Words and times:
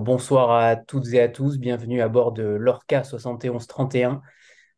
Bonsoir 0.00 0.50
à 0.50 0.76
toutes 0.76 1.12
et 1.12 1.20
à 1.20 1.28
tous, 1.28 1.58
bienvenue 1.58 2.00
à 2.00 2.08
bord 2.08 2.32
de 2.32 2.42
l'Orca 2.42 3.04
7131. 3.04 4.22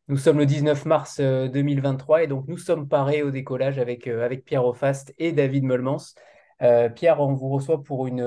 Nous 0.09 0.17
sommes 0.17 0.37
le 0.37 0.45
19 0.45 0.83
mars 0.83 1.21
2023 1.21 2.17
euh, 2.17 2.21
et 2.23 2.27
donc 2.27 2.45
nous 2.49 2.57
sommes 2.57 2.89
parés 2.89 3.23
au 3.23 3.31
décollage 3.31 3.79
avec, 3.79 4.07
euh, 4.07 4.25
avec 4.25 4.43
Pierre 4.43 4.65
Aufast 4.65 5.13
et 5.19 5.31
David 5.31 5.63
Molmans. 5.63 6.13
Euh, 6.61 6.89
Pierre, 6.89 7.21
on 7.21 7.35
vous 7.35 7.47
reçoit 7.47 7.83
pour 7.83 8.05
une, 8.05 8.25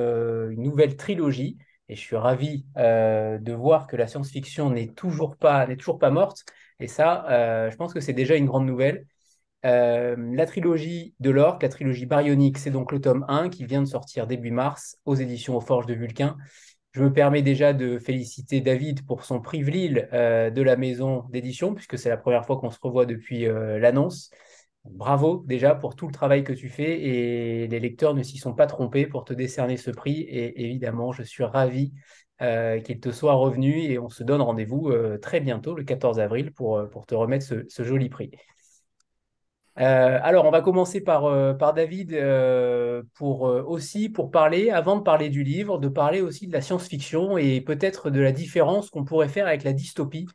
nouvelle 0.55 0.97
trilogie 0.97 1.59
et 1.91 1.97
je 1.97 2.01
suis 2.01 2.17
ravi 2.17 2.65
de 2.77 3.53
voir 3.53 3.87
que 3.87 3.97
la 3.97 4.07
science-fiction 4.07 4.71
n'est 4.71 4.89
toujours 4.89 5.37
pas, 5.37 5.67
morte. 6.11 6.47
Et 6.81 6.89
ça, 6.89 7.27
je 7.71 7.77
pense 7.77 7.93
que 7.93 8.01
c'est 8.01 8.15
déjà 8.15 8.37
une 8.37 8.47
grande 8.47 8.67
nouvelle. 8.67 9.07
la 9.63 10.47
trilogie 10.47 11.15
de 11.21 11.29
l'Orque, 11.29 11.63
la 11.63 11.69
trilogie 11.69 12.07
baryonique, 12.07 12.57
c'est 12.57 12.71
donc 12.71 12.91
le 12.91 13.03
tome 13.03 13.27
1 13.29 13.51
qui 13.51 13.67
vient 13.67 13.83
de 13.83 13.87
sortir 13.87 14.27
début 14.27 14.51
mars 14.51 14.97
aux 15.05 15.15
éditions 15.15 15.57
aux 15.57 15.61
Forges 15.61 15.87
de 15.87 15.95
Vulcain. 15.95 16.39
Je 16.97 17.03
me 17.03 17.13
permets 17.13 17.43
déjà 17.43 17.75
de 17.75 17.99
féliciter 17.99 18.63
David 18.63 19.05
pour 19.05 19.23
son 19.23 19.43
prix 19.43 19.63
Lille 19.63 20.09
euh, 20.15 20.49
de 20.49 20.63
la 20.63 20.77
maison 20.77 21.25
d'édition, 21.29 21.75
puisque 21.75 21.99
c'est 21.99 22.09
la 22.09 22.17
première 22.17 22.47
fois 22.47 22.57
qu'on 22.57 22.71
se 22.71 22.79
revoit 22.81 23.05
depuis 23.05 23.47
euh, 23.47 23.79
l'annonce. 23.79 24.31
Bravo 24.83 25.45
déjà 25.47 25.75
pour 25.75 25.95
tout 25.95 26.07
le 26.07 26.15
travail 26.15 26.43
que 26.43 26.55
tu 26.55 26.71
fais 26.71 26.99
et 27.03 27.69
les 27.69 27.81
lecteurs 27.81 28.15
ne 28.15 28.23
s'y 28.23 28.39
sont 28.39 28.55
pas 28.55 28.67
trompés 28.67 29.07
pour 29.07 29.27
te 29.27 29.35
décerner 29.35 29.77
ce 29.77 29.91
prix. 29.91 30.23
Et 30.23 30.65
évidemment, 30.65 31.13
je 31.13 31.23
suis 31.23 31.45
ravi 31.45 31.93
euh, 32.41 32.81
qu'il 32.81 32.99
te 32.99 33.13
soit 33.13 33.35
revenu 33.35 33.79
et 33.83 33.99
on 33.99 34.09
se 34.09 34.25
donne 34.25 34.41
rendez-vous 34.41 34.91
très 35.21 35.41
bientôt, 35.41 35.75
le 35.75 35.85
14 35.85 36.19
avril, 36.19 36.51
pour 36.55 37.05
te 37.07 37.15
remettre 37.15 37.45
ce 37.45 37.83
joli 37.83 38.09
prix. 38.09 38.31
Euh, 39.79 40.19
alors, 40.23 40.47
on 40.47 40.51
va 40.51 40.63
commencer 40.63 41.03
par, 41.03 41.27
euh, 41.27 41.53
David 41.75 42.15
euh, 42.15 43.03
pour 43.15 43.43
aussi 43.43 44.09
pour 44.09 44.31
parler, 44.31 44.71
avant 44.71 44.97
de 44.97 45.03
parler 45.03 45.29
du 45.29 45.43
livre, 45.43 45.79
de 45.79 45.89
parler 45.89 46.23
aussi 46.23 46.47
de 46.47 46.53
la 46.53 46.63
science-fiction 46.63 47.37
et 47.37 47.61
peut-être 47.61 48.11
de 48.11 48.21
la 48.21 48.33
différence 48.33 48.89
qu'on 48.91 49.05
pourrait 49.05 49.29
faire 49.29 49.47
avec 49.47 49.65
la 49.65 49.73
dystopie, 49.73 50.27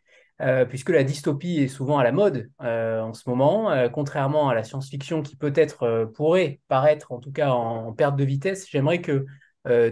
puisque 0.70 0.90
la 0.90 1.04
dystopie 1.04 1.60
est 1.60 1.68
souvent 1.68 2.00
à 2.00 2.04
la 2.04 2.12
mode 2.12 2.50
en 2.60 3.14
ce 3.14 3.30
moment, 3.30 3.72
contrairement 3.94 4.50
à 4.50 4.56
la 4.56 4.64
science-fiction 4.64 5.22
qui 5.22 5.36
peut-être 5.36 6.06
pourrait 6.16 6.60
paraître 6.68 7.12
en 7.12 7.20
tout 7.20 7.32
cas 7.32 7.52
en, 7.52 7.94
perte 7.94 8.16
de 8.16 8.24
vitesse. 8.24 8.68
J'aimerais 8.68 9.02
que 9.02 9.26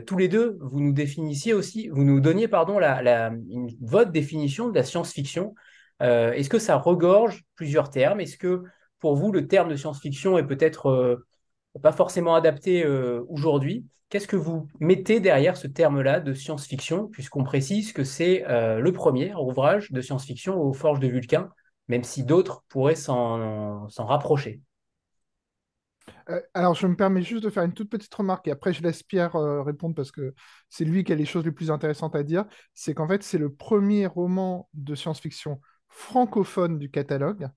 tous 0.07 0.17
les 0.17 0.27
deux 0.27 0.57
vous 0.61 0.79
nous 0.79 0.93
définissiez 0.93 1.53
aussi, 1.53 1.87
vous 1.89 2.03
nous 2.03 2.19
donniez 2.19 2.47
pardon 2.47 2.79
la, 2.79 3.31
votre 3.79 4.11
définition 4.11 4.69
de 4.69 4.75
la 4.75 4.83
science-fiction. 4.83 5.53
Est-ce 5.99 6.49
que 6.49 6.59
ça 6.59 6.77
regorge 6.77 7.43
plusieurs 7.55 7.91
termes? 7.91 8.19
Est-ce 8.19 8.37
que 8.37 8.63
pour 8.99 9.15
vous, 9.15 9.31
le 9.31 9.47
terme 9.47 9.69
de 9.69 9.75
science-fiction 9.75 10.37
est 10.37 10.45
peut-être 10.45 10.87
euh, 10.87 11.25
pas 11.81 11.91
forcément 11.91 12.35
adapté 12.35 12.83
euh, 12.85 13.23
aujourd'hui. 13.29 13.85
Qu'est-ce 14.09 14.27
que 14.27 14.35
vous 14.35 14.67
mettez 14.79 15.19
derrière 15.19 15.55
ce 15.55 15.67
terme-là 15.67 16.19
de 16.19 16.33
science-fiction, 16.33 17.07
puisqu'on 17.07 17.43
précise 17.43 17.93
que 17.93 18.03
c'est 18.03 18.45
euh, 18.47 18.79
le 18.79 18.91
premier 18.91 19.33
ouvrage 19.35 19.91
de 19.91 20.01
science-fiction 20.01 20.59
aux 20.59 20.73
Forges 20.73 20.99
de 20.99 21.07
Vulcain, 21.07 21.49
même 21.87 22.03
si 22.03 22.23
d'autres 22.23 22.63
pourraient 22.69 22.95
s'en 22.95 23.87
rapprocher? 23.97 24.61
Alors, 26.53 26.75
je 26.75 26.87
me 26.87 26.95
permets 26.95 27.21
juste 27.21 27.43
de 27.43 27.49
faire 27.49 27.63
une 27.63 27.73
toute 27.73 27.89
petite 27.89 28.13
remarque 28.13 28.47
et 28.47 28.51
après 28.51 28.73
je 28.73 28.83
laisse 28.83 29.01
Pierre 29.01 29.33
répondre 29.63 29.95
parce 29.95 30.11
que 30.11 30.33
c'est 30.69 30.85
lui 30.85 31.03
qui 31.03 31.11
a 31.11 31.15
les 31.15 31.25
choses 31.25 31.45
les 31.45 31.51
plus 31.51 31.71
intéressantes 31.71 32.15
à 32.15 32.23
dire. 32.23 32.45
C'est 32.73 32.93
qu'en 32.93 33.07
fait, 33.07 33.23
c'est 33.23 33.39
le 33.39 33.51
premier 33.51 34.05
roman 34.05 34.69
de 34.73 34.93
science-fiction 34.93 35.59
francophone 35.87 36.77
du 36.77 36.89
catalogue 36.89 37.49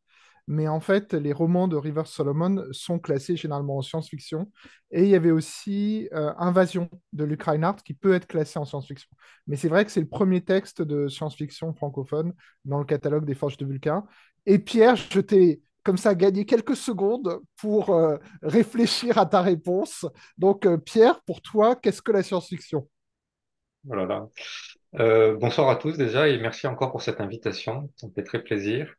mais 0.49 0.67
en 0.69 0.81
fait, 0.81 1.15
les 1.15 1.33
romans 1.33 1.69
de 1.69 1.77
River 1.77 2.03
Solomon 2.05 2.65
sont 2.73 2.99
classés 2.99 3.37
généralement 3.37 3.77
en 3.77 3.83
science-fiction. 3.83 4.51
Et 4.91 5.05
il 5.05 5.09
y 5.09 5.15
avait 5.15 5.31
aussi 5.31 6.09
euh, 6.13 6.33
Invasion 6.37 6.91
de 7.13 7.25
Luc 7.25 7.43
Reinhardt 7.43 7.83
qui 7.85 7.95
peut 7.95 8.13
être 8.15 8.27
classé 8.27 8.59
en 8.59 8.65
science-fiction. 8.65 9.09
Mais 9.47 9.57
c'est 9.57 9.69
vrai 9.69 9.85
que 9.85 9.91
c'est 9.91 10.01
le 10.01 10.09
premier 10.09 10.41
texte 10.41 10.83
de 10.83 11.09
science-fiction 11.09 11.73
francophone 11.75 12.35
dans 12.65 12.79
le 12.79 12.85
catalogue 12.85 13.25
des 13.25 13.35
Forges 13.35 13.57
de 13.57 13.67
Vulcain. 13.67 14.05
Et 14.47 14.59
Pierre, 14.59 14.97
je 14.97 15.21
t'ai 15.21 15.63
comme 15.85 15.97
ça 15.97 16.15
gagné 16.15 16.45
quelques 16.45 16.77
secondes 16.77 17.41
pour 17.57 17.91
euh, 17.91 18.17
réfléchir 18.43 19.19
à 19.19 19.27
ta 19.27 19.43
réponse. 19.43 20.07
Donc, 20.39 20.67
euh, 20.67 20.77
Pierre, 20.77 21.21
pour 21.23 21.41
toi, 21.41 21.77
qu'est-ce 21.77 22.03
que 22.03 22.13
la 22.13 22.23
science-fiction? 22.23 22.89
Voilà. 23.85 24.29
bonsoir 24.93 25.69
à 25.69 25.77
tous 25.77 25.97
déjà 25.97 26.29
et 26.29 26.39
merci 26.39 26.69
encore 26.69 26.93
pour 26.93 27.03
cette 27.03 27.21
invitation. 27.21 27.91
Ça 27.97 28.07
me 28.07 28.13
fait 28.13 28.23
très 28.23 28.43
plaisir. 28.43 28.95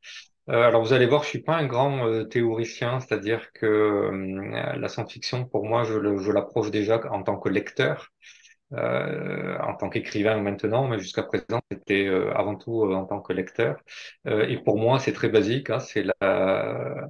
Euh, 0.49 0.63
alors 0.63 0.83
vous 0.83 0.93
allez 0.93 1.05
voir, 1.05 1.23
je 1.23 1.29
suis 1.29 1.41
pas 1.41 1.55
un 1.55 1.65
grand 1.65 2.05
euh, 2.05 2.25
théoricien, 2.25 2.99
c'est-à-dire 2.99 3.51
que 3.53 3.65
euh, 3.65 4.77
la 4.77 4.87
science-fiction, 4.89 5.45
pour 5.45 5.65
moi, 5.65 5.83
je, 5.85 6.31
l'approche 6.31 6.69
déjà 6.71 7.01
en 7.11 7.23
tant 7.23 7.37
que 7.37 7.49
lecteur, 7.49 8.11
en 8.71 9.75
tant 9.75 9.89
qu'écrivain 9.89 10.39
maintenant, 10.41 10.87
mais 10.87 10.97
jusqu'à 10.99 11.23
présent, 11.23 11.61
c'était 11.71 12.07
avant 12.35 12.55
tout 12.55 12.83
en 12.91 13.05
tant 13.05 13.21
que 13.21 13.31
lecteur. 13.33 13.77
et 14.25 14.57
pour 14.57 14.79
moi, 14.79 14.99
c'est 14.99 15.13
très 15.13 15.29
basique, 15.29 15.69
hein, 15.69 15.79
c'est 15.79 16.03
la, 16.21 17.07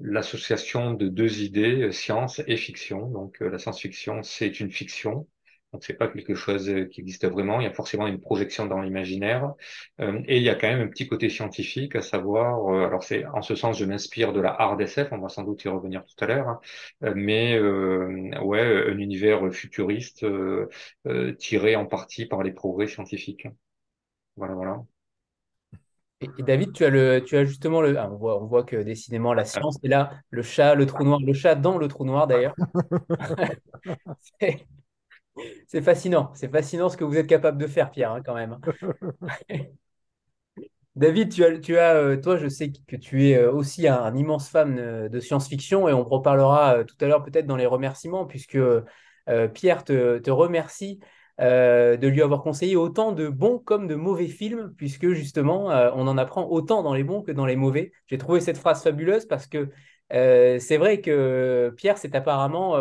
l'association 0.00 0.94
de 0.94 1.08
deux 1.08 1.42
idées, 1.42 1.92
science 1.92 2.40
et 2.46 2.56
fiction. 2.56 3.08
Donc 3.10 3.40
la 3.40 3.58
science-fiction, 3.58 4.22
c'est 4.22 4.60
une 4.60 4.70
fiction 4.70 5.26
donc 5.76 5.84
c'est 5.84 5.92
pas 5.94 6.08
quelque 6.08 6.34
chose 6.34 6.70
euh, 6.70 6.86
qui 6.86 7.02
existe 7.02 7.26
vraiment. 7.26 7.60
Il 7.60 7.64
y 7.64 7.66
a 7.66 7.72
forcément 7.72 8.06
une 8.06 8.18
projection 8.18 8.64
dans 8.64 8.80
l'imaginaire 8.80 9.52
euh, 10.00 10.22
et 10.26 10.38
il 10.38 10.42
y 10.42 10.48
a 10.48 10.54
quand 10.54 10.68
même 10.68 10.80
un 10.80 10.88
petit 10.88 11.06
côté 11.06 11.28
scientifique, 11.28 11.94
à 11.96 12.00
savoir. 12.00 12.66
Euh, 12.72 12.86
alors 12.86 13.02
c'est 13.02 13.26
en 13.26 13.42
ce 13.42 13.54
sens, 13.54 13.78
je 13.78 13.84
m'inspire 13.84 14.32
de 14.32 14.40
la 14.40 14.52
hard 14.58 14.80
SF. 14.80 15.08
On 15.12 15.18
va 15.18 15.28
sans 15.28 15.42
doute 15.44 15.62
y 15.64 15.68
revenir 15.68 16.02
tout 16.06 16.24
à 16.24 16.28
l'heure, 16.28 16.48
hein, 16.48 16.60
mais 17.14 17.60
ouais, 17.60 18.90
un 18.90 18.98
univers 18.98 19.52
futuriste 19.52 20.24
tiré 21.38 21.76
en 21.76 21.84
partie 21.86 22.24
par 22.26 22.42
les 22.42 22.52
progrès 22.52 22.86
scientifiques. 22.86 23.46
Voilà, 24.36 24.54
voilà. 24.54 24.82
Et, 26.22 26.42
David, 26.42 26.72
tu 26.72 26.84
as, 26.86 26.90
le, 26.90 27.22
tu 27.22 27.36
as 27.36 27.44
justement 27.44 27.82
le. 27.82 27.98
Ah, 27.98 28.08
on, 28.10 28.16
voit, 28.16 28.42
on 28.42 28.46
voit 28.46 28.64
que 28.64 28.76
décidément 28.76 29.34
la 29.34 29.44
science 29.44 29.78
est 29.82 29.88
là, 29.88 30.12
le 30.30 30.40
chat, 30.40 30.74
le 30.74 30.86
trou 30.86 31.04
noir, 31.04 31.20
le 31.20 31.34
chat 31.34 31.54
dans 31.54 31.76
le 31.76 31.88
trou 31.88 32.06
noir 32.06 32.26
d'ailleurs. 32.26 32.54
C'est 34.40 34.66
fascinant, 35.82 36.30
c'est 36.34 36.50
fascinant 36.50 36.88
ce 36.88 36.96
que 36.96 37.04
vous 37.04 37.16
êtes 37.16 37.26
capable 37.26 37.58
de 37.58 37.66
faire, 37.66 37.90
Pierre, 37.90 38.12
hein, 38.12 38.22
quand 38.24 38.34
même. 38.34 38.58
David, 40.96 41.30
tu 41.30 41.44
as, 41.44 41.58
tu 41.58 41.76
as, 41.76 41.94
euh, 41.94 42.16
toi, 42.16 42.38
je 42.38 42.48
sais 42.48 42.72
que 42.72 42.96
tu 42.96 43.28
es 43.28 43.36
euh, 43.36 43.52
aussi 43.52 43.86
un, 43.86 44.14
immense 44.16 44.48
fan 44.48 44.78
euh, 44.78 45.08
de 45.10 45.20
science-fiction 45.20 45.88
et 45.88 45.92
on 45.92 46.02
reparlera 46.02 46.84
tout 46.84 46.96
à 47.02 47.06
l'heure 47.06 47.22
peut-être 47.22 47.46
dans 47.46 47.56
les 47.56 47.66
remerciements, 47.66 48.24
puisque 48.24 48.58
Pierre 49.54 49.84
te, 49.84 50.30
remercie 50.30 51.00
de 51.38 52.06
lui 52.06 52.22
avoir 52.22 52.42
conseillé 52.42 52.76
autant 52.76 53.12
de 53.12 53.28
bons 53.28 53.58
comme 53.58 53.88
de 53.88 53.94
mauvais 53.94 54.28
films, 54.28 54.72
puisque 54.76 55.10
justement, 55.10 55.66
on 55.66 56.06
en 56.06 56.16
apprend 56.16 56.46
autant 56.48 56.82
dans 56.82 56.94
les 56.94 57.04
bons 57.04 57.22
que 57.22 57.32
dans 57.32 57.44
les 57.44 57.56
mauvais. 57.56 57.92
J'ai 58.06 58.18
trouvé 58.18 58.40
cette 58.40 58.56
phrase 58.56 58.82
fabuleuse 58.82 59.26
parce 59.26 59.46
que 59.46 59.68
c'est 60.10 60.76
vrai 60.78 61.00
que 61.00 61.74
Pierre 61.76 61.98
s'est 61.98 62.16
apparemment 62.16 62.76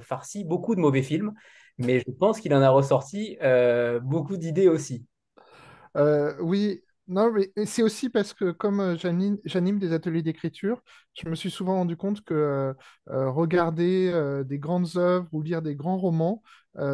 farci 0.00 0.44
beaucoup 0.44 0.74
de 0.74 0.80
mauvais 0.80 1.02
films 1.02 1.34
mais 1.80 2.00
je 2.00 2.10
pense 2.12 2.40
qu'il 2.40 2.54
en 2.54 2.62
a 2.62 2.70
ressorti 2.70 3.36
euh, 3.42 4.00
beaucoup 4.00 4.36
d'idées 4.36 4.68
aussi. 4.68 5.06
Euh, 5.96 6.34
oui, 6.40 6.82
non, 7.08 7.32
mais 7.32 7.50
c'est 7.66 7.82
aussi 7.82 8.10
parce 8.10 8.34
que 8.34 8.52
comme 8.52 8.80
euh, 8.80 8.96
j'anime 8.96 9.78
des 9.78 9.92
ateliers 9.92 10.22
d'écriture, 10.22 10.82
je 11.14 11.28
me 11.28 11.34
suis 11.34 11.50
souvent 11.50 11.76
rendu 11.76 11.96
compte 11.96 12.22
que 12.22 12.74
regarder 13.06 14.12
des 14.46 14.58
grandes 14.58 14.96
œuvres 14.96 15.28
ou 15.32 15.42
lire 15.42 15.62
des 15.62 15.74
grands 15.74 15.98
romans, 15.98 16.42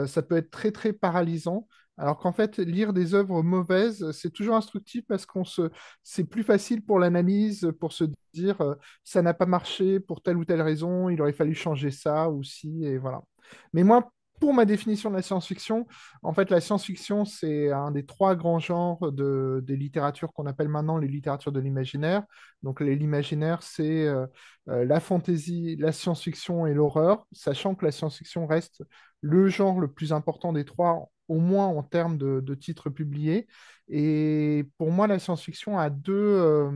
ça 0.06 0.23
peut 0.23 0.37
être 0.37 0.50
très 0.50 0.73
très 0.73 0.93
paralysant. 0.93 1.69
Alors 1.99 2.19
qu'en 2.19 2.33
fait, 2.33 2.59
lire 2.59 2.93
des 2.93 3.15
œuvres 3.15 3.43
mauvaises, 3.43 4.11
c'est 4.12 4.31
toujours 4.31 4.56
instructif 4.56 5.05
parce 5.09 5.25
qu'on 5.25 5.44
se, 5.44 5.71
c'est 6.03 6.25
plus 6.25 6.43
facile 6.43 6.85
pour 6.85 6.99
l'analyse, 6.99 7.73
pour 7.81 7.93
se 7.93 8.05
dire 8.35 8.59
ça 9.05 9.23
n'a 9.23 9.33
pas 9.35 9.47
marché 9.47 10.00
pour 10.00 10.23
telle 10.23 10.37
ou 10.37 10.44
telle 10.44 10.61
raison, 10.62 11.09
il 11.09 11.21
aurait 11.23 11.33
fallu 11.33 11.55
changer 11.55 11.91
ça 11.91 12.29
aussi, 12.31 12.85
et 12.85 12.99
voilà. 12.99 13.23
Mais 13.73 13.83
moi, 13.85 14.11
pour 14.41 14.55
ma 14.55 14.65
définition 14.65 15.11
de 15.11 15.17
la 15.17 15.23
science-fiction, 15.23 15.87
en 16.23 16.33
fait, 16.33 16.50
la 16.50 16.61
science-fiction, 16.61 17.25
c'est 17.25 17.71
un 17.73 17.91
des 17.91 18.05
trois 18.05 18.35
grands 18.35 18.59
genres 18.59 19.12
de, 19.12 19.62
des 19.67 19.77
littératures 19.77 20.33
qu'on 20.33 20.47
appelle 20.47 20.69
maintenant 20.69 20.99
les 20.99 21.09
littératures 21.09 21.53
de 21.53 21.61
l'imaginaire. 21.61 22.23
Donc, 22.62 22.81
l'imaginaire, 22.81 23.62
c'est 23.62 24.06
euh, 24.06 24.27
euh, 24.69 24.85
la 24.85 25.00
fantaisie, 25.00 25.77
la 25.77 25.93
science-fiction 25.93 26.67
et 26.67 26.75
l'horreur, 26.75 27.27
sachant 27.33 27.75
que 27.75 27.85
la 27.85 27.93
science-fiction 27.93 28.47
reste 28.47 28.83
le 29.21 29.49
genre 29.49 29.81
le 29.81 29.88
plus 29.88 30.12
important 30.12 30.53
des 30.53 30.65
trois, 30.65 31.11
au 31.29 31.38
moins 31.38 31.67
en 31.67 31.83
termes 31.83 32.19
de, 32.19 32.55
titres 32.55 32.91
publiés. 32.91 33.47
Et 33.88 34.65
pour 34.79 34.91
moi, 34.91 35.06
la 35.06 35.19
science-fiction 35.19 35.79
a 35.79 35.91
deux, 35.91 36.12
euh, 36.15 36.71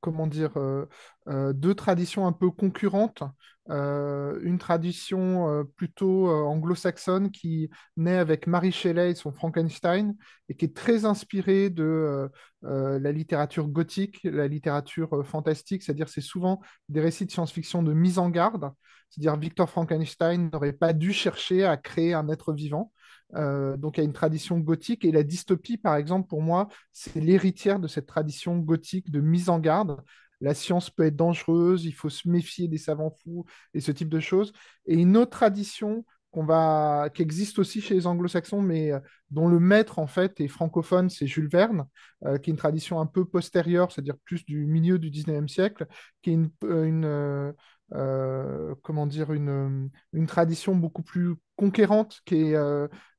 comment 0.00 0.26
dire, 0.26 0.56
euh, 0.56 0.86
euh, 1.28 1.52
deux 1.52 1.74
traditions 1.74 2.26
un 2.26 2.32
peu 2.32 2.50
concurrentes. 2.50 3.22
Euh, 3.68 4.40
une 4.42 4.58
tradition 4.58 5.64
plutôt 5.76 6.28
anglo-saxonne 6.28 7.30
qui 7.30 7.70
naît 7.96 8.16
avec 8.16 8.48
Mary 8.48 8.72
Shelley 8.72 9.12
et 9.12 9.14
son 9.14 9.30
Frankenstein 9.30 10.16
et 10.48 10.56
qui 10.56 10.64
est 10.64 10.74
très 10.74 11.04
inspirée 11.04 11.70
de 11.70 12.28
la 12.62 13.12
littérature 13.12 13.68
gothique, 13.68 14.20
la 14.24 14.48
littérature 14.48 15.24
fantastique, 15.24 15.84
c'est-à-dire 15.84 16.08
c'est 16.08 16.20
souvent 16.20 16.60
des 16.88 17.00
récits 17.00 17.26
de 17.26 17.30
science-fiction 17.30 17.84
de 17.84 17.92
mise 17.92 18.18
en 18.18 18.28
garde, 18.28 18.72
c'est-à-dire 19.10 19.38
Victor 19.38 19.70
Frankenstein 19.70 20.50
n'aurait 20.52 20.72
pas 20.72 20.92
dû 20.92 21.12
chercher 21.12 21.64
à 21.64 21.76
créer 21.76 22.14
un 22.14 22.28
être 22.28 22.52
vivant. 22.52 22.90
Donc 23.34 23.96
il 23.96 24.00
y 24.00 24.02
a 24.02 24.04
une 24.04 24.12
tradition 24.12 24.58
gothique 24.58 25.04
et 25.04 25.12
la 25.12 25.22
dystopie, 25.22 25.76
par 25.76 25.96
exemple, 25.96 26.28
pour 26.28 26.42
moi, 26.42 26.68
c'est 26.92 27.20
l'héritière 27.20 27.78
de 27.78 27.88
cette 27.88 28.06
tradition 28.06 28.58
gothique 28.58 29.10
de 29.10 29.20
mise 29.20 29.48
en 29.48 29.58
garde. 29.58 30.02
La 30.40 30.54
science 30.54 30.90
peut 30.90 31.04
être 31.04 31.16
dangereuse, 31.16 31.84
il 31.84 31.92
faut 31.92 32.08
se 32.08 32.28
méfier 32.28 32.66
des 32.66 32.78
savants 32.78 33.10
fous 33.22 33.44
et 33.74 33.80
ce 33.80 33.92
type 33.92 34.08
de 34.08 34.20
choses. 34.20 34.52
Et 34.86 34.94
une 34.94 35.16
autre 35.16 35.30
tradition 35.30 36.04
qu'on 36.30 36.44
va, 36.44 37.08
qui 37.12 37.22
existe 37.22 37.58
aussi 37.58 37.80
chez 37.80 37.94
les 37.94 38.06
anglo-saxons, 38.06 38.62
mais 38.62 38.92
euh, 38.92 39.00
dont 39.30 39.48
le 39.48 39.58
maître 39.58 39.98
en 39.98 40.06
fait 40.06 40.40
est 40.40 40.48
francophone, 40.48 41.10
c'est 41.10 41.26
Jules 41.26 41.48
Verne, 41.48 41.86
euh, 42.24 42.38
qui 42.38 42.50
est 42.50 42.52
une 42.52 42.58
tradition 42.58 43.00
un 43.00 43.06
peu 43.06 43.24
postérieure, 43.24 43.90
c'est-à-dire 43.90 44.16
plus 44.24 44.44
du 44.44 44.66
milieu 44.66 44.98
du 44.98 45.10
19e 45.10 45.48
siècle, 45.48 45.86
qui 46.22 46.30
est 46.30 46.34
une, 46.34 47.54
euh, 47.94 48.74
comment 48.82 49.06
dire, 49.06 49.32
une, 49.32 49.90
une, 50.12 50.26
tradition 50.26 50.74
beaucoup 50.74 51.02
plus 51.02 51.34
conquérante, 51.56 52.20
qui 52.24 52.36
est 52.36 52.56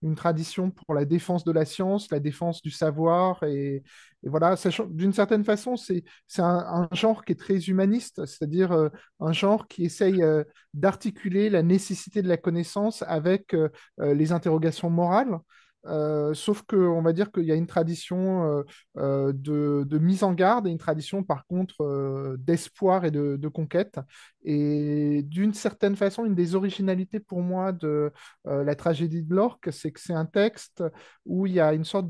une 0.02 0.16
tradition 0.16 0.72
pour 0.72 0.94
la 0.96 1.06
défense 1.06 1.44
de 1.44 1.52
la 1.52 1.66
science, 1.66 2.10
la 2.12 2.20
défense 2.20 2.62
du 2.62 2.72
savoir, 2.72 3.44
et, 3.44 3.84
voilà, 4.24 4.56
d'une 4.90 5.14
certaine 5.14 5.44
façon, 5.44 5.76
c'est 5.78 6.04
un, 6.38 6.88
un, 6.92 6.96
genre 6.96 7.26
qui 7.26 7.32
est 7.32 7.40
très 7.40 7.58
humaniste, 7.58 8.26
c'est-à-dire 8.26 8.72
euh, 8.72 8.90
un 9.20 9.32
genre 9.32 9.68
qui 9.68 9.84
essaye 9.84 10.22
euh, 10.22 10.44
d'articuler 10.74 11.50
la 11.50 11.64
nécessité 11.64 12.22
de 12.22 12.28
la 12.28 12.38
connaissance 12.38 13.04
avec 13.08 13.56
euh, 13.56 13.70
les 13.98 14.32
interrogations 14.32 14.90
morales. 14.90 15.40
Sauf 15.86 16.62
qu'on 16.64 17.02
va 17.02 17.14
dire 17.14 17.32
qu'il 17.32 17.44
y 17.44 17.52
a 17.52 17.56
une 17.56 17.68
tradition 17.68 18.64
de, 18.96 19.84
de, 19.84 19.98
mise 19.98 20.24
en 20.24 20.34
garde 20.34 20.68
et 20.68 20.72
une 20.72 20.78
tradition, 20.78 21.24
par 21.24 21.46
contre, 21.46 22.38
d'espoir 22.40 23.06
et 23.06 23.12
de, 23.12 23.48
conquête. 23.48 24.00
Et 24.44 25.24
d'une 25.24 25.54
certaine 25.54 25.96
façon, 25.96 26.26
une 26.26 26.36
des 26.36 26.56
originalités 26.56 27.20
pour 27.20 27.42
moi 27.42 27.72
de 27.72 28.12
la 28.46 28.76
tragédie 28.76 29.24
de 29.24 29.34
l'orque, 29.34 29.72
c'est 29.72 29.92
que 29.92 30.00
c'est 30.00 30.14
un 30.14 30.26
texte 30.26 30.84
où 31.26 31.48
il 31.48 31.54
y 31.54 31.60
a 31.60 31.74
une 31.74 31.86
sorte 31.86 32.08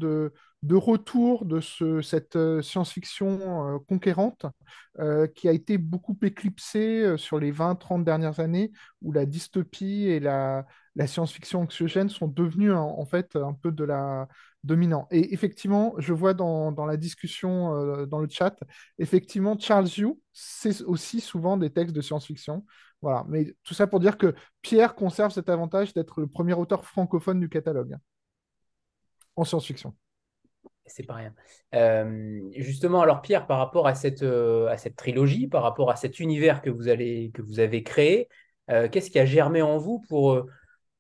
de 0.63 0.75
retour 0.75 1.45
de 1.45 1.59
ce, 1.59 2.01
cette 2.01 2.35
euh, 2.35 2.61
science-fiction 2.61 3.75
euh, 3.75 3.79
conquérante 3.79 4.45
euh, 4.99 5.27
qui 5.27 5.49
a 5.49 5.51
été 5.51 5.77
beaucoup 5.77 6.17
éclipsée 6.21 7.17
sur 7.17 7.39
les 7.39 7.51
20-30 7.51 8.03
dernières 8.03 8.39
années, 8.39 8.71
où 9.01 9.11
la 9.11 9.25
dystopie 9.25 10.05
et 10.07 10.19
la, 10.19 10.65
la 10.95 11.07
science-fiction 11.07 11.61
anxiogène 11.61 12.09
sont 12.09 12.27
devenues 12.27 12.73
en, 12.73 13.05
fait 13.05 13.35
un 13.35 13.53
peu 13.53 13.71
de 13.71 13.83
la 13.83 14.27
dominant. 14.63 15.07
Et 15.11 15.33
effectivement, 15.33 15.95
je 15.97 16.13
vois 16.13 16.33
dans, 16.33 16.71
dans 16.71 16.85
la 16.85 16.97
discussion 16.97 18.05
dans 18.05 18.19
le 18.19 18.27
chat, 18.29 18.55
effectivement, 18.99 19.57
Charles 19.57 19.87
Yu, 19.87 20.13
c'est 20.33 20.81
aussi 20.83 21.21
souvent 21.21 21.57
des 21.57 21.69
textes 21.69 21.95
de 21.95 22.01
science-fiction. 22.01 22.65
Voilà. 23.01 23.25
Mais 23.29 23.55
tout 23.63 23.73
ça 23.73 23.87
pour 23.87 23.99
dire 23.99 24.17
que 24.17 24.35
Pierre 24.61 24.95
conserve 24.95 25.31
cet 25.31 25.49
avantage 25.49 25.93
d'être 25.93 26.19
le 26.19 26.27
premier 26.27 26.53
auteur 26.53 26.85
francophone 26.85 27.39
du 27.39 27.49
catalogue 27.49 27.95
en 29.35 29.45
science-fiction 29.45 29.95
c'est 30.85 31.03
pas 31.03 31.15
rien. 31.15 31.33
Euh, 31.75 32.41
justement, 32.55 33.01
alors 33.01 33.21
Pierre, 33.21 33.47
par 33.47 33.57
rapport 33.59 33.87
à 33.87 33.95
cette, 33.95 34.23
euh, 34.23 34.67
à 34.67 34.77
cette 34.77 34.95
trilogie, 34.95 35.47
par 35.47 35.63
rapport 35.63 35.89
à 35.89 35.95
cet 35.95 36.19
univers 36.19 36.61
que 36.61 36.69
vous, 36.69 36.87
allez, 36.87 37.31
que 37.33 37.41
vous 37.41 37.59
avez 37.59 37.83
créé, 37.83 38.27
euh, 38.69 38.89
qu'est-ce 38.89 39.09
qui 39.09 39.19
a 39.19 39.25
germé 39.25 39.61
en 39.61 39.77
vous 39.77 40.03
pour, 40.09 40.45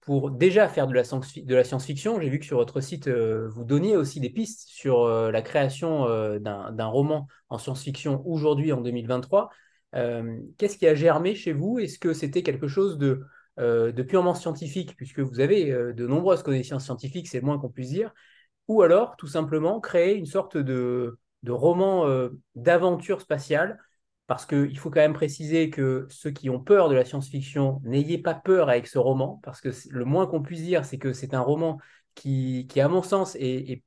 pour 0.01 0.31
déjà 0.31 0.67
faire 0.67 0.87
de 0.87 0.93
la, 0.93 1.03
de 1.03 1.63
science-fiction 1.63 2.19
J'ai 2.19 2.29
vu 2.29 2.39
que 2.39 2.45
sur 2.45 2.57
votre 2.57 2.81
site, 2.81 3.07
vous 3.07 3.63
donniez 3.63 3.95
aussi 3.95 4.19
des 4.19 4.29
pistes 4.29 4.67
sur 4.67 5.07
la 5.07 5.41
création 5.41 6.05
d'un 6.39 6.85
roman 6.87 7.27
en 7.49 7.57
science-fiction 7.57 8.23
aujourd'hui, 8.25 8.71
en 8.73 8.81
2023. 8.81 9.49
qu'est-ce 10.57 10.77
qui 10.77 10.87
a 10.87 10.95
germé 10.95 11.35
chez 11.35 11.53
vous? 11.53 11.79
Est-ce 11.79 11.99
que 11.99 12.13
c'était 12.13 12.41
quelque 12.41 12.67
chose 12.67 12.97
de, 12.97 13.21
de 13.57 14.01
purement 14.01 14.33
scientifique, 14.33 14.95
puisque 14.95 15.19
vous 15.19 15.39
avez 15.39 15.71
de 15.71 16.07
nombreuses 16.07 16.41
connaissances 16.41 16.85
scientifiques, 16.85 17.27
c'est 17.27 17.39
le 17.39 17.45
moins 17.45 17.59
qu'on 17.59 17.69
puisse 17.69 17.89
dire 17.89 18.11
ou 18.71 18.81
alors 18.81 19.17
tout 19.17 19.27
simplement 19.27 19.81
créer 19.81 20.15
une 20.15 20.25
sorte 20.25 20.57
de, 20.57 21.19
roman 21.45 22.07
euh, 22.07 22.29
d'aventure 22.55 23.21
spatiale, 23.21 23.79
parce 24.31 24.45
qu'il 24.45 24.77
faut 24.77 24.89
quand 24.89 25.01
même 25.01 25.11
préciser 25.11 25.69
que 25.69 26.07
ceux 26.09 26.31
qui 26.31 26.49
ont 26.49 26.61
peur 26.61 26.87
de 26.87 26.95
la 26.95 27.03
science-fiction, 27.03 27.81
n'ayez 27.83 28.17
pas 28.17 28.33
peur 28.33 28.69
avec 28.69 28.87
ce 28.87 28.97
roman, 28.97 29.41
parce 29.43 29.59
que 29.59 29.71
le 29.89 30.05
moins 30.05 30.25
qu'on 30.25 30.41
puisse 30.41 30.61
dire, 30.61 30.85
c'est 30.85 30.97
que 30.97 31.11
c'est 31.11 31.33
un 31.33 31.41
roman 31.41 31.79
qui, 32.15 32.65
qui, 32.69 32.79
à 32.79 32.87
mon 32.87 33.03
sens, 33.03 33.35
est, 33.35 33.83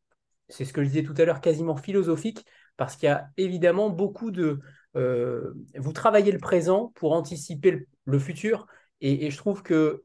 c'est 0.51 0.67
ce 0.67 0.75
que 0.75 0.85
je 0.85 0.89
disais 0.89 1.03
tout 1.03 1.15
à 1.17 1.25
l'heure, 1.25 1.41
quasiment 1.41 1.77
philosophique, 1.77 2.45
parce 2.77 2.95
qu'il 2.97 3.07
y 3.07 3.11
a 3.11 3.31
évidemment 3.39 3.89
beaucoup 3.89 4.31
de... 4.31 4.61
Euh, 4.97 5.55
vous 5.79 5.95
travaillez 5.95 6.31
le 6.31 6.39
présent 6.39 6.93
pour 6.95 7.15
anticiper 7.15 7.87
le, 8.05 8.19
futur, 8.19 8.67
et, 9.01 9.31
je 9.31 9.39
trouve 9.39 9.63
que 9.63 10.05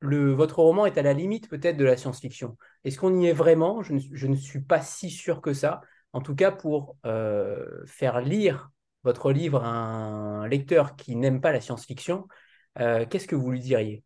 votre 0.00 0.60
roman 0.60 0.86
est 0.86 0.96
à 0.96 1.02
la 1.02 1.12
limite 1.12 1.48
peut-être 1.48 1.76
de 1.76 1.84
la 1.84 1.96
science-fiction. 1.96 2.56
Est-ce 2.84 3.00
qu'on 3.00 3.18
y 3.18 3.26
est 3.26 3.32
vraiment? 3.32 3.82
Je 3.82 3.94
ne, 4.28 4.36
suis 4.36 4.60
pas 4.60 4.80
si 4.80 5.10
sûr 5.10 5.40
que 5.40 5.52
ça. 5.52 5.80
En 6.12 6.20
tout 6.20 6.36
cas, 6.36 6.52
pour 6.52 6.96
euh, 7.04 7.84
faire 7.84 8.20
lire 8.20 8.70
votre 9.06 9.32
livre 9.32 9.64
à 9.64 9.68
un 9.70 10.48
lecteur 10.48 10.96
qui 10.96 11.16
n'aime 11.16 11.40
pas 11.42 11.52
la 11.52 11.62
science-fiction, 11.62 12.28
euh, 12.80 13.06
qu'est-ce 13.06 13.28
que 13.28 13.36
vous 13.36 13.52
lui 13.52 13.60
diriez? 13.60 14.04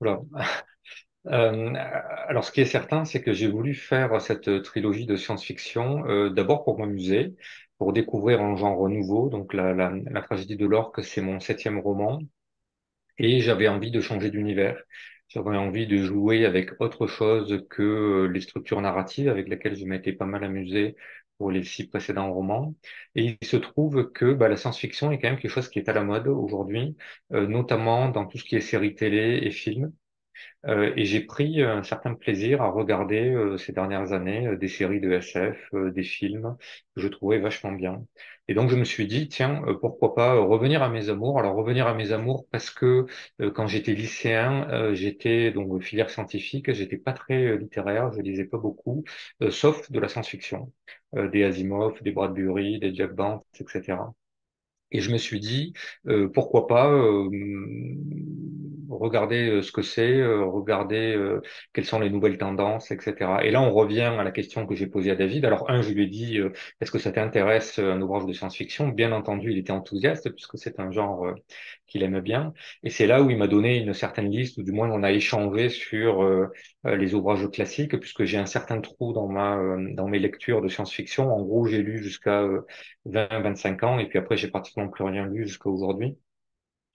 Euh, 1.26 1.74
alors, 2.28 2.44
ce 2.44 2.52
qui 2.52 2.62
est 2.62 2.64
certain, 2.66 3.04
c'est 3.04 3.22
que 3.22 3.32
j'ai 3.34 3.48
voulu 3.48 3.74
faire 3.74 4.20
cette 4.22 4.62
trilogie 4.62 5.06
de 5.06 5.16
science-fiction 5.16 6.28
d'abord 6.30 6.64
pour 6.64 6.78
m'amuser, 6.78 7.36
pour 7.78 7.92
découvrir 7.92 8.42
un 8.42 8.56
genre 8.56 8.88
nouveau. 8.88 9.28
Donc, 9.28 9.54
la, 9.54 9.74
la 9.74 10.22
tragédie 10.22 10.56
de 10.56 10.66
l'orque, 10.66 11.04
c'est 11.04 11.20
mon 11.22 11.40
septième 11.40 11.78
roman 11.80 12.20
et 13.18 13.40
j'avais 13.40 13.68
envie 13.68 13.90
de 13.90 14.00
changer 14.00 14.30
d'univers. 14.30 14.82
J'avais 15.28 15.56
envie 15.56 15.86
de 15.86 15.98
jouer 15.98 16.46
avec 16.46 16.80
autre 16.80 17.06
chose 17.06 17.64
que 17.70 17.82
euh, 17.82 18.26
les 18.28 18.40
structures 18.40 18.80
narratives 18.80 19.28
avec 19.28 19.48
lesquelles 19.48 19.76
je 19.76 19.84
m'étais 19.84 20.12
pas 20.12 20.24
mal 20.26 20.44
amusé 20.44 20.96
pour 21.38 21.50
les 21.50 21.64
six 21.64 21.86
précédents 21.88 22.32
romans. 22.32 22.74
Et 23.14 23.36
il 23.40 23.46
se 23.48 23.56
trouve 23.56 24.12
que 24.12 24.32
bah, 24.34 24.48
la 24.48 24.56
science-fiction 24.56 25.12
est 25.12 25.18
quand 25.20 25.28
même 25.30 25.38
quelque 25.38 25.50
chose 25.50 25.68
qui 25.68 25.78
est 25.78 25.88
à 25.88 25.92
la 25.92 26.04
mode 26.04 26.28
aujourd'hui, 26.28 26.96
euh, 27.32 27.46
notamment 27.46 28.08
dans 28.10 28.26
tout 28.26 28.38
ce 28.38 28.44
qui 28.44 28.56
est 28.56 28.60
séries 28.60 28.94
télé 28.94 29.40
et 29.42 29.50
films. 29.50 29.92
Euh, 30.66 30.92
et 30.96 31.04
j'ai 31.04 31.20
pris 31.20 31.62
un 31.62 31.82
certain 31.82 32.14
plaisir 32.14 32.62
à 32.62 32.70
regarder 32.70 33.30
euh, 33.30 33.56
ces 33.58 33.72
dernières 33.72 34.12
années 34.12 34.46
euh, 34.46 34.56
des 34.56 34.68
séries 34.68 35.00
de 35.00 35.12
SF, 35.12 35.70
des 35.74 36.02
films 36.02 36.56
que 36.94 37.00
je 37.02 37.08
trouvais 37.08 37.38
vachement 37.38 37.72
bien. 37.72 38.04
Et 38.48 38.54
donc 38.54 38.70
je 38.70 38.76
me 38.76 38.84
suis 38.84 39.06
dit, 39.06 39.28
tiens, 39.28 39.62
pourquoi 39.80 40.14
pas 40.14 40.34
revenir 40.34 40.82
à 40.82 40.88
mes 40.88 41.10
amours. 41.10 41.38
Alors 41.38 41.54
revenir 41.54 41.86
à 41.86 41.94
mes 41.94 42.12
amours 42.12 42.46
parce 42.50 42.70
que 42.70 43.06
quand 43.54 43.66
j'étais 43.66 43.92
lycéen, 43.94 44.94
j'étais 44.94 45.50
donc 45.52 45.82
filière 45.82 46.08
scientifique, 46.10 46.72
j'étais 46.72 46.96
pas 46.96 47.12
très 47.12 47.58
littéraire, 47.58 48.10
je 48.12 48.22
lisais 48.22 48.46
pas 48.46 48.56
beaucoup, 48.56 49.04
sauf 49.50 49.90
de 49.90 50.00
la 50.00 50.08
science-fiction, 50.08 50.72
des 51.14 51.44
Asimov, 51.44 52.02
des 52.02 52.10
Bradbury, 52.12 52.78
des 52.78 52.94
Jack 52.94 53.12
Vance, 53.12 53.42
etc. 53.60 54.14
Et 54.90 55.00
je 55.00 55.10
me 55.12 55.18
suis 55.18 55.40
dit, 55.40 55.72
euh, 56.06 56.28
pourquoi 56.28 56.66
pas 56.66 56.90
euh, 56.90 57.28
regarder 58.88 59.48
euh, 59.48 59.62
ce 59.62 59.72
que 59.72 59.82
c'est, 59.82 60.24
regarder 60.24 61.16
quelles 61.72 61.84
sont 61.84 62.00
les 62.00 62.10
nouvelles 62.10 62.38
tendances, 62.38 62.90
etc. 62.90 63.44
Et 63.44 63.50
là, 63.50 63.60
on 63.60 63.72
revient 63.72 64.00
à 64.02 64.22
la 64.24 64.30
question 64.30 64.66
que 64.66 64.74
j'ai 64.74 64.86
posée 64.86 65.10
à 65.10 65.16
David. 65.16 65.44
Alors, 65.44 65.70
un, 65.70 65.82
je 65.82 65.90
lui 65.92 66.04
ai 66.04 66.06
dit, 66.06 66.40
est-ce 66.80 66.90
que 66.90 66.98
ça 66.98 67.12
t'intéresse 67.12 67.78
un 67.78 68.00
ouvrage 68.00 68.26
de 68.26 68.32
science-fiction? 68.32 68.88
Bien 68.88 69.12
entendu, 69.12 69.52
il 69.52 69.58
était 69.58 69.72
enthousiaste 69.72 70.30
puisque 70.30 70.58
c'est 70.58 70.80
un 70.80 70.90
genre 70.90 71.26
qu'il 71.86 72.02
aime 72.02 72.20
bien. 72.20 72.52
Et 72.82 72.90
c'est 72.90 73.06
là 73.06 73.22
où 73.22 73.30
il 73.30 73.36
m'a 73.38 73.48
donné 73.48 73.78
une 73.78 73.94
certaine 73.94 74.30
liste, 74.30 74.58
ou 74.58 74.62
du 74.62 74.72
moins 74.72 74.90
on 74.90 75.02
a 75.02 75.12
échangé 75.12 75.68
sur 75.68 76.24
les 76.84 77.14
ouvrages 77.14 77.48
classiques, 77.50 77.98
puisque 77.98 78.24
j'ai 78.24 78.38
un 78.38 78.46
certain 78.46 78.80
trou 78.80 79.12
dans 79.12 79.28
ma 79.28 79.58
dans 79.94 80.08
mes 80.08 80.18
lectures 80.18 80.60
de 80.62 80.68
science-fiction. 80.68 81.32
En 81.32 81.42
gros, 81.42 81.66
j'ai 81.66 81.82
lu 81.82 82.02
jusqu'à 82.02 82.46
20-25 83.04 83.84
ans, 83.84 83.98
et 83.98 84.08
puis 84.08 84.18
après, 84.18 84.36
j'ai 84.36 84.48
pratiquement 84.48 84.88
plus 84.88 85.04
rien 85.04 85.26
lu 85.26 85.46
jusqu'à 85.46 85.68
aujourd'hui. 85.70 86.18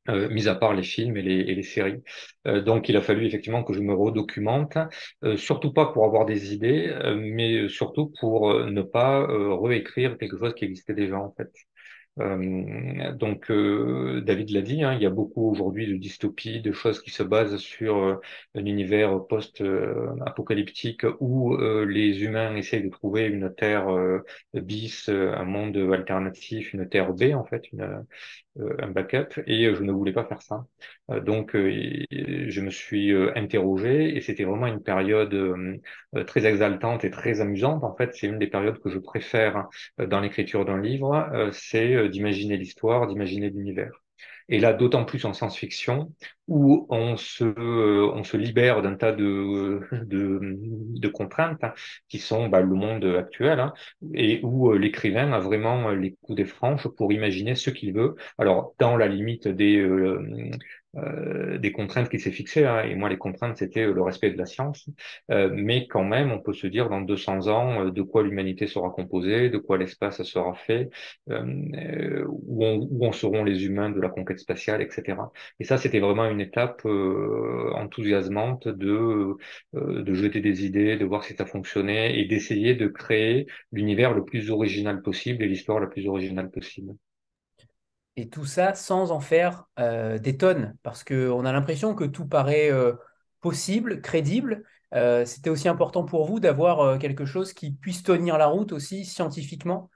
Euh, 0.09 0.27
mis 0.29 0.49
à 0.49 0.55
part 0.55 0.73
les 0.73 0.83
films 0.83 1.15
et 1.15 1.21
les, 1.21 1.39
et 1.39 1.55
les 1.55 1.63
séries. 1.63 2.01
Euh, 2.45 2.61
donc 2.61 2.89
il 2.89 2.97
a 2.97 3.01
fallu 3.01 3.25
effectivement 3.25 3.63
que 3.63 3.71
je 3.73 3.79
me 3.79 3.93
redocumente, 3.93 4.77
euh, 5.23 5.37
surtout 5.37 5.71
pas 5.71 5.85
pour 5.93 6.03
avoir 6.03 6.25
des 6.25 6.53
idées, 6.53 6.89
euh, 6.89 7.15
mais 7.15 7.69
surtout 7.69 8.11
pour 8.19 8.53
ne 8.65 8.81
pas 8.81 9.25
réécrire 9.61 10.17
quelque 10.17 10.37
chose 10.37 10.53
qui 10.55 10.65
existait 10.65 10.93
déjà 10.93 11.17
en 11.17 11.31
fait. 11.33 11.49
Euh, 12.19 13.13
donc, 13.13 13.49
euh, 13.49 14.21
David 14.21 14.51
l'a 14.51 14.61
dit, 14.61 14.83
hein, 14.83 14.93
il 14.93 15.01
y 15.01 15.05
a 15.05 15.09
beaucoup 15.09 15.49
aujourd'hui 15.49 15.87
de 15.87 15.95
dystopies, 15.95 16.61
de 16.61 16.71
choses 16.71 17.01
qui 17.01 17.09
se 17.09 17.23
basent 17.23 17.57
sur 17.57 17.97
euh, 17.97 18.15
un 18.55 18.65
univers 18.65 19.25
post-apocalyptique 19.27 21.05
où 21.19 21.57
les 21.57 22.23
humains 22.23 22.55
essayent 22.55 22.83
de 22.83 22.89
trouver 22.89 23.25
une 23.27 23.53
terre 23.55 23.87
bis, 24.53 25.09
un 25.09 25.43
monde 25.45 25.77
alternatif, 25.93 26.73
une 26.73 26.87
terre 26.87 27.13
B 27.13 27.33
en 27.33 27.45
fait, 27.45 27.71
une, 27.71 28.05
un 28.79 28.89
backup, 28.89 29.41
et 29.47 29.73
je 29.73 29.81
ne 29.83 29.91
voulais 29.91 30.13
pas 30.13 30.25
faire 30.25 30.41
ça. 30.41 30.65
donc, 31.21 31.51
je 31.55 32.61
me 32.61 32.69
suis 32.69 33.11
interrogé, 33.35 34.15
et 34.15 34.21
c'était 34.21 34.43
vraiment 34.43 34.67
une 34.67 34.81
période 34.83 35.35
très 36.27 36.45
exaltante 36.45 37.03
et 37.05 37.11
très 37.11 37.41
amusante. 37.41 37.83
En 37.83 37.95
fait, 37.95 38.13
c'est 38.13 38.27
une 38.27 38.39
des 38.39 38.47
périodes 38.47 38.79
que 38.79 38.89
je 38.89 38.99
préfère 38.99 39.67
dans 39.97 40.19
l'écriture 40.19 40.65
d'un 40.65 40.79
livre. 40.81 41.49
c'est 41.51 42.09
d'imaginer 42.09 42.57
l'histoire, 42.57 43.07
d'imaginer 43.07 43.49
l'univers. 43.49 44.02
Et 44.53 44.59
là, 44.59 44.71
d'autant 44.71 45.03
plus 45.03 45.25
en 45.25 45.33
science-fiction, 45.33 46.13
où 46.47 46.85
on 46.91 47.17
se, 47.17 47.43
euh, 47.43 48.11
on 48.13 48.23
se 48.23 48.37
libère 48.37 48.83
d'un 48.83 48.93
tas 48.93 49.11
de, 49.11 49.81
de, 50.05 50.39
de 50.43 51.07
contraintes 51.07 51.63
hein, 51.63 51.73
qui 52.07 52.19
sont 52.19 52.49
bah, 52.49 52.61
le 52.61 52.75
monde 52.75 53.03
actuel, 53.17 53.59
hein, 53.59 53.73
et 54.13 54.41
où 54.43 54.69
euh, 54.71 54.77
l'écrivain 54.77 55.33
a 55.33 55.39
vraiment 55.39 55.89
les 55.89 56.15
coups 56.21 56.37
des 56.37 56.45
franges 56.45 56.87
pour 56.87 57.11
imaginer 57.11 57.55
ce 57.55 57.71
qu'il 57.71 57.93
veut. 57.93 58.15
Alors, 58.37 58.75
dans 58.77 58.95
la 58.95 59.07
limite 59.07 59.47
des, 59.47 59.77
euh, 59.79 60.51
des 60.95 61.71
contraintes 61.71 62.09
qu'il 62.09 62.19
s'est 62.19 62.31
fixées. 62.31 62.65
Hein, 62.65 62.83
et 62.83 62.95
moi, 62.95 63.09
les 63.09 63.17
contraintes, 63.17 63.57
c'était 63.57 63.85
le 63.85 64.01
respect 64.01 64.31
de 64.31 64.37
la 64.37 64.45
science. 64.45 64.87
Euh, 65.31 65.49
mais 65.53 65.87
quand 65.87 66.03
même, 66.03 66.31
on 66.31 66.39
peut 66.39 66.53
se 66.53 66.67
dire 66.67 66.89
dans 66.89 67.01
200 67.01 67.47
ans 67.47 67.87
euh, 67.87 67.91
de 67.91 68.01
quoi 68.01 68.23
l'humanité 68.23 68.67
sera 68.67 68.89
composée, 68.91 69.49
de 69.49 69.57
quoi 69.57 69.77
l'espace 69.77 70.21
sera 70.23 70.53
fait, 70.53 70.89
euh, 71.29 72.25
où, 72.27 72.65
où, 72.65 73.05
on, 73.05 73.11
seront 73.11 73.43
les 73.43 73.65
humains 73.65 73.89
de 73.89 73.99
la 74.01 74.09
conquête 74.09 74.39
spatiale, 74.39 74.81
etc. 74.81 75.17
Et 75.59 75.63
ça, 75.63 75.77
c'était 75.77 75.99
vraiment 75.99 76.25
une 76.29 76.41
étape 76.41 76.85
enthousiasmante 76.85 78.67
de, 78.67 79.35
de 79.73 80.13
jeter 80.13 80.41
des 80.41 80.65
idées, 80.65 80.97
de 80.97 81.05
voir 81.05 81.23
si 81.23 81.35
ça 81.35 81.45
fonctionnait 81.45 82.19
et 82.19 82.25
d'essayer 82.25 82.75
de 82.75 82.87
créer 82.87 83.47
l'univers 83.71 84.13
le 84.13 84.25
plus 84.25 84.49
original 84.51 85.01
possible 85.01 85.43
et 85.43 85.47
l'histoire 85.47 85.79
la 85.79 85.87
plus 85.87 86.07
originale 86.07 86.49
possible. 86.51 86.95
Et 88.15 88.29
tout 88.29 88.45
ça 88.45 88.75
sans 88.75 89.11
en 89.11 89.19
faire 89.19 89.65
euh, 89.79 90.19
des 90.19 90.37
tonnes, 90.37 90.77
parce 90.83 91.03
qu'on 91.03 91.45
a 91.45 91.51
l'impression 91.51 91.95
que 91.95 92.03
tout 92.03 92.27
paraît 92.27 92.71
euh, 92.71 92.93
possible, 93.41 94.01
crédible. 94.01 94.63
Euh, 94.93 95.25
c'était 95.25 95.49
aussi 95.49 95.67
important 95.67 96.03
pour 96.05 96.25
vous 96.25 96.39
d'avoir 96.39 96.99
quelque 96.99 97.25
chose 97.25 97.53
qui 97.53 97.71
puisse 97.71 98.03
tenir 98.03 98.37
la 98.37 98.45
route 98.47 98.71
aussi 98.71 99.05
scientifiquement 99.05 99.89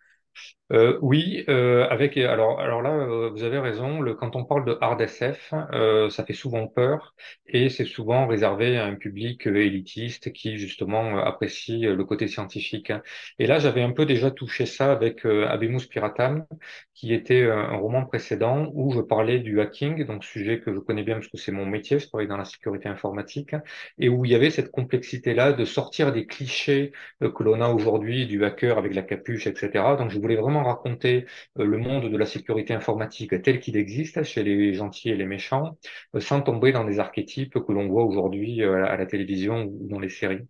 euh, 0.74 0.98
oui, 1.02 1.46
euh, 1.48 1.88
avec 1.90 2.18
alors 2.18 2.60
alors 2.60 2.82
là 2.82 2.90
euh, 2.92 3.30
vous 3.30 3.44
avez 3.44 3.58
raison. 3.60 4.02
Le, 4.02 4.14
quand 4.16 4.36
on 4.36 4.44
parle 4.44 4.66
de 4.66 4.78
hard 4.82 5.00
SF, 5.00 5.54
euh, 5.74 6.10
ça 6.10 6.26
fait 6.26 6.34
souvent 6.34 6.68
peur 6.68 7.16
et 7.46 7.70
c'est 7.70 7.86
souvent 7.86 8.28
réservé 8.28 8.78
à 8.78 8.86
un 8.86 8.96
public 8.96 9.48
élitiste 9.48 10.34
qui 10.34 10.58
justement 10.58 11.20
apprécie 11.20 11.80
le 11.82 12.04
côté 12.04 12.28
scientifique. 12.28 12.92
Et 13.40 13.48
là 13.48 13.60
j'avais 13.60 13.82
un 13.82 13.92
peu 13.92 14.06
déjà 14.06 14.30
touché 14.30 14.66
ça 14.66 14.92
avec 14.92 15.26
Abemus 15.26 15.86
Piratam, 15.90 16.46
qui 16.94 17.14
était 17.14 17.44
un 17.50 17.78
roman 17.78 18.06
précédent 18.06 18.70
où 18.74 18.92
je 18.92 19.00
parlais 19.02 19.40
du 19.40 19.62
hacking, 19.62 20.06
donc 20.06 20.24
sujet 20.24 20.60
que 20.60 20.74
je 20.74 20.80
connais 20.80 21.04
bien 21.04 21.16
parce 21.16 21.28
que 21.28 21.38
c'est 21.38 21.52
mon 21.52 21.66
métier, 21.66 22.00
je 22.00 22.08
travaille 22.08 22.28
dans 22.28 22.38
la 22.38 22.46
sécurité 22.46 22.90
informatique, 22.90 23.56
et 24.00 24.10
où 24.10 24.26
il 24.26 24.32
y 24.32 24.36
avait 24.36 24.50
cette 24.50 24.72
complexité 24.72 25.34
là 25.34 25.54
de 25.54 25.66
sortir 25.66 26.12
des 26.12 26.26
clichés 26.26 26.92
que 27.22 27.44
l'on 27.44 27.62
a 27.62 27.70
aujourd'hui 27.70 28.26
du 28.28 28.44
hacker 28.46 28.78
avec 28.78 28.94
la 28.96 29.04
capuche, 29.04 29.48
etc. 29.48 29.96
Donc 29.98 30.10
je 30.12 30.20
voulais 30.20 30.36
vraiment 30.36 30.57
raconter 30.64 31.26
euh, 31.60 31.66
le 31.66 31.78
monde 31.78 32.10
de 32.12 32.18
la 32.18 32.26
sécurité 32.26 32.74
informatique 32.74 33.42
tel 33.42 33.60
qu'il 33.60 33.78
existe 33.78 34.24
chez 34.24 34.44
les 34.44 34.74
gentils 34.74 35.10
et 35.10 35.16
les 35.16 35.26
méchants, 35.26 35.78
euh, 36.16 36.20
sans 36.20 36.42
tomber 36.42 36.72
dans 36.72 36.86
des 36.86 37.00
archétypes 37.00 37.60
que 37.60 37.72
l'on 37.72 37.88
voit 37.88 38.04
aujourd'hui 38.04 38.62
euh, 38.64 38.86
à 38.86 38.98
la 38.98 39.06
télévision 39.06 39.66
ou 39.66 39.88
dans 39.88 40.00
les 40.00 40.10
séries. 40.10 40.48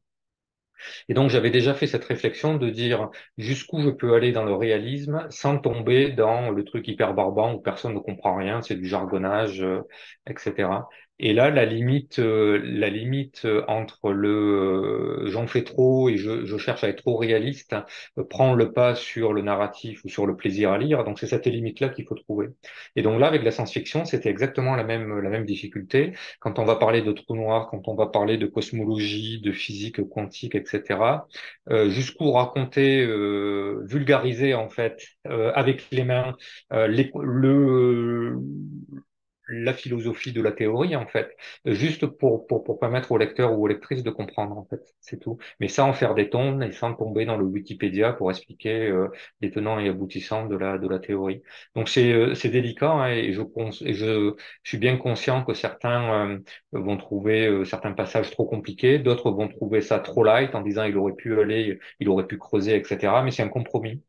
Et 1.09 1.13
donc 1.13 1.29
j'avais 1.29 1.49
déjà 1.49 1.73
fait 1.73 1.87
cette 1.87 2.05
réflexion 2.05 2.55
de 2.57 2.69
dire 2.69 3.09
jusqu'où 3.37 3.81
je 3.81 3.89
peux 3.89 4.13
aller 4.13 4.31
dans 4.31 4.45
le 4.45 4.53
réalisme 4.53 5.25
sans 5.29 5.57
tomber 5.57 6.11
dans 6.11 6.51
le 6.51 6.63
truc 6.63 6.87
hyper 6.87 7.13
barbant 7.15 7.53
où 7.55 7.59
personne 7.59 7.95
ne 7.95 7.99
comprend 7.99 8.35
rien, 8.35 8.61
c'est 8.61 8.75
du 8.75 8.85
jargonnage, 8.85 9.65
etc. 10.27 10.69
Et 11.19 11.33
là, 11.33 11.49
la 11.49 11.65
limite, 11.65 12.19
euh, 12.19 12.61
la 12.63 12.89
limite 12.89 13.45
euh, 13.45 13.63
entre 13.67 14.11
le 14.11 15.25
euh, 15.25 15.27
j'en 15.31 15.47
fais 15.47 15.63
trop 15.63 16.09
et 16.09 16.17
je, 16.17 16.45
je, 16.45 16.57
cherche 16.57 16.83
à 16.83 16.89
être 16.89 17.01
trop 17.01 17.17
réaliste 17.17 17.75
prend 18.29 18.53
le 18.53 18.71
pas 18.71 18.93
sur 18.93 19.33
le 19.33 19.41
narratif 19.41 20.03
ou 20.05 20.09
sur 20.09 20.27
le 20.27 20.35
plaisir 20.35 20.71
à 20.71 20.77
lire. 20.77 21.03
Donc 21.03 21.19
c'est 21.19 21.25
cette 21.27 21.47
limite-là 21.47 21.89
qu'il 21.89 22.05
faut 22.05 22.15
trouver. 22.15 22.49
Et 22.95 23.01
donc 23.01 23.19
là, 23.19 23.27
avec 23.27 23.43
la 23.43 23.51
science-fiction, 23.51 24.05
c'était 24.05 24.29
exactement 24.29 24.75
la 24.75 24.83
même 24.83 25.19
la 25.19 25.29
même 25.29 25.45
difficulté. 25.45 26.13
Quand 26.39 26.59
on 26.59 26.65
va 26.65 26.75
parler 26.75 27.01
de 27.01 27.11
trous 27.11 27.35
noirs, 27.35 27.67
quand 27.71 27.87
on 27.87 27.95
va 27.95 28.07
parler 28.07 28.37
de 28.37 28.45
cosmologie, 28.45 29.41
de 29.41 29.51
physique 29.51 30.07
quantique, 30.09 30.55
etc. 30.55 31.27
Jusqu'où 31.87 32.31
raconter, 32.31 33.05
vulgariser 33.85 34.53
en 34.53 34.69
fait 34.69 35.03
avec 35.25 35.89
les 35.91 36.03
mains 36.03 36.35
les, 36.71 37.11
le 37.15 38.37
la 39.49 39.73
philosophie 39.73 40.33
de 40.33 40.41
la 40.41 40.51
théorie, 40.51 40.95
en 40.95 41.07
fait, 41.07 41.35
juste 41.65 42.05
pour, 42.05 42.47
pour, 42.47 42.63
pour 42.63 42.79
permettre 42.79 43.11
au 43.11 43.17
lecteur 43.17 43.53
ou 43.57 43.63
aux 43.63 43.67
lectrices 43.67 44.03
de 44.03 44.09
comprendre, 44.11 44.57
en 44.57 44.65
fait, 44.65 44.81
c'est 45.01 45.19
tout. 45.19 45.37
Mais 45.59 45.67
sans 45.67 45.93
faire 45.93 46.15
des 46.15 46.29
tonnes 46.29 46.63
et 46.63 46.71
sans 46.71 46.93
tomber 46.93 47.25
dans 47.25 47.37
le 47.37 47.45
Wikipédia 47.45 48.13
pour 48.13 48.29
expliquer 48.31 48.87
euh, 48.87 49.07
les 49.41 49.51
tenants 49.51 49.79
et 49.79 49.89
aboutissants 49.89 50.45
de 50.47 50.55
la, 50.57 50.77
de 50.77 50.87
la 50.87 50.99
théorie. 50.99 51.41
Donc 51.75 51.89
c'est 51.89 52.11
euh, 52.13 52.33
délicat 52.45 52.91
hein, 52.91 53.09
et, 53.09 53.33
je, 53.33 53.41
et 53.85 53.93
je, 53.93 54.33
je 54.63 54.69
suis 54.69 54.77
bien 54.77 54.97
conscient 54.97 55.43
que 55.43 55.53
certains 55.53 56.29
euh, 56.33 56.39
vont 56.71 56.97
trouver 56.97 57.47
euh, 57.47 57.65
certains 57.65 57.93
passages 57.93 58.31
trop 58.31 58.45
compliqués, 58.45 58.99
d'autres 58.99 59.31
vont 59.31 59.47
trouver 59.47 59.81
ça 59.81 59.99
trop 59.99 60.23
light 60.23 60.55
en 60.55 60.61
disant 60.61 60.83
il 60.83 60.97
aurait 60.97 61.13
pu 61.15 61.39
aller, 61.39 61.79
il 61.99 62.09
aurait 62.09 62.27
pu 62.27 62.37
creuser, 62.37 62.75
etc. 62.75 63.23
Mais 63.23 63.31
c'est 63.31 63.43
un 63.43 63.49
compromis. 63.49 64.01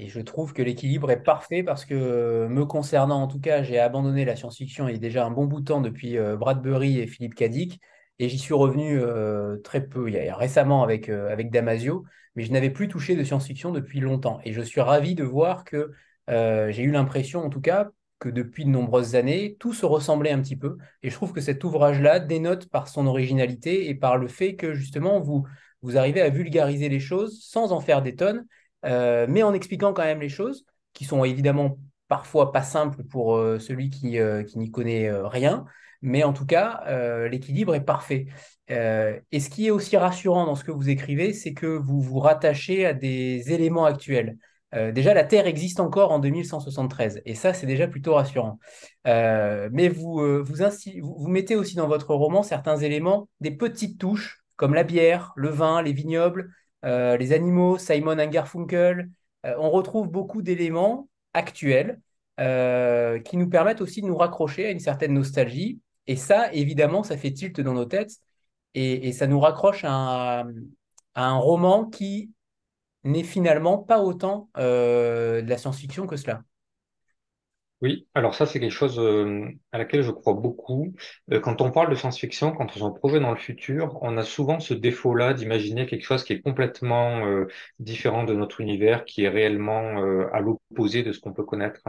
Et 0.00 0.08
je 0.08 0.20
trouve 0.20 0.54
que 0.54 0.62
l'équilibre 0.62 1.10
est 1.10 1.22
parfait 1.22 1.62
parce 1.62 1.84
que, 1.84 2.46
me 2.48 2.64
concernant 2.64 3.22
en 3.22 3.26
tout 3.28 3.38
cas, 3.38 3.62
j'ai 3.62 3.78
abandonné 3.78 4.24
la 4.24 4.34
science-fiction 4.34 4.88
il 4.88 4.92
y 4.92 4.96
a 4.96 4.98
déjà 4.98 5.26
un 5.26 5.30
bon 5.30 5.44
bout 5.44 5.60
de 5.60 5.66
temps 5.66 5.82
depuis 5.82 6.16
euh, 6.16 6.36
Bradbury 6.36 7.00
et 7.00 7.06
Philippe 7.06 7.34
Cadic. 7.34 7.82
Et 8.18 8.30
j'y 8.30 8.38
suis 8.38 8.54
revenu 8.54 8.98
euh, 8.98 9.58
très 9.58 9.86
peu, 9.86 10.08
il 10.08 10.14
y 10.14 10.28
a, 10.28 10.34
récemment 10.34 10.82
avec, 10.82 11.10
euh, 11.10 11.30
avec 11.30 11.50
Damasio, 11.50 12.06
mais 12.34 12.44
je 12.44 12.52
n'avais 12.52 12.70
plus 12.70 12.88
touché 12.88 13.14
de 13.14 13.22
science-fiction 13.22 13.72
depuis 13.72 14.00
longtemps. 14.00 14.40
Et 14.44 14.54
je 14.54 14.62
suis 14.62 14.80
ravi 14.80 15.14
de 15.14 15.24
voir 15.24 15.64
que 15.64 15.90
j'ai 16.28 16.82
eu 16.82 16.92
l'impression, 16.92 17.40
en 17.44 17.50
tout 17.50 17.60
cas, 17.60 17.90
que 18.20 18.30
depuis 18.30 18.64
de 18.64 18.70
nombreuses 18.70 19.16
années, 19.16 19.56
tout 19.58 19.74
se 19.74 19.84
ressemblait 19.84 20.30
un 20.30 20.40
petit 20.40 20.56
peu. 20.56 20.78
Et 21.02 21.10
je 21.10 21.14
trouve 21.14 21.32
que 21.34 21.40
cet 21.42 21.62
ouvrage-là 21.62 22.20
dénote 22.20 22.70
par 22.70 22.88
son 22.88 23.06
originalité 23.06 23.90
et 23.90 23.94
par 23.94 24.16
le 24.16 24.28
fait 24.28 24.54
que 24.56 24.72
justement, 24.72 25.20
vous, 25.20 25.44
vous 25.82 25.98
arrivez 25.98 26.22
à 26.22 26.30
vulgariser 26.30 26.88
les 26.88 27.00
choses 27.00 27.42
sans 27.42 27.72
en 27.72 27.80
faire 27.80 28.00
des 28.00 28.14
tonnes 28.14 28.46
euh, 28.84 29.26
mais 29.28 29.42
en 29.42 29.54
expliquant 29.54 29.92
quand 29.92 30.04
même 30.04 30.20
les 30.20 30.28
choses, 30.28 30.64
qui 30.92 31.04
sont 31.04 31.24
évidemment 31.24 31.78
parfois 32.08 32.52
pas 32.52 32.62
simples 32.62 33.04
pour 33.04 33.36
euh, 33.36 33.58
celui 33.58 33.90
qui, 33.90 34.18
euh, 34.18 34.42
qui 34.42 34.58
n'y 34.58 34.70
connaît 34.70 35.10
rien, 35.12 35.64
mais 36.02 36.24
en 36.24 36.32
tout 36.32 36.46
cas, 36.46 36.82
l'équilibre 37.28 37.74
est 37.74 37.84
parfait. 37.84 38.26
et 38.68 39.40
ce 39.40 39.50
qui 39.50 39.66
est 39.66 39.70
aussi 39.70 39.96
rassurant 39.96 40.46
dans 40.46 40.54
ce 40.54 40.64
que 40.64 40.70
vous 40.70 40.88
écrivez, 40.88 41.32
c'est 41.34 41.52
que 41.52 41.66
vous 41.66 42.00
vous 42.00 42.20
rattachez 42.20 42.86
à 42.86 42.94
des 42.94 43.52
éléments 43.52 43.84
actuels. 43.84 44.38
déjà, 44.72 45.12
la 45.12 45.24
Terre 45.24 45.46
existe 45.46 45.78
encore 45.78 46.10
en 46.10 46.18
2173, 46.18 47.20
et 47.26 47.34
ça, 47.34 47.52
c'est 47.52 47.66
déjà 47.66 47.86
plutôt 47.86 48.14
rassurant. 48.14 48.58
mais 49.04 49.88
vous, 49.88 50.42
vous, 50.42 50.54
vous, 51.02 51.28
mettez 51.28 51.54
aussi 51.54 51.74
dans 51.76 51.86
votre 51.86 52.14
roman 52.14 52.42
certains 52.42 52.78
éléments, 52.78 53.28
des 53.40 53.50
petites 53.50 54.00
touches, 54.00 54.42
comme 54.56 54.72
la 54.72 54.84
bière, 54.84 55.32
le 55.36 55.50
vin, 55.50 55.82
les 55.82 55.92
vignobles, 55.92 56.50
euh, 56.84 57.16
les 57.16 57.32
animaux, 57.32 57.78
Simon 57.78 58.16
Garfunkel. 58.28 59.10
Euh, 59.46 59.54
on 59.58 59.70
retrouve 59.70 60.08
beaucoup 60.08 60.42
d'éléments 60.42 61.08
actuels 61.34 62.00
euh, 62.40 63.18
qui 63.20 63.36
nous 63.36 63.48
permettent 63.48 63.80
aussi 63.80 64.02
de 64.02 64.06
nous 64.06 64.16
raccrocher 64.16 64.66
à 64.66 64.70
une 64.70 64.80
certaine 64.80 65.14
nostalgie. 65.14 65.80
Et 66.06 66.16
ça, 66.16 66.52
évidemment, 66.52 67.02
ça 67.02 67.16
fait 67.16 67.32
tilt 67.32 67.60
dans 67.60 67.74
nos 67.74 67.84
têtes 67.84 68.16
et, 68.74 69.12
ça 69.12 69.26
nous 69.26 69.40
raccroche 69.40 69.84
à 69.84 70.44
un, 71.14 71.36
roman 71.36 71.84
qui 71.86 72.32
n'est 73.04 73.24
finalement 73.24 73.78
pas 73.78 74.00
autant 74.00 74.48
de 74.56 75.44
la 75.46 75.58
science-fiction 75.58 76.06
que 76.06 76.16
cela. 76.16 76.42
Oui, 77.82 78.06
alors 78.14 78.34
ça 78.34 78.44
c'est 78.44 78.60
quelque 78.60 78.70
chose 78.72 78.98
euh, 78.98 79.46
à 79.72 79.78
laquelle 79.78 80.02
je 80.02 80.10
crois 80.10 80.34
beaucoup. 80.34 80.94
Euh, 81.32 81.40
quand 81.40 81.62
on 81.62 81.70
parle 81.70 81.88
de 81.88 81.94
science-fiction, 81.94 82.52
quand 82.52 82.66
on 82.76 82.92
se 82.94 82.98
projette 82.98 83.22
dans 83.22 83.30
le 83.30 83.38
futur, 83.38 83.96
on 84.02 84.18
a 84.18 84.22
souvent 84.22 84.60
ce 84.60 84.74
défaut-là 84.74 85.32
d'imaginer 85.32 85.86
quelque 85.86 86.02
chose 86.04 86.22
qui 86.22 86.34
est 86.34 86.42
complètement 86.42 87.24
euh, 87.24 87.46
différent 87.78 88.24
de 88.24 88.34
notre 88.34 88.60
univers, 88.60 89.06
qui 89.06 89.24
est 89.24 89.30
réellement 89.30 89.80
à 90.32 90.40
l'opposé 90.40 91.02
de 91.02 91.12
ce 91.12 91.20
qu'on 91.20 91.32
peut 91.32 91.44
connaître. 91.44 91.80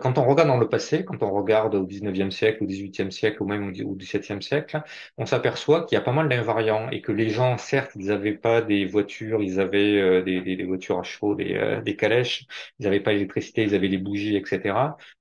quand 0.00 0.18
on 0.18 0.24
regarde 0.24 0.48
dans 0.48 0.58
le 0.58 0.68
passé, 0.68 1.04
quand 1.04 1.22
on 1.22 1.30
regarde 1.32 1.74
au 1.74 1.84
19e 1.86 2.30
siècle, 2.30 2.64
au 2.64 2.66
18e 2.66 3.10
siècle 3.10 3.42
ou 3.42 3.46
même 3.46 3.72
au 3.84 3.94
17e 3.94 4.40
siècle, 4.40 4.80
on 5.18 5.26
s'aperçoit 5.26 5.84
qu'il 5.84 5.96
y 5.96 5.98
a 5.98 6.02
pas 6.02 6.12
mal 6.12 6.28
d'invariants 6.28 6.88
et 6.90 7.02
que 7.02 7.12
les 7.12 7.28
gens, 7.30 7.58
certes, 7.58 7.92
ils 7.96 8.06
n'avaient 8.06 8.34
pas 8.36 8.62
des 8.62 8.84
voitures, 8.86 9.42
ils 9.42 9.60
avaient 9.60 10.22
des, 10.22 10.40
des, 10.40 10.56
des, 10.56 10.64
voitures 10.64 10.98
à 10.98 11.02
chevaux, 11.02 11.34
des, 11.34 11.80
des 11.84 11.96
calèches, 11.96 12.46
ils 12.78 12.84
n'avaient 12.84 13.00
pas 13.00 13.12
l'électricité, 13.12 13.62
ils 13.62 13.74
avaient 13.74 13.88
les 13.88 13.98
bougies, 13.98 14.36
etc 14.36 14.74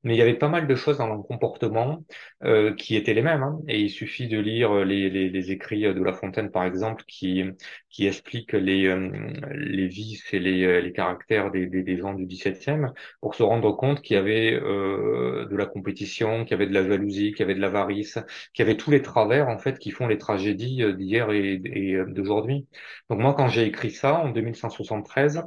mais 0.04 0.16
il 0.16 0.18
y 0.18 0.22
avait 0.22 0.36
pas 0.38 0.48
mal 0.50 0.68
de 0.68 0.76
choses 0.76 0.98
dans 0.98 1.08
leur 1.08 1.24
comportement 1.24 2.04
euh, 2.44 2.74
qui 2.76 2.96
étaient 2.96 3.14
les 3.14 3.22
mêmes. 3.22 3.44
Hein. 3.44 3.60
Et 3.68 3.80
il 3.82 3.90
suffit 3.90 4.28
de 4.28 4.40
lire 4.40 4.86
les, 4.86 5.10
les, 5.10 5.30
les, 5.30 5.52
écrits 5.52 5.82
de 5.82 6.04
La 6.04 6.14
Fontaine, 6.14 6.52
par 6.52 6.64
exemple, 6.64 7.04
qui, 7.08 7.44
qui 7.90 8.08
expliquent 8.08 8.54
les, 8.54 8.86
euh, 8.88 9.10
les 9.52 9.88
vices 9.88 10.34
et 10.34 10.40
les, 10.40 10.82
les 10.82 10.92
caractères 10.94 11.52
des, 11.52 11.66
des, 11.68 11.84
des, 11.84 11.98
gens 11.98 12.14
du 12.14 12.26
XVIIe 12.26 12.88
pour 13.22 13.36
se 13.36 13.44
rendre 13.44 13.72
compte 13.76 14.02
qu'il 14.02 14.16
y 14.16 14.20
avait 14.20 14.54
euh, 14.54 15.46
de 15.50 15.56
la 15.56 15.66
compétition, 15.66 16.44
qu'il 16.46 16.52
y 16.52 16.54
avait 16.56 16.68
de 16.68 16.74
la 16.74 16.88
jalousie, 16.88 17.32
qu'il 17.32 17.40
y 17.42 17.44
avait 17.44 17.56
de 17.56 17.62
l'avarice, 17.62 18.20
qu'il 18.54 18.66
y 18.66 18.70
avait 18.70 18.78
tous 18.78 18.92
les 18.92 19.02
travers 19.02 19.48
en 19.50 19.58
fait 19.58 19.80
qui 19.80 19.92
font 19.92 20.08
les 20.08 20.18
tragédies 20.18 20.84
d'hier 20.96 21.32
et, 21.32 21.62
et 21.66 21.98
d'aujourd'hui. 22.08 22.68
Donc 23.10 23.20
moi, 23.20 23.34
quand 23.34 23.48
j'ai 23.48 23.66
écrit 23.66 23.92
ça 23.92 24.16
en 24.20 24.30
2173, 24.30 25.44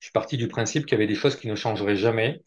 je 0.00 0.06
suis 0.06 0.12
parti 0.12 0.36
du 0.36 0.48
principe 0.48 0.86
qu'il 0.86 0.92
y 0.92 1.00
avait 1.00 1.06
des 1.06 1.14
choses 1.14 1.36
qui 1.36 1.48
ne 1.48 1.54
changeraient 1.54 1.96
jamais, 1.96 2.42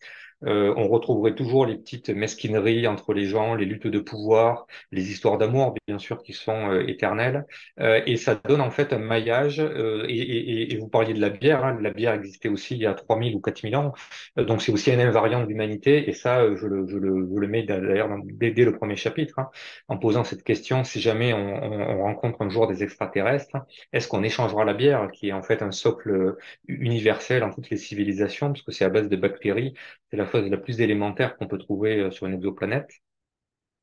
euh, 0.45 0.73
on 0.77 0.87
retrouverait 0.87 1.35
toujours 1.35 1.65
les 1.65 1.75
petites 1.77 2.09
mesquineries 2.09 2.87
entre 2.87 3.13
les 3.13 3.25
gens, 3.25 3.55
les 3.55 3.65
luttes 3.65 3.87
de 3.87 3.99
pouvoir, 3.99 4.67
les 4.91 5.11
histoires 5.11 5.37
d'amour, 5.37 5.75
bien 5.87 5.99
sûr, 5.99 6.21
qui 6.23 6.33
sont 6.33 6.71
euh, 6.71 6.87
éternelles. 6.87 7.45
Euh, 7.79 8.01
et 8.05 8.17
ça 8.17 8.35
donne 8.35 8.61
en 8.61 8.71
fait 8.71 8.93
un 8.93 8.99
maillage. 8.99 9.59
Et, 9.59 10.21
et, 10.21 10.73
et, 10.73 10.77
vous 10.77 10.87
parliez 10.87 11.13
de 11.13 11.21
la 11.21 11.29
bière. 11.29 11.63
Hein, 11.63 11.77
la 11.81 11.91
bière 11.91 12.13
existait 12.13 12.49
aussi 12.49 12.75
il 12.75 12.81
y 12.81 12.85
a 12.85 12.93
3000 12.93 13.35
ou 13.35 13.39
4000 13.39 13.75
ans. 13.75 13.93
donc 14.37 14.61
c'est 14.61 14.71
aussi 14.71 14.91
un 14.91 14.99
invariant 14.99 15.41
de 15.41 15.47
l'humanité. 15.47 16.09
Et 16.09 16.13
ça, 16.13 16.55
je 16.55 16.67
le, 16.67 16.87
je 16.87 16.97
le, 16.97 17.27
je 17.33 17.39
le 17.39 17.47
mets 17.47 17.63
d'ailleurs 17.63 18.09
dès, 18.25 18.51
dès, 18.51 18.65
le 18.65 18.75
premier 18.75 18.95
chapitre, 18.95 19.39
hein, 19.39 19.49
en 19.87 19.97
posant 19.97 20.23
cette 20.23 20.43
question 20.43 20.83
si 20.83 20.99
jamais 21.01 21.33
on, 21.33 21.63
on, 21.63 21.99
on 21.99 22.03
rencontre 22.03 22.41
un 22.41 22.49
jour 22.49 22.67
des 22.67 22.83
extraterrestres, 22.83 23.57
est-ce 23.93 24.07
qu'on 24.07 24.23
échangera 24.23 24.65
la 24.65 24.73
bière, 24.73 25.09
qui 25.11 25.29
est 25.29 25.33
en 25.33 25.43
fait 25.43 25.61
un 25.61 25.71
socle 25.71 26.35
universel 26.67 27.43
en 27.43 27.51
toutes 27.51 27.69
les 27.69 27.77
civilisations, 27.77 28.47
parce 28.47 28.61
que 28.61 28.71
c'est 28.71 28.85
à 28.85 28.89
base 28.89 29.09
de 29.09 29.15
bactéries. 29.15 29.73
C'est 30.09 30.17
chose 30.39 30.49
la 30.49 30.57
plus 30.57 30.81
élémentaire 30.81 31.37
qu'on 31.37 31.47
peut 31.47 31.57
trouver 31.57 31.99
euh, 31.99 32.11
sur 32.11 32.25
une 32.27 32.33
exoplanète. 32.35 32.89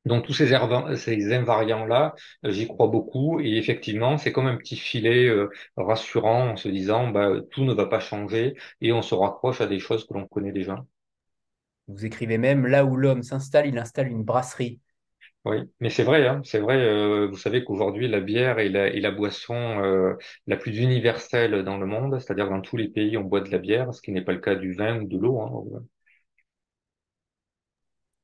Donc 0.05 0.25
tous 0.25 0.33
ces, 0.33 0.47
ces 0.97 1.33
invariants-là, 1.33 2.15
euh, 2.45 2.51
j'y 2.51 2.67
crois 2.67 2.87
beaucoup 2.87 3.39
et 3.39 3.57
effectivement, 3.57 4.17
c'est 4.17 4.31
comme 4.31 4.47
un 4.47 4.55
petit 4.57 4.75
filet 4.75 5.27
euh, 5.27 5.49
rassurant 5.77 6.49
en 6.51 6.55
se 6.55 6.69
disant 6.69 7.09
bah, 7.09 7.33
tout 7.51 7.63
ne 7.63 7.73
va 7.73 7.85
pas 7.85 7.99
changer 7.99 8.55
et 8.81 8.91
on 8.93 9.01
se 9.03 9.13
raccroche 9.15 9.61
à 9.61 9.67
des 9.67 9.79
choses 9.79 10.07
que 10.07 10.13
l'on 10.15 10.27
connaît 10.27 10.51
déjà. 10.51 10.83
Vous 11.87 12.05
écrivez 12.07 12.39
même 12.39 12.65
là 12.65 12.85
où 12.85 12.95
l'homme 12.97 13.21
s'installe, 13.21 13.67
il 13.67 13.77
installe 13.77 14.07
une 14.07 14.23
brasserie. 14.23 14.79
Oui, 15.45 15.57
mais 15.79 15.89
c'est 15.89 16.03
vrai, 16.03 16.27
hein, 16.27 16.41
c'est 16.45 16.59
vrai. 16.59 17.27
vous 17.27 17.35
savez 17.37 17.63
qu'aujourd'hui 17.63 18.07
la 18.07 18.19
bière 18.21 18.59
est 18.59 18.69
la, 18.69 18.87
est 18.87 18.99
la 18.99 19.09
boisson 19.11 19.79
la 20.47 20.57
plus 20.57 20.77
universelle 20.77 21.63
dans 21.63 21.77
le 21.77 21.85
monde, 21.87 22.19
c'est-à-dire 22.19 22.49
dans 22.49 22.61
tous 22.61 22.77
les 22.77 22.87
pays 22.89 23.17
on 23.17 23.23
boit 23.23 23.41
de 23.41 23.49
la 23.49 23.57
bière, 23.57 23.93
ce 23.93 24.01
qui 24.01 24.11
n'est 24.11 24.21
pas 24.23 24.33
le 24.33 24.39
cas 24.39 24.55
du 24.55 24.73
vin 24.73 24.99
ou 25.01 25.07
de 25.07 25.17
l'eau. 25.17 25.39
Hein 25.41 25.83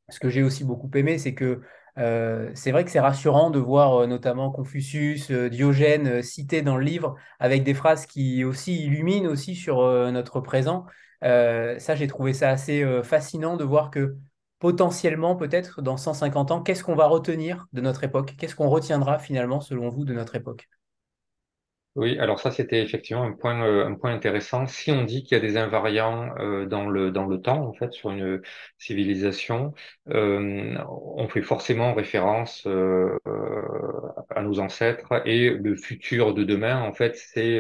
ce 0.10 0.20
que 0.20 0.30
j'ai 0.30 0.44
aussi 0.44 0.64
beaucoup 0.64 0.90
aimé, 0.96 1.18
c'est 1.18 1.34
que 1.34 1.62
euh, 1.98 2.52
c'est 2.54 2.72
vrai 2.72 2.86
que 2.86 2.92
c'est 2.92 3.00
rassurant 3.00 3.50
de 3.50 3.60
voir 3.60 4.02
euh, 4.04 4.08
notamment 4.08 4.52
Confucius, 4.52 5.32
euh, 5.32 5.50
Diogène 5.50 6.22
cités 6.22 6.62
dans 6.62 6.78
le 6.78 6.84
livre 6.84 7.16
avec 7.40 7.64
des 7.64 7.74
phrases 7.74 8.06
qui 8.06 8.44
aussi 8.44 8.84
illuminent 8.84 9.30
aussi 9.30 9.56
sur 9.56 9.82
notre 10.12 10.40
présent. 10.40 10.86
ça, 11.22 11.96
j'ai 11.96 12.08
trouvé 12.08 12.34
ça 12.34 12.50
assez 12.50 12.84
fascinant 13.04 13.58
de 13.58 13.64
voir 13.64 13.92
que 13.92 14.16
potentiellement, 14.60 15.36
peut-être 15.36 15.82
dans 15.82 15.98
150 15.98 16.52
ans, 16.52 16.62
qu'est-ce 16.62 16.84
qu'on 16.84 16.96
va 16.96 17.08
retenir 17.08 17.68
de 17.74 17.82
notre 17.82 18.04
époque? 18.04 18.36
Qu'est-ce 18.38 18.56
qu'on 18.56 18.70
retiendra 18.70 19.20
finalement, 19.20 19.62
selon 19.62 19.90
vous, 19.90 20.06
de 20.06 20.14
notre 20.14 20.36
époque? 20.36 20.68
Oui, 21.98 22.18
alors 22.20 22.40
ça 22.40 22.52
c'était 22.52 22.82
effectivement 22.84 23.24
un 23.24 23.34
point 23.34 23.64
euh, 23.66 23.86
un 23.88 23.96
point 23.96 24.14
intéressant. 24.14 24.68
Si 24.68 24.92
on 24.92 25.04
dit 25.04 25.24
qu'il 25.24 25.36
y 25.36 25.40
a 25.40 25.42
des 25.42 25.58
invariants 25.58 26.30
euh, 26.40 26.66
dans 26.68 26.88
le 26.90 27.12
dans 27.12 27.26
le 27.26 27.42
temps 27.42 27.60
en 27.68 27.74
fait 27.74 27.92
sur 27.92 28.12
une 28.12 28.42
civilisation, 28.78 29.74
euh, 30.10 30.78
on 30.88 31.28
fait 31.28 31.42
forcément 31.42 31.94
référence 31.96 32.68
à 34.30 34.42
nos 34.44 34.60
ancêtres 34.60 35.22
et 35.26 35.50
le 35.50 35.76
futur 35.76 36.34
de 36.34 36.44
demain 36.44 36.82
en 36.82 36.94
fait 36.94 37.16
c'est 37.16 37.60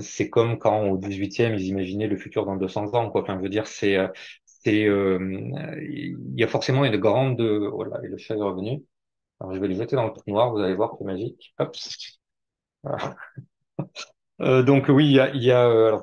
c'est 0.00 0.30
comme 0.30 0.58
quand 0.58 0.82
au 0.88 0.98
18e 0.98 1.54
ils 1.54 1.66
imaginaient 1.68 2.06
le 2.08 2.16
futur 2.16 2.44
dans 2.46 2.56
200 2.56 2.94
ans 2.94 3.10
quoi. 3.10 3.22
Enfin, 3.22 3.36
je 3.38 3.42
veux 3.42 3.48
dire 3.48 3.66
c'est 3.66 3.96
c'est 4.44 4.82
il 4.84 6.16
y 6.36 6.44
a 6.44 6.48
forcément 6.48 6.84
une 6.84 6.96
grande 6.98 7.40
voilà 7.40 8.00
et 8.04 8.08
le 8.08 8.16
chat 8.18 8.34
est 8.36 8.42
revenu. 8.42 8.84
Alors 9.40 9.54
je 9.54 9.60
vais 9.60 9.68
le 9.68 9.74
jeter 9.74 9.96
dans 9.96 10.06
le 10.06 10.12
trou 10.12 10.22
noir, 10.30 10.52
vous 10.52 10.60
allez 10.60 10.74
voir 10.76 10.96
c'est 10.98 11.04
magique. 11.06 11.54
Euh, 14.40 14.62
donc 14.62 14.86
oui, 14.88 15.06
il 15.06 15.12
y 15.12 15.20
a, 15.20 15.30
il 15.34 15.42
y 15.42 15.50
a 15.52 15.66
euh, 15.68 15.88
alors 15.88 16.02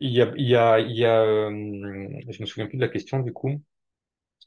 il 0.00 0.10
y 0.12 0.20
a, 0.22 0.32
il 0.36 0.46
y 0.48 0.56
a, 0.56 0.78
il 0.80 0.92
y 0.96 1.04
a 1.04 1.20
euh, 1.22 1.50
je 2.28 2.40
me 2.42 2.46
souviens 2.46 2.66
plus 2.66 2.76
de 2.76 2.82
la 2.82 2.88
question 2.88 3.20
du 3.20 3.32
coup. 3.32 3.60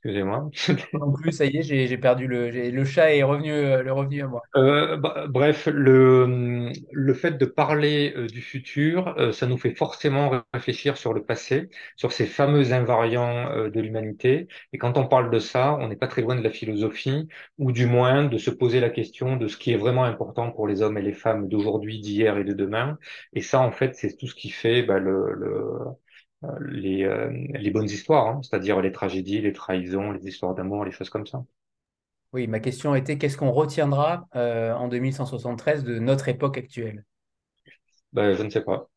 Excusez-moi. 0.06 0.50
Non 0.94 1.12
plus, 1.14 1.32
ça 1.32 1.46
y 1.46 1.58
est, 1.58 1.64
j'ai 1.64 1.98
perdu 1.98 2.28
le, 2.28 2.50
le 2.52 2.86
chat 2.86 3.14
est 3.16 3.24
revenu, 3.24 3.52
euh, 3.52 3.82
le 3.82 3.92
revenu 3.92 4.22
à 4.22 4.28
moi. 4.28 4.42
Euh, 4.56 4.98
bah, 4.98 5.26
bref, 5.28 5.68
le, 5.68 6.72
le 6.92 7.14
fait 7.16 7.32
de 7.40 7.46
parler 7.46 8.14
euh, 8.16 8.28
du 8.28 8.42
futur, 8.42 9.16
euh, 9.18 9.32
ça 9.32 9.48
nous 9.48 9.58
fait 9.58 9.74
forcément 9.74 10.44
réfléchir 10.54 10.96
sur 10.98 11.14
le 11.14 11.24
passé, 11.26 11.70
sur 11.96 12.12
ces 12.12 12.28
fameux 12.28 12.72
invariants 12.72 13.50
euh, 13.52 13.70
de 13.72 13.82
l'humanité. 13.82 14.48
Et 14.74 14.78
quand 14.78 14.98
on 15.00 15.08
parle 15.08 15.32
de 15.32 15.40
ça, 15.40 15.76
on 15.80 15.88
n'est 15.88 15.96
pas 15.96 16.08
très 16.08 16.22
loin 16.22 16.36
de 16.36 16.42
la 16.44 16.52
philosophie, 16.52 17.28
ou 17.58 17.72
du 17.72 17.88
moins 17.88 18.26
de 18.26 18.38
se 18.38 18.52
poser 18.52 18.80
la 18.80 18.90
question 18.92 19.38
de 19.38 19.48
ce 19.48 19.58
qui 19.58 19.72
est 19.74 19.78
vraiment 19.78 20.04
important 20.06 20.52
pour 20.52 20.68
les 20.68 20.84
hommes 20.84 21.00
et 21.00 21.02
les 21.02 21.14
femmes 21.14 21.48
d'aujourd'hui, 21.50 22.00
d'hier 22.00 22.38
et 22.38 22.44
de 22.44 22.54
demain. 22.54 22.98
Et 23.34 23.42
ça, 23.42 23.60
en 23.60 23.72
fait, 23.72 23.96
c'est 23.96 24.16
tout 24.18 24.28
ce 24.28 24.36
qui 24.36 24.50
fait 24.52 24.84
bah, 24.84 25.00
le, 25.00 25.34
le 25.34 25.80
les, 26.62 27.04
euh, 27.04 27.30
les 27.54 27.72
bonnes 27.72 27.90
histoires, 27.90 28.28
hein, 28.28 28.42
c'est-à-dire 28.44 28.82
les 28.82 28.92
tragédies, 28.92 29.42
les 29.42 29.54
trahisons, 29.54 30.12
les 30.12 30.28
histoires 30.28 30.56
d'amour, 30.56 30.86
les 30.86 30.92
choses 30.92 31.10
comme 31.10 31.28
ça. 31.28 31.44
Oui, 32.34 32.46
ma 32.48 32.60
question 32.60 32.94
était 32.94 33.18
qu'est-ce 33.18 33.36
qu'on 33.38 33.52
retiendra 33.52 34.28
euh, 34.36 34.74
en 34.74 34.88
2173 34.88 35.84
de 35.84 35.98
notre 35.98 36.28
époque 36.30 36.58
actuelle? 36.60 37.04
Ben, 38.14 38.34
Je 38.36 38.44
ne 38.44 38.50
sais 38.50 38.62
pas. 38.64 38.90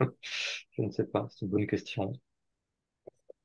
je 0.72 0.82
ne 0.82 0.90
sais 0.90 1.04
pas, 1.06 1.26
c'est 1.30 1.44
une 1.46 1.50
bonne 1.50 1.66
question. 1.66 2.12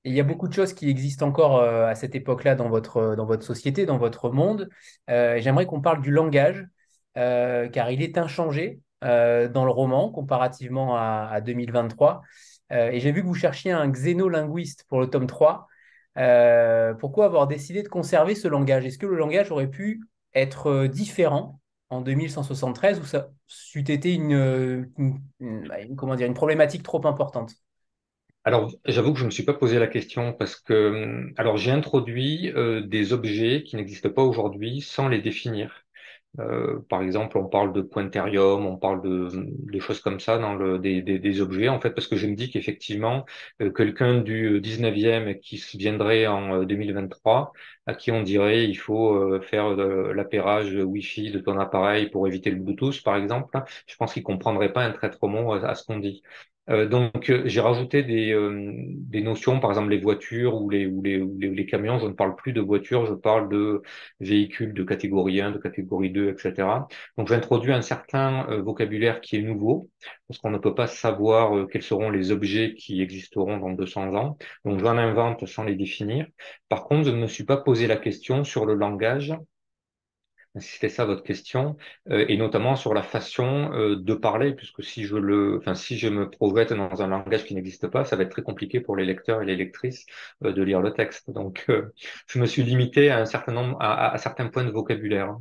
il 0.05 0.13
y 0.13 0.19
a 0.19 0.23
beaucoup 0.23 0.47
de 0.47 0.53
choses 0.53 0.73
qui 0.73 0.89
existent 0.89 1.27
encore 1.27 1.57
euh, 1.59 1.87
à 1.87 1.95
cette 1.95 2.15
époque-là 2.15 2.55
dans 2.55 2.69
votre, 2.69 3.15
dans 3.15 3.25
votre 3.25 3.43
société, 3.43 3.85
dans 3.85 3.97
votre 3.97 4.29
monde. 4.31 4.69
J'aimerais 5.07 5.65
qu'on 5.65 5.81
parle 5.81 6.01
du 6.01 6.11
langage, 6.11 6.65
car 7.15 7.91
il 7.91 8.01
est 8.01 8.17
inchangé 8.17 8.81
dans 9.01 9.65
le 9.65 9.71
roman 9.71 10.11
comparativement 10.11 10.95
à, 10.97 11.27
à 11.31 11.41
2023. 11.41 12.21
Euh, 12.73 12.89
et 12.91 12.99
j'ai 12.99 13.12
vu 13.12 13.21
que 13.21 13.27
vous 13.27 13.36
cherchiez 13.36 13.71
un 13.71 13.88
xénolinguiste 13.89 14.86
pour 14.88 14.99
le 14.99 15.07
tome 15.07 15.27
3. 15.27 15.67
Euh, 16.17 16.93
pourquoi 16.93 17.25
avoir 17.25 17.47
décidé 17.47 17.83
de 17.83 17.88
conserver 17.88 18.36
ce 18.36 18.47
langage? 18.47 18.86
Est-ce 18.86 18.97
que 18.97 19.05
le 19.05 19.15
langage 19.15 19.51
aurait 19.51 19.69
pu 19.69 20.01
être 20.33 20.67
euh, 20.67 20.88
différent 20.88 21.59
en 21.89 22.01
2173 22.01 22.99
ou 22.99 23.05
ça 23.05 23.29
eût 23.75 23.79
été 23.79 24.13
une, 24.13 24.89
comment 25.95 26.15
dire, 26.15 26.25
une 26.25 26.33
problématique 26.33 26.81
trop 26.81 27.05
importante? 27.05 27.53
Alors, 28.45 28.73
j'avoue 28.86 29.13
que 29.13 29.19
je 29.19 29.23
ne 29.23 29.27
me 29.27 29.31
suis 29.31 29.43
pas 29.43 29.53
posé 29.53 29.77
la 29.77 29.88
question 29.88 30.33
parce 30.33 30.55
que, 30.55 31.31
alors, 31.38 31.57
j'ai 31.57 31.71
introduit 31.71 32.51
des 32.83 33.13
objets 33.13 33.63
qui 33.63 33.75
n'existent 33.75 34.09
pas 34.09 34.23
aujourd'hui 34.23 34.81
sans 34.81 35.07
les 35.07 35.21
définir. 35.21 35.82
Euh, 36.39 36.79
par 36.89 37.03
exemple, 37.03 37.37
on 37.37 37.45
parle 37.47 37.73
de 37.73 37.81
pointerium, 37.81 38.65
on 38.65 38.75
parle 38.77 39.01
de, 39.03 39.29
de 39.33 39.79
choses 39.79 40.01
comme 40.01 40.19
ça 40.19 40.39
dans 40.39 40.55
le, 40.55 40.79
des, 40.79 41.41
objets, 41.41 41.69
en 41.69 41.79
fait, 41.79 41.91
parce 41.91 42.07
que 42.07 42.15
je 42.15 42.25
me 42.27 42.35
dis 42.35 42.49
qu'effectivement, 42.49 43.25
euh, 43.61 43.71
quelqu'un 43.71 44.19
du 44.19 44.59
19e 44.59 45.35
qui 45.39 45.57
viendrait 45.77 46.25
en 46.27 46.63
2023, 46.63 47.51
euh, 47.55 47.91
à 47.91 47.93
qui 47.95 48.11
on 48.11 48.23
dirait 48.23 48.63
il 48.67 48.75
faut 48.75 49.39
faire 49.41 49.69
l'appairage 49.75 50.73
Wi-Fi 50.73 51.31
de 51.31 51.39
ton 51.39 51.59
appareil 51.59 52.09
pour 52.09 52.27
éviter 52.27 52.49
le 52.49 52.57
Bluetooth, 52.57 53.03
par 53.03 53.15
exemple, 53.17 53.61
je 53.87 53.95
pense 53.97 54.13
qu'il 54.13 54.23
comprendrait 54.23 54.71
pas 54.73 54.83
un 54.85 54.91
traître 54.91 55.27
mot 55.27 55.51
à 55.53 55.75
ce 55.75 55.83
qu'on 55.85 55.99
dit. 55.99 56.23
Euh, 56.69 56.88
donc 56.88 57.30
euh, 57.30 57.43
j'ai 57.45 57.60
rajouté 57.60 58.04
des, 58.04 58.32
euh, 58.32 58.71
des 58.73 59.21
notions, 59.21 59.60
par 59.60 59.71
exemple 59.71 59.89
les 59.89 59.99
voitures 59.99 60.62
ou 60.62 60.69
les, 60.69 60.86
ou 60.86 61.02
les, 61.02 61.19
ou 61.19 61.38
les, 61.38 61.65
camions. 61.65 61.99
Je 61.99 62.06
ne 62.08 62.13
parle 62.13 62.36
plus 62.36 62.54
de 62.54 62.62
voitures, 62.62 63.06
je 63.06 63.13
parle 63.13 63.49
de 63.49 63.82
véhicules 64.21 64.73
de 64.73 64.84
catégorie 64.84 65.41
1, 65.41 65.52
de 65.52 65.58
catégorie 65.58 66.10
2, 66.12 66.30
etc. 66.30 66.88
Donc 67.17 67.28
j'ai 67.28 67.36
introduit 67.36 67.73
un 67.73 67.82
certain 67.82 68.62
vocabulaire 68.62 69.19
qui 69.21 69.36
est 69.36 69.41
nouveau, 69.41 69.89
parce 70.28 70.39
qu'on 70.39 70.52
ne 70.52 70.58
peut 70.58 70.76
pas 70.76 70.88
savoir 70.88 71.67
quels 71.69 71.84
seront 71.84 72.10
les 72.10 72.32
objets 72.32 72.76
qui 72.76 73.02
existeront 73.02 73.58
dans 73.58 73.71
200 73.71 74.15
ans. 74.15 74.38
Donc 74.63 74.80
j'en 74.80 74.97
invente 74.97 75.45
sans 75.45 75.63
les 75.63 75.76
définir. 75.76 76.28
Par 76.69 76.86
contre, 76.86 77.06
je 77.08 77.12
ne 77.12 77.17
me 77.21 77.28
suis 77.28 77.43
pas 77.45 77.58
posé 77.58 77.88
la 77.88 77.97
question 77.97 78.43
sur 78.43 78.65
le 78.65 78.76
langage 78.76 79.34
c'était 80.59 80.89
ça 80.89 81.05
votre 81.05 81.23
question, 81.23 81.77
euh, 82.11 82.25
et 82.27 82.37
notamment 82.37 82.75
sur 82.75 82.93
la 82.93 83.01
façon 83.03 83.71
euh, 83.73 83.95
de 83.95 84.13
parler, 84.13 84.53
puisque 84.53 84.83
si 84.83 85.03
je 85.05 85.15
le, 85.15 85.57
enfin 85.57 85.73
si 85.73 85.97
je 85.97 86.07
me 86.07 86.29
projette 86.29 86.73
dans 86.73 87.01
un 87.01 87.07
langage 87.07 87.45
qui 87.45 87.55
n'existe 87.55 87.87
pas, 87.87 88.05
ça 88.05 88.15
va 88.15 88.23
être 88.23 88.31
très 88.31 88.43
compliqué 88.43 88.79
pour 88.79 88.95
les 88.95 89.05
lecteurs 89.05 89.41
et 89.41 89.45
les 89.45 89.55
lectrices 89.55 90.05
euh, 90.43 90.53
de 90.53 90.61
lire 90.61 90.81
le 90.81 90.93
texte. 90.93 91.31
Donc, 91.31 91.65
je 92.27 92.39
me 92.39 92.45
suis 92.45 92.63
limité 92.63 93.09
à 93.09 93.19
un 93.19 93.25
certain 93.25 93.53
nombre, 93.53 93.77
à, 93.79 94.11
à, 94.13 94.17
certains 94.17 94.47
points 94.47 94.65
de 94.65 94.71
vocabulaire. 94.71 95.37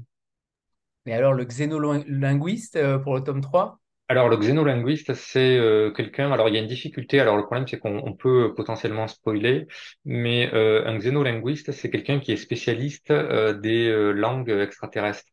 Mais 1.04 1.12
alors 1.12 1.34
le 1.34 1.44
xénolinguiste 1.44 2.78
pour 3.02 3.14
le 3.16 3.24
tome 3.24 3.40
3 3.40 3.81
alors, 4.12 4.28
le 4.28 4.36
xénolinguiste, 4.36 5.14
c'est 5.14 5.56
euh, 5.56 5.90
quelqu'un. 5.90 6.30
Alors, 6.32 6.50
il 6.50 6.54
y 6.54 6.58
a 6.58 6.60
une 6.60 6.66
difficulté. 6.66 7.18
Alors, 7.18 7.38
le 7.38 7.44
problème, 7.44 7.66
c'est 7.66 7.78
qu'on 7.78 8.12
peut 8.12 8.52
potentiellement 8.54 9.08
spoiler, 9.08 9.66
mais 10.04 10.52
euh, 10.52 10.84
un 10.86 10.98
xénolinguiste, 10.98 11.72
c'est 11.72 11.88
quelqu'un 11.88 12.20
qui 12.20 12.30
est 12.30 12.36
spécialiste 12.36 13.10
euh, 13.10 13.54
des 13.54 13.90
langues 14.12 14.50
extraterrestres. 14.50 15.32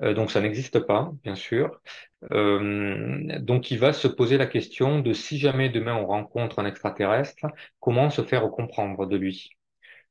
donc, 0.00 0.32
ça 0.32 0.40
n'existe 0.40 0.80
pas, 0.80 1.12
bien 1.22 1.36
sûr. 1.36 1.80
donc, 2.32 3.70
il 3.70 3.78
va 3.78 3.92
se 3.92 4.08
poser 4.08 4.38
la 4.38 4.46
question 4.46 4.98
de 4.98 5.12
si 5.12 5.38
jamais 5.38 5.68
demain 5.68 5.94
on 5.94 6.06
rencontre 6.06 6.58
un 6.58 6.66
extraterrestre, 6.66 7.46
comment 7.78 8.10
se 8.10 8.22
faire 8.22 8.50
comprendre 8.50 9.06
de 9.06 9.16
lui? 9.16 9.50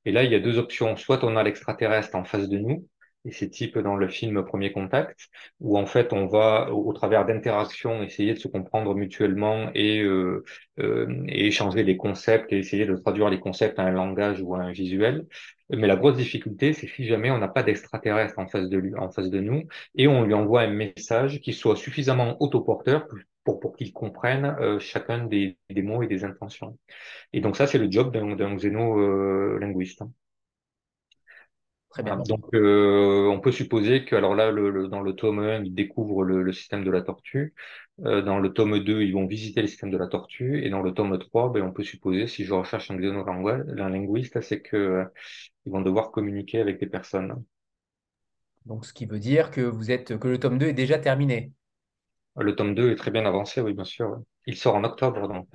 Et 0.05 0.13
là, 0.13 0.23
il 0.23 0.31
y 0.31 0.35
a 0.35 0.39
deux 0.39 0.57
options. 0.57 0.95
Soit 0.95 1.23
on 1.25 1.35
a 1.35 1.43
l'extraterrestre 1.43 2.15
en 2.15 2.23
face 2.23 2.47
de 2.47 2.57
nous, 2.57 2.87
et 3.25 3.31
c'est 3.31 3.49
type 3.49 3.77
dans 3.77 3.95
le 3.95 4.07
film 4.07 4.43
Premier 4.45 4.71
Contact, 4.71 5.27
où 5.59 5.77
en 5.77 5.85
fait 5.85 6.13
on 6.13 6.27
va, 6.27 6.71
au, 6.71 6.93
travers 6.93 7.25
d'interactions, 7.25 8.01
essayer 8.03 8.33
de 8.33 8.39
se 8.39 8.47
comprendre 8.47 8.95
mutuellement 8.95 9.71
et, 9.73 10.01
euh, 10.01 10.43
euh, 10.79 11.23
et 11.27 11.47
échanger 11.47 11.83
les 11.83 11.97
concepts 11.97 12.53
et 12.53 12.57
essayer 12.59 12.85
de 12.85 12.95
traduire 12.95 13.29
les 13.29 13.39
concepts 13.39 13.77
à 13.79 13.83
un 13.83 13.91
langage 13.91 14.41
ou 14.41 14.55
à 14.55 14.59
un 14.59 14.71
visuel. 14.71 15.27
Mais 15.69 15.87
la 15.87 15.95
grosse 15.95 16.17
difficulté, 16.17 16.73
c'est 16.73 16.87
si 16.87 17.05
jamais 17.05 17.29
on 17.29 17.37
n'a 17.37 17.47
pas 17.47 17.63
d'extraterrestre 17.63 18.39
en 18.39 18.47
face 18.47 18.69
de 18.69 18.77
lui, 18.77 18.95
en 18.95 19.11
face 19.11 19.29
de 19.29 19.39
nous, 19.39 19.67
et 19.95 20.07
on 20.07 20.23
lui 20.23 20.33
envoie 20.33 20.61
un 20.61 20.67
message 20.73 21.41
qui 21.41 21.53
soit 21.53 21.75
suffisamment 21.75 22.41
autoporteur 22.41 23.05
pour, 23.43 23.59
pour 23.59 23.75
qu'il 23.75 23.93
comprenne 23.93 24.45
euh, 24.59 24.79
chacun 24.79 25.25
des, 25.25 25.57
des, 25.69 25.81
mots 25.83 26.01
et 26.03 26.07
des 26.07 26.23
intentions. 26.23 26.77
Et 27.33 27.41
donc 27.41 27.55
ça, 27.55 27.67
c'est 27.67 27.77
le 27.77 27.91
job 27.91 28.11
d'un 28.13 28.55
xéno-linguiste. 28.55 30.03
Très 31.89 32.03
bien. 32.03 32.17
Donc, 32.17 32.45
euh, 32.53 33.27
on 33.27 33.39
peut 33.39 33.51
supposer 33.51 34.05
que, 34.05 34.15
alors 34.15 34.35
là, 34.35 34.51
le, 34.51 34.87
dans 34.87 35.01
le 35.01 35.13
tome 35.15 35.39
1, 35.39 35.63
ils 35.63 35.73
découvrent 35.73 36.23
le, 36.23 36.43
le 36.43 36.53
système 36.53 36.83
de 36.83 36.91
la 36.91 37.01
tortue. 37.01 37.53
Euh, 38.05 38.21
dans 38.21 38.39
le 38.39 38.53
tome 38.53 38.79
2, 38.79 39.01
ils 39.01 39.13
vont 39.13 39.25
visiter 39.25 39.61
le 39.61 39.67
système 39.67 39.89
de 39.91 39.97
la 39.97 40.07
tortue. 40.07 40.63
Et 40.63 40.69
dans 40.69 40.81
le 40.81 40.93
tome 40.93 41.17
3, 41.17 41.51
ben, 41.51 41.63
on 41.63 41.71
peut 41.73 41.83
supposer, 41.83 42.27
si 42.27 42.45
je 42.45 42.53
recherche 42.53 42.91
un 42.91 42.97
linguiste, 43.89 44.39
c'est 44.41 44.61
que 44.61 44.77
euh, 44.77 45.05
ils 45.65 45.71
vont 45.71 45.81
devoir 45.81 46.11
communiquer 46.11 46.59
avec 46.61 46.79
des 46.79 46.87
personnes. 46.87 47.43
Donc, 48.65 48.85
ce 48.85 48.93
qui 48.93 49.05
veut 49.05 49.19
dire 49.19 49.51
que 49.51 49.59
vous 49.59 49.91
êtes, 49.91 50.17
que 50.17 50.27
le 50.29 50.39
tome 50.39 50.57
2 50.57 50.67
est 50.67 50.73
déjà 50.73 50.97
terminé. 50.97 51.51
Le 52.37 52.55
tome 52.55 52.73
2 52.73 52.91
est 52.91 52.95
très 52.95 53.11
bien 53.11 53.25
avancé, 53.27 53.61
oui, 53.61 53.73
bien 53.73 53.85
sûr. 53.85 54.19
Il 54.47 54.57
sort 54.57 54.73
en 54.75 54.83
octobre, 54.83 55.27
donc. 55.27 55.47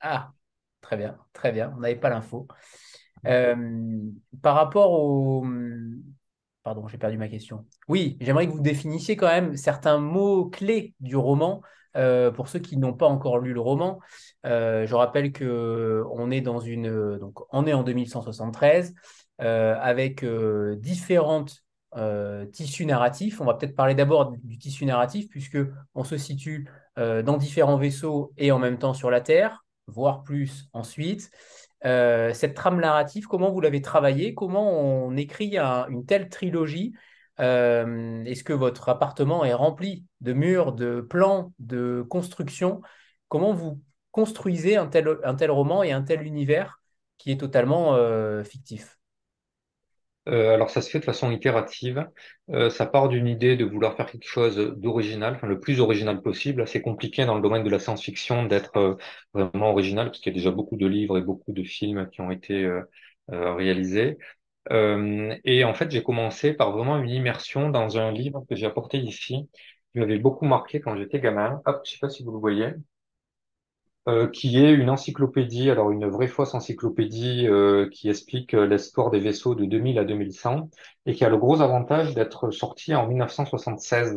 Ah, 0.00 0.32
très 0.80 0.96
bien, 0.96 1.18
très 1.32 1.52
bien. 1.52 1.72
On 1.76 1.80
n'avait 1.80 1.96
pas 1.96 2.10
l'info. 2.10 2.46
Euh, 3.26 4.10
par 4.42 4.54
rapport 4.54 4.92
au... 4.92 5.46
Pardon, 6.62 6.86
j'ai 6.86 6.98
perdu 6.98 7.18
ma 7.18 7.28
question. 7.28 7.64
Oui, 7.88 8.16
j'aimerais 8.20 8.46
que 8.46 8.52
vous 8.52 8.60
définissiez 8.60 9.16
quand 9.16 9.26
même 9.26 9.56
certains 9.56 9.98
mots 9.98 10.48
clés 10.48 10.94
du 11.00 11.16
roman 11.16 11.60
euh, 11.96 12.30
pour 12.30 12.48
ceux 12.48 12.60
qui 12.60 12.76
n'ont 12.76 12.92
pas 12.92 13.06
encore 13.06 13.38
lu 13.38 13.52
le 13.52 13.60
roman. 13.60 13.98
Euh, 14.46 14.86
je 14.86 14.94
rappelle 14.94 15.32
que 15.32 16.04
on 16.12 16.30
est 16.30 16.40
dans 16.40 16.60
une 16.60 17.18
donc 17.18 17.40
on 17.52 17.66
est 17.66 17.72
en 17.72 17.82
2173 17.82 18.94
avec 19.38 20.24
différentes 20.78 21.64
tissus 22.52 22.86
narratifs. 22.86 23.40
On 23.40 23.44
va 23.44 23.54
peut-être 23.54 23.74
parler 23.74 23.96
d'abord 23.96 24.30
du 24.30 24.56
tissu 24.56 24.84
narratif 24.84 25.28
puisque 25.28 25.58
on 25.96 26.04
se 26.04 26.16
situe 26.16 26.68
dans 26.96 27.36
différents 27.38 27.76
vaisseaux 27.76 28.32
et 28.36 28.52
en 28.52 28.60
même 28.60 28.78
temps 28.78 28.94
sur 28.94 29.10
la 29.10 29.20
Terre, 29.20 29.64
voire 29.88 30.22
plus 30.22 30.68
ensuite. 30.72 31.32
Euh, 31.84 32.32
cette 32.32 32.54
trame 32.54 32.80
narrative, 32.80 33.26
comment 33.26 33.50
vous 33.50 33.60
l'avez 33.60 33.80
travaillée? 33.82 34.34
Comment 34.34 34.70
on 34.70 35.16
écrit 35.16 35.58
une 35.58 36.06
telle 36.06 36.28
trilogie? 36.28 36.94
Euh, 37.40 38.22
Est-ce 38.24 38.44
que 38.44 38.52
votre 38.52 38.88
appartement 38.88 39.44
est 39.44 39.54
rempli 39.54 40.04
de 40.20 40.32
murs, 40.32 40.72
de 40.72 41.00
plans, 41.00 41.52
de 41.58 42.04
constructions? 42.08 42.80
Comment 43.28 43.52
vous 43.52 43.80
construisez 44.10 44.76
un 44.76 44.86
tel, 44.86 45.50
roman 45.50 45.82
et 45.82 45.92
un 45.92 46.02
tel 46.02 46.22
univers 46.22 46.80
qui 47.18 47.32
est 47.32 47.38
totalement 47.38 47.94
euh, 47.94 48.44
fictif? 48.44 48.98
Euh, 50.28 50.54
alors 50.54 50.70
ça 50.70 50.80
se 50.82 50.90
fait 50.90 51.00
de 51.00 51.04
façon 51.04 51.30
itérative. 51.30 52.06
Euh, 52.50 52.70
ça 52.70 52.86
part 52.86 53.08
d'une 53.08 53.26
idée 53.26 53.56
de 53.56 53.64
vouloir 53.64 53.96
faire 53.96 54.06
quelque 54.06 54.26
chose 54.28 54.56
d'original, 54.76 55.34
enfin 55.34 55.46
le 55.48 55.58
plus 55.60 55.80
original 55.80 56.22
possible. 56.22 56.66
C'est 56.68 56.80
compliqué 56.82 57.24
dans 57.26 57.34
le 57.34 57.42
domaine 57.42 57.64
de 57.64 57.70
la 57.70 57.78
science-fiction 57.78 58.44
d'être 58.46 58.76
euh, 58.76 58.94
vraiment 59.34 59.70
original, 59.70 60.06
parce 60.06 60.20
qu'il 60.20 60.32
y 60.32 60.34
a 60.34 60.38
déjà 60.38 60.50
beaucoup 60.50 60.76
de 60.76 60.86
livres 60.86 61.18
et 61.18 61.22
beaucoup 61.22 61.52
de 61.52 61.62
films 61.64 62.08
qui 62.10 62.20
ont 62.20 62.30
été 62.30 62.68
réalisés. 63.28 64.18
et 64.70 65.64
en 65.64 65.74
fait, 65.74 65.90
j'ai 65.90 66.02
commencé 66.02 66.52
par 66.54 66.72
vraiment 66.72 66.98
une 67.02 67.10
immersion 67.10 67.70
dans 67.70 67.98
un 67.98 68.12
livre 68.12 68.44
que 68.48 68.54
j'ai 68.56 68.66
apporté 68.66 68.98
ici, 68.98 69.48
qui 69.92 69.98
m'avait 70.00 70.18
beaucoup 70.18 70.44
marqué 70.46 70.80
quand 70.80 70.96
j'étais 70.96 71.20
gamin. 71.20 71.60
Hop, 71.66 71.82
je 71.84 71.92
sais 71.92 71.98
pas 72.00 72.08
si 72.10 72.22
vous 72.24 72.32
le 72.32 72.38
voyez. 72.38 72.68
Euh, 74.08 74.28
qui 74.28 74.58
est 74.58 74.72
une 74.72 74.90
encyclopédie, 74.90 75.70
alors 75.70 75.92
une 75.92 76.08
vraie 76.08 76.26
fausse 76.26 76.54
encyclopédie 76.54 77.46
euh, 77.46 77.88
qui 77.88 78.08
explique 78.08 78.52
euh, 78.52 78.66
l'histoire 78.66 79.10
des 79.10 79.20
vaisseaux 79.20 79.54
de 79.54 79.64
2000 79.64 79.96
à 79.96 80.04
2100 80.04 80.70
et 81.06 81.14
qui 81.14 81.24
a 81.24 81.28
le 81.28 81.38
gros 81.38 81.60
avantage 81.60 82.12
d'être 82.12 82.50
sorti 82.50 82.96
en 82.96 83.06
1976. 83.06 84.16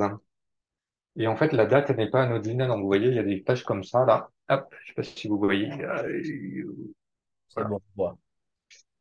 Et 1.17 1.27
en 1.27 1.35
fait, 1.35 1.53
la 1.53 1.67
date 1.67 1.91
n'est 1.91 2.09
pas 2.09 2.23
anodine. 2.23 2.65
Donc, 2.65 2.81
vous 2.81 2.87
voyez, 2.87 3.09
il 3.09 3.15
y 3.15 3.19
a 3.19 3.23
des 3.23 3.37
pages 3.37 3.63
comme 3.63 3.83
ça, 3.83 4.05
là. 4.05 4.29
Hop, 4.49 4.73
je 4.81 4.87
sais 4.87 4.93
pas 4.95 5.03
si 5.03 5.27
vous 5.27 5.37
voyez. 5.37 5.69
Bon, 7.95 8.17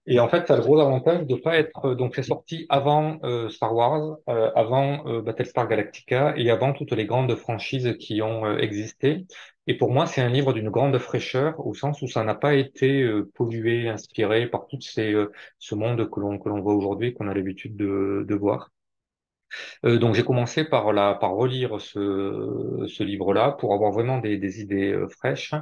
et 0.07 0.21
en 0.21 0.29
fait, 0.29 0.47
ça 0.47 0.55
a 0.55 0.57
le 0.59 0.63
gros 0.63 0.79
avantage 0.81 1.27
de 1.27 1.35
pas 1.35 1.57
être 1.57 1.95
donc 1.95 2.15
c'est 2.15 2.23
sorti 2.23 2.67
avant 2.69 3.19
euh, 3.25 3.49
Star 3.49 3.75
Wars, 3.75 4.19
euh, 4.29 4.51
avant 4.55 5.07
euh, 5.07 5.23
Battlestar 5.23 5.67
Galactica 5.67 6.35
et 6.37 6.51
avant 6.51 6.75
toutes 6.75 6.93
les 6.93 7.07
grandes 7.07 7.35
franchises 7.37 7.97
qui 7.99 8.21
ont 8.21 8.59
existé. 8.59 9.27
Et 9.67 9.79
pour 9.79 9.91
moi, 9.93 10.07
c'est 10.07 10.21
un 10.21 10.29
livre 10.29 10.53
d'une 10.53 10.69
grande 10.69 10.99
fraîcheur 10.99 11.67
au 11.67 11.73
sens 11.73 12.03
où 12.03 12.09
ça 12.09 12.23
n'a 12.23 12.35
pas 12.35 12.55
été 12.55 13.09
pollué, 13.35 13.89
inspiré 13.89 14.47
par 14.47 14.67
tout 14.67 14.79
ces 14.81 15.15
ce 15.59 15.75
monde 15.75 16.11
que 16.11 16.21
l'on 16.21 16.39
que 16.39 16.51
l'on 16.51 16.61
voit 16.61 16.75
aujourd'hui, 16.75 17.15
qu'on 17.15 17.29
a 17.29 17.35
l'habitude 17.35 17.75
de, 17.77 18.27
de 18.29 18.35
voir. 18.35 18.74
Euh, 19.85 19.99
donc 19.99 20.15
j'ai 20.15 20.25
commencé 20.25 20.65
par 20.65 20.93
la, 20.93 21.15
par 21.15 21.33
relire 21.33 21.81
ce, 21.81 22.87
ce 22.89 23.03
livre-là 23.03 23.53
pour 23.53 23.75
avoir 23.75 23.93
vraiment 23.93 24.19
des, 24.19 24.39
des 24.39 24.61
idées 24.61 24.93
euh, 24.93 25.09
fraîches, 25.09 25.55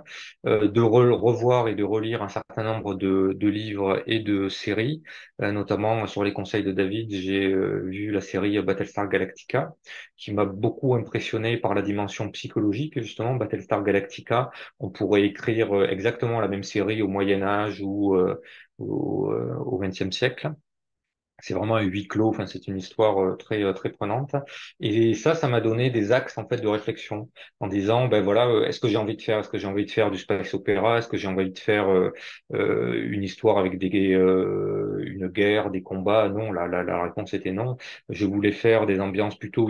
euh, 0.46 0.68
de 0.68 0.80
revoir 0.80 1.68
et 1.68 1.74
de 1.74 1.84
relire 1.84 2.22
un 2.22 2.28
certain 2.28 2.62
nombre 2.64 2.94
de, 2.94 3.32
de 3.38 3.48
livres 3.48 4.02
et 4.06 4.20
de 4.20 4.48
séries, 4.48 5.02
notamment 5.38 6.06
sur 6.06 6.22
les 6.24 6.32
conseils 6.32 6.62
de 6.62 6.72
David, 6.72 7.10
j'ai 7.12 7.48
vu 7.48 8.10
la 8.12 8.20
série 8.20 8.60
Battlestar 8.62 9.08
Galactica, 9.08 9.72
qui 10.16 10.32
m'a 10.32 10.44
beaucoup 10.44 10.94
impressionné 10.94 11.56
par 11.56 11.74
la 11.74 11.82
dimension 11.82 12.30
psychologique. 12.30 13.00
Justement, 13.00 13.34
Battlestar 13.34 13.82
Galactica, 13.82 14.50
on 14.78 14.90
pourrait 14.90 15.22
écrire 15.24 15.84
exactement 15.84 16.40
la 16.40 16.48
même 16.48 16.62
série 16.62 17.02
au 17.02 17.08
Moyen 17.08 17.42
Âge 17.42 17.80
ou 17.82 18.16
au 18.78 19.78
XXe 19.78 20.10
siècle 20.12 20.52
c'est 21.42 21.54
vraiment 21.54 21.76
un 21.76 21.82
huis 21.82 22.08
clos. 22.08 22.28
Enfin, 22.30 22.46
c'est 22.46 22.66
une 22.68 22.78
histoire 22.78 23.18
euh, 23.22 23.36
très 23.36 23.62
euh, 23.62 23.72
très 23.74 23.90
prenante. 23.90 24.34
Et 24.80 25.14
ça, 25.14 25.34
ça 25.34 25.48
m'a 25.48 25.60
donné 25.60 25.90
des 25.90 26.12
axes 26.12 26.38
en 26.38 26.46
fait 26.48 26.58
de 26.60 26.68
réflexion 26.68 27.30
en 27.60 27.66
disant, 27.66 28.08
ben 28.08 28.22
voilà, 28.22 28.46
euh, 28.48 28.66
est-ce 28.66 28.80
que 28.80 28.88
j'ai 28.88 28.96
envie 28.96 29.16
de 29.16 29.22
faire, 29.22 29.38
est-ce 29.40 29.48
que 29.48 29.58
j'ai 29.58 29.66
envie 29.66 29.86
de 29.86 29.90
faire 29.90 30.10
du 30.10 30.18
space 30.18 30.54
opéra, 30.54 30.98
est-ce 30.98 31.08
que 31.08 31.16
j'ai 31.16 31.28
envie 31.28 31.50
de 31.50 31.58
faire 31.58 31.88
euh, 31.90 32.12
une 32.52 33.22
histoire 33.22 33.58
avec 33.58 33.78
des 33.78 34.14
euh, 34.14 35.02
une 35.06 35.28
guerre, 35.28 35.70
des 35.70 35.82
combats? 35.82 36.28
Non, 36.28 36.52
la, 36.52 36.66
la, 36.68 37.02
réponse 37.02 37.34
était 37.34 37.52
non. 37.52 37.76
Je 38.08 38.26
voulais 38.26 38.52
faire 38.52 38.86
des 38.86 39.00
ambiances 39.00 39.38
plutôt 39.38 39.68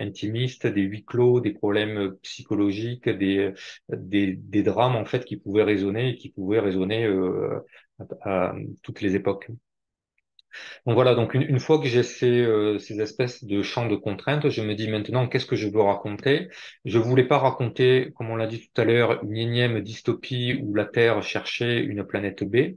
intimistes, 0.00 0.66
des 0.66 0.82
huis 0.82 1.04
clos, 1.04 1.40
des 1.40 1.52
problèmes 1.52 2.16
psychologiques, 2.22 3.08
des 3.08 3.52
des, 3.88 4.34
des 4.36 4.62
drames 4.62 4.96
en 4.96 5.04
fait 5.04 5.24
qui 5.24 5.36
pouvaient 5.36 5.62
résonner 5.62 6.10
et 6.10 6.16
qui 6.16 6.30
pouvaient 6.30 6.60
résonner 6.60 7.06
à 8.22 8.54
toutes 8.82 9.00
les 9.00 9.14
époques. 9.16 9.48
Donc 10.86 10.94
voilà, 10.94 11.14
donc 11.14 11.34
une, 11.34 11.58
fois 11.60 11.80
que 11.80 11.86
j'ai 11.86 12.02
ces, 12.02 12.40
euh, 12.42 12.78
ces 12.78 13.00
espèces 13.00 13.44
de 13.44 13.62
champs 13.62 13.86
de 13.86 13.96
contraintes, 13.96 14.48
je 14.50 14.62
me 14.62 14.74
dis 14.74 14.88
maintenant 14.88 15.28
qu'est-ce 15.28 15.46
que 15.46 15.56
je 15.56 15.68
veux 15.68 15.82
raconter? 15.82 16.48
Je 16.84 16.98
voulais 16.98 17.24
pas 17.24 17.38
raconter, 17.38 18.12
comme 18.16 18.30
on 18.30 18.36
l'a 18.36 18.46
dit 18.46 18.60
tout 18.60 18.80
à 18.80 18.84
l'heure, 18.84 19.22
une 19.24 19.36
énième 19.36 19.80
dystopie 19.80 20.60
où 20.62 20.74
la 20.74 20.84
Terre 20.84 21.22
cherchait 21.22 21.80
une 21.80 22.04
planète 22.04 22.44
B 22.44 22.76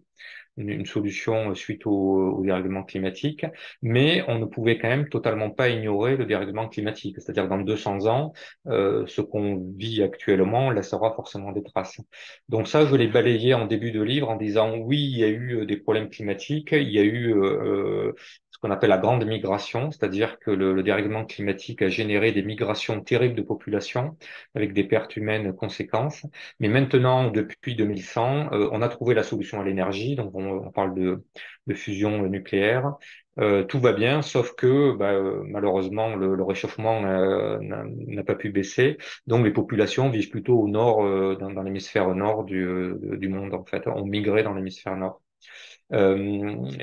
une, 0.60 0.86
solution 0.86 1.56
suite 1.56 1.86
au, 1.86 2.38
au, 2.38 2.44
dérèglement 2.44 2.84
climatique, 2.84 3.46
mais 3.82 4.24
on 4.28 4.40
ne 4.40 4.46
pouvait 4.46 4.78
quand 4.78 4.90
même 4.90 5.10
totalement 5.10 5.50
pas 5.50 5.70
ignorer 5.70 6.18
le 6.18 6.26
dérèglement 6.26 6.68
climatique. 6.68 7.16
C'est-à-dire 7.20 7.48
dans 7.48 7.58
200 7.58 8.06
ans, 8.08 8.34
euh, 8.68 9.06
ce 9.08 9.22
qu'on 9.22 9.74
vit 9.78 10.04
actuellement 10.04 10.72
laissera 10.72 11.14
forcément 11.16 11.52
des 11.52 11.64
traces. 11.64 12.02
Donc 12.50 12.68
ça, 12.68 12.86
je 12.86 12.96
l'ai 12.96 13.08
balayé 13.08 13.54
en 13.54 13.66
début 13.66 13.92
de 13.92 14.02
livre 14.02 14.30
en 14.30 14.36
disant 14.36 14.76
oui, 14.78 15.00
il 15.00 15.18
y 15.20 15.24
a 15.24 15.28
eu 15.28 15.62
euh, 15.62 15.66
des 15.66 15.78
problèmes 15.78 16.10
climatiques, 16.10 16.72
il 16.72 16.90
y 16.90 17.00
a 17.00 17.04
eu 17.04 17.34
euh, 17.34 18.14
qu'on 18.62 18.72
appelle 18.72 18.90
la 18.90 18.98
grande 18.98 19.26
migration, 19.26 19.92
c'est-à-dire 19.92 20.40
que 20.40 20.52
le, 20.52 20.74
le, 20.74 20.84
dérèglement 20.84 21.26
climatique 21.26 21.82
a 21.82 21.90
généré 21.90 22.32
des 22.32 22.44
migrations 22.44 23.02
terribles 23.02 23.36
de 23.36 23.42
population 23.42 24.18
avec 24.56 24.74
des 24.74 24.84
pertes 24.84 25.16
humaines 25.18 25.54
conséquences. 25.56 26.26
Mais 26.60 26.68
maintenant, 26.68 27.32
depuis 27.32 27.76
2100, 27.76 28.50
euh, 28.52 28.70
on 28.72 28.82
a 28.82 28.90
trouvé 28.90 29.16
la 29.16 29.24
solution 29.24 29.62
à 29.62 29.64
l'énergie, 29.64 30.16
donc 30.16 30.32
on, 30.36 30.72
parle 30.72 30.94
de, 30.96 31.24
de, 31.68 31.74
fusion 31.74 32.24
nucléaire. 32.28 32.94
Euh, 33.40 33.64
tout 33.64 33.80
va 33.80 33.94
bien, 33.94 34.22
sauf 34.22 34.54
que 34.56 34.92
bah, 34.94 35.14
euh, 35.14 35.44
malheureusement 35.46 36.16
le, 36.16 36.36
le 36.36 36.44
réchauffement 36.44 37.02
n'a 37.02 38.24
pas 38.24 38.36
pu 38.36 38.50
baisser, 38.50 38.98
donc 39.28 39.46
les 39.46 39.52
populations 39.52 40.10
vivent 40.10 40.30
plutôt 40.30 40.60
au 40.60 40.68
nord, 40.68 41.06
euh, 41.06 41.36
dans, 41.40 41.52
dans 41.52 41.64
l'hémisphère 41.64 42.14
nord 42.16 42.44
du, 42.44 42.94
du 43.02 43.30
monde 43.30 43.54
en 43.54 43.64
fait, 43.64 43.88
ont 43.88 44.06
migré 44.06 44.44
dans 44.44 44.54
l'hémisphère 44.54 44.98
nord. 44.98 45.22
Euh, 45.92 46.16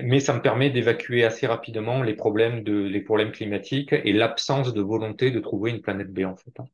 mais 0.02 0.20
ça 0.20 0.34
me 0.34 0.42
permet 0.42 0.70
d'évacuer 0.70 1.24
assez 1.24 1.46
rapidement 1.46 2.02
les 2.02 2.14
problèmes 2.14 2.64
de 2.64 2.82
les 2.82 3.00
problèmes 3.00 3.30
climatiques 3.32 3.92
et 3.92 4.12
l'absence 4.12 4.74
de 4.74 4.80
volonté 4.82 5.30
de 5.30 5.38
trouver 5.40 5.70
une 5.70 5.80
planète 5.80 6.12
B 6.12 6.24
en 6.24 6.36
fait. 6.36 6.58
Hein. 6.58 6.66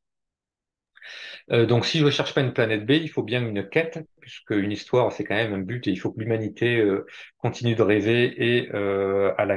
Euh, 1.50 1.66
donc, 1.66 1.84
si 1.86 1.98
je 1.98 2.04
ne 2.04 2.10
cherche 2.10 2.34
pas 2.34 2.40
une 2.40 2.52
planète 2.52 2.86
B, 2.86 2.92
il 2.92 3.08
faut 3.08 3.22
bien 3.22 3.46
une 3.46 3.68
quête, 3.68 3.98
puisque 4.20 4.50
une 4.50 4.72
histoire, 4.72 5.12
c'est 5.12 5.24
quand 5.24 5.34
même 5.34 5.52
un 5.54 5.58
but, 5.58 5.86
et 5.86 5.90
il 5.90 5.96
faut 5.96 6.12
que 6.12 6.20
l'humanité 6.20 6.78
euh, 6.78 7.06
continue 7.38 7.74
de 7.74 7.82
rêver 7.82 8.34
et 8.38 8.70
euh, 8.74 9.32
à, 9.38 9.44
la, 9.44 9.56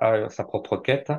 à, 0.00 0.28
sa 0.28 0.44
propre 0.44 0.76
quête. 0.76 1.12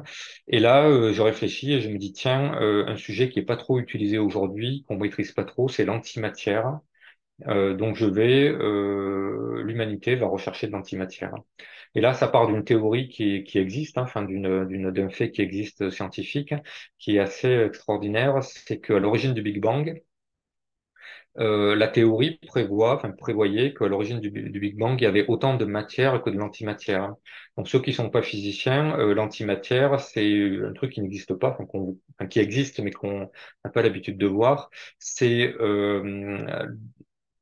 Et 0.48 0.60
là, 0.60 0.88
euh, 0.88 1.14
je 1.14 1.22
réfléchis 1.22 1.74
et 1.74 1.82
je 1.82 1.90
me 1.90 1.98
dis, 1.98 2.14
tiens, 2.14 2.54
un 2.60 2.96
sujet 2.96 3.30
qui 3.30 3.40
est 3.40 3.44
pas 3.44 3.58
trop 3.58 3.80
utilisé 3.80 4.18
aujourd'hui, 4.18 4.86
qu'on 4.88 4.98
maîtrise 4.98 5.32
pas 5.32 5.44
trop, 5.44 5.70
c'est 5.70 5.86
l'antimatière. 5.86 6.80
Donc, 7.46 7.96
je 7.96 8.06
vais, 8.06 8.50
l'humanité 9.64 10.16
va 10.16 10.28
rechercher 10.28 10.68
de 10.68 10.72
l'antimatière. 10.74 11.34
Et 11.96 12.02
là, 12.02 12.14
ça 12.14 12.28
part 12.28 12.48
d'une 12.48 12.64
théorie 12.64 13.10
qui, 13.10 13.44
qui 13.44 13.58
existe, 13.58 13.98
hein, 13.98 14.04
enfin 14.04 14.24
d'une, 14.24 14.92
d'un 14.92 15.10
fait 15.10 15.32
qui 15.32 15.42
existe 15.42 15.90
scientifique, 15.90 16.54
qui 17.00 17.16
est 17.18 17.20
assez 17.20 17.50
extraordinaire, 17.50 18.44
c'est 18.44 18.80
qu'à 18.80 19.00
l'origine 19.00 19.34
du 19.34 19.42
Big 19.42 19.60
Bang, 19.60 20.02
euh, 21.38 21.76
la 21.76 21.88
théorie 21.88 22.40
prévoit, 22.48 22.96
enfin, 22.96 23.12
prévoyait 23.12 23.74
qu'à 23.74 23.88
l'origine 23.88 24.20
du, 24.20 24.30
Big 24.30 24.78
Bang, 24.78 25.00
il 25.00 25.04
y 25.04 25.08
avait 25.08 25.26
autant 25.28 25.56
de 25.56 25.66
matière 25.66 26.22
que 26.22 26.30
de 26.30 26.38
l'antimatière. 26.38 27.16
Donc 27.56 27.68
ceux 27.70 27.82
qui 27.82 27.94
sont 27.94 28.10
pas 28.10 28.22
physiciens, 28.22 28.98
euh, 29.00 29.14
l'antimatière, 29.14 30.00
c'est 30.00 30.62
un 30.64 30.74
truc 30.74 30.92
qui 30.94 31.02
n'existe 31.02 31.34
pas, 31.36 31.58
enfin, 31.60 32.28
qui 32.28 32.40
existe 32.40 32.80
mais 32.80 32.92
qu'on 32.92 33.30
n'a 33.64 33.72
pas 33.72 33.82
l'habitude 33.82 34.18
de 34.18 34.28
voir. 34.28 34.70
C'est 34.98 35.54
euh, 35.60 36.68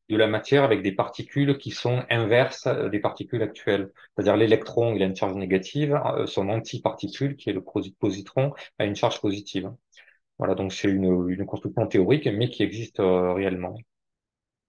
de 0.10 0.18
la 0.18 0.28
matière 0.28 0.64
avec 0.64 0.82
des 0.82 0.92
particules 0.94 1.58
qui 1.58 1.72
sont 1.72 2.04
inverses 2.10 2.68
des 2.68 3.00
particules 3.00 3.42
actuelles. 3.42 3.92
C'est-à-dire 4.16 4.38
l'électron, 4.38 4.96
il 4.96 5.04
a 5.04 5.06
une 5.06 5.16
charge 5.16 5.36
négative, 5.36 6.00
euh, 6.18 6.26
son 6.28 6.50
antiparticule, 6.50 7.36
qui 7.36 7.50
est 7.50 7.54
le 7.54 7.64
positron, 7.64 8.54
a 8.80 8.86
une 8.86 8.96
charge 8.96 9.20
positive. 9.22 9.72
Voilà, 10.40 10.56
donc 10.56 10.74
c'est 10.74 10.90
une, 10.90 11.46
construction 11.46 11.88
théorique, 11.88 12.28
mais 12.28 12.50
qui 12.50 12.64
existe 12.64 13.00
euh, 13.00 13.34
réellement. 13.34 13.76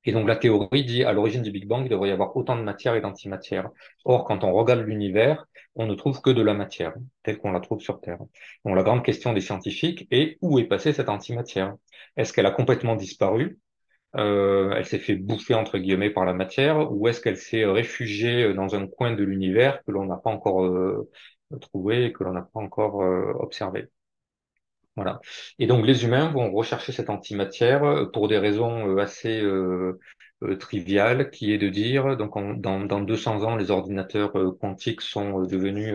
Et 0.04 0.12
donc 0.12 0.26
la 0.26 0.36
théorie 0.36 0.84
dit, 0.84 1.04
à 1.04 1.12
l'origine 1.12 1.42
du 1.42 1.50
Big 1.50 1.66
Bang, 1.66 1.84
il 1.84 1.90
devrait 1.90 2.08
y 2.08 2.12
avoir 2.12 2.34
autant 2.36 2.56
de 2.56 2.62
matière 2.62 2.94
et 2.94 3.00
d'antimatière. 3.00 3.68
Or, 4.04 4.24
quand 4.24 4.42
on 4.44 4.52
regarde 4.52 4.80
l'univers, 4.80 5.46
on 5.74 5.86
ne 5.86 5.94
trouve 5.94 6.20
que 6.22 6.30
de 6.30 6.40
la 6.42 6.54
matière, 6.54 6.94
telle 7.22 7.38
qu'on 7.38 7.52
la 7.52 7.60
trouve 7.60 7.80
sur 7.80 8.00
Terre. 8.00 8.18
Donc 8.64 8.76
la 8.76 8.82
grande 8.82 9.04
question 9.04 9.32
des 9.32 9.40
scientifiques 9.40 10.06
est, 10.10 10.38
où 10.40 10.58
est 10.58 10.64
passée 10.64 10.92
cette 10.92 11.08
antimatière? 11.08 11.76
Est-ce 12.16 12.32
qu'elle 12.32 12.46
a 12.46 12.50
complètement 12.50 12.96
disparu? 12.96 13.58
Euh, 14.16 14.72
elle 14.76 14.86
s'est 14.86 14.98
fait 14.98 15.16
bouffer 15.16 15.54
entre 15.54 15.78
guillemets 15.78 16.10
par 16.10 16.24
la 16.24 16.32
matière, 16.34 16.90
ou 16.92 17.08
est-ce 17.08 17.20
qu'elle 17.20 17.36
s'est 17.36 17.64
réfugiée 17.66 18.54
dans 18.54 18.74
un 18.74 18.86
coin 18.86 19.12
de 19.14 19.22
l'univers 19.24 19.82
que 19.84 19.92
l'on 19.92 20.06
n'a 20.06 20.16
pas 20.16 20.30
encore 20.30 20.64
euh, 20.64 21.10
trouvé, 21.60 22.12
que 22.12 22.24
l'on 22.24 22.32
n'a 22.32 22.42
pas 22.42 22.60
encore 22.60 23.02
euh, 23.02 23.32
observé? 23.38 23.88
Voilà. 24.96 25.20
Et 25.60 25.66
donc 25.68 25.86
les 25.86 26.04
humains 26.04 26.30
vont 26.32 26.50
rechercher 26.52 26.90
cette 26.92 27.08
antimatière 27.10 28.10
pour 28.12 28.26
des 28.28 28.38
raisons 28.38 28.98
assez 28.98 29.40
triviales, 30.60 31.30
qui 31.30 31.52
est 31.52 31.58
de 31.58 31.68
dire, 31.68 32.16
donc 32.16 32.32
dans, 32.60 32.80
dans 32.80 33.00
200 33.00 33.42
ans, 33.42 33.56
les 33.56 33.70
ordinateurs 33.70 34.32
quantiques 34.60 35.00
sont 35.00 35.42
devenus 35.42 35.94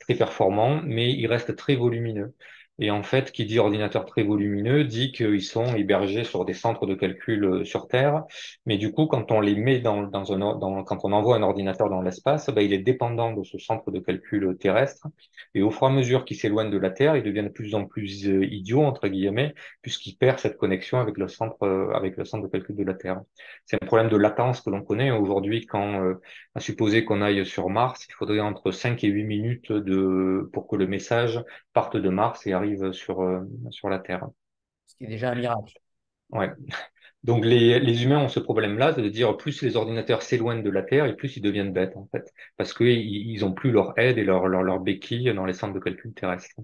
très 0.00 0.14
performants, 0.16 0.80
mais 0.84 1.12
ils 1.12 1.26
restent 1.26 1.56
très 1.56 1.76
volumineux. 1.76 2.34
Et 2.80 2.90
en 2.90 3.04
fait, 3.04 3.30
qui 3.30 3.44
dit 3.44 3.60
ordinateur 3.60 4.04
très 4.04 4.24
volumineux 4.24 4.84
dit 4.84 5.12
qu'ils 5.12 5.42
sont 5.42 5.76
hébergés 5.76 6.24
sur 6.24 6.44
des 6.44 6.54
centres 6.54 6.86
de 6.86 6.94
calcul 6.94 7.44
euh, 7.44 7.64
sur 7.64 7.86
Terre. 7.86 8.24
Mais 8.66 8.78
du 8.78 8.90
coup, 8.90 9.06
quand 9.06 9.30
on 9.30 9.40
les 9.40 9.54
met 9.54 9.78
dans, 9.78 10.02
un, 10.02 10.38
dans, 10.56 10.82
quand 10.82 10.98
on 11.04 11.12
envoie 11.12 11.36
un 11.36 11.42
ordinateur 11.42 11.88
dans 11.88 12.02
l'espace, 12.02 12.50
ben, 12.50 12.62
il 12.62 12.72
est 12.72 12.78
dépendant 12.78 13.32
de 13.32 13.44
ce 13.44 13.58
centre 13.58 13.92
de 13.92 14.00
calcul 14.00 14.56
terrestre. 14.58 15.06
Et 15.54 15.62
au 15.62 15.70
fur 15.70 15.86
et 15.86 15.90
à 15.90 15.92
mesure 15.92 16.24
qu'il 16.24 16.36
s'éloigne 16.36 16.70
de 16.70 16.78
la 16.78 16.90
Terre, 16.90 17.16
il 17.16 17.22
devient 17.22 17.44
de 17.44 17.48
plus 17.48 17.76
en 17.76 17.84
plus 17.86 18.26
euh, 18.26 18.44
idiot, 18.44 18.82
entre 18.82 19.06
guillemets, 19.06 19.54
puisqu'il 19.82 20.16
perd 20.16 20.40
cette 20.40 20.56
connexion 20.56 20.98
avec 20.98 21.16
le 21.16 21.28
centre, 21.28 21.62
euh, 21.62 21.92
avec 21.92 22.16
le 22.16 22.24
centre 22.24 22.42
de 22.42 22.50
calcul 22.50 22.74
de 22.74 22.84
la 22.84 22.94
Terre. 22.94 23.20
C'est 23.66 23.80
un 23.80 23.86
problème 23.86 24.08
de 24.08 24.16
latence 24.16 24.60
que 24.60 24.70
l'on 24.70 24.82
connaît 24.82 25.12
aujourd'hui 25.12 25.66
quand, 25.66 26.14
à 26.54 26.60
supposer 26.60 27.04
qu'on 27.04 27.22
aille 27.22 27.46
sur 27.46 27.68
Mars, 27.68 28.06
il 28.08 28.14
faudrait 28.14 28.40
entre 28.40 28.72
5 28.72 29.02
et 29.04 29.08
8 29.08 29.24
minutes 29.24 29.72
de, 29.72 30.48
pour 30.52 30.66
que 30.66 30.76
le 30.76 30.86
message 30.86 31.42
parte 31.74 31.98
de 31.98 32.10
Mars 32.10 32.46
et 32.46 32.54
arrive 32.54 32.92
sur, 32.92 33.22
euh, 33.22 33.42
sur 33.70 33.90
la 33.90 34.00
Terre. 34.00 34.28
Ce 34.86 34.96
qui 34.96 35.04
est 35.04 35.08
déjà 35.08 35.30
un 35.32 35.36
miracle. 35.36 35.78
Ouais. 36.30 36.50
Donc 37.24 37.44
les, 37.44 37.80
les 37.80 38.04
humains 38.04 38.18
ont 38.20 38.28
ce 38.28 38.40
problème-là, 38.40 38.92
de 38.92 39.08
dire 39.08 39.36
plus 39.38 39.62
les 39.62 39.76
ordinateurs 39.76 40.22
s'éloignent 40.22 40.62
de 40.62 40.70
la 40.70 40.82
Terre 40.82 41.06
et 41.06 41.16
plus 41.16 41.36
ils 41.36 41.42
deviennent 41.42 41.72
bêtes 41.72 41.96
en 41.96 42.06
fait, 42.12 42.32
parce 42.58 42.74
qu'ils 42.74 42.88
ils 42.98 43.44
ont 43.46 43.52
plus 43.54 43.72
leur 43.72 43.98
aide 43.98 44.18
et 44.18 44.24
leur, 44.24 44.48
leur, 44.48 44.62
leur 44.62 44.80
béquille 44.80 45.32
dans 45.34 45.46
les 45.46 45.54
centres 45.54 45.74
de 45.74 45.80
calcul 45.80 46.14
terrestres. 46.14 46.54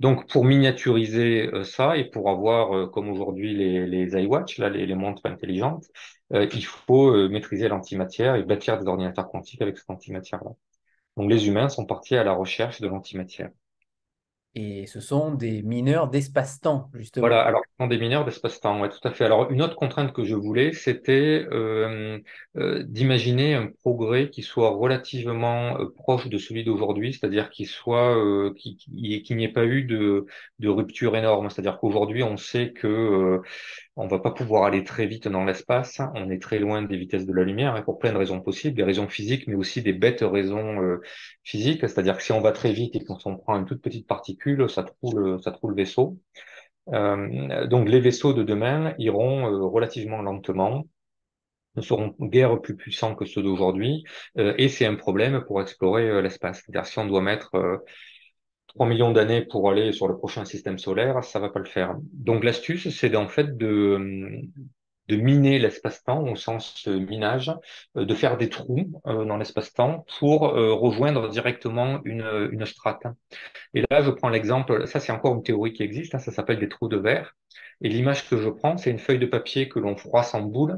Donc 0.00 0.28
pour 0.30 0.44
miniaturiser 0.44 1.48
euh, 1.54 1.64
ça 1.64 1.96
et 1.96 2.04
pour 2.10 2.30
avoir 2.30 2.76
euh, 2.76 2.86
comme 2.88 3.08
aujourd'hui 3.08 3.54
les, 3.54 3.86
les 3.86 4.22
iWatch, 4.22 4.58
là 4.58 4.68
les, 4.68 4.86
les 4.86 4.94
montres 4.96 5.26
intelligentes, 5.26 5.86
il 6.32 6.64
faut 6.64 7.28
maîtriser 7.28 7.68
l'antimatière 7.68 8.36
et 8.36 8.44
bâtir 8.44 8.78
des 8.78 8.86
ordinateurs 8.86 9.28
quantiques 9.28 9.62
avec 9.62 9.78
cette 9.78 9.90
antimatière-là. 9.90 10.50
Donc 11.16 11.30
les 11.30 11.48
humains 11.48 11.68
sont 11.68 11.86
partis 11.86 12.16
à 12.16 12.24
la 12.24 12.32
recherche 12.32 12.80
de 12.80 12.88
l'antimatière. 12.88 13.50
Et 14.56 14.86
ce 14.86 15.00
sont 15.00 15.32
des 15.32 15.62
mineurs 15.62 16.08
d'espace-temps, 16.08 16.90
justement. 16.94 17.22
Voilà, 17.22 17.42
alors 17.42 17.60
ce 17.64 17.84
sont 17.84 17.86
des 17.88 17.98
mineurs 17.98 18.24
d'espace-temps, 18.24 18.80
ouais, 18.80 18.88
tout 18.88 18.98
à 19.06 19.12
fait. 19.12 19.24
Alors 19.24 19.50
une 19.50 19.62
autre 19.62 19.76
contrainte 19.76 20.12
que 20.12 20.24
je 20.24 20.34
voulais, 20.34 20.72
c'était 20.72 21.46
euh, 21.52 22.18
euh, 22.56 22.82
d'imaginer 22.82 23.54
un 23.54 23.68
progrès 23.68 24.30
qui 24.30 24.42
soit 24.42 24.70
relativement 24.70 25.78
euh, 25.78 25.92
proche 25.94 26.28
de 26.28 26.38
celui 26.38 26.64
d'aujourd'hui, 26.64 27.12
c'est-à-dire 27.12 27.50
qu'il 27.50 27.66
soit, 27.66 28.16
euh, 28.16 28.52
qu'il 28.54 29.36
n'y 29.36 29.44
ait 29.44 29.48
pas 29.52 29.66
eu 29.66 29.84
de, 29.84 30.26
de 30.58 30.68
rupture 30.68 31.16
énorme. 31.16 31.50
C'est-à-dire 31.50 31.78
qu'aujourd'hui, 31.78 32.22
on 32.22 32.36
sait 32.36 32.72
que 32.72 32.86
euh, 32.88 33.42
on 34.00 34.06
va 34.06 34.18
pas 34.18 34.30
pouvoir 34.30 34.64
aller 34.64 34.82
très 34.82 35.06
vite 35.06 35.28
dans 35.28 35.44
l'espace. 35.44 36.00
On 36.14 36.30
est 36.30 36.40
très 36.40 36.58
loin 36.58 36.82
des 36.82 36.96
vitesses 36.96 37.26
de 37.26 37.32
la 37.32 37.44
lumière, 37.44 37.76
et 37.76 37.84
pour 37.84 37.98
plein 37.98 38.12
de 38.12 38.16
raisons 38.18 38.40
possibles, 38.40 38.76
des 38.76 38.82
raisons 38.82 39.08
physiques, 39.08 39.46
mais 39.46 39.54
aussi 39.54 39.82
des 39.82 39.92
bêtes 39.92 40.22
raisons 40.22 40.82
euh, 40.82 41.00
physiques. 41.44 41.82
C'est-à-dire 41.82 42.16
que 42.16 42.22
si 42.22 42.32
on 42.32 42.40
va 42.40 42.52
très 42.52 42.72
vite 42.72 42.96
et 42.96 43.04
qu'on 43.04 43.36
prend 43.36 43.58
une 43.58 43.66
toute 43.66 43.82
petite 43.82 44.06
particule, 44.06 44.68
ça 44.70 44.84
trouve 44.84 45.40
ça 45.42 45.50
trouve 45.52 45.70
le 45.70 45.76
vaisseau. 45.76 46.18
Euh, 46.88 47.66
donc 47.66 47.88
les 47.88 48.00
vaisseaux 48.00 48.32
de 48.32 48.42
demain 48.42 48.94
iront 48.98 49.46
euh, 49.46 49.64
relativement 49.66 50.22
lentement 50.22 50.86
ne 51.76 51.82
seront 51.82 52.16
guère 52.20 52.60
plus 52.60 52.74
puissants 52.76 53.14
que 53.14 53.24
ceux 53.24 53.42
d'aujourd'hui, 53.42 54.02
et 54.36 54.68
c'est 54.68 54.86
un 54.86 54.96
problème 54.96 55.44
pour 55.46 55.62
explorer 55.62 56.20
l'espace. 56.20 56.62
C'est-à-dire 56.64 56.84
si 56.84 56.98
on 56.98 57.06
doit 57.06 57.20
mettre 57.22 57.52
3 58.74 58.86
millions 58.86 59.12
d'années 59.12 59.42
pour 59.42 59.70
aller 59.70 59.92
sur 59.92 60.08
le 60.08 60.16
prochain 60.16 60.44
système 60.44 60.78
solaire, 60.78 61.22
ça 61.24 61.38
va 61.38 61.50
pas 61.50 61.58
le 61.60 61.66
faire. 61.66 61.96
Donc 62.12 62.44
l'astuce, 62.44 62.88
c'est 62.90 63.14
en 63.16 63.28
fait 63.28 63.56
de, 63.56 64.42
de 65.08 65.16
miner 65.16 65.58
l'espace-temps 65.58 66.22
au 66.22 66.36
sens 66.36 66.86
euh, 66.86 66.98
minage, 67.00 67.52
euh, 67.96 68.04
de 68.04 68.14
faire 68.14 68.36
des 68.36 68.48
trous 68.48 68.90
euh, 69.06 69.24
dans 69.24 69.36
l'espace-temps 69.36 70.04
pour 70.18 70.42
rejoindre 70.42 71.28
directement 71.28 72.00
une, 72.04 72.48
une 72.52 72.64
strate. 72.66 73.02
Et 73.74 73.84
là, 73.90 74.02
je 74.02 74.10
prends 74.10 74.28
l'exemple, 74.28 74.86
ça 74.86 75.00
c'est 75.00 75.12
encore 75.12 75.34
une 75.34 75.42
théorie 75.42 75.72
qui 75.72 75.82
existe, 75.82 76.14
hein, 76.14 76.18
ça 76.18 76.32
s'appelle 76.32 76.58
des 76.60 76.68
trous 76.68 76.88
de 76.88 76.96
verre. 76.96 77.34
Et 77.82 77.88
l'image 77.88 78.28
que 78.28 78.36
je 78.36 78.48
prends, 78.48 78.76
c'est 78.76 78.90
une 78.90 78.98
feuille 78.98 79.18
de 79.18 79.26
papier 79.26 79.68
que 79.68 79.78
l'on 79.78 79.96
froisse 79.96 80.34
en 80.34 80.42
boule 80.42 80.76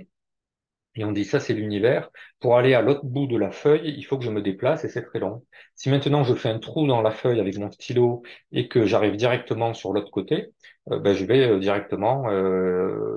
et 0.95 1.05
on 1.05 1.13
dit 1.13 1.25
ça, 1.25 1.41
c'est 1.41 1.55
l'univers. 1.55 2.11
Pour 2.41 2.57
aller 2.57 2.75
à 2.75 2.83
l'autre 2.83 3.05
bout 3.05 3.27
de 3.27 3.37
la 3.39 3.51
feuille, 3.51 3.95
il 3.97 4.03
faut 4.05 4.19
que 4.19 4.25
je 4.25 4.31
me 4.31 4.43
déplace 4.43 4.85
et 4.85 4.89
c'est 4.89 5.03
très 5.03 5.19
long. 5.21 5.45
Si 5.75 5.89
maintenant 5.89 6.23
je 6.25 6.35
fais 6.35 6.51
un 6.51 6.59
trou 6.59 6.87
dans 6.87 7.01
la 7.01 7.11
feuille 7.11 7.41
avec 7.41 7.57
mon 7.59 7.71
stylo 7.71 8.23
et 8.53 8.69
que 8.69 8.85
j'arrive 8.85 9.17
directement 9.17 9.73
sur 9.75 9.93
l'autre 9.93 10.11
côté, 10.11 10.51
euh, 10.91 10.99
ben, 10.99 11.15
je 11.15 11.25
vais 11.25 11.47
euh, 11.49 11.59
directement, 11.59 12.29
euh, 12.31 13.17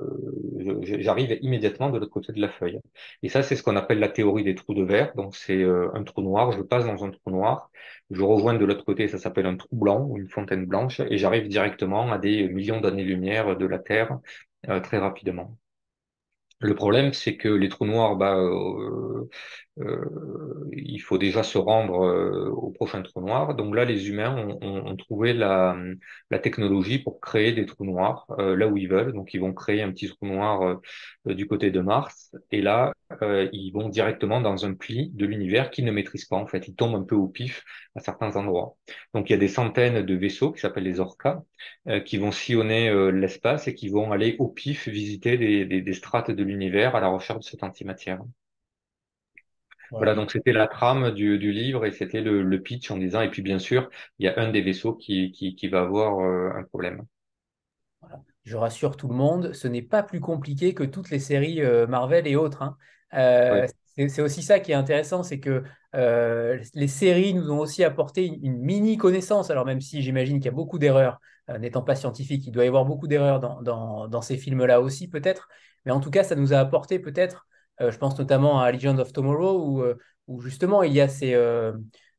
j'arrive 0.84 1.38
immédiatement 1.42 1.90
de 1.90 2.00
l'autre 2.00 2.12
côté 2.12 2.32
de 2.32 2.40
la 2.40 2.50
feuille. 2.50 2.80
Et 3.24 3.30
ça, 3.30 3.44
c'est 3.44 3.56
ce 3.56 3.64
qu'on 3.64 3.76
appelle 3.76 4.00
la 4.00 4.10
théorie 4.10 4.44
des 4.44 4.56
trous 4.56 4.74
de 4.74 4.84
verre. 4.84 5.14
Donc 5.16 5.36
c'est 5.36 5.64
un 5.64 6.04
trou 6.04 6.22
noir, 6.22 6.52
je 6.54 6.62
passe 6.62 6.86
dans 6.86 7.04
un 7.04 7.12
trou 7.12 7.32
noir, 7.32 7.70
je 8.12 8.22
rejoins 8.22 8.54
de 8.54 8.64
l'autre 8.66 8.86
côté, 8.86 9.08
ça 9.08 9.18
s'appelle 9.18 9.46
un 9.48 9.58
trou 9.58 9.76
blanc 9.76 10.06
ou 10.08 10.18
une 10.18 10.30
fontaine 10.30 10.66
blanche, 10.66 11.00
et 11.02 11.18
j'arrive 11.18 11.48
directement 11.48 12.12
à 12.12 12.18
des 12.18 12.48
millions 12.50 12.80
d'années-lumière 12.82 13.58
de 13.58 13.66
la 13.66 13.80
Terre 13.80 14.20
très 14.84 14.98
rapidement. 14.98 15.58
Le 16.60 16.76
problème, 16.76 17.14
c'est 17.14 17.38
que 17.38 17.48
les 17.50 17.70
trous 17.70 17.86
noirs, 17.86 18.16
bah, 18.16 18.36
euh, 18.36 19.30
euh, 19.80 20.70
il 20.72 21.00
faut 21.00 21.18
déjà 21.18 21.44
se 21.44 21.58
rendre 21.58 22.06
euh, 22.06 22.50
au 22.50 22.72
prochain 22.72 23.02
trou 23.02 23.22
noir. 23.22 23.56
Donc 23.56 23.76
là, 23.76 23.84
les 23.86 24.10
humains 24.10 24.58
ont, 24.62 24.96
trouvé 24.96 25.34
la, 25.34 25.76
technologie 26.42 27.00
pour 27.00 27.20
créer 27.20 27.54
des 27.54 27.66
trous 27.66 27.86
noirs 27.86 28.26
là 28.38 28.68
où 28.68 28.78
ils 28.78 28.88
veulent. 28.88 29.14
Donc 29.14 29.34
ils 29.34 29.40
vont 29.40 29.54
créer 29.54 29.82
un 29.82 29.92
petit 29.92 30.08
trou 30.08 30.26
noir 30.28 30.80
du 31.26 31.48
côté 31.48 31.72
de 31.72 31.80
Mars. 31.82 32.36
Et 32.52 32.62
là, 32.62 32.94
ils 33.22 33.72
vont 33.72 33.90
directement 33.90 34.42
dans 34.42 34.66
un 34.66 34.74
pli 34.74 35.12
de 35.14 35.26
l'univers 35.26 35.72
qu'ils 35.72 35.86
ne 35.86 35.92
maîtrisent 35.92 36.26
pas. 36.26 36.38
En 36.38 36.48
fait, 36.48 36.68
ils 36.68 36.76
tombent 36.76 36.96
un 36.96 37.04
peu 37.04 37.16
au 37.16 37.28
pif 37.28 37.64
à 37.96 38.00
certains 38.00 38.36
endroits. 38.36 38.76
Donc 39.14 39.30
il 39.30 39.34
y 39.34 39.36
a 39.36 39.40
des 39.40 39.48
centaines 39.48 40.06
de 40.06 40.16
vaisseaux 40.16 40.52
qui 40.52 40.62
s'appellent 40.62 40.84
les 40.84 41.00
Orcas 41.00 41.42
qui 42.06 42.18
vont 42.18 42.32
sillonner 42.32 43.12
l'espace 43.12 43.68
et 43.68 43.76
qui 43.76 43.90
vont 43.90 44.12
aller 44.12 44.36
au 44.40 44.48
pif 44.48 44.88
visiter 44.88 45.38
des 45.38 45.94
strates 45.94 46.32
de 46.32 46.44
l'univers 46.44 46.96
à 46.96 47.02
la 47.02 47.08
recherche 47.08 47.40
de 47.40 47.46
cette 47.46 47.64
antimatière. 47.64 48.20
Voilà, 49.92 50.16
donc 50.16 50.32
c'était 50.32 50.52
la 50.54 50.68
trame 50.68 51.12
du, 51.12 51.38
du 51.40 51.52
livre 51.52 51.86
et 51.86 51.92
c'était 51.92 52.22
le, 52.22 52.44
le, 52.44 52.62
pitch 52.62 52.92
en 52.92 52.98
disant, 52.98 53.22
et 53.22 53.30
puis 53.30 53.42
bien 53.42 53.60
sûr, 53.60 53.90
il 54.20 54.26
y 54.26 54.30
a 54.30 54.40
un 54.40 54.52
des 54.52 54.62
vaisseaux 54.62 54.94
qui, 54.96 55.32
qui, 55.32 55.56
qui 55.56 55.68
va 55.68 55.82
avoir 55.82 56.20
euh, 56.20 56.52
un 56.58 56.64
problème. 56.64 57.06
Voilà. 58.02 58.22
je 58.44 58.58
rassure 58.58 58.98
tout 58.98 59.08
le 59.08 59.16
monde, 59.16 59.54
ce 59.54 59.68
n'est 59.68 59.82
pas 59.82 60.04
plus 60.04 60.20
compliqué 60.20 60.74
que 60.74 60.84
toutes 60.84 61.10
les 61.10 61.20
séries 61.20 61.62
euh, 61.62 61.88
Marvel 61.88 62.28
et 62.28 62.36
autres. 62.36 62.62
hein. 62.62 62.78
Euh, 63.14 63.66
c'est 64.10 64.22
aussi 64.22 64.44
ça 64.44 64.60
qui 64.60 64.72
est 64.72 64.76
intéressant, 64.76 65.24
c'est 65.24 65.40
que 65.40 65.64
euh, 65.96 66.62
les 66.74 66.88
séries 66.90 67.34
nous 67.34 67.50
ont 67.52 67.60
aussi 67.60 67.84
apporté 67.84 68.26
une, 68.26 68.44
une 68.44 68.58
mini 68.60 68.98
connaissance. 68.98 69.50
Alors 69.50 69.66
même 69.66 69.80
si 69.82 70.02
j'imagine 70.02 70.38
qu'il 70.40 70.46
y 70.46 70.50
a 70.50 70.52
beaucoup 70.52 70.80
d'erreurs, 70.80 71.20
euh, 71.50 71.58
n'étant 71.58 71.82
pas 71.82 71.96
scientifique, 71.96 72.46
il 72.46 72.52
doit 72.52 72.66
y 72.66 72.68
avoir 72.68 72.86
beaucoup 72.86 73.08
d'erreurs 73.08 73.40
dans, 73.40 73.62
dans, 73.62 74.08
dans 74.10 74.22
ces 74.22 74.38
films-là 74.38 74.82
aussi 74.82 75.08
peut-être. 75.08 75.48
Mais 75.86 75.92
en 75.92 76.00
tout 76.02 76.12
cas, 76.12 76.24
ça 76.24 76.36
nous 76.36 76.54
a 76.54 76.58
apporté 76.60 77.00
peut-être, 77.00 77.48
je 77.80 77.98
pense 77.98 78.18
notamment 78.18 78.60
à 78.62 78.72
Legend 78.72 79.00
of 79.00 79.12
Tomorrow, 79.14 79.66
où, 79.66 79.82
euh, 79.82 79.96
où 80.28 80.42
justement 80.42 80.84
il 80.84 80.94
y 80.94 81.02
a 81.02 81.08
ces, 81.08 81.34
euh, 81.34 81.74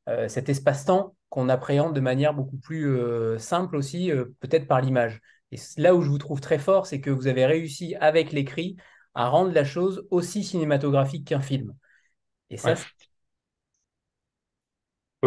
euh, 0.09 0.29
cet 0.29 0.49
espace-temps 0.49 1.15
qu'on 1.29 1.49
appréhende 1.49 1.95
de 1.95 2.01
manière 2.01 2.35
beaucoup 2.35 2.59
plus 2.59 2.87
euh, 2.89 3.39
simple 3.39 3.77
aussi, 3.77 4.11
euh, 4.13 4.27
peut-être 4.41 4.67
par 4.67 4.81
l'image. 4.81 5.21
Et 5.53 5.57
là 5.77 5.95
où 5.95 6.03
je 6.03 6.09
vous 6.09 6.19
trouve 6.19 6.41
très 6.41 6.59
fort, 6.59 6.87
c'est 6.87 7.01
que 7.01 7.11
vous 7.11 7.27
avez 7.27 7.47
réussi 7.47 7.95
avec 7.97 8.33
l'écrit 8.33 8.77
à 9.15 9.29
rendre 9.29 9.53
la 9.53 9.65
chose 9.65 10.07
aussi 10.11 10.45
cinématographique 10.45 11.27
qu'un 11.29 11.41
film. 11.41 11.75
Et 12.51 12.57
ça, 12.57 12.71
Ouais. 12.71 12.77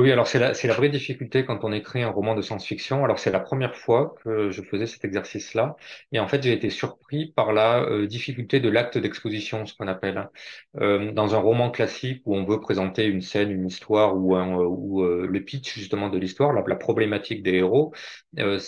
Oui, 0.01 0.11
alors 0.11 0.27
c'est 0.27 0.39
la, 0.39 0.53
la 0.53 0.73
vraie 0.75 0.89
difficulté 0.89 1.43
quand 1.45 1.63
on 1.63 1.71
écrit 1.73 2.03
un 2.03 2.09
roman 2.09 2.35
de 2.35 2.41
science-fiction. 2.41 3.03
Alors 3.03 3.19
c'est 3.19 3.31
la 3.31 3.39
première 3.39 3.75
fois 3.75 4.15
que 4.23 4.49
je 4.51 4.61
faisais 4.61 4.85
cet 4.87 5.03
exercice-là, 5.03 5.75
et 6.11 6.19
en 6.19 6.27
fait 6.27 6.41
j'ai 6.43 6.53
été 6.53 6.69
surpris 6.69 7.33
par 7.35 7.51
la 7.53 7.81
euh, 7.81 8.05
difficulté 8.07 8.59
de 8.59 8.69
l'acte 8.69 8.97
d'exposition, 8.97 9.65
ce 9.65 9.73
qu'on 9.75 9.87
appelle. 9.87 10.29
Euh, 10.79 11.11
dans 11.11 11.35
un 11.35 11.39
roman 11.39 11.71
classique 11.71 12.21
où 12.25 12.35
on 12.35 12.45
veut 12.45 12.59
présenter 12.61 13.05
une 13.05 13.21
scène, 13.21 13.51
une 13.51 13.65
histoire 13.67 14.15
ou, 14.15 14.35
un, 14.35 14.59
euh, 14.59 15.23
euh, 15.23 15.27
le 15.27 15.43
pitch 15.43 15.73
justement 15.77 16.09
de 16.09 16.17
l'histoire, 16.19 16.53
la, 16.53 16.63
la 16.65 16.75
problématique 16.75 17.43
des 17.43 17.55
héros, 17.55 17.91
euh, 18.37 18.59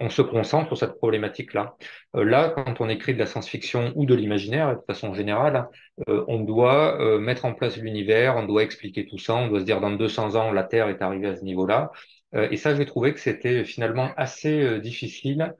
on 0.00 0.10
se 0.10 0.22
concentre 0.22 0.66
sur 0.68 0.78
cette 0.78 0.96
problématique-là. 0.98 1.76
Euh, 2.16 2.24
là, 2.24 2.50
quand 2.50 2.80
on 2.80 2.88
écrit 2.88 3.14
de 3.14 3.18
la 3.18 3.26
science-fiction 3.26 3.92
ou 3.96 4.06
de 4.06 4.14
l'imaginaire, 4.14 4.76
de 4.76 4.82
façon 4.86 5.14
générale, 5.14 5.68
euh, 6.08 6.24
on 6.28 6.40
doit 6.40 7.00
euh, 7.00 7.18
mettre 7.18 7.44
en 7.44 7.54
place 7.54 7.76
l'univers, 7.76 8.36
on 8.36 8.44
doit 8.46 8.62
expliquer 8.62 9.06
tout 9.06 9.18
ça, 9.18 9.34
on 9.34 9.48
doit 9.48 9.60
se 9.60 9.64
dire 9.64 9.80
dans 9.80 9.90
200 9.92 10.34
ans, 10.34 10.52
la 10.52 10.64
Terre 10.64 10.88
est 10.88 11.02
arrivée 11.02 11.28
à 11.28 11.36
ce 11.36 11.44
niveau-là. 11.44 11.92
Euh, 12.34 12.48
et 12.50 12.56
ça, 12.56 12.74
j'ai 12.74 12.84
trouvé 12.86 13.12
que 13.14 13.20
c'était 13.20 13.64
finalement 13.64 14.10
assez 14.16 14.60
euh, 14.62 14.78
difficile 14.80 15.54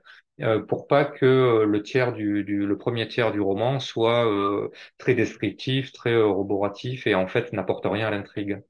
pour 0.67 0.87
pas 0.87 1.05
que 1.05 1.63
le 1.65 1.81
tiers 1.81 2.11
du, 2.11 2.43
le 2.43 2.77
premier 2.77 3.07
tiers 3.07 3.31
du 3.31 3.39
roman 3.39 3.79
soit 3.79 4.25
très 4.97 5.15
descriptif, 5.15 5.93
très 5.93 6.21
roboratif 6.21 7.07
et 7.07 7.15
en 7.15 7.25
fait 7.27 7.53
n'apporte 7.53 7.85
rien 7.85 8.07
à 8.07 8.11
l'intrigue. 8.11 8.61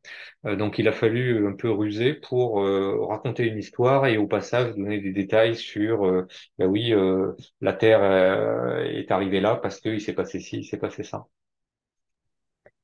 Donc 0.43 0.77
il 0.77 0.87
a 0.87 0.91
fallu 0.91 1.47
un 1.47 1.53
peu 1.53 1.71
ruser 1.71 2.13
pour 2.13 2.61
raconter 3.09 3.47
une 3.47 3.57
histoire 3.57 4.05
et 4.05 4.17
au 4.17 4.27
passage 4.27 4.75
donner 4.75 4.99
des 4.99 5.11
détails 5.11 5.55
sur, 5.55 6.03
ben 6.59 6.67
oui, 6.67 6.93
la 7.61 7.73
Terre 7.73 8.03
est 8.85 9.09
arrivée 9.09 9.41
là 9.41 9.55
parce 9.55 9.79
qu'il 9.81 9.99
s'est 10.01 10.13
passé 10.13 10.39
ci, 10.39 10.59
il 10.59 10.65
s'est 10.65 10.77
passé 10.77 11.03
ça. 11.03 11.25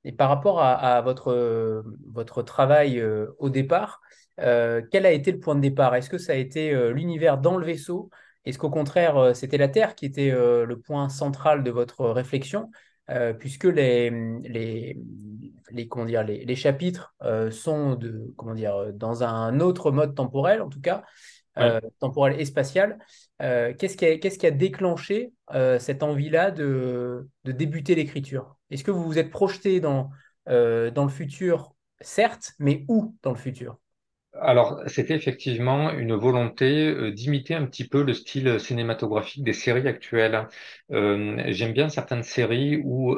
Et 0.04 0.12
par 0.12 0.30
rapport 0.30 0.62
à, 0.62 0.74
à 0.74 1.02
votre, 1.02 1.32
euh, 1.32 1.84
votre 2.12 2.42
travail 2.42 3.00
euh, 3.00 3.28
au 3.40 3.50
départ, 3.50 4.02
euh, 4.40 4.82
quel 4.92 5.06
a 5.06 5.12
été 5.12 5.32
le 5.32 5.40
point 5.40 5.56
de 5.56 5.62
départ? 5.62 5.96
Est-ce 5.96 6.10
que 6.10 6.18
ça 6.18 6.34
a 6.34 6.36
été 6.36 6.74
l'univers 6.94 7.38
dans 7.38 7.58
le 7.58 7.66
vaisseau? 7.66 8.10
Est-ce 8.46 8.58
qu'au 8.58 8.72
contraire, 8.72 9.36
c'était 9.36 9.58
la 9.58 9.68
Terre 9.68 9.94
qui 9.94 10.06
était 10.06 10.32
le 10.32 10.76
point 10.80 11.10
central 11.10 11.64
de 11.64 11.70
votre 11.70 12.06
réflexion? 12.08 12.72
Euh, 13.10 13.34
puisque 13.34 13.66
les, 13.66 14.10
les, 14.44 14.98
les, 15.72 15.88
comment 15.88 16.06
dire, 16.06 16.24
les, 16.24 16.46
les 16.46 16.56
chapitres 16.56 17.14
euh, 17.24 17.52
sont 17.52 17.96
de, 17.96 18.34
comment 18.38 18.54
dire, 18.56 18.94
dans 18.94 19.24
un 19.24 19.60
autre 19.60 19.92
mode 19.92 20.16
temporel, 20.16 20.62
en 20.62 20.70
tout 20.70 20.82
cas, 20.82 21.04
Ouais. 21.58 21.82
temporel 22.00 22.40
et 22.40 22.46
spatial. 22.46 22.98
Qu'est-ce 23.40 23.98
qui 23.98 24.20
qui 24.38 24.48
a 24.48 24.52
déclenché 24.52 25.34
cette 25.80 26.02
envie-là 26.02 26.50
de, 26.50 27.28
de 27.44 27.52
débuter 27.52 27.94
l'écriture? 27.94 28.56
Est-ce 28.72 28.84
que 28.84 28.92
vous 28.92 29.04
vous 29.06 29.20
êtes 29.20 29.30
projeté 29.32 29.80
dans, 29.80 30.12
euh, 30.50 30.92
dans 30.92 31.04
le 31.06 31.12
futur, 31.12 31.76
certes, 32.02 32.54
mais 32.60 32.86
où 32.90 33.16
dans 33.24 33.32
le 33.32 33.38
futur? 33.38 33.78
Alors, 34.42 34.80
c'était 34.88 35.14
effectivement 35.16 35.92
une 35.92 36.16
volonté 36.16 36.88
euh, 36.88 37.12
d'imiter 37.12 37.54
un 37.54 37.66
petit 37.66 37.86
peu 37.88 38.02
le 38.02 38.14
style 38.14 38.60
cinématographique 38.62 39.44
des 39.44 39.52
séries 39.52 39.86
actuelles. 39.90 40.48
Euh, 40.92 41.44
j'aime 41.50 41.74
bien 41.74 41.90
certaines 41.90 42.24
séries 42.24 42.82
où, 42.84 43.14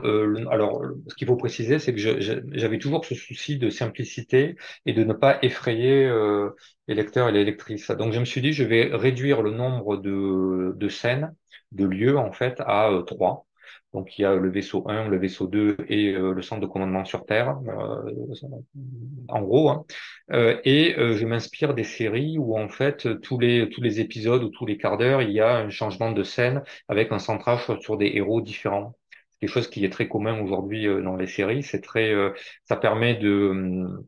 alors, 0.50 0.82
ce 1.08 1.13
qu'il 1.16 1.28
faut 1.28 1.36
préciser, 1.38 1.78
c'est 1.78 1.94
que 1.94 2.00
j'avais 2.00 2.80
toujours 2.80 3.06
ce 3.06 3.13
souci 3.16 3.60
de 3.60 3.70
simplicité 3.70 4.56
et 4.88 4.94
de 4.94 5.04
ne 5.04 5.13
pas 5.13 5.38
effrayer 5.44 6.10
les 6.88 6.96
lecteurs 6.96 7.30
et 7.30 7.32
les 7.32 7.46
lectrices. 7.46 7.92
Donc, 7.92 8.12
je 8.13 8.20
me 8.20 8.26
suis 8.26 8.42
dit, 8.42 8.52
je 8.54 8.63
vais 8.63 8.89
réduire 8.92 9.42
le 9.44 9.52
nombre 9.52 9.98
de, 9.98 10.74
de 10.76 10.89
scènes, 10.89 11.34
de 11.72 11.86
lieux, 11.86 12.18
en 12.18 12.32
fait, 12.32 12.60
à 12.66 12.89
trois. 13.08 13.46
Donc, 13.93 14.17
il 14.17 14.23
y 14.23 14.25
a 14.25 14.36
le 14.36 14.49
vaisseau 14.49 14.88
1, 14.89 15.08
le 15.08 15.17
vaisseau 15.17 15.47
2 15.47 15.77
et 15.88 16.13
euh, 16.13 16.34
le 16.34 16.41
centre 16.41 16.62
de 16.62 16.67
commandement 16.67 17.06
sur 17.06 17.25
Terre, 17.25 17.58
euh, 17.67 18.12
en 19.27 19.41
gros. 19.41 19.69
hein. 19.69 19.86
Euh, 20.32 20.60
et 20.65 20.95
euh, 20.97 21.15
je 21.17 21.25
m'inspire 21.25 21.73
des 21.73 21.84
séries 21.84 22.38
où 22.38 22.58
en 22.58 22.69
fait 22.69 23.19
tous 23.21 23.39
les 23.39 23.69
tous 23.69 23.82
les 23.82 23.99
épisodes 23.99 24.43
ou 24.43 24.49
tous 24.49 24.65
les 24.65 24.77
quarts 24.77 24.97
d'heure 24.97 25.21
il 25.21 25.32
y 25.32 25.41
a 25.41 25.58
un 25.58 25.69
changement 25.69 26.12
de 26.12 26.23
scène 26.23 26.63
avec 26.88 27.12
un 27.12 27.19
centrage 27.19 27.65
sur, 27.82 27.97
des 27.97 28.12
héros 28.15 28.41
différents. 28.41 28.95
C'est 29.32 29.39
quelque 29.41 29.49
chose 29.53 29.69
qui 29.69 29.84
est 29.86 29.89
très 29.89 30.08
commun 30.08 30.39
aujourd'hui 30.41 30.88
euh, 30.88 31.01
dans 31.01 31.15
les 31.15 31.27
séries. 31.27 31.63
C'est 31.63 31.82
très 31.82 32.13
ça 32.65 32.75
permet 32.77 33.15
de 33.15 33.49
hum, 33.51 34.06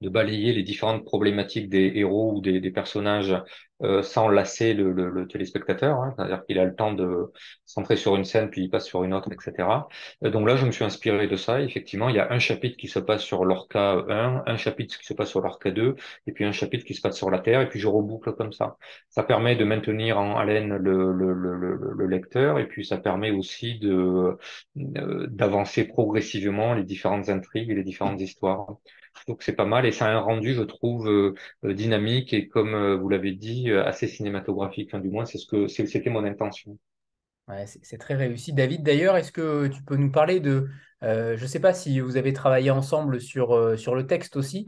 de 0.00 0.08
balayer 0.08 0.52
les 0.52 0.62
différentes 0.62 1.04
problématiques 1.04 1.68
des 1.68 1.92
héros 1.94 2.32
ou 2.34 2.40
des, 2.40 2.70
personnages 2.70 3.34
euh, 3.82 4.02
sans 4.02 4.28
lasser 4.28 4.74
le, 4.74 5.26
téléspectateur, 5.28 5.98
hein. 6.00 6.14
c'est-à-dire 6.16 6.44
qu'il 6.46 6.58
a 6.58 6.64
le 6.64 6.74
temps 6.74 6.92
de 6.92 7.32
centrer 7.64 7.96
sur 7.96 8.16
une 8.16 8.24
scène 8.24 8.50
puis 8.50 8.62
il 8.64 8.70
passe 8.70 8.86
sur 8.86 9.04
une 9.04 9.14
autre, 9.14 9.30
etc. 9.32 9.68
Euh, 10.24 10.30
donc 10.30 10.46
là, 10.46 10.56
je 10.56 10.66
me 10.66 10.70
suis 10.70 10.84
inspiré 10.84 11.26
de 11.28 11.36
ça. 11.36 11.60
Effectivement, 11.60 12.08
il 12.08 12.16
y 12.16 12.18
a 12.18 12.30
un 12.32 12.38
chapitre 12.38 12.76
qui 12.76 12.88
se 12.88 12.98
passe 12.98 13.22
sur 13.22 13.44
l'Orca 13.44 14.04
1, 14.08 14.44
un 14.46 14.56
chapitre 14.56 14.98
qui 14.98 15.06
se 15.06 15.14
passe 15.14 15.30
sur 15.30 15.40
l'Orca 15.40 15.70
2, 15.70 15.96
et 16.26 16.32
puis 16.32 16.44
un 16.44 16.52
chapitre 16.52 16.84
qui 16.84 16.94
se 16.94 17.00
passe 17.00 17.16
sur 17.16 17.30
la 17.30 17.38
Terre, 17.38 17.60
et 17.60 17.68
puis 17.68 17.80
je 17.80 17.88
reboucle 17.88 18.32
comme 18.34 18.52
ça. 18.52 18.76
Ça 19.10 19.22
permet 19.22 19.56
de 19.56 19.64
maintenir 19.64 20.18
en 20.18 20.36
haleine 20.38 20.76
le, 20.76 21.12
le, 21.12 21.32
le, 21.32 21.54
le, 21.54 21.92
le 21.96 22.06
lecteur, 22.06 22.58
et 22.58 22.66
puis 22.66 22.84
ça 22.84 22.98
permet 22.98 23.30
aussi 23.30 23.80
euh, 23.84 24.36
d'avancer 24.74 25.84
progressivement 25.84 26.74
les 26.74 26.84
différentes 26.84 27.28
intrigues 27.28 27.70
et 27.70 27.74
les 27.74 27.84
différentes 27.84 28.20
histoires. 28.20 28.76
Donc 29.26 29.42
c'est 29.42 29.54
pas 29.54 29.64
mal 29.64 29.86
et 29.86 29.92
ça 29.92 30.06
a 30.06 30.10
un 30.10 30.20
rendu, 30.20 30.54
je 30.54 30.62
trouve, 30.62 31.08
euh, 31.08 31.34
dynamique 31.64 32.32
et 32.32 32.48
comme 32.48 32.74
euh, 32.74 32.96
vous 32.96 33.08
l'avez 33.08 33.32
dit, 33.32 33.70
euh, 33.70 33.84
assez 33.84 34.06
cinématographique. 34.06 34.94
Du 34.96 35.08
moins, 35.08 35.24
c'est 35.24 35.38
ce 35.38 35.46
que 35.46 35.66
c'était 35.68 36.10
mon 36.10 36.24
intention. 36.24 36.78
C'est 37.64 37.98
très 37.98 38.14
réussi. 38.14 38.52
David, 38.52 38.82
d'ailleurs, 38.82 39.16
est-ce 39.16 39.30
que 39.30 39.68
tu 39.68 39.82
peux 39.84 39.96
nous 39.96 40.10
parler 40.10 40.40
de... 40.40 40.68
je 41.02 41.40
ne 41.40 41.46
sais 41.46 41.60
pas 41.60 41.72
si 41.72 42.00
vous 42.00 42.16
avez 42.16 42.32
travaillé 42.32 42.70
ensemble 42.70 43.20
sur, 43.20 43.78
sur 43.78 43.94
le 43.94 44.06
texte 44.06 44.36
aussi. 44.36 44.66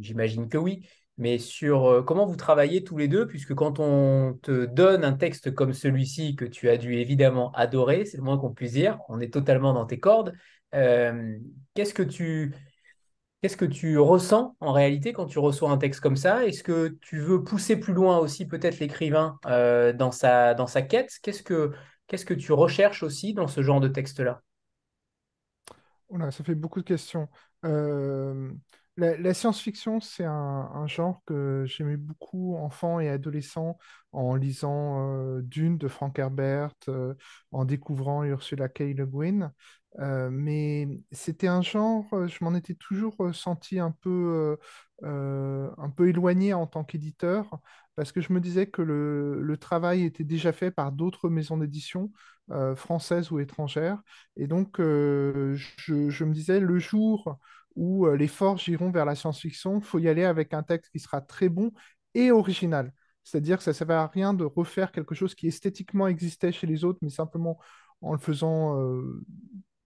J'imagine 0.00 0.48
que 0.48 0.56
oui. 0.56 0.88
Mais 1.16 1.38
sur 1.38 2.04
comment 2.06 2.26
vous 2.26 2.36
travaillez 2.36 2.84
tous 2.84 2.96
les 2.96 3.08
deux, 3.08 3.26
puisque 3.26 3.54
quand 3.54 3.80
on 3.80 4.38
te 4.40 4.66
donne 4.66 5.02
un 5.02 5.14
texte 5.14 5.52
comme 5.52 5.72
celui-ci, 5.72 6.36
que 6.36 6.44
tu 6.44 6.68
as 6.68 6.76
dû 6.76 6.94
évidemment 6.94 7.50
adorer, 7.56 8.04
c'est 8.04 8.18
le 8.18 8.22
moins 8.22 8.38
qu'on 8.38 8.54
puisse 8.54 8.74
dire, 8.74 9.00
on 9.08 9.18
est 9.18 9.32
totalement 9.32 9.72
dans 9.72 9.84
tes 9.84 9.98
cordes. 9.98 10.34
Qu'est-ce 10.70 11.92
que 11.94 12.04
tu, 12.04 12.54
Qu'est-ce 13.40 13.56
que 13.56 13.64
tu 13.64 13.98
ressens 13.98 14.56
en 14.58 14.72
réalité 14.72 15.12
quand 15.12 15.26
tu 15.26 15.38
reçois 15.38 15.70
un 15.70 15.78
texte 15.78 16.00
comme 16.00 16.16
ça? 16.16 16.44
Est-ce 16.44 16.64
que 16.64 16.98
tu 17.00 17.20
veux 17.20 17.44
pousser 17.44 17.76
plus 17.76 17.92
loin 17.92 18.18
aussi 18.18 18.46
peut-être 18.46 18.80
l'écrivain 18.80 19.38
euh, 19.46 19.92
dans 19.92 20.10
sa, 20.10 20.54
dans 20.54 20.66
sa 20.66 20.82
quête? 20.82 21.18
Qu'est-ce 21.22 21.44
que, 21.44 21.72
que 22.08 22.34
tu 22.34 22.52
recherches 22.52 23.04
aussi 23.04 23.34
dans 23.34 23.46
ce 23.46 23.62
genre 23.62 23.78
de 23.80 23.86
texte-là? 23.86 24.42
Oula, 26.08 26.30
ça 26.32 26.42
fait 26.42 26.56
beaucoup 26.56 26.80
de 26.80 26.84
questions. 26.86 27.28
Euh, 27.64 28.50
la, 28.98 29.34
science-fiction, 29.34 30.00
c'est 30.00 30.24
un, 30.24 30.86
genre 30.86 31.22
que 31.24 31.64
j'aimais 31.66 31.96
beaucoup 31.96 32.56
enfant 32.56 33.00
et 33.00 33.08
adolescent 33.08 33.78
en 34.12 34.34
lisant 34.34 35.12
euh, 35.38 35.40
Dune 35.42 35.78
de 35.78 35.88
Frank 35.88 36.18
Herbert, 36.18 36.74
euh, 36.88 37.14
en 37.52 37.64
découvrant 37.64 38.24
Ursula 38.24 38.68
K. 38.68 38.80
Le 38.94 39.06
Guin. 39.06 39.52
Euh, 40.00 40.30
mais 40.30 40.88
c'était 41.12 41.46
un 41.48 41.62
genre, 41.62 42.06
je 42.28 42.44
m'en 42.44 42.54
étais 42.54 42.74
toujours 42.74 43.16
senti 43.32 43.78
un 43.78 43.90
peu, 43.92 44.56
un 45.02 45.90
peu 45.96 46.08
éloigné 46.08 46.52
en 46.54 46.66
tant 46.66 46.84
qu'éditeur, 46.84 47.60
parce 47.94 48.12
que 48.12 48.20
je 48.20 48.32
me 48.32 48.40
disais 48.40 48.66
que 48.68 48.82
le, 48.82 49.40
le 49.42 49.56
travail 49.56 50.04
était 50.04 50.24
déjà 50.24 50.52
fait 50.52 50.70
par 50.70 50.92
d'autres 50.92 51.28
maisons 51.28 51.56
d'édition, 51.56 52.10
françaises 52.76 53.30
ou 53.30 53.40
étrangères. 53.40 54.00
Et 54.36 54.46
donc, 54.46 54.76
je 54.78 56.24
me 56.24 56.32
disais, 56.32 56.60
le 56.60 56.78
jour 56.78 57.38
où 57.78 58.06
euh, 58.06 58.16
les 58.16 58.26
forces 58.26 58.66
iront 58.66 58.90
vers 58.90 59.04
la 59.04 59.14
science-fiction, 59.14 59.78
il 59.78 59.84
faut 59.84 60.00
y 60.00 60.08
aller 60.08 60.24
avec 60.24 60.52
un 60.52 60.64
texte 60.64 60.90
qui 60.90 60.98
sera 60.98 61.20
très 61.20 61.48
bon 61.48 61.72
et 62.14 62.32
original. 62.32 62.92
C'est-à-dire 63.22 63.58
que 63.58 63.64
ça 63.64 63.70
ne 63.70 63.74
sert 63.74 63.90
à 63.90 64.08
rien 64.08 64.34
de 64.34 64.44
refaire 64.44 64.90
quelque 64.90 65.14
chose 65.14 65.34
qui 65.34 65.46
esthétiquement 65.46 66.08
existait 66.08 66.50
chez 66.52 66.66
les 66.66 66.84
autres, 66.84 66.98
mais 67.02 67.10
simplement 67.10 67.58
en 68.00 68.12
le 68.12 68.18
faisant 68.18 68.80
euh, 68.80 69.22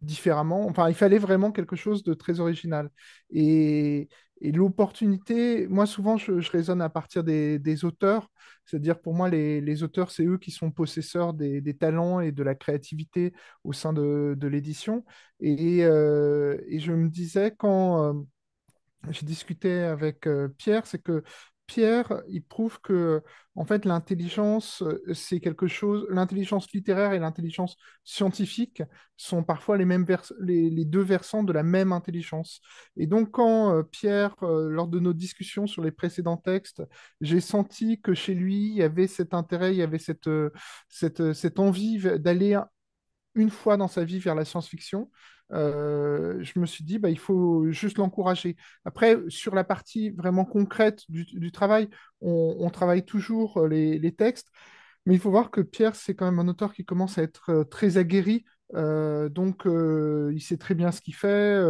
différemment. 0.01 0.67
Enfin, 0.67 0.89
il 0.89 0.95
fallait 0.95 1.19
vraiment 1.19 1.53
quelque 1.53 1.77
chose 1.77 2.03
de 2.03 2.15
très 2.15 2.41
original. 2.41 2.91
Et, 3.31 4.09
et 4.43 4.51
l'opportunité, 4.51 5.69
moi 5.69 5.87
souvent 5.87 6.17
je, 6.17 6.51
raisonne 6.51 6.83
à 6.83 6.89
partir 6.91 7.23
des, 7.23 7.85
auteurs, 7.85 8.29
c'est-à-dire 8.67 9.01
pour 9.01 9.15
moi 9.15 9.29
les, 9.31 9.83
auteurs 9.85 10.11
c'est 10.11 10.25
eux 10.25 10.37
qui 10.37 10.51
sont 10.51 10.73
possesseurs 10.73 11.33
des, 11.33 11.77
talents 11.79 12.19
et 12.21 12.33
de 12.33 12.43
la 12.43 12.57
créativité 12.57 13.33
au 13.63 13.73
sein 13.73 13.93
de, 13.93 14.37
l'édition. 14.49 15.05
Et, 15.41 15.85
euh, 15.85 16.59
et, 16.67 16.81
je 16.81 16.93
me 16.93 17.09
disais 17.09 17.55
quand 17.57 18.05
euh, 18.05 18.21
j'ai 19.11 19.27
discuté 19.27 19.81
avec 19.83 20.27
euh, 20.27 20.49
Pierre, 20.59 20.87
c'est 20.87 21.03
que 21.03 21.23
Pierre, 21.67 22.23
il 22.29 22.43
prouve 22.45 22.81
que 22.81 23.23
en 23.55 23.65
fait 23.65 23.85
l'intelligence 23.85 24.83
euh, 24.83 25.15
c'est 25.15 25.41
quelque 25.41 25.67
chose, 25.67 26.07
l'intelligence 26.11 26.71
littéraire 26.73 27.13
et 27.13 27.19
l'intelligence 27.19 27.77
scientifique 28.05 28.83
sont 29.17 29.43
parfois 29.45 29.77
les 29.79 29.85
mêmes 29.85 30.05
les, 30.41 30.69
les, 30.71 30.85
deux 30.85 31.01
versants 31.01 31.45
de 31.45 31.53
la 31.53 31.63
même 31.63 31.93
intelligence. 31.93 32.61
Et 32.97 33.07
donc 33.07 33.31
quand 33.31 33.75
euh, 33.75 33.83
Pierre, 33.85 34.35
euh, 34.43 34.69
lors 34.69 34.89
de 34.89 34.99
nos 34.99 35.13
discussions 35.13 35.67
sur 35.67 35.83
les 35.83 35.93
précédents 35.93 36.37
textes, 36.37 36.83
j'ai 37.21 37.41
senti 37.41 38.01
que 38.01 38.15
chez 38.15 38.35
lui 38.35 38.69
il 38.69 38.75
y 38.75 38.83
avait 38.83 39.07
cet 39.07 39.33
intérêt, 39.33 39.73
il 39.73 39.79
y 39.79 39.83
avait 39.83 39.99
cette 39.99 40.29
cette, 40.89 41.33
cette 41.33 41.59
envie 41.59 41.99
d'aller 42.19 42.59
une 43.35 43.51
fois 43.51 43.77
dans 43.77 43.89
sa 43.89 44.05
vie 44.05 44.19
vers 44.19 44.35
la 44.35 44.45
science-fiction, 44.45 45.11
euh, 45.53 46.43
je 46.43 46.59
me 46.59 46.67
suis 46.67 46.85
dit, 46.85 46.99
bah, 46.99 47.11
il 47.11 47.19
faut 47.19 47.71
juste 47.71 47.99
l'encourager. 47.99 48.57
Après, 48.85 49.19
sur 49.29 49.55
la 49.55 49.65
partie 49.65 50.11
vraiment 50.11 50.45
concrète 50.45 51.03
du, 51.09 51.53
travail, 51.53 51.89
on, 52.21 52.71
travaille 52.71 53.05
toujours 53.05 53.59
euh, 53.59 53.69
les, 53.69 54.13
textes, 54.13 54.49
mais 55.07 55.15
il 55.15 55.21
faut 55.21 55.31
voir 55.31 55.51
que 55.51 55.61
Pierre, 55.61 55.95
c'est 55.97 56.15
quand 56.15 56.25
même 56.27 56.39
un 56.39 56.49
auteur 56.49 56.73
qui 56.73 56.85
commence 56.85 57.19
à 57.19 57.23
être 57.23 57.51
euh, 57.51 57.65
très 57.65 57.97
aguerri. 57.99 58.45
Donc, 58.75 59.65
il 59.67 60.41
sait 60.41 60.57
très 60.57 60.75
bien 60.75 60.93
ce 60.93 61.03
qu'il 61.03 61.15
fait. 61.15 61.63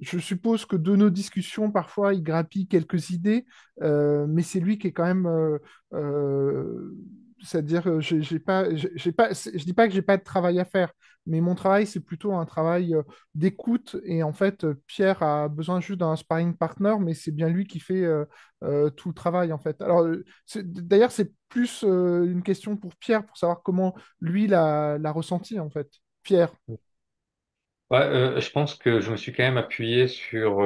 je 0.00 0.18
suppose 0.18 0.66
que 0.66 0.74
de 0.74 0.96
nos 0.96 1.08
discussions, 1.08 1.70
parfois, 1.70 2.14
il 2.14 2.22
grappille 2.24 2.66
quelques 2.66 3.10
idées, 3.10 3.46
mais 3.80 4.42
c'est 4.42 4.58
lui 4.58 4.76
qui 4.76 4.88
est 4.88 4.92
quand 4.92 5.04
même 5.04 5.28
c'est-à-dire, 7.42 8.00
j'ai 8.00 8.38
pas, 8.38 8.74
j'ai 8.74 9.12
pas, 9.12 9.32
je 9.32 9.64
dis 9.64 9.72
pas 9.72 9.88
que 9.88 9.94
j'ai 9.94 10.02
pas 10.02 10.16
de 10.16 10.22
travail 10.22 10.58
à 10.60 10.64
faire, 10.64 10.92
mais 11.26 11.40
mon 11.40 11.54
travail, 11.54 11.86
c'est 11.86 12.00
plutôt 12.00 12.34
un 12.34 12.46
travail 12.46 12.94
euh, 12.94 13.02
d'écoute. 13.34 13.96
Et 14.04 14.22
en 14.22 14.32
fait, 14.32 14.66
Pierre 14.86 15.22
a 15.22 15.48
besoin 15.48 15.80
juste 15.80 16.00
d'un 16.00 16.16
sparring 16.16 16.56
partner, 16.56 16.94
mais 17.00 17.14
c'est 17.14 17.32
bien 17.32 17.48
lui 17.48 17.66
qui 17.66 17.80
fait 17.80 18.04
euh, 18.04 18.24
euh, 18.64 18.90
tout 18.90 19.08
le 19.08 19.14
travail, 19.14 19.52
en 19.52 19.58
fait. 19.58 19.80
Alors, 19.82 20.06
d'ailleurs, 20.56 21.12
c'est 21.12 21.32
plus 21.48 21.82
une 21.82 22.42
question 22.42 22.76
pour 22.76 22.94
Pierre, 22.96 23.24
pour 23.24 23.36
savoir 23.36 23.62
comment 23.62 23.94
lui 24.20 24.46
l'a 24.46 24.98
ressenti, 25.12 25.60
en 25.60 25.70
fait. 25.70 25.88
Pierre. 26.22 26.52
Ouais, 27.90 28.00
euh, 28.00 28.38
je 28.40 28.50
pense 28.50 28.74
que 28.74 29.00
je 29.00 29.10
me 29.10 29.16
suis 29.16 29.32
quand 29.32 29.44
même 29.44 29.56
appuyé 29.56 30.08
sur 30.08 30.60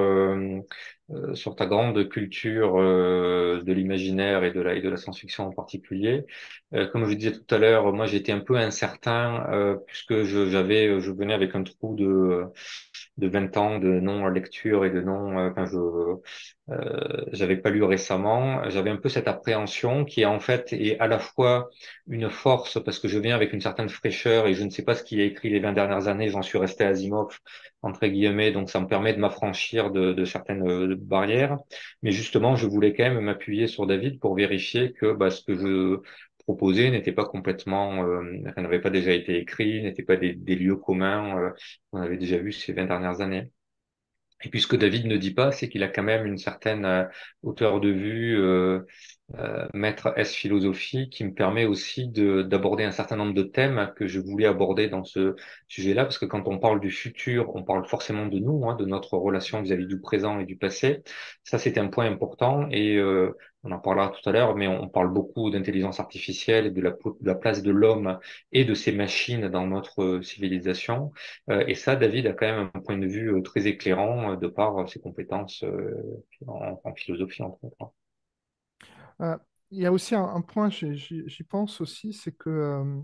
euh, 1.12 1.30
euh, 1.32 1.34
sur 1.34 1.54
ta 1.56 1.66
grande 1.66 2.08
culture 2.08 2.76
euh, 2.80 3.62
de 3.62 3.72
l'imaginaire 3.72 4.44
et 4.44 4.50
de 4.52 4.60
la 4.60 4.80
de 4.80 4.88
la 4.88 4.96
science-fiction 4.96 5.46
en 5.46 5.52
particulier. 5.52 6.24
Euh, 6.74 6.86
comme 6.88 7.06
je 7.08 7.14
disais 7.14 7.32
tout 7.32 7.54
à 7.54 7.58
l'heure, 7.58 7.92
moi 7.92 8.06
j'étais 8.06 8.32
un 8.32 8.40
peu 8.40 8.56
incertain 8.56 9.46
euh, 9.52 9.76
puisque 9.86 10.22
je 10.24 10.48
j'avais 10.50 11.00
je 11.00 11.10
venais 11.12 11.34
avec 11.34 11.54
un 11.54 11.62
trou 11.64 11.94
de 11.96 12.44
de 13.18 13.28
20 13.28 13.56
ans 13.56 13.78
de 13.78 13.88
non 14.00 14.26
lecture 14.28 14.84
et 14.84 14.90
de 14.90 15.00
non 15.00 15.38
enfin 15.38 15.66
je 15.66 15.76
euh, 16.70 17.24
j'avais 17.32 17.56
pas 17.56 17.70
lu 17.70 17.82
récemment, 17.82 18.68
j'avais 18.70 18.90
un 18.90 18.96
peu 18.96 19.08
cette 19.08 19.28
appréhension 19.28 20.04
qui 20.04 20.22
est 20.22 20.24
en 20.26 20.40
fait 20.40 20.72
est 20.72 20.98
à 21.00 21.06
la 21.08 21.18
fois 21.18 21.70
une 22.08 22.30
force 22.30 22.82
parce 22.84 22.98
que 22.98 23.08
je 23.08 23.18
viens 23.18 23.34
avec 23.34 23.52
une 23.52 23.60
certaine 23.60 23.88
fraîcheur 23.88 24.46
et 24.46 24.54
je 24.54 24.64
ne 24.64 24.70
sais 24.70 24.84
pas 24.84 24.94
ce 24.94 25.02
qui 25.02 25.20
a 25.20 25.24
écrit 25.24 25.50
les 25.50 25.60
20 25.60 25.72
dernières 25.72 26.08
années, 26.08 26.28
j'en 26.28 26.42
suis 26.42 26.58
resté 26.58 26.84
à 26.84 26.88
Asimov 26.88 27.38
entre 27.82 28.06
guillemets, 28.06 28.52
donc 28.52 28.70
ça 28.70 28.80
me 28.80 28.86
permet 28.86 29.12
de 29.12 29.18
m'affranchir 29.18 29.90
de, 29.90 30.12
de, 30.12 30.24
certaines 30.24 30.66
euh, 30.68 30.96
barrières. 30.96 31.58
Mais 32.02 32.12
justement, 32.12 32.56
je 32.56 32.66
voulais 32.66 32.94
quand 32.94 33.04
même 33.04 33.20
m'appuyer 33.20 33.66
sur 33.66 33.86
David 33.86 34.20
pour 34.20 34.36
vérifier 34.36 34.92
que 34.92 35.12
bah, 35.12 35.30
ce 35.30 35.42
que 35.42 35.54
je 35.54 36.00
proposais 36.44 36.90
n'était 36.90 37.12
pas 37.12 37.24
complètement, 37.24 38.04
euh, 38.04 38.22
n'avait 38.56 38.80
pas 38.80 38.90
déjà 38.90 39.12
été 39.12 39.38
écrit, 39.38 39.82
n'était 39.82 40.02
pas 40.02 40.16
des, 40.16 40.34
lieux 40.34 40.76
communs 40.76 41.38
euh, 41.38 41.50
qu'on 41.90 42.00
avait 42.00 42.16
déjà 42.18 42.38
vus 42.38 42.52
ces 42.52 42.72
20 42.72 42.86
dernières 42.86 43.20
années. 43.20 43.50
Et 44.44 44.48
puis 44.48 44.60
ce 44.60 44.66
que 44.66 44.76
David 44.76 45.06
ne 45.06 45.16
dit 45.16 45.34
pas, 45.34 45.52
c'est 45.52 45.68
qu'il 45.68 45.82
a 45.84 45.88
quand 45.88 46.02
même 46.02 46.26
une 46.26 46.38
certaine 46.38 46.84
euh, 46.84 47.04
hauteur 47.42 47.80
de 47.80 47.88
vue, 47.90 48.36
euh, 49.38 49.66
maître 49.74 50.12
S 50.16 50.34
philosophie, 50.34 51.08
qui 51.10 51.24
me 51.24 51.32
permet 51.32 51.64
aussi 51.64 52.08
d'aborder 52.08 52.84
un 52.84 52.90
certain 52.90 53.16
nombre 53.16 53.34
de 53.34 53.42
thèmes 53.42 53.92
que 53.96 54.06
je 54.06 54.20
voulais 54.20 54.46
aborder 54.46 54.88
dans 54.88 55.04
ce 55.04 55.36
sujet-là, 55.68 56.04
parce 56.04 56.18
que 56.18 56.26
quand 56.26 56.46
on 56.48 56.58
parle 56.58 56.80
du 56.80 56.90
futur, 56.90 57.54
on 57.54 57.62
parle 57.62 57.86
forcément 57.86 58.26
de 58.26 58.38
nous, 58.38 58.68
hein, 58.68 58.76
de 58.76 58.84
notre 58.84 59.16
relation 59.16 59.62
vis-à-vis 59.62 59.86
du 59.86 60.00
présent 60.00 60.38
et 60.38 60.44
du 60.44 60.56
passé. 60.56 61.02
Ça, 61.44 61.58
c'est 61.58 61.78
un 61.78 61.88
point 61.88 62.06
important, 62.06 62.68
et 62.70 62.96
euh, 62.96 63.36
on 63.64 63.72
en 63.72 63.78
parlera 63.78 64.10
tout 64.10 64.28
à 64.28 64.32
l'heure, 64.32 64.54
mais 64.56 64.68
on 64.68 64.88
parle 64.88 65.12
beaucoup 65.12 65.50
d'intelligence 65.50 66.00
artificielle 66.00 66.66
et 66.66 66.70
de 66.70 66.82
la, 67.22 67.34
place 67.34 67.62
de 67.62 67.70
l'homme 67.70 68.18
et 68.52 68.64
de 68.64 68.74
ces 68.74 68.92
machines 68.92 69.48
dans 69.48 69.66
notre 69.66 70.02
euh, 70.02 70.22
civilisation. 70.22 71.12
Euh, 71.50 71.64
et 71.66 71.74
ça, 71.74 71.96
David 71.96 72.26
a 72.26 72.32
quand 72.32 72.46
même 72.46 72.70
un 72.74 72.80
point 72.80 72.98
de 72.98 73.06
vue 73.06 73.42
très 73.42 73.66
éclairant 73.66 74.34
de 74.36 74.46
par 74.48 74.88
ses 74.88 75.00
compétences 75.00 75.64
en, 76.46 76.80
en, 76.84 76.94
philosophie, 76.94 77.42
entre 77.42 77.64
autres. 77.64 77.92
Il 79.20 79.78
y 79.78 79.86
a 79.86 79.92
aussi 79.92 80.14
un, 80.14 80.40
point, 80.42 80.70
j'y 80.70 81.44
pense 81.48 81.80
aussi, 81.80 82.12
c'est 82.12 82.32
que 82.32 83.02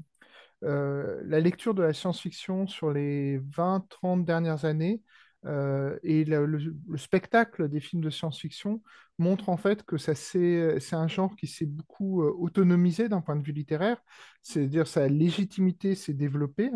euh, 0.64 1.20
la 1.24 1.40
lecture 1.40 1.74
de 1.74 1.82
la 1.82 1.92
science-fiction 1.92 2.66
sur 2.66 2.90
les 2.92 3.38
20-30 3.38 4.24
dernières 4.24 4.64
années 4.64 5.02
euh, 5.46 5.96
et 6.02 6.24
le, 6.24 6.46
le, 6.46 6.58
le, 6.88 6.98
spectacle 6.98 7.68
des 7.68 7.78
films 7.78 8.02
de 8.02 8.10
science-fiction 8.10 8.82
montre 9.18 9.48
en 9.48 9.56
fait 9.56 9.84
que 9.84 9.96
ça 9.96 10.16
c'est 10.16 10.78
un 10.92 11.06
genre 11.06 11.36
qui 11.36 11.46
s'est 11.46 11.64
beaucoup 11.64 12.22
euh, 12.22 12.34
autonomisé 12.36 13.08
d'un 13.08 13.20
point 13.20 13.36
de 13.36 13.44
vue 13.44 13.52
littéraire, 13.52 14.02
c'est-à-dire 14.42 14.88
sa 14.88 15.06
légitimité 15.08 15.94
s'est 15.94 16.12
développée 16.12 16.70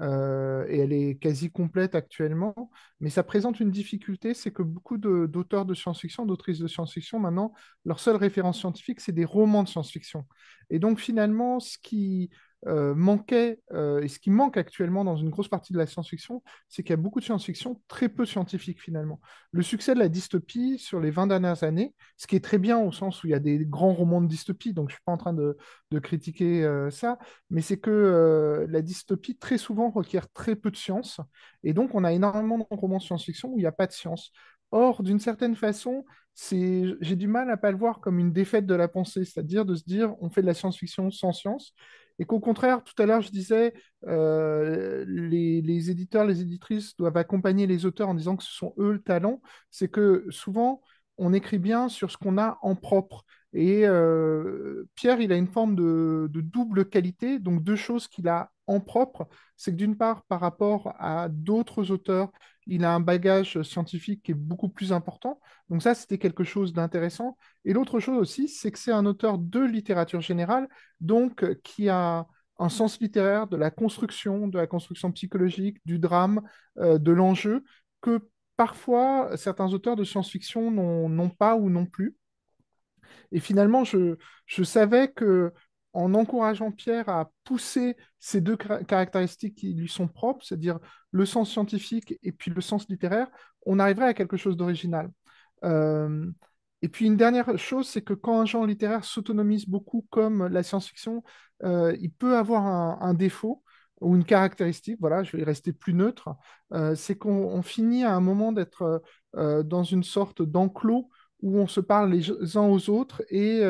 euh, 0.00 0.66
et 0.68 0.80
elle 0.80 0.92
est 0.92 1.18
quasi 1.18 1.50
complète 1.50 1.94
actuellement, 1.94 2.70
mais 3.00 3.08
ça 3.08 3.22
présente 3.22 3.60
une 3.60 3.70
difficulté, 3.70 4.34
c'est 4.34 4.52
que 4.52 4.62
beaucoup 4.62 4.98
d'auteurs 4.98 5.64
de 5.64 5.72
science-fiction, 5.74 6.26
d'autrices 6.26 6.58
de 6.58 6.68
science-fiction, 6.68 7.18
maintenant, 7.18 7.54
leur 7.86 7.98
seule 7.98 8.16
référence 8.16 8.58
scientifique, 8.58 9.00
c'est 9.00 9.12
des 9.12 9.24
romans 9.24 9.62
de 9.62 9.68
science-fiction. 9.68 10.26
Et 10.68 10.78
donc 10.78 10.98
finalement, 11.00 11.60
ce 11.60 11.78
qui 11.78 12.30
euh, 12.66 12.94
manquait, 12.94 13.60
euh, 13.72 14.00
et 14.02 14.08
ce 14.08 14.18
qui 14.18 14.30
manque 14.30 14.56
actuellement 14.56 15.04
dans 15.04 15.16
une 15.16 15.30
grosse 15.30 15.48
partie 15.48 15.72
de 15.72 15.78
la 15.78 15.86
science-fiction, 15.86 16.42
c'est 16.68 16.82
qu'il 16.82 16.90
y 16.90 16.94
a 16.94 16.96
beaucoup 16.96 17.18
de 17.18 17.24
science-fiction, 17.24 17.80
très 17.88 18.08
peu 18.08 18.24
scientifique 18.24 18.80
finalement. 18.80 19.20
Le 19.50 19.62
succès 19.62 19.94
de 19.94 19.98
la 19.98 20.08
dystopie 20.08 20.78
sur 20.78 21.00
les 21.00 21.10
20 21.10 21.26
dernières 21.26 21.64
années, 21.64 21.94
ce 22.16 22.26
qui 22.26 22.36
est 22.36 22.44
très 22.44 22.58
bien 22.58 22.78
au 22.78 22.92
sens 22.92 23.24
où 23.24 23.26
il 23.26 23.30
y 23.30 23.34
a 23.34 23.40
des 23.40 23.58
grands 23.64 23.92
romans 23.92 24.20
de 24.20 24.28
dystopie, 24.28 24.72
donc 24.72 24.90
je 24.90 24.94
ne 24.94 24.96
suis 24.96 25.04
pas 25.04 25.12
en 25.12 25.16
train 25.16 25.32
de, 25.32 25.56
de 25.90 25.98
critiquer 25.98 26.64
euh, 26.64 26.90
ça, 26.90 27.18
mais 27.50 27.62
c'est 27.62 27.78
que 27.78 28.66
la 28.68 28.82
dystopie 28.82 29.36
très 29.36 29.58
souvent 29.58 29.90
requiert 29.90 30.30
très 30.32 30.54
peu 30.56 30.70
de 30.70 30.76
science, 30.76 31.20
et 31.64 31.72
donc 31.72 31.94
on 31.94 32.04
a 32.04 32.12
énormément 32.12 32.58
de 32.58 32.64
romans 32.70 32.98
de 32.98 33.02
science-fiction 33.02 33.50
où 33.50 33.58
il 33.58 33.62
n'y 33.62 33.66
a 33.66 33.72
pas 33.72 33.86
de 33.86 33.92
science. 33.92 34.32
Or, 34.70 35.02
d'une 35.02 35.20
certaine 35.20 35.54
façon, 35.54 36.04
j'ai 36.34 37.16
du 37.16 37.28
mal 37.28 37.50
à 37.50 37.56
pas 37.56 37.70
le 37.70 37.76
voir 37.76 38.00
comme 38.00 38.18
une 38.18 38.32
défaite 38.32 38.66
de 38.66 38.74
la 38.74 38.88
pensée, 38.88 39.24
c'est-à-dire 39.24 39.64
de 39.66 39.74
se 39.74 39.84
dire 39.84 40.14
on 40.20 40.30
fait 40.30 40.40
de 40.40 40.46
la 40.46 40.54
science-fiction 40.54 41.10
sans 41.10 41.32
science, 41.32 41.74
et 42.18 42.24
qu'au 42.24 42.40
contraire, 42.40 42.82
tout 42.84 43.00
à 43.02 43.06
l'heure, 43.06 43.22
je 43.22 43.30
disais, 43.30 43.74
euh, 44.06 45.04
les, 45.08 45.62
les, 45.62 45.90
éditeurs, 45.90 46.24
les 46.24 46.40
éditrices 46.40 46.96
doivent 46.96 47.16
accompagner 47.16 47.66
les 47.66 47.86
auteurs 47.86 48.08
en 48.08 48.14
disant 48.14 48.36
que 48.36 48.44
ce 48.44 48.52
sont 48.52 48.74
eux 48.78 48.92
le 48.92 49.02
talent. 49.02 49.40
C'est 49.70 49.88
que 49.88 50.26
souvent, 50.30 50.82
on 51.18 51.32
écrit 51.32 51.58
bien 51.58 51.88
sur 51.88 52.10
ce 52.10 52.16
qu'on 52.16 52.38
a 52.38 52.58
en 52.62 52.74
propre. 52.74 53.24
Et 53.52 53.86
euh, 53.86 54.84
Pierre, 54.94 55.20
il 55.20 55.32
a 55.32 55.36
une 55.36 55.46
forme 55.46 55.74
de, 55.76 56.28
double 56.32 56.88
qualité, 56.88 57.38
donc 57.38 57.62
deux 57.62 57.76
choses 57.76 58.08
qu'il 58.08 58.28
a 58.28 58.50
en 58.66 58.80
propre. 58.80 59.28
C'est 59.56 59.72
que 59.72 59.76
d'une 59.76 59.96
part, 59.96 60.24
par 60.24 60.40
rapport 60.40 60.94
à 60.98 61.28
d'autres 61.28 61.90
auteurs, 61.90 62.30
il 62.66 62.84
a 62.84 62.94
un 62.94 63.00
bagage 63.00 63.60
scientifique 63.62 64.22
qui 64.22 64.30
est 64.30 64.34
beaucoup 64.34 64.68
plus 64.68 64.92
important. 64.92 65.40
Donc 65.68 65.82
ça, 65.82 65.94
c'était 65.94 66.18
quelque 66.18 66.44
chose 66.44 66.72
d'intéressant. 66.72 67.36
Et 67.64 67.72
l'autre 67.72 68.00
chose 68.00 68.18
aussi, 68.18 68.48
c'est 68.48 68.70
que 68.70 68.78
c'est 68.78 68.92
un 68.92 69.04
auteur 69.04 69.38
de 69.38 69.60
littérature 69.60 70.20
générale, 70.20 70.68
donc 71.00 71.44
qui 71.62 71.88
a 71.88 72.26
un 72.58 72.68
sens 72.68 73.00
littéraire 73.00 73.48
de 73.48 73.56
la 73.56 73.70
construction, 73.70 74.48
de 74.48 74.58
la 74.58 74.66
construction 74.66 75.10
psychologique, 75.12 75.78
du 75.84 75.98
drame, 75.98 76.40
euh, 76.78 76.98
de 76.98 77.12
l'enjeu, 77.12 77.64
que 78.00 78.28
parfois 78.56 79.36
certains 79.36 79.72
auteurs 79.72 79.96
de 79.96 80.04
science-fiction 80.04 80.70
n'ont 80.70 81.30
pas 81.30 81.56
ou 81.56 81.68
non 81.68 81.86
plus. 81.86 82.16
Et 83.32 83.40
finalement, 83.40 83.84
je, 83.84 84.16
je 84.46 84.62
savais 84.62 85.08
que 85.08 85.52
en 85.92 86.14
encourageant 86.14 86.70
Pierre 86.70 87.08
à 87.08 87.30
pousser 87.44 87.96
ces 88.18 88.40
deux 88.40 88.56
caractéristiques 88.56 89.56
qui 89.56 89.74
lui 89.74 89.88
sont 89.88 90.08
propres, 90.08 90.44
c'est-à-dire 90.44 90.78
le 91.10 91.26
sens 91.26 91.50
scientifique 91.50 92.18
et 92.22 92.32
puis 92.32 92.50
le 92.50 92.60
sens 92.60 92.88
littéraire, 92.88 93.28
on 93.66 93.78
arriverait 93.78 94.06
à 94.06 94.14
quelque 94.14 94.36
chose 94.36 94.56
d'original. 94.56 95.10
Euh, 95.64 96.30
et 96.80 96.88
puis 96.88 97.06
une 97.06 97.16
dernière 97.16 97.58
chose, 97.58 97.88
c'est 97.88 98.02
que 98.02 98.14
quand 98.14 98.40
un 98.40 98.46
genre 98.46 98.66
littéraire 98.66 99.04
s'autonomise 99.04 99.66
beaucoup 99.68 100.06
comme 100.10 100.46
la 100.46 100.62
science-fiction, 100.62 101.22
euh, 101.62 101.94
il 102.00 102.10
peut 102.10 102.36
avoir 102.36 102.66
un, 102.66 103.14
défaut 103.14 103.62
ou 104.00 104.16
une 104.16 104.24
caractéristique, 104.24 104.96
voilà, 104.98 105.22
je 105.22 105.36
vais 105.36 105.44
rester 105.44 105.72
plus 105.72 105.94
neutre, 105.94 106.30
euh, 106.72 106.96
c'est 106.96 107.16
qu'on 107.16 107.62
finit 107.62 108.02
à 108.02 108.14
un 108.14 108.20
moment 108.20 108.52
d'être 108.52 109.02
dans 109.34 109.82
une 109.82 110.02
sorte 110.02 110.42
d'enclos 110.42 111.08
où 111.42 111.58
on 111.58 111.66
se 111.66 111.80
parle 111.80 112.12
les 112.12 112.56
uns 112.56 112.68
aux 112.68 112.88
autres 112.90 113.22
et 113.30 113.62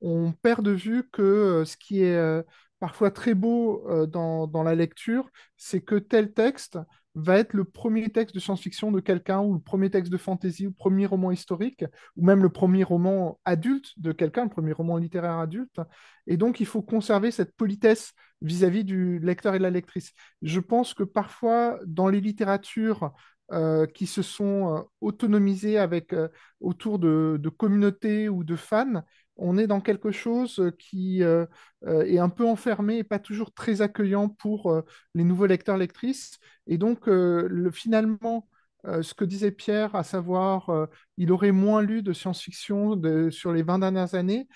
on 0.00 0.32
perd 0.32 0.64
de 0.64 0.72
vue 0.72 1.08
que 1.10 1.62
ce 1.64 1.76
qui 1.76 2.02
est 2.02 2.44
parfois 2.80 3.10
très 3.10 3.34
beau 3.34 3.86
dans, 4.06 4.46
dans, 4.46 4.62
la 4.62 4.74
lecture, 4.74 5.30
c'est 5.56 5.80
que 5.80 5.96
tel 5.96 6.32
texte 6.32 6.78
va 7.14 7.38
être 7.38 7.52
le 7.52 7.64
premier 7.64 8.08
texte 8.10 8.34
de 8.34 8.40
science-fiction 8.40 8.90
de 8.90 9.00
quelqu'un, 9.00 9.40
ou 9.40 9.54
le 9.54 9.60
premier 9.60 9.90
texte 9.90 10.10
de 10.10 10.16
fantasy, 10.16 10.66
ou 10.66 10.70
le 10.70 10.74
premier 10.74 11.06
roman 11.06 11.30
historique, 11.30 11.84
ou 12.16 12.24
même 12.24 12.42
le 12.42 12.48
premier 12.48 12.82
roman 12.82 13.38
adulte 13.44 13.92
de 13.98 14.12
quelqu'un, 14.12 14.44
le 14.44 14.50
premier 14.50 14.72
roman 14.72 14.96
littéraire 14.96 15.38
adulte. 15.38 15.80
Et 16.26 16.36
donc, 16.36 16.60
il 16.60 16.66
faut 16.66 16.82
conserver 16.82 17.30
cette 17.30 17.54
politesse 17.54 18.12
vis-à-vis 18.42 18.84
du 18.84 19.20
lecteur 19.20 19.54
et 19.54 19.58
de 19.58 19.62
la 19.62 19.70
lectrice. 19.70 20.12
Je 20.42 20.60
pense 20.60 20.92
que 20.92 21.04
parfois, 21.04 21.78
dans 21.86 22.08
les 22.08 22.20
littératures 22.20 23.12
euh, 23.52 23.86
qui 23.86 24.06
se 24.06 24.22
sont 24.22 24.74
euh, 24.74 24.80
autonomisées 25.02 25.76
avec, 25.78 26.14
euh, 26.14 26.28
autour 26.60 26.98
de, 26.98 27.38
communautés 27.50 28.26
ou 28.30 28.42
de 28.42 28.56
fans, 28.56 29.02
on 29.36 29.58
est 29.58 29.66
dans 29.66 29.82
quelque 29.82 30.12
chose 30.12 30.72
qui 30.78 31.20
est 31.22 32.18
un 32.18 32.28
peu 32.28 32.46
enfermé 32.46 32.98
et 32.98 33.04
pas 33.04 33.18
toujours 33.18 33.52
très 33.52 33.82
accueillant 33.82 34.28
pour 34.28 34.82
les 35.14 35.24
nouveaux 35.24 35.46
lecteurs, 35.46 35.76
lectrices. 35.76 36.38
Et 36.68 36.78
donc, 36.78 37.06
le, 37.06 37.70
finalement, 37.72 38.48
ce 38.84 39.12
que 39.12 39.24
disait 39.24 39.50
Pierre, 39.50 39.96
à 39.96 40.04
savoir, 40.04 40.88
il 41.16 41.32
aurait 41.32 41.50
moins 41.50 41.82
lu 41.82 42.02
de 42.02 42.12
science-fiction 42.12 43.00
sur 43.30 43.52
les 43.52 43.64
20 43.64 43.80
dernières 43.80 44.14
années, 44.14 44.46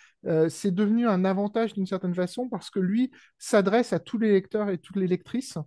c'est 0.49 0.73
devenu 0.73 1.09
un 1.09 1.25
avantage 1.25 1.75
d'une 1.75 1.87
certaine 1.87 2.15
façon 2.15 2.49
parce 2.49 2.71
que 2.71 2.79
lui 2.79 3.11
s'adresse 3.37 3.93
à 3.93 3.99
tous 3.99 4.19
les 4.19 4.31
lecteurs 4.31 4.71
et 4.71 4.79
toutes 4.79 4.97
les 4.97 5.09
lectrices 5.09 5.59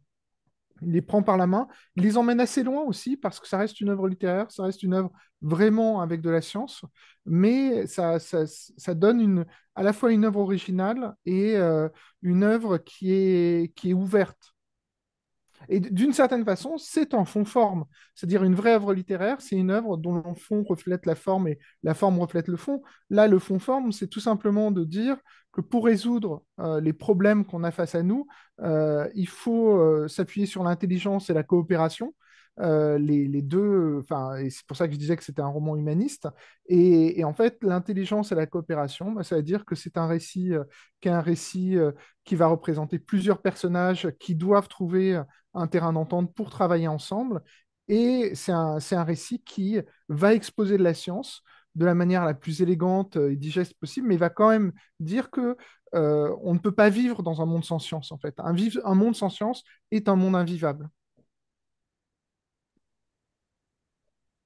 il 0.82 0.92
les 0.92 1.02
prend 1.02 1.24
par 1.24 1.38
la 1.38 1.48
main, 1.48 1.68
il 1.96 2.04
les 2.04 2.18
emmène 2.18 2.40
assez 2.40 2.64
loin 2.64 2.84
aussi, 2.84 3.18
parce 3.18 3.40
que 3.40 3.48
ça 3.48 3.58
reste 3.58 3.82
une 3.82 3.90
œuvre 3.90 4.08
littéraire, 4.08 4.52
ça 4.52 4.64
reste 4.64 4.84
une 4.84 4.94
œuvre 4.94 5.12
vraiment 5.42 6.02
avec 6.02 6.22
de 6.22 6.30
la 6.30 6.42
science, 6.42 6.84
mais 7.26 7.88
ça, 7.88 8.18
donne 8.96 9.46
à 9.76 9.84
la 9.84 9.94
fois 9.94 10.12
une 10.12 10.26
œuvre 10.26 10.40
originale 10.40 11.16
et 11.26 11.56
euh, 11.58 11.90
une 12.22 12.44
œuvre 12.44 12.78
qui 12.78 13.12
est 13.12 13.94
ouverte. 13.94 14.51
Et 15.70 15.80
d'une 15.80 16.14
certaine 16.14 16.46
façon, 16.46 16.78
c'est 16.78 17.14
un 17.14 17.26
fond-forme. 17.26 17.86
C'est-à-dire 18.16 18.44
une 18.44 18.56
vraie 18.56 18.74
œuvre 18.74 18.94
littéraire, 18.94 19.42
c'est 19.42 19.56
une 19.56 19.72
œuvre 19.72 19.98
dont 19.98 20.16
le 20.16 20.34
fond 20.36 20.64
reflète 20.64 21.06
la 21.06 21.16
forme 21.16 21.48
et 21.48 21.60
la 21.84 21.94
forme 21.94 22.20
reflète 22.20 22.48
le 22.48 22.58
fond. 22.58 22.82
Là, 23.10 23.28
le 23.28 23.40
fond-forme, 23.40 23.92
c'est 23.92 24.08
tout 24.08 24.20
simplement 24.20 24.72
de 24.72 24.84
dire 24.84 25.18
que 25.52 25.62
pour 25.62 25.86
résoudre 25.86 26.44
euh, 26.60 26.80
les 26.80 26.94
problèmes 26.94 27.46
qu'on 27.46 27.64
a 27.64 27.72
face 27.72 27.96
à 27.96 28.04
nous, 28.04 28.28
euh, 28.62 29.10
il 29.16 29.28
faut 29.28 29.78
euh, 29.78 30.08
s'appuyer 30.08 30.48
sur 30.48 30.64
l'intelligence 30.64 31.30
et 31.30 31.34
la 31.34 31.44
coopération. 31.44 32.14
Les, 32.62 33.42
deux, 33.42 33.98
enfin, 34.00 34.36
et 34.38 34.50
c'est 34.50 34.66
pour 34.66 34.78
ça 34.78 34.88
que 34.88 34.94
je 34.94 35.00
disais 35.00 35.18
que 35.18 35.24
c'était 35.24 35.42
un 35.42 35.48
roman 35.48 35.76
humaniste. 35.76 36.28
Et, 36.68 37.24
en 37.24 37.34
fait, 37.34 37.58
l'intelligence 37.64 38.32
et 38.32 38.36
la 38.36 38.46
coopération, 38.46 39.12
bah, 39.12 39.24
ça 39.24 39.38
veut 39.38 39.44
dire 39.44 39.66
que 39.66 39.76
c'est 39.76 39.98
un 39.98 40.08
récit 40.08 40.54
un 41.06 41.22
récit 41.22 41.78
qui 42.24 42.36
va 42.36 42.48
représenter 42.48 43.00
plusieurs 43.00 43.42
personnages 43.42 44.12
qui 44.20 44.36
doivent 44.36 44.68
trouver 44.68 45.22
un 45.54 45.68
terrain 45.68 45.94
d'entente 45.94 46.34
pour 46.34 46.50
travailler 46.50 46.88
ensemble. 46.88 47.42
Et 47.88 48.32
c'est 48.36 48.52
un, 48.54 49.04
récit 49.04 49.42
qui 49.44 49.80
va 50.08 50.34
exposer 50.34 50.78
de 50.78 50.84
la 50.84 50.94
science 50.94 51.44
de 51.76 51.86
la 51.86 51.96
manière 51.96 52.26
la 52.26 52.34
plus 52.34 52.62
élégante 52.62 53.16
et 53.16 53.36
digeste 53.36 53.74
possible, 53.80 54.08
mais 54.08 54.18
va 54.18 54.30
quand 54.30 54.50
même 54.50 54.74
dire 55.00 55.30
que 55.32 55.56
euh, 55.94 56.36
on 56.42 56.54
ne 56.54 56.60
peut 56.60 56.74
pas 56.74 56.90
vivre 56.90 57.24
dans 57.24 57.42
un 57.42 57.46
monde 57.46 57.66
sans 57.66 57.80
science, 57.80 58.12
en 58.12 58.18
fait. 58.18 58.36
Un 58.40 58.96
monde 58.96 59.16
sans 59.16 59.30
science 59.30 59.64
est 59.92 60.10
un 60.10 60.16
monde 60.16 60.36
invivable. 60.36 60.90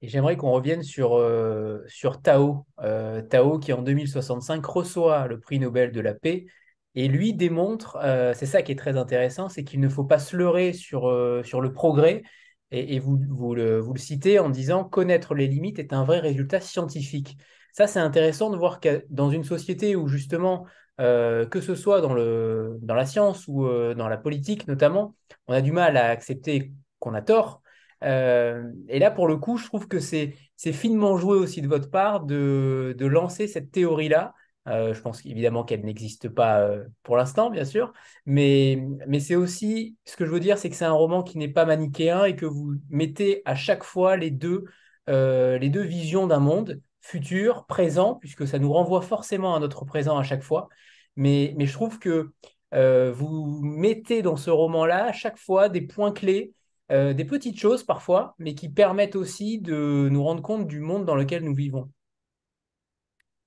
Et 0.02 0.08
j'aimerais 0.08 0.36
qu'on 0.36 0.50
revienne 0.50 0.82
sur, 0.82 1.16
euh, 1.16 1.82
sur 1.88 2.20
Tao. 2.20 2.66
Euh, 2.80 3.22
Tao 3.22 3.58
qui 3.58 3.72
en 3.72 3.82
2065 3.82 4.64
reçoit 4.64 5.26
le 5.26 5.40
prix 5.40 5.58
Nobel 5.58 5.92
de 5.92 6.00
la 6.00 6.14
paix 6.14 6.46
et 6.94 7.08
lui 7.08 7.34
démontre, 7.34 7.98
c'est 8.34 8.46
ça 8.46 8.62
qui 8.62 8.72
est 8.72 8.76
très 8.76 8.96
intéressant, 8.96 9.50
c'est 9.50 9.64
qu'il 9.64 9.80
ne 9.80 9.88
faut 9.90 10.04
pas 10.04 10.18
se 10.18 10.34
leurrer 10.34 10.72
sur, 10.72 11.12
sur 11.44 11.60
le 11.60 11.70
progrès, 11.74 12.22
et, 12.70 12.98
vous, 12.98 13.18
vous, 13.28 13.54
le, 13.54 13.78
vous, 13.78 13.92
le, 13.92 13.98
citez 13.98 14.38
en 14.38 14.50
disant 14.50 14.84
connaître 14.84 15.34
les 15.34 15.46
limites 15.46 15.78
est 15.78 15.92
un 15.92 16.04
vrai 16.04 16.18
résultat 16.18 16.60
scientifique. 16.60 17.36
Ça, 17.72 17.86
c'est 17.86 18.00
intéressant 18.00 18.50
de 18.50 18.56
voir 18.56 18.80
que 18.80 19.04
dans 19.10 19.30
une 19.30 19.44
société 19.44 19.96
où 19.96 20.08
justement, 20.08 20.66
euh, 21.00 21.46
que 21.46 21.60
ce 21.60 21.74
soit 21.74 22.00
dans, 22.00 22.14
le, 22.14 22.78
dans 22.82 22.94
la 22.94 23.06
science 23.06 23.44
ou 23.46 23.66
euh, 23.66 23.94
dans 23.94 24.08
la 24.08 24.16
politique 24.16 24.66
notamment, 24.66 25.14
on 25.46 25.52
a 25.52 25.60
du 25.60 25.72
mal 25.72 25.96
à 25.96 26.08
accepter 26.08 26.72
qu'on 26.98 27.14
a 27.14 27.22
tort. 27.22 27.62
Euh, 28.04 28.70
et 28.88 28.98
là, 28.98 29.10
pour 29.10 29.26
le 29.26 29.36
coup, 29.36 29.56
je 29.56 29.66
trouve 29.66 29.88
que 29.88 30.00
c'est 30.00 30.34
finement 30.56 31.16
joué 31.16 31.36
aussi 31.36 31.62
de 31.62 31.68
votre 31.68 31.90
part 31.90 32.20
de, 32.20 32.94
lancer 32.98 33.46
cette 33.48 33.70
théorie-là 33.70 34.34
euh, 34.68 34.92
je 34.92 35.00
pense 35.00 35.24
évidemment 35.24 35.62
qu'elle 35.62 35.84
n'existe 35.84 36.28
pas 36.28 36.60
euh, 36.62 36.84
pour 37.04 37.16
l'instant, 37.16 37.50
bien 37.50 37.64
sûr, 37.64 37.92
mais, 38.24 38.82
c'est 39.20 39.36
aussi, 39.36 39.96
ce 40.04 40.16
que 40.16 40.26
je 40.26 40.30
veux 40.32 40.40
dire, 40.40 40.58
c'est 40.58 40.68
que 40.70 40.74
c'est 40.74 40.84
un 40.84 40.90
roman 40.90 41.22
qui 41.22 41.38
n'est 41.38 41.46
pas 41.46 41.64
manichéen 41.64 42.24
et 42.24 42.34
que 42.34 42.46
vous 42.46 42.74
mettez 42.90 43.42
à 43.44 43.54
chaque 43.54 43.84
fois 43.84 44.16
les 44.16 44.32
deux, 44.32 44.64
visions 45.06 46.26
d'un 46.26 46.40
monde, 46.40 46.80
futur, 47.00 47.64
présent, 47.66 48.16
puisque 48.16 48.48
ça 48.48 48.58
nous 48.58 48.72
renvoie 48.72 49.02
forcément 49.02 49.54
à 49.54 49.60
notre 49.60 49.84
présent 49.84 50.18
à 50.18 50.24
chaque 50.24 50.42
fois. 50.42 50.68
Mais 51.14 51.54
je 51.58 51.72
trouve 51.72 52.00
que 52.00 52.32
vous 52.72 53.60
mettez 53.62 54.20
dans 54.20 54.36
ce 54.36 54.50
roman-là 54.50 55.04
à 55.06 55.12
chaque 55.12 55.38
fois 55.38 55.68
des 55.68 55.82
points 55.82 56.10
clés, 56.10 56.52
des 56.90 57.24
petites 57.24 57.58
choses 57.58 57.82
parfois, 57.82 58.34
mais 58.38 58.54
qui 58.54 58.68
permettent 58.68 59.16
aussi 59.16 59.58
de 59.58 60.08
nous 60.10 60.22
rendre 60.22 60.42
compte 60.42 60.66
du 60.66 60.80
monde 60.80 61.04
dans 61.04 61.16
lequel 61.16 61.42
nous 61.42 61.54
vivons. 61.54 61.90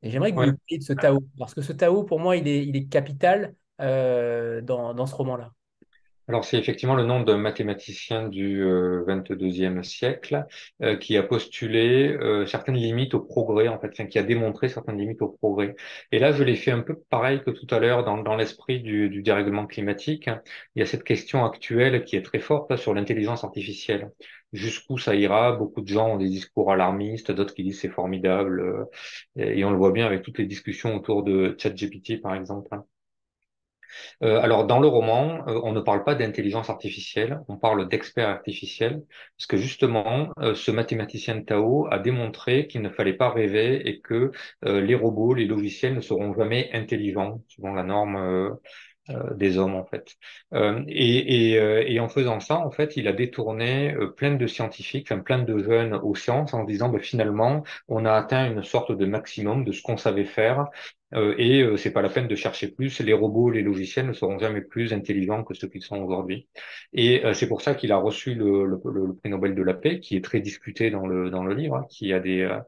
Et 0.01 0.11
j'aimerais 0.11 0.31
que 0.31 0.35
vous 0.35 0.41
parliez 0.45 0.77
de 0.77 0.83
ce 0.83 0.93
Tao, 0.93 1.19
parce 1.37 1.53
que 1.53 1.61
ce 1.61 1.73
Tao, 1.73 2.03
pour 2.03 2.19
moi, 2.19 2.37
il 2.37 2.47
est, 2.47 2.65
il 2.65 2.75
est 2.75 2.87
capital 2.87 3.55
euh, 3.81 4.61
dans, 4.61 4.93
dans, 4.93 5.05
ce 5.05 5.15
roman-là. 5.15 5.53
Alors 6.30 6.45
c'est 6.45 6.57
effectivement 6.57 6.95
le 6.95 7.03
nom 7.03 7.21
d'un 7.21 7.38
mathématicien 7.38 8.27
du 8.30 8.61
euh, 8.63 9.03
22e 9.07 9.82
siècle 9.84 10.45
euh, 10.84 10.95
qui 10.95 11.17
a 11.17 11.23
postulé 11.23 12.09
euh, 12.09 12.45
certaines 12.45 12.75
limites 12.75 13.15
au 13.15 13.19
progrès, 13.19 13.67
en 13.67 13.80
fait, 13.80 13.89
enfin, 13.91 14.05
qui 14.05 14.19
a 14.19 14.23
démontré 14.23 14.69
certaines 14.69 14.97
limites 14.97 15.21
au 15.23 15.30
progrès. 15.30 15.75
Et 16.11 16.19
là, 16.19 16.32
je 16.32 16.43
l'ai 16.43 16.55
fait 16.55 16.71
un 16.71 16.82
peu 16.82 16.95
pareil 17.09 17.41
que 17.43 17.49
tout 17.49 17.67
à 17.71 17.80
l'heure 17.80 18.03
dans, 18.05 18.17
dans 18.19 18.36
l'esprit 18.36 18.80
du, 18.82 19.09
du 19.09 19.23
dérèglement 19.23 19.65
climatique. 19.65 20.30
Il 20.75 20.80
y 20.80 20.84
a 20.84 20.86
cette 20.86 21.03
question 21.03 21.43
actuelle 21.45 22.05
qui 22.05 22.15
est 22.15 22.21
très 22.21 22.39
forte 22.39 22.75
sur 22.77 22.93
l'intelligence 22.93 23.43
artificielle 23.43 24.11
jusqu'où 24.53 24.97
ça 24.97 25.15
ira? 25.15 25.53
Beaucoup 25.53 25.82
de 25.82 25.88
gens 25.88 26.09
ont 26.13 26.17
des 26.17 26.30
discours 26.30 26.71
alarmistes, 26.71 27.32
d'autres 27.32 27.53
qui 27.53 27.63
disent 27.63 27.80
c'est 27.82 27.89
formidable. 27.89 28.61
Euh, 28.61 28.86
et 29.36 29.63
on 29.65 29.71
le 29.71 29.77
voit 29.77 29.91
bien 29.91 30.05
avec 30.05 30.21
toutes 30.23 30.38
les 30.39 30.45
discussions 30.45 30.95
autour 30.95 31.23
de 31.23 31.55
ChatGPT, 31.59 32.21
par 32.21 32.36
exemple. 32.36 32.69
Euh, 34.23 34.39
alors, 34.41 34.65
dans 34.65 34.79
le 34.79 34.87
roman, 34.87 35.47
euh, 35.47 35.59
on 35.63 35.71
ne 35.71 35.79
parle 35.81 36.03
pas 36.03 36.15
d'intelligence 36.15 36.69
artificielle, 36.69 37.39
on 37.47 37.57
parle 37.57 37.87
d'expert 37.89 38.29
artificiel, 38.29 39.03
parce 39.37 39.47
que 39.47 39.57
justement, 39.57 40.29
ce 40.55 40.71
mathématicien 40.71 41.41
Tao 41.41 41.87
a 41.91 41.99
démontré 41.99 42.67
qu'il 42.67 42.81
ne 42.81 42.89
fallait 42.89 43.13
pas 43.13 43.29
rêver 43.29 43.87
et 43.87 43.99
que 44.01 44.31
les 44.63 44.95
robots, 44.95 45.33
les 45.33 45.45
logiciels 45.45 45.95
ne 45.95 46.01
seront 46.01 46.33
jamais 46.33 46.69
intelligents, 46.73 47.41
selon 47.47 47.73
la 47.73 47.83
norme 47.83 48.15
euh, 48.15 48.49
des 49.36 49.57
hommes 49.57 49.76
en 49.76 49.86
fait. 49.86 50.16
Euh, 50.53 50.84
et, 50.88 51.51
et, 51.51 51.60
euh, 51.60 51.84
et, 51.86 51.99
en 51.99 52.10
faisant 52.10 52.39
ça, 52.39 52.60
en 52.60 52.72
fait, 52.72 52.97
il 52.97 53.07
a 53.07 53.14
détourné 53.14 53.95
plein 54.18 54.36
de 54.36 54.47
scientifiques, 54.47 55.12
enfin, 55.12 55.22
plein 55.22 55.39
de 55.39 55.60
jeunes 55.60 55.95
aux 55.95 56.16
sciences 56.16 56.53
en 56.53 56.64
disant 56.64 56.89
bah, 56.89 56.99
finalement, 56.99 57.64
on 57.88 58.05
a 58.05 58.14
atteint 58.14 58.51
une 58.51 58.64
sorte 58.64 58.91
de 58.91 59.05
maximum 59.05 59.64
de 59.66 59.72
ce 59.72 59.82
qu'on 59.82 59.97
savait 59.97 60.26
faire. 60.26 60.68
Euh, 61.16 61.34
et 61.39 61.62
euh, 61.64 61.76
c'est 61.76 61.91
pas 61.91 62.03
la 62.03 62.10
peine 62.10 62.28
de 62.28 62.36
chercher 62.36 62.68
plus. 62.70 62.99
Les 62.99 63.14
robots, 63.14 63.49
les 63.49 63.64
logiciels 63.64 64.05
ne 64.07 64.14
seront 64.14 64.38
jamais 64.38 64.62
plus 64.62 64.93
intelligents 64.93 65.43
que 65.43 65.53
ceux 65.55 65.68
qu'ils 65.68 65.82
sont 65.82 65.97
aujourd'hui. 66.01 66.47
Et 66.93 67.24
c'est 67.34 67.47
pour 67.47 67.62
ça 67.62 67.76
qu'il 67.76 67.91
a 67.91 67.97
reçu 67.97 68.36
le, 68.36 68.66
le, 68.66 68.80
le, 68.86 69.14
prix 69.16 69.30
Nobel 69.30 69.55
de 69.55 69.64
la 69.64 69.74
paix, 69.74 69.99
qui 69.99 70.16
est 70.16 70.24
très 70.24 70.39
discuté 70.39 70.91
dans 70.91 71.07
le 71.07 71.30
dans 71.30 71.43
le 71.43 71.53
livre, 71.55 71.76
hein, 71.78 71.86
qui 71.89 72.14
a 72.14 72.20
des 72.20 72.41
euh, 72.41 72.60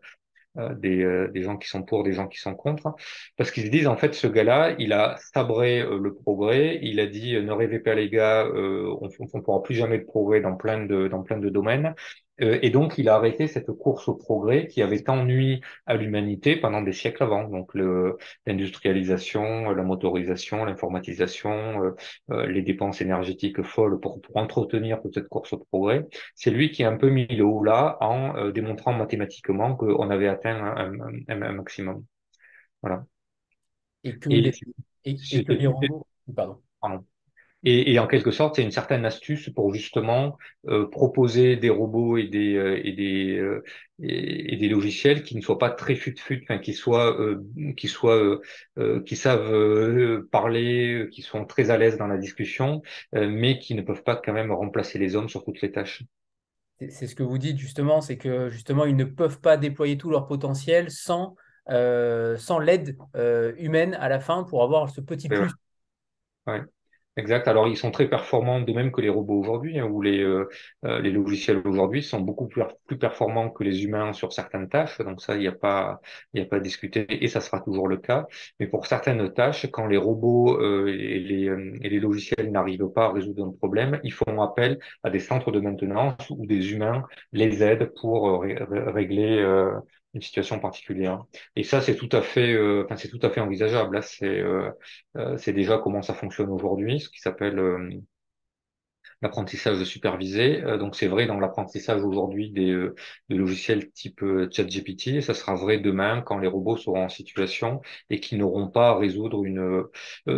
des, 0.56 1.04
euh, 1.04 1.28
des, 1.30 1.43
gens 1.43 1.58
qui 1.58 1.68
sont 1.70 1.84
pour, 1.84 2.04
des 2.04 2.14
gens 2.14 2.28
qui 2.28 2.39
sont 2.39 2.56
contre, 2.56 2.95
parce 3.38 3.52
qu'ils 3.52 3.66
se 3.66 3.70
disent 3.70 3.88
en 3.88 3.95
fait 3.95 4.14
ce 4.14 4.28
gars-là, 4.28 4.76
il 4.80 4.93
a 4.93 5.18
sabré 5.34 5.82
euh, 5.82 5.97
le 5.97 6.14
progrès, 6.14 6.80
il 6.82 6.99
a 6.99 7.08
dit 7.08 7.34
ne 7.41 7.52
rêvez 7.52 7.80
pas 7.80 7.95
les 7.95 8.10
gars, 8.10 8.45
on 8.54 9.08
ne 9.08 9.41
pourra 9.41 9.64
plus 9.64 9.76
jamais 9.76 9.99
de 9.99 10.06
progrès 10.06 10.41
dans 10.41 10.56
plein 10.56 10.86
de 10.86 11.08
dans 11.08 11.24
plein 11.24 11.38
de 11.38 11.49
domaines, 11.49 11.88
euh, 11.88 12.31
et 12.40 12.72
donc, 12.72 12.98
il 12.98 13.08
a 13.08 13.16
arrêté 13.16 13.48
cette 13.48 13.72
course 13.72 14.08
au 14.08 14.16
progrès 14.16 14.68
qui 14.68 14.82
avait 14.82 15.04
tant 15.04 15.24
nui 15.26 15.62
à 15.86 15.96
l'humanité 15.96 16.56
pendant 16.56 16.82
des 16.82 16.94
siècles 16.94 17.24
avant. 17.24 17.48
Donc, 17.48 17.76
l'industrialisation, 18.46 19.72
la 19.72 19.84
motorisation, 19.84 20.66
l'informatisation, 20.66 21.84
euh, 21.84 21.92
euh, 22.32 22.48
les 22.48 22.64
dépenses 22.64 23.02
énergétiques 23.02 23.62
folles 23.62 24.00
pour, 24.00 24.22
pour, 24.22 24.38
entretenir 24.38 25.02
toute 25.02 25.14
cette 25.14 25.28
course 25.28 25.54
au 25.54 25.60
progrès. 25.60 26.08
C'est 26.34 26.52
lui 26.52 26.72
qui 26.72 26.84
a 26.84 26.90
un 26.90 26.98
peu 26.98 27.10
mis 27.10 27.28
le 27.28 27.44
haut 27.44 27.64
là 27.64 27.98
en 28.02 28.50
démontrant 28.50 28.94
mathématiquement 28.94 29.76
qu'on 29.76 30.10
avait 30.10 30.28
atteint 30.28 30.56
un, 30.56 31.00
un, 31.00 31.42
un, 31.42 31.52
maximum. 31.52 32.04
Voilà. 32.82 33.06
Et 34.04 34.18
que, 34.18 34.30
et, 34.32 34.52
et, 35.06 35.44
que 35.44 35.52
les 35.52 35.68
robots... 35.68 36.08
Pardon. 36.36 36.62
Pardon. 36.80 37.06
Et, 37.64 37.93
et, 37.93 37.99
en 37.99 38.07
quelque 38.07 38.32
sorte, 38.32 38.55
c'est 38.55 38.64
une 38.64 38.72
certaine 38.72 39.05
astuce 39.05 39.49
pour 39.53 39.72
justement 39.74 40.38
euh, 40.68 40.89
proposer 40.89 41.57
des 41.57 41.70
robots 41.70 42.18
et 42.18 42.28
des 42.28 42.55
euh, 42.55 42.82
et 42.84 42.91
des 42.93 43.38
euh, 43.38 43.64
et, 44.01 44.57
des 44.57 44.68
logiciels 44.68 45.22
qui 45.22 45.36
ne 45.36 45.41
soient 45.41 45.59
pas 45.59 45.70
très 45.70 45.93
fut-fut, 45.93 46.41
enfin 46.43 46.57
qui 46.57 46.74
soient 46.74 47.16
qui 47.78 47.88
soient 47.88 48.39
qui 49.05 49.16
savent 49.16 50.24
parler, 50.32 51.07
qui 51.12 51.22
sont 51.22 51.45
très 51.45 51.70
à 51.70 51.78
l'aise 51.78 51.97
dans 51.97 52.07
la 52.07 52.18
discussion, 52.18 52.82
mais 53.14 53.59
qui 53.59 53.76
ne 53.76 53.84
peuvent 53.84 54.03
pas 54.03 54.16
quand 54.16 54.34
même 54.34 54.51
remplacer 54.51 54.97
les 54.97 55.16
hommes 55.16 55.30
sur 55.30 55.43
toutes 55.43 55.62
les 55.62 55.72
tâches. 55.72 56.03
C'est 56.89 57.05
ce 57.05 57.14
que 57.14 57.22
vous 57.22 57.38
dites 57.38 57.59
justement, 57.59 58.01
c'est 58.01 58.18
que 58.18 58.49
justement 58.49 58.86
ils 58.86 58.95
ne 58.95 59.05
peuvent 59.05 59.39
pas 59.39 59.57
déployer 59.57 59.99
tout 59.99 60.09
leur 60.09 60.26
potentiel 60.26 60.89
sans 60.89 61.36
sans 61.68 62.57
l'aide 62.57 62.97
humaine 63.57 63.93
à 63.99 64.09
la 64.09 64.20
fin 64.20 64.43
pour 64.43 64.64
avoir 64.64 64.89
ce 64.89 64.99
petit 64.99 65.30
plus. 65.30 65.51
Ouais. 66.47 66.62
Exact. 67.18 67.45
Alors, 67.49 67.68
ils 67.68 67.76
sont 67.76 67.91
très 67.91 68.07
performants, 68.09 68.62
de 68.62 68.72
même 68.72 68.89
que 68.91 69.01
les 69.01 69.09
robots 69.09 69.38
aujourd'hui, 69.38 69.78
hein, 69.80 69.84
ou 69.86 70.01
les, 70.01 70.20
euh, 70.24 70.47
euh, 70.86 71.01
les 71.01 71.12
logiciels 71.12 71.62
aujourd'hui 71.66 72.01
sont 72.03 72.22
beaucoup 72.22 72.47
plus, 72.47 72.64
performants 72.97 73.49
que 73.49 73.66
les 73.66 73.84
humains 73.84 74.14
sur 74.14 74.32
certaines 74.32 74.70
tâches. 74.70 74.97
Donc 74.99 75.22
ça, 75.22 75.36
il 75.36 75.39
n'y 75.41 75.47
a 75.47 75.51
pas, 75.51 75.99
il 76.34 76.39
y 76.39 76.43
a 76.43 76.45
pas 76.47 76.55
à 76.57 76.59
discuter, 76.62 77.05
et 77.24 77.28
ça 77.28 77.41
sera 77.41 77.59
toujours 77.59 77.89
le 77.89 77.97
cas. 77.97 78.26
Mais 78.62 78.68
pour 78.68 78.86
certaines 78.86 79.34
tâches, 79.34 79.70
quand 79.72 79.88
les 79.88 79.97
robots 79.97 80.57
euh, 80.62 80.88
et, 80.88 81.20
les, 81.20 81.45
et 81.82 81.89
les 81.89 81.99
logiciels 81.99 82.49
n'arrivent 82.49 82.89
pas 82.95 83.07
à 83.07 83.12
résoudre 83.12 83.45
un 83.45 83.51
problème, 83.51 83.99
ils 84.03 84.14
font 84.14 84.41
appel 84.41 84.80
à 85.03 85.09
des 85.09 85.20
centres 85.20 85.51
de 85.51 85.59
maintenance 85.59 86.30
où 86.30 86.45
des 86.45 86.72
humains 86.72 87.03
les 87.34 87.62
aident 87.62 87.91
pour 87.99 88.41
régler 88.41 89.43
une 90.14 90.22
situation 90.22 90.59
particulière. 90.59 91.26
Et 91.55 91.64
ça, 91.64 91.82
c'est 91.82 91.95
tout 91.95 92.09
à 92.12 92.22
fait, 92.22 92.53
euh, 92.53 92.84
enfin, 92.86 92.97
c'est 92.97 93.09
tout 93.09 93.20
à 93.22 93.30
fait 93.30 93.39
envisageable. 93.41 93.95
Là, 93.95 94.01
c'est, 94.01 94.26
euh, 94.26 94.70
euh, 95.18 95.38
c'est 95.38 95.53
déjà 95.53 95.78
comment 95.78 96.01
ça 96.01 96.14
fonctionne 96.14 96.49
aujourd'hui, 96.49 96.99
ce 96.99 97.09
qui 97.09 97.20
s'appelle 97.20 98.01
l'apprentissage 99.22 99.84
supervisé. 99.84 100.62
donc, 100.80 100.95
c'est 100.95 101.07
vrai 101.07 101.28
dans 101.28 101.39
l'apprentissage 101.39 102.01
aujourd'hui 102.03 102.49
des, 102.49 102.88
des, 103.30 103.36
logiciels 103.36 103.91
type 103.91 104.24
ChatGPT. 104.51 105.07
Et 105.09 105.22
ça 105.22 105.36
sera 105.36 105.55
vrai 105.55 105.78
demain 105.78 106.22
quand 106.22 106.39
les 106.39 106.47
robots 106.47 106.78
seront 106.78 107.03
en 107.03 107.09
situation 107.09 107.82
et 108.09 108.20
qui 108.20 108.36
n'auront 108.36 108.68
pas 108.68 108.89
à 108.89 108.97
résoudre 108.97 109.43
une. 109.45 109.86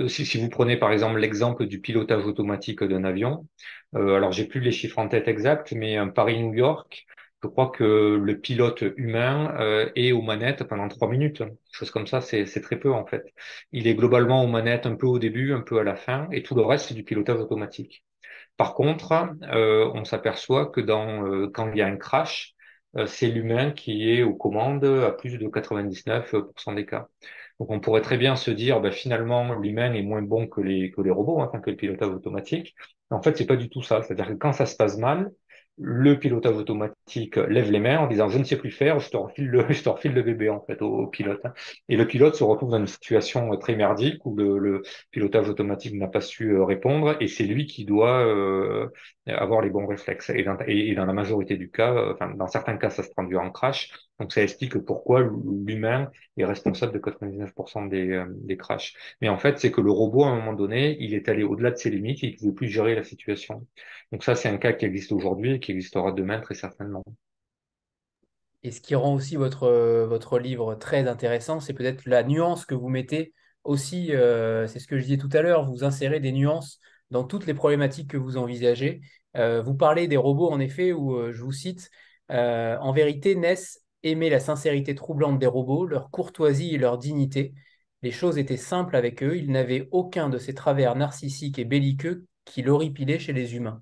si, 0.09 0.26
si 0.26 0.38
vous 0.38 0.49
prenez 0.49 0.76
par 0.78 0.91
exemple 0.91 1.19
l'exemple 1.19 1.65
du 1.65 1.80
pilotage 1.80 2.26
automatique 2.26 2.84
d'un 2.84 3.05
avion. 3.05 3.47
alors, 3.93 4.34
j'ai 4.34 4.45
plus 4.45 4.59
les 4.59 4.71
chiffres 4.71 4.99
en 4.99 5.07
tête 5.07 5.28
exacts, 5.30 5.71
mais 5.71 5.97
Paris-New 6.13 6.53
York. 6.53 7.05
Je 7.44 7.48
crois 7.50 7.70
que 7.70 7.84
le 8.24 8.39
pilote 8.39 8.84
humain 8.96 9.54
euh, 9.60 9.89
est 9.96 10.14
aux 10.14 10.22
manettes 10.22 10.64
pendant 10.64 10.88
trois 10.88 11.10
minutes. 11.10 11.44
Chose 11.72 11.91
comme 11.91 12.08
ça, 12.08 12.22
c'est 12.22 12.46
très 12.62 12.80
peu 12.80 12.91
en 12.94 13.06
fait. 13.06 13.26
Il 13.74 13.86
est 13.88 13.96
globalement 13.96 14.44
aux 14.44 14.48
manettes 14.48 14.86
un 14.86 14.96
peu 14.96 15.08
au 15.08 15.20
début, 15.20 15.54
un 15.54 15.60
peu 15.62 15.78
à 15.80 15.84
la 15.84 15.96
fin, 15.96 16.28
et 16.32 16.41
tout 16.41 16.56
le 16.56 16.62
reste, 16.62 16.88
c'est 16.88 16.94
du 16.94 17.04
pilotage 17.04 17.39
automatique. 17.39 18.06
Par 18.58 18.76
contre, 18.76 19.14
euh, 19.44 19.91
on 19.96 20.06
s'aperçoit 20.06 20.68
que 20.68 20.82
dans, 20.82 21.26
euh, 21.28 21.50
quand 21.54 21.72
il 21.72 21.78
y 21.78 21.82
a 21.82 21.88
un 21.88 21.98
crash, 21.98 22.54
c'est 23.08 23.28
l'humain 23.28 23.72
qui 23.72 24.12
est 24.12 24.22
aux 24.24 24.36
commandes 24.36 24.86
à 24.86 25.12
plus 25.12 25.38
de 25.39 25.48
99% 25.48 26.74
des 26.74 26.86
cas. 26.86 27.08
Donc 27.60 27.72
on 27.72 27.80
pourrait 27.80 28.02
très 28.02 28.18
bien 28.18 28.36
se 28.36 28.52
dire, 28.52 28.82
bah, 28.82 28.91
finalement, 28.91 29.54
l'humain 29.56 29.94
est 29.94 30.02
moins 30.04 30.22
bon 30.22 30.48
que 30.48 30.62
les, 30.62 30.91
que 30.91 31.02
les 31.02 31.12
robots, 31.12 31.41
hein, 31.41 31.52
que 31.60 31.72
le 31.72 31.76
pilotage 31.76 32.10
automatique. 32.10 32.76
En 33.10 33.22
fait, 33.22 33.38
c'est 33.38 33.46
pas 33.48 33.56
du 33.56 33.70
tout 33.70 33.82
ça. 33.82 34.02
C'est-à-dire 34.04 34.28
que 34.28 34.34
quand 34.34 34.54
ça 34.54 34.66
se 34.66 34.76
passe 34.76 34.98
mal, 34.98 35.32
le 35.78 36.19
pilotage 36.19 36.55
automatique 36.55 37.36
lève 37.36 37.71
les 37.71 37.80
mains 37.80 37.97
en 37.99 38.07
disant 38.07 38.30
je 38.30 38.38
ne 38.38 38.43
sais 38.43 38.57
plus 38.57 38.69
faire, 38.69 38.99
je 38.99 39.09
te 39.09 39.17
refile 39.17 39.47
le, 39.49 39.65
je 39.69 39.84
te 39.84 39.89
refile 39.89 40.13
le 40.13 40.21
bébé 40.21 40.49
en 40.49 40.61
fait 40.61 40.82
au, 40.82 41.07
pilote. 41.07 41.41
Hein. 41.43 41.53
Et 41.89 41.97
le 41.97 42.05
pilote 42.05 42.36
se 42.36 42.43
retrouve 42.43 42.69
dans 42.69 42.78
une 42.78 42.88
situation 42.88 43.55
très 43.57 43.76
merdique 43.76 44.24
où 44.26 44.36
le, 44.36 44.59
le 44.59 44.84
pilotage 45.11 45.49
automatique 45.49 45.95
n'a 45.95 46.07
pas 46.07 46.21
su 46.21 46.51
euh, 46.51 46.63
répondre 46.63 47.17
et 47.19 47.28
c'est 47.28 47.45
lui 47.45 47.65
qui 47.65 47.86
doit 47.86 48.24
euh, 48.26 48.88
avoir 49.28 49.61
les 49.61 49.69
bons 49.69 49.88
réflexes. 49.88 50.30
Et 50.30 50.43
dans, 50.43 50.57
et, 50.67 50.93
dans, 50.95 51.05
la 51.05 51.13
majorité 51.13 51.57
du 51.57 51.71
cas, 51.71 51.93
euh, 51.93 52.13
enfin 52.13 52.30
dans 52.36 52.47
certains 52.47 52.78
cas 52.78 52.89
ça 52.91 53.01
se 53.03 53.09
traduit 53.09 53.38
en 53.38 53.49
crash. 53.49 53.91
Donc 54.19 54.32
ça 54.32 54.43
explique 54.43 54.78
pourquoi 54.78 55.21
l'humain 55.21 56.11
est 56.38 56.45
responsable 56.45 56.93
de 56.93 56.99
99% 56.99 57.89
des, 57.89 58.24
des 58.30 58.57
crashs. 58.57 58.93
Mais 59.21 59.30
en 59.30 59.39
fait 59.39 59.57
c'est 59.59 59.71
que 59.71 59.82
le 59.82 59.91
robot 59.91 60.24
à 60.24 60.28
un 60.28 60.36
moment 60.36 60.53
donné 60.53 60.97
il 60.99 61.15
est 61.15 61.30
allé 61.30 61.43
au-delà 61.43 61.71
de 61.71 61.78
ses 61.78 61.89
limites, 61.89 62.21
il 62.21 62.34
ne 62.34 62.38
pouvait 62.38 62.53
plus 62.53 62.67
gérer 62.67 62.93
la 62.93 63.03
situation. 63.03 63.65
Donc 64.14 64.24
ça, 64.24 64.36
c'est 64.36 64.47
un 64.47 64.57
cas 64.57 64.74
qui 64.74 64.86
existe 64.86 65.11
aujourd'hui 65.11 65.53
et 65.53 65.59
qui 65.59 65.72
existera 65.72 66.11
demain 66.11 66.39
très 66.39 66.53
certainement. 66.53 67.03
Et 68.61 68.70
ce 68.70 68.80
qui 68.80 68.93
rend 68.93 69.16
aussi 69.16 69.38
votre, 69.38 69.68
votre 70.05 70.38
livre 70.38 70.76
très 70.76 71.07
intéressant, 71.07 71.59
c'est 71.59 71.74
peut-être 71.74 72.05
la 72.05 72.22
nuance 72.22 72.66
que 72.66 72.76
vous 72.76 72.89
mettez 72.89 73.34
aussi, 73.64 74.14
euh, 74.14 74.68
c'est 74.68 74.78
ce 74.78 74.86
que 74.86 74.99
je 74.99 75.03
disais 75.03 75.18
tout 75.18 75.32
à 75.34 75.41
l'heure, 75.41 75.66
vous 75.66 75.84
insérez 75.84 76.20
des 76.20 76.32
nuances 76.32 76.80
dans 77.09 77.24
toutes 77.24 77.47
les 77.47 77.55
problématiques 77.55 78.11
que 78.11 78.18
vous 78.18 78.38
envisagez. 78.38 79.01
Euh, 79.36 79.64
vous 79.64 79.74
parlez 79.74 80.07
des 80.07 80.16
robots, 80.18 80.51
en 80.51 80.59
effet, 80.59 80.91
où 80.91 81.16
euh, 81.16 81.32
je 81.32 81.41
vous 81.41 81.51
cite, 81.51 81.89
en 82.30 82.91
vérité, 82.91 83.34
Ness 83.34 83.80
aimait 84.03 84.30
la 84.30 84.39
sincérité 84.39 84.93
troublante 84.93 85.39
des 85.39 85.47
robots, 85.47 85.88
leur 85.88 86.11
courtoisie 86.11 86.76
et 86.76 86.78
leur 86.78 86.99
dignité. 86.99 87.55
Les 88.03 88.11
choses 88.11 88.38
étaient 88.38 88.57
simples 88.57 88.95
avec 88.95 89.24
eux, 89.24 89.38
ils 89.38 89.49
n'avaient 89.49 89.88
aucun 89.89 90.30
de 90.30 90.38
ces 90.38 90.53
travers 90.53 90.95
narcissiques 90.95 91.57
et 91.57 91.66
belliqueux 91.66 92.28
qui 92.45 92.61
l'horripilaient 92.61 93.18
chez 93.18 93.34
les 93.34 93.55
humains. 93.55 93.82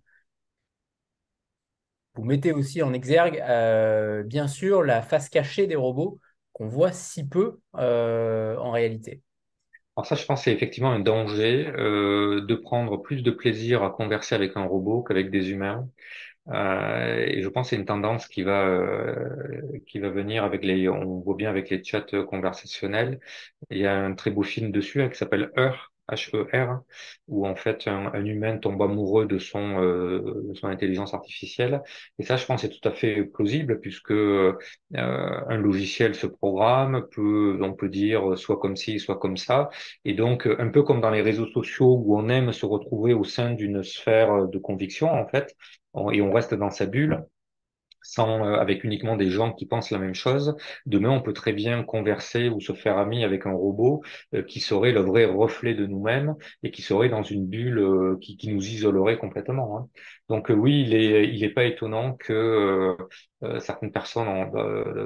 Vous 2.15 2.23
mettez 2.25 2.51
aussi 2.51 2.81
en 2.81 2.93
exergue, 2.93 3.41
euh, 3.47 4.23
bien 4.23 4.47
sûr, 4.47 4.83
la 4.83 5.01
face 5.01 5.29
cachée 5.29 5.67
des 5.67 5.75
robots 5.75 6.19
qu'on 6.53 6.67
voit 6.67 6.91
si 6.91 7.27
peu 7.27 7.59
euh, 7.77 8.57
en 8.57 8.71
réalité. 8.71 9.21
Alors 9.95 10.05
ça, 10.05 10.15
je 10.15 10.25
pense, 10.25 10.43
c'est 10.43 10.53
effectivement 10.53 10.91
un 10.91 10.99
danger 10.99 11.67
euh, 11.67 12.41
de 12.45 12.55
prendre 12.55 12.97
plus 12.97 13.23
de 13.23 13.31
plaisir 13.31 13.83
à 13.83 13.89
converser 13.91 14.35
avec 14.35 14.57
un 14.57 14.65
robot 14.65 15.03
qu'avec 15.03 15.31
des 15.31 15.51
humains. 15.51 15.89
et 16.47 17.41
je 17.41 17.47
pense 17.49 17.67
que 17.67 17.69
c'est 17.71 17.75
une 17.77 17.85
tendance 17.85 18.27
qui 18.27 18.43
va 18.43 18.81
qui 19.87 19.99
va 19.99 20.09
venir 20.09 20.43
avec 20.43 20.63
les, 20.63 20.89
on 20.89 21.19
voit 21.21 21.35
bien 21.35 21.49
avec 21.49 21.69
les 21.69 21.83
chats 21.83 22.01
conversationnels. 22.29 23.19
Il 23.69 23.77
y 23.79 23.85
a 23.87 23.97
un 23.97 24.13
très 24.15 24.31
beau 24.31 24.43
film 24.43 24.71
dessus 24.71 25.01
hein, 25.01 25.09
qui 25.09 25.17
s'appelle 25.17 25.51
Heure 25.57 25.90
HER, 26.11 26.79
où 27.27 27.47
en 27.47 27.55
fait 27.55 27.87
un, 27.87 28.25
humain 28.25 28.57
tombe 28.57 28.81
amoureux 28.81 29.25
de 29.25 29.39
son, 29.39 29.81
euh, 29.81 30.43
de 30.49 30.53
son 30.53 30.67
intelligence 30.67 31.13
artificielle. 31.13 31.81
Et 32.19 32.23
ça, 32.23 32.37
je 32.37 32.45
pense, 32.45 32.61
c'est 32.61 32.69
tout 32.69 32.87
à 32.87 32.91
fait 32.91 33.23
plausible 33.23 33.79
puisque 33.79 34.11
euh, 34.11 34.53
un 34.93 35.57
logiciel 35.57 36.15
se 36.15 36.27
programme, 36.27 37.07
peut, 37.11 37.59
on 37.61 37.73
peut 37.73 37.89
dire 37.89 38.37
soit 38.37 38.59
comme 38.59 38.75
ci, 38.75 38.99
soit 38.99 39.17
comme 39.17 39.37
ça. 39.37 39.69
Et 40.05 40.13
donc, 40.13 40.47
un 40.47 40.69
peu 40.69 40.83
comme 40.83 41.01
dans 41.01 41.11
les 41.11 41.21
réseaux 41.21 41.47
sociaux 41.47 42.01
où 42.03 42.17
on 42.17 42.29
aime 42.29 42.51
se 42.51 42.65
retrouver 42.65 43.13
au 43.13 43.23
sein 43.23 43.51
d'une 43.51 43.83
sphère 43.83 44.47
de 44.47 44.57
conviction, 44.57 45.09
en 45.11 45.27
fait, 45.27 45.55
et 46.13 46.21
on 46.21 46.31
reste 46.31 46.53
dans 46.53 46.69
sa 46.69 46.85
bulle 46.85 47.25
sans, 48.01 48.45
euh, 48.45 48.55
avec 48.59 48.83
uniquement 48.83 49.15
des 49.15 49.29
gens 49.29 49.53
qui 49.53 49.65
pensent 49.65 49.91
la 49.91 49.99
même 49.99 50.13
chose. 50.13 50.55
Demain, 50.85 51.09
on 51.09 51.21
peut 51.21 51.33
très 51.33 51.53
bien 51.53 51.83
converser 51.83 52.49
ou 52.49 52.59
se 52.59 52.73
faire 52.73 52.97
ami 52.97 53.23
avec 53.23 53.45
un 53.45 53.51
robot 53.51 54.03
euh, 54.33 54.43
qui 54.43 54.59
serait 54.59 54.91
le 54.91 55.01
vrai 55.01 55.25
reflet 55.25 55.73
de 55.73 55.85
nous-mêmes 55.85 56.35
et 56.63 56.71
qui 56.71 56.81
serait 56.81 57.09
dans 57.09 57.23
une 57.23 57.47
bulle 57.47 57.79
euh, 57.79 58.17
qui, 58.21 58.37
nous 58.51 58.65
isolerait 58.65 59.17
complètement. 59.17 59.77
Hein. 59.77 59.89
Donc 60.29 60.49
oui, 60.49 60.83
il 60.85 60.93
est, 60.93 61.27
il 61.27 61.43
est 61.43 61.49
pas 61.49 61.65
étonnant 61.65 62.13
que 62.13 62.95
certaines 63.59 63.91
personnes 63.91 64.51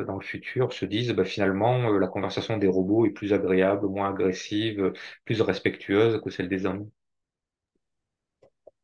dans 0.05 0.15
le 0.15 0.23
futur 0.23 0.73
se 0.73 0.85
disent 0.85 1.11
bah, 1.13 1.25
finalement 1.25 1.89
la 1.89 2.07
conversation 2.07 2.57
des 2.57 2.67
robots 2.67 3.05
est 3.05 3.11
plus 3.11 3.33
agréable, 3.33 3.87
moins 3.87 4.09
agressive, 4.09 4.93
plus 5.25 5.41
respectueuse 5.41 6.21
que 6.21 6.29
celle 6.29 6.49
des 6.49 6.65
hommes 6.65 6.89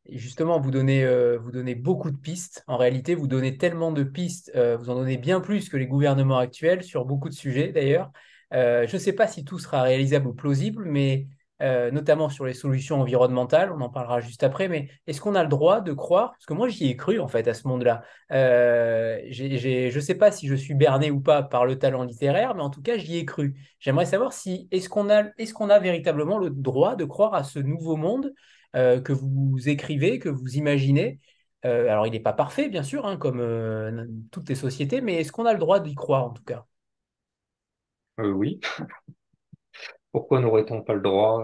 justement, 0.10 0.60
vous 0.60 0.72
donnez, 0.72 1.04
euh, 1.04 1.38
vous 1.38 1.52
donnez 1.52 1.76
beaucoup 1.76 2.12
de 2.12 2.18
pistes. 2.18 2.64
En 2.68 2.78
réalité, 2.78 3.16
vous 3.16 3.28
donnez 3.28 3.58
tellement 3.58 3.92
de 3.92 4.04
pistes, 4.04 4.52
euh, 4.56 4.78
vous 4.78 4.90
en 4.90 4.96
donnez 4.96 5.18
bien 5.18 5.40
plus 5.40 5.70
que 5.70 5.78
les 5.78 5.88
gouvernements 5.88 6.38
actuels 6.38 6.84
sur 6.84 7.06
beaucoup 7.06 7.30
de 7.30 7.34
sujets 7.34 7.72
d'ailleurs. 7.72 8.12
Euh, 8.54 8.86
je 8.88 8.96
ne 8.96 9.00
sais 9.00 9.14
pas 9.14 9.28
si 9.28 9.46
tout 9.46 9.60
sera 9.60 9.84
réalisable 9.84 10.28
ou 10.28 10.34
plausible, 10.34 10.86
mais 10.86 11.28
notamment 11.92 12.28
sur 12.28 12.48
les 12.48 12.56
solutions 12.56 13.02
environnementales, 13.02 13.72
on 13.72 13.82
en 13.82 13.90
parlera 13.90 14.20
juste 14.20 14.42
après, 14.42 14.68
mais 14.68 14.90
est-ce 15.06 15.22
qu'on 15.22 15.36
a 15.36 15.44
le 15.44 15.48
droit 15.48 15.80
de 15.80 15.94
croire, 15.94 16.32
parce 16.32 16.48
que 16.48 16.56
moi 16.56 16.70
j'y 16.70 16.88
ai 16.88 16.96
cru 16.96 17.20
en 17.20 17.28
fait 17.28 17.48
à 17.48 17.54
ce 17.54 17.68
monde-là, 17.68 18.02
je 18.32 19.96
ne 19.96 20.00
sais 20.00 20.16
pas 20.16 20.32
si 20.32 20.48
je 20.48 20.56
suis 20.56 20.74
berné 20.74 21.12
ou 21.12 21.20
pas 21.20 21.44
par 21.44 21.68
le 21.68 21.78
talent 21.78 22.02
littéraire, 22.02 22.56
mais 22.56 22.64
en 22.64 22.72
tout 22.72 22.82
cas 22.82 22.98
j'y 22.98 23.18
ai 23.18 23.26
cru. 23.26 23.54
J'aimerais 23.80 24.08
savoir 24.08 24.34
si 24.34 24.68
est-ce 24.72 24.90
qu'on 24.90 25.12
a, 25.12 25.26
est-ce 25.38 25.54
qu'on 25.54 25.70
a 25.70 25.78
véritablement 25.78 26.40
le 26.40 26.50
droit 26.50 26.96
de 26.96 27.06
croire 27.06 27.36
à 27.36 27.44
ce 27.44 27.60
nouveau 27.60 27.96
monde 27.96 28.34
euh, 28.76 29.02
que 29.02 29.14
vous 29.14 29.58
écrivez, 29.70 30.20
que 30.20 30.30
vous 30.30 30.56
imaginez. 30.56 31.20
Euh, 31.66 31.90
alors, 31.90 32.08
il 32.08 32.12
n'est 32.12 32.20
pas 32.20 32.34
parfait, 32.34 32.70
bien 32.70 32.84
sûr, 32.84 33.06
hein, 33.06 33.18
comme 33.18 33.40
euh, 33.40 34.08
toutes 34.32 34.50
les 34.50 34.56
sociétés, 34.56 35.02
mais 35.02 35.16
est-ce 35.22 35.32
qu'on 35.32 35.46
a 35.46 35.54
le 35.54 35.60
droit 35.60 35.80
d'y 35.80 35.96
croire, 35.96 36.26
en 36.26 36.32
tout 36.32 36.44
cas? 36.44 36.66
Oui. 38.18 38.60
Pourquoi 40.12 40.42
n'aurait-on 40.42 40.82
pas 40.82 40.94
le 40.94 41.00
droit 41.00 41.42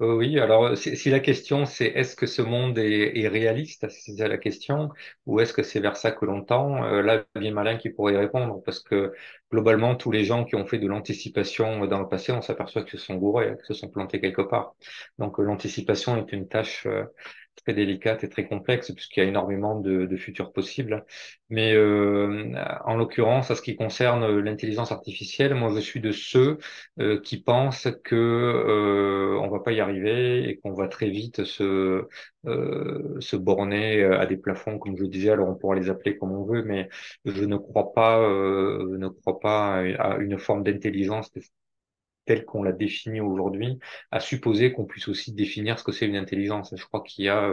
euh, 0.00 0.16
Oui, 0.16 0.38
alors 0.40 0.76
si, 0.78 1.10
la 1.10 1.20
question 1.20 1.66
c'est 1.66 1.86
est-ce 1.88 2.16
que 2.16 2.26
ce 2.26 2.40
monde 2.40 2.78
est, 2.78 3.28
réaliste, 3.28 3.86
c'est 3.90 4.26
la 4.26 4.38
question, 4.38 4.88
ou 5.26 5.40
est-ce 5.40 5.52
que 5.52 5.62
c'est 5.62 5.80
vers 5.80 5.96
ça 5.98 6.10
que 6.10 6.24
l'on 6.24 6.42
tend 6.42 6.82
euh, 6.84 7.02
Là, 7.02 7.24
bien 7.34 7.52
malin 7.52 7.76
qui 7.76 7.90
pourrait 7.90 8.14
y 8.14 8.16
répondre, 8.16 8.62
parce 8.64 8.80
que 8.80 9.12
globalement, 9.52 9.94
tous 9.94 10.10
les 10.10 10.24
gens 10.24 10.44
qui 10.46 10.56
ont 10.56 10.66
fait 10.66 10.78
de 10.78 10.86
l'anticipation 10.86 11.86
dans 11.86 12.00
le 12.00 12.08
passé, 12.08 12.32
on 12.32 12.40
s'aperçoit 12.40 12.82
que 12.82 12.90
se 12.90 12.98
sont 12.98 13.16
gourés, 13.16 13.56
que 13.58 13.66
se 13.66 13.74
sont 13.74 13.88
plantés 13.90 14.20
quelque 14.22 14.42
part. 14.42 14.74
Donc 15.18 15.38
l'anticipation 15.38 16.16
est 16.16 16.32
une 16.32 16.48
tâche 16.48 16.86
euh, 16.86 17.04
très 17.64 17.74
délicate 17.74 18.24
et 18.24 18.28
très 18.28 18.46
complexe 18.48 18.90
puisqu'il 18.92 19.20
y 19.20 19.26
a 19.26 19.28
énormément 19.28 19.78
de, 19.80 20.06
de 20.06 20.16
futurs 20.16 20.52
possibles. 20.52 21.04
Mais 21.50 21.74
euh, 21.74 22.52
en 22.84 22.96
l'occurrence, 22.96 23.50
à 23.50 23.54
ce 23.54 23.62
qui 23.62 23.76
concerne 23.76 24.38
l'intelligence 24.40 24.92
artificielle, 24.92 25.54
moi 25.54 25.72
je 25.74 25.80
suis 25.80 26.00
de 26.00 26.12
ceux 26.12 26.58
euh, 27.00 27.20
qui 27.20 27.40
pensent 27.42 27.88
que 28.04 28.14
euh, 28.16 29.38
on 29.40 29.48
va 29.48 29.60
pas 29.60 29.72
y 29.72 29.80
arriver 29.80 30.48
et 30.48 30.58
qu'on 30.58 30.74
va 30.74 30.88
très 30.88 31.08
vite 31.10 31.44
se 31.44 32.06
euh, 32.46 33.20
se 33.20 33.36
borner 33.36 34.04
à 34.04 34.26
des 34.26 34.36
plafonds, 34.36 34.78
comme 34.78 34.96
je 34.96 35.04
disais. 35.04 35.30
Alors 35.30 35.48
on 35.48 35.54
pourra 35.54 35.76
les 35.76 35.90
appeler 35.90 36.16
comme 36.18 36.32
on 36.32 36.44
veut, 36.44 36.62
mais 36.62 36.88
je 37.24 37.44
ne 37.44 37.56
crois 37.56 37.92
pas, 37.92 38.18
euh, 38.20 38.96
ne 38.98 39.08
crois 39.08 39.40
pas 39.40 39.76
à 39.98 40.16
une 40.18 40.38
forme 40.38 40.62
d'intelligence 40.64 41.30
telle 42.28 42.44
qu'on 42.44 42.62
la 42.62 42.72
définit 42.72 43.22
aujourd'hui, 43.22 43.78
à 44.10 44.20
supposer 44.20 44.72
qu'on 44.72 44.84
puisse 44.84 45.08
aussi 45.08 45.32
définir 45.32 45.78
ce 45.78 45.84
que 45.84 45.92
c'est 45.92 46.06
une 46.06 46.16
intelligence. 46.16 46.74
Je 46.76 46.84
crois 46.84 47.02
qu'il 47.02 47.24
y 47.24 47.28
a 47.30 47.50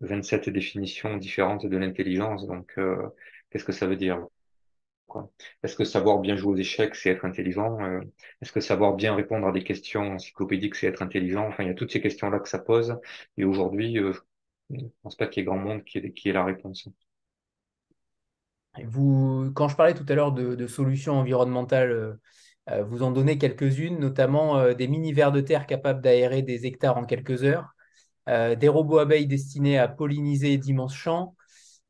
27 0.00 0.48
euh, 0.48 0.52
définitions 0.52 1.18
différentes 1.18 1.66
de 1.66 1.76
l'intelligence. 1.76 2.46
Donc, 2.46 2.72
euh, 2.78 2.96
qu'est-ce 3.50 3.64
que 3.64 3.72
ça 3.72 3.86
veut 3.86 3.96
dire 3.96 4.26
Est-ce 5.62 5.76
que 5.76 5.84
savoir 5.84 6.20
bien 6.20 6.34
jouer 6.34 6.52
aux 6.52 6.56
échecs, 6.56 6.94
c'est 6.94 7.10
être 7.10 7.26
intelligent? 7.26 7.78
Euh, 7.82 8.00
Est-ce 8.40 8.52
que 8.52 8.60
savoir 8.60 8.94
bien 8.94 9.14
répondre 9.14 9.46
à 9.46 9.52
des 9.52 9.64
questions 9.64 10.14
encyclopédiques, 10.14 10.76
c'est 10.76 10.86
être 10.86 11.02
intelligent? 11.02 11.46
Enfin, 11.46 11.64
il 11.64 11.66
y 11.68 11.70
a 11.70 11.74
toutes 11.74 11.92
ces 11.92 12.00
questions-là 12.00 12.38
que 12.40 12.48
ça 12.48 12.58
pose. 12.58 12.98
Et 13.36 13.44
aujourd'hui, 13.44 13.96
je 13.96 14.76
ne 14.76 14.88
pense 15.02 15.14
pas 15.14 15.26
qu'il 15.26 15.42
y 15.42 15.42
ait 15.42 15.46
grand 15.46 15.58
monde 15.58 15.84
qui 15.84 15.98
ait, 15.98 16.32
la 16.32 16.44
réponse. 16.46 16.88
Vous, 18.82 19.52
quand 19.54 19.68
je 19.68 19.76
parlais 19.76 19.92
tout 19.92 20.06
à 20.08 20.14
l'heure 20.14 20.32
de, 20.32 20.66
solutions 20.66 21.18
environnementales 21.18 22.18
vous 22.88 23.02
en 23.02 23.10
donnez 23.10 23.38
quelques-unes, 23.38 23.98
notamment 23.98 24.58
euh, 24.58 24.74
des 24.74 24.88
mini 24.88 25.12
vers 25.12 25.32
de 25.32 25.40
terre 25.40 25.66
capables 25.66 26.00
d'aérer 26.02 26.42
des 26.42 26.66
hectares 26.66 26.96
en 26.96 27.04
quelques 27.04 27.44
heures, 27.44 27.74
euh, 28.28 28.54
des 28.54 28.68
robots 28.68 28.98
abeilles 28.98 29.26
destinés 29.26 29.78
à 29.78 29.88
polliniser 29.88 30.56
d'immenses 30.58 30.94
champs, 30.94 31.34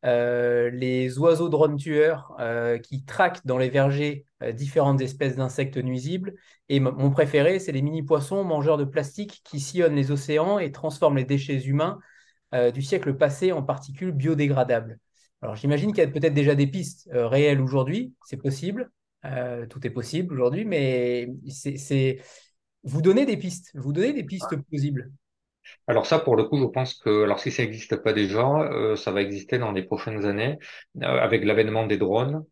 les 0.03 1.19
oiseaux 1.19 1.51
drones 1.51 1.77
tueurs 1.77 2.35
qui 2.83 3.05
traquent 3.05 3.45
dans 3.45 3.59
les 3.59 3.69
vergers 3.69 4.25
différentes 4.55 5.03
espèces 5.03 5.37
d'insectes 5.37 5.77
nuisibles. 5.77 6.37
Et 6.71 6.81
mon 6.81 7.11
préféré, 7.11 7.59
c'est 7.59 7.73
les 7.73 7.83
mini-poissons 7.83 8.43
mangeurs 8.43 8.79
de 8.79 8.85
plastique 8.85 9.43
qui 9.45 9.61
sillonnent 9.61 9.97
les 9.97 10.11
océans 10.11 10.59
et 10.59 10.73
transforment 10.73 11.19
les 11.19 11.27
déchets 11.27 11.61
humains 11.67 11.99
du 12.73 12.81
siècle 12.81 13.15
passé 13.15 13.53
en 13.53 13.63
particules 13.63 14.13
biodégradables. 14.13 14.99
Alors 15.43 15.55
j'imagine 15.55 15.93
qu'il 15.93 16.03
y 16.03 16.07
a 16.07 16.11
peut-être 16.11 16.33
déjà 16.33 16.55
des 16.55 16.67
pistes 16.67 17.11
réelles 17.13 17.61
aujourd'hui, 17.61 18.15
c'est 18.25 18.39
possible. 18.39 18.91
Euh, 19.25 19.67
tout 19.67 19.87
est 19.87 19.91
possible 19.91 20.33
aujourd'hui, 20.35 20.65
mais 20.65 21.29
c'est 21.49 22.23
vous 22.83 23.03
donnez 23.03 23.27
des 23.27 23.37
pistes, 23.37 23.71
vous 23.75 23.93
donnez 23.93 24.13
des 24.13 24.25
pistes 24.25 24.57
plausibles. 24.69 25.13
Alors 25.87 26.07
ça, 26.07 26.19
pour 26.19 26.37
le 26.37 26.45
coup, 26.45 26.59
je 26.59 26.65
pense 26.67 26.95
que, 26.95 27.25
alors 27.25 27.39
si 27.39 27.51
ça 27.51 27.63
n'existe 27.63 27.97
pas 27.97 28.13
déjà, 28.13 28.47
euh, 28.63 28.97
ça 28.97 29.11
va 29.11 29.21
exister 29.21 29.59
dans 29.59 29.73
les 29.73 29.83
prochaines 29.83 30.25
années 30.25 30.59
euh, 31.03 31.07
avec 31.07 31.45
l'avènement 31.45 31.87
des 31.87 31.99
drones 31.99 32.45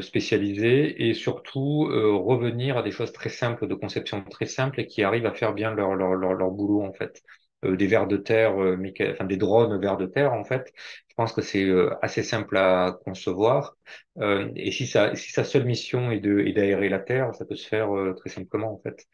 spécialisés 0.00 1.08
et 1.08 1.12
surtout 1.12 1.86
revenir 1.88 2.78
à 2.78 2.84
des 2.84 2.92
choses 2.92 3.10
très 3.10 3.30
simples, 3.30 3.66
de 3.66 3.74
conception 3.74 4.22
très 4.22 4.46
simples 4.46 4.78
et 4.78 4.86
qui 4.86 5.02
arrivent 5.02 5.26
à 5.26 5.32
faire 5.32 5.54
bien 5.54 5.74
leur, 5.74 5.96
leur, 5.96 6.14
leur, 6.14 6.34
leur 6.34 6.52
boulot 6.52 6.82
en 6.84 6.92
fait. 6.92 7.20
Des 7.62 7.86
vers 7.86 8.06
de 8.06 8.16
terre, 8.16 8.54
enfin 8.56 9.24
des 9.24 9.36
drones 9.36 9.80
vers 9.80 9.96
de 9.96 10.06
terre 10.06 10.32
en 10.32 10.44
fait, 10.44 10.72
je 11.08 11.14
pense 11.14 11.32
que 11.34 11.42
c'est 11.42 11.64
euh, 11.64 11.90
assez 12.02 12.22
simple 12.22 12.56
à 12.56 12.98
concevoir. 13.04 13.76
Euh, 14.18 14.50
et 14.56 14.70
si, 14.72 14.86
ça, 14.86 15.14
si 15.14 15.30
sa 15.30 15.44
seule 15.44 15.64
mission 15.66 16.10
est 16.10 16.20
d'aérer 16.20 16.88
la 16.88 16.98
Terre, 17.00 17.34
ça 17.34 17.44
peut 17.44 17.54
se 17.56 17.68
faire 17.68 17.94
euh, 17.94 18.14
très 18.14 18.30
simplement 18.30 18.72
en 18.72 18.78
fait. 18.78 19.06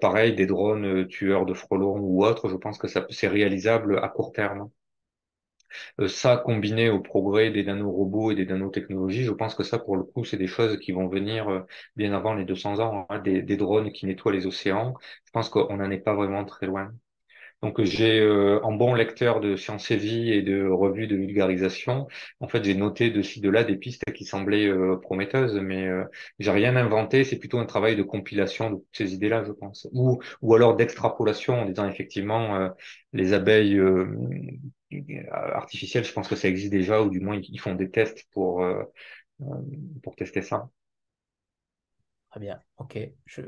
pareil, 0.00 0.34
des 0.34 0.46
drones 0.46 1.06
tueurs 1.08 1.46
de 1.46 1.54
frelons 1.54 1.98
ou 2.00 2.24
autres, 2.24 2.48
je 2.50 2.56
pense 2.56 2.78
que 2.78 2.88
ça 2.88 3.06
c'est 3.10 3.28
réalisable 3.28 3.98
à 4.00 4.08
court 4.08 4.32
terme. 4.32 4.70
ça, 6.08 6.36
combiné 6.36 6.88
au 6.90 7.00
progrès 7.00 7.50
des 7.50 7.64
nanorobots 7.64 8.30
et 8.32 8.34
des 8.34 8.46
nanotechnologies, 8.46 9.24
je 9.24 9.30
pense 9.32 9.54
que 9.54 9.62
ça, 9.64 9.78
pour 9.78 9.96
le 9.96 10.02
coup, 10.04 10.24
c'est 10.24 10.36
des 10.36 10.46
choses 10.46 10.78
qui 10.78 10.92
vont 10.92 11.08
venir 11.08 11.64
bien 11.96 12.12
avant 12.14 12.34
les 12.34 12.44
200 12.44 12.78
ans. 12.80 13.06
Hein, 13.10 13.18
des, 13.20 13.42
des 13.42 13.56
drones 13.56 13.92
qui 13.92 14.06
nettoient 14.06 14.32
les 14.32 14.46
océans, 14.46 14.94
je 15.24 15.30
pense 15.32 15.48
qu'on 15.48 15.76
n'en 15.76 15.90
est 15.90 15.98
pas 15.98 16.14
vraiment 16.14 16.44
très 16.44 16.66
loin. 16.66 16.92
Donc 17.62 17.82
j'ai 17.82 18.20
euh, 18.20 18.58
en 18.62 18.72
bon 18.72 18.94
lecteur 18.94 19.40
de 19.40 19.54
Sciences 19.54 19.90
et 19.90 19.96
Vie 19.96 20.32
et 20.32 20.40
de 20.40 20.66
revues 20.66 21.06
de 21.06 21.16
vulgarisation, 21.16 22.08
en 22.40 22.48
fait 22.48 22.64
j'ai 22.64 22.74
noté 22.74 23.10
de 23.10 23.20
ci 23.20 23.40
de 23.40 23.50
là 23.50 23.64
des 23.64 23.76
pistes 23.76 24.02
qui 24.14 24.24
semblaient 24.24 24.66
euh, 24.66 24.96
prometteuses, 24.96 25.56
mais 25.60 25.86
euh, 25.86 26.04
j'ai 26.38 26.50
rien 26.50 26.74
inventé. 26.76 27.22
C'est 27.22 27.38
plutôt 27.38 27.58
un 27.58 27.66
travail 27.66 27.96
de 27.96 28.02
compilation 28.02 28.70
de 28.70 28.76
toutes 28.76 28.96
ces 28.96 29.12
idées-là, 29.12 29.44
je 29.44 29.52
pense, 29.52 29.86
ou 29.92 30.20
ou 30.40 30.54
alors 30.54 30.74
d'extrapolation 30.74 31.60
en 31.60 31.66
disant 31.66 31.86
effectivement 31.86 32.56
euh, 32.56 32.68
les 33.12 33.34
abeilles 33.34 33.78
artificielles. 35.32 36.04
Je 36.04 36.12
pense 36.12 36.28
que 36.28 36.36
ça 36.36 36.48
existe 36.48 36.70
déjà, 36.70 37.02
ou 37.02 37.10
du 37.10 37.20
moins 37.20 37.38
ils 37.42 37.60
font 37.60 37.74
des 37.74 37.90
tests 37.90 38.24
pour 38.32 38.64
pour 40.02 40.16
tester 40.16 40.40
ça. 40.40 40.70
Très 42.30 42.40
bien, 42.40 42.62
ok. 42.78 42.98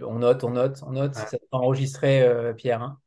on 0.03 0.19
note, 0.19 0.45
on 0.45 0.51
note, 0.51 0.83
on 0.87 0.91
note. 0.91 1.15
Ça 1.15 1.27
sera 1.29 1.41
enregistré, 1.53 2.29
Pierre. 2.57 2.83
Hein 2.83 3.01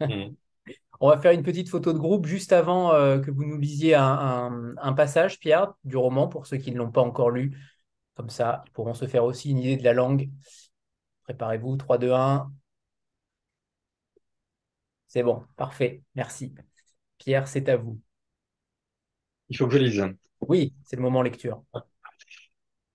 Mm. 0.00 0.34
On 1.00 1.10
va 1.10 1.18
faire 1.18 1.32
une 1.32 1.44
petite 1.44 1.68
photo 1.68 1.92
de 1.92 1.98
groupe 1.98 2.26
juste 2.26 2.52
avant 2.52 2.92
euh, 2.92 3.20
que 3.20 3.30
vous 3.30 3.44
nous 3.44 3.56
lisiez 3.56 3.94
un, 3.94 4.92
passage, 4.96 5.38
Pierre, 5.38 5.74
du 5.84 5.96
roman, 5.96 6.26
pour 6.26 6.46
ceux 6.46 6.56
qui 6.56 6.72
ne 6.72 6.78
l'ont 6.78 6.90
pas 6.90 7.02
encore 7.02 7.30
lu. 7.30 7.56
Comme 8.14 8.30
ça, 8.30 8.64
ils 8.66 8.72
pourront 8.72 8.94
se 8.94 9.06
faire 9.06 9.24
aussi 9.24 9.50
une 9.50 9.58
idée 9.58 9.76
de 9.76 9.84
la 9.84 9.92
langue. 9.92 10.28
Préparez-vous, 11.22 11.76
3, 11.76 11.98
2, 11.98 12.12
1. 12.12 12.50
C'est 15.06 15.22
bon, 15.22 15.44
parfait, 15.56 16.02
merci. 16.16 16.52
Pierre, 17.16 17.46
c'est 17.46 17.68
à 17.68 17.76
vous. 17.76 18.00
Il 19.48 19.56
faut 19.56 19.66
que 19.68 19.74
je 19.74 19.78
lise. 19.78 20.04
Oui, 20.40 20.74
c'est 20.84 20.96
le 20.96 21.02
moment 21.02 21.22
lecture. 21.22 21.62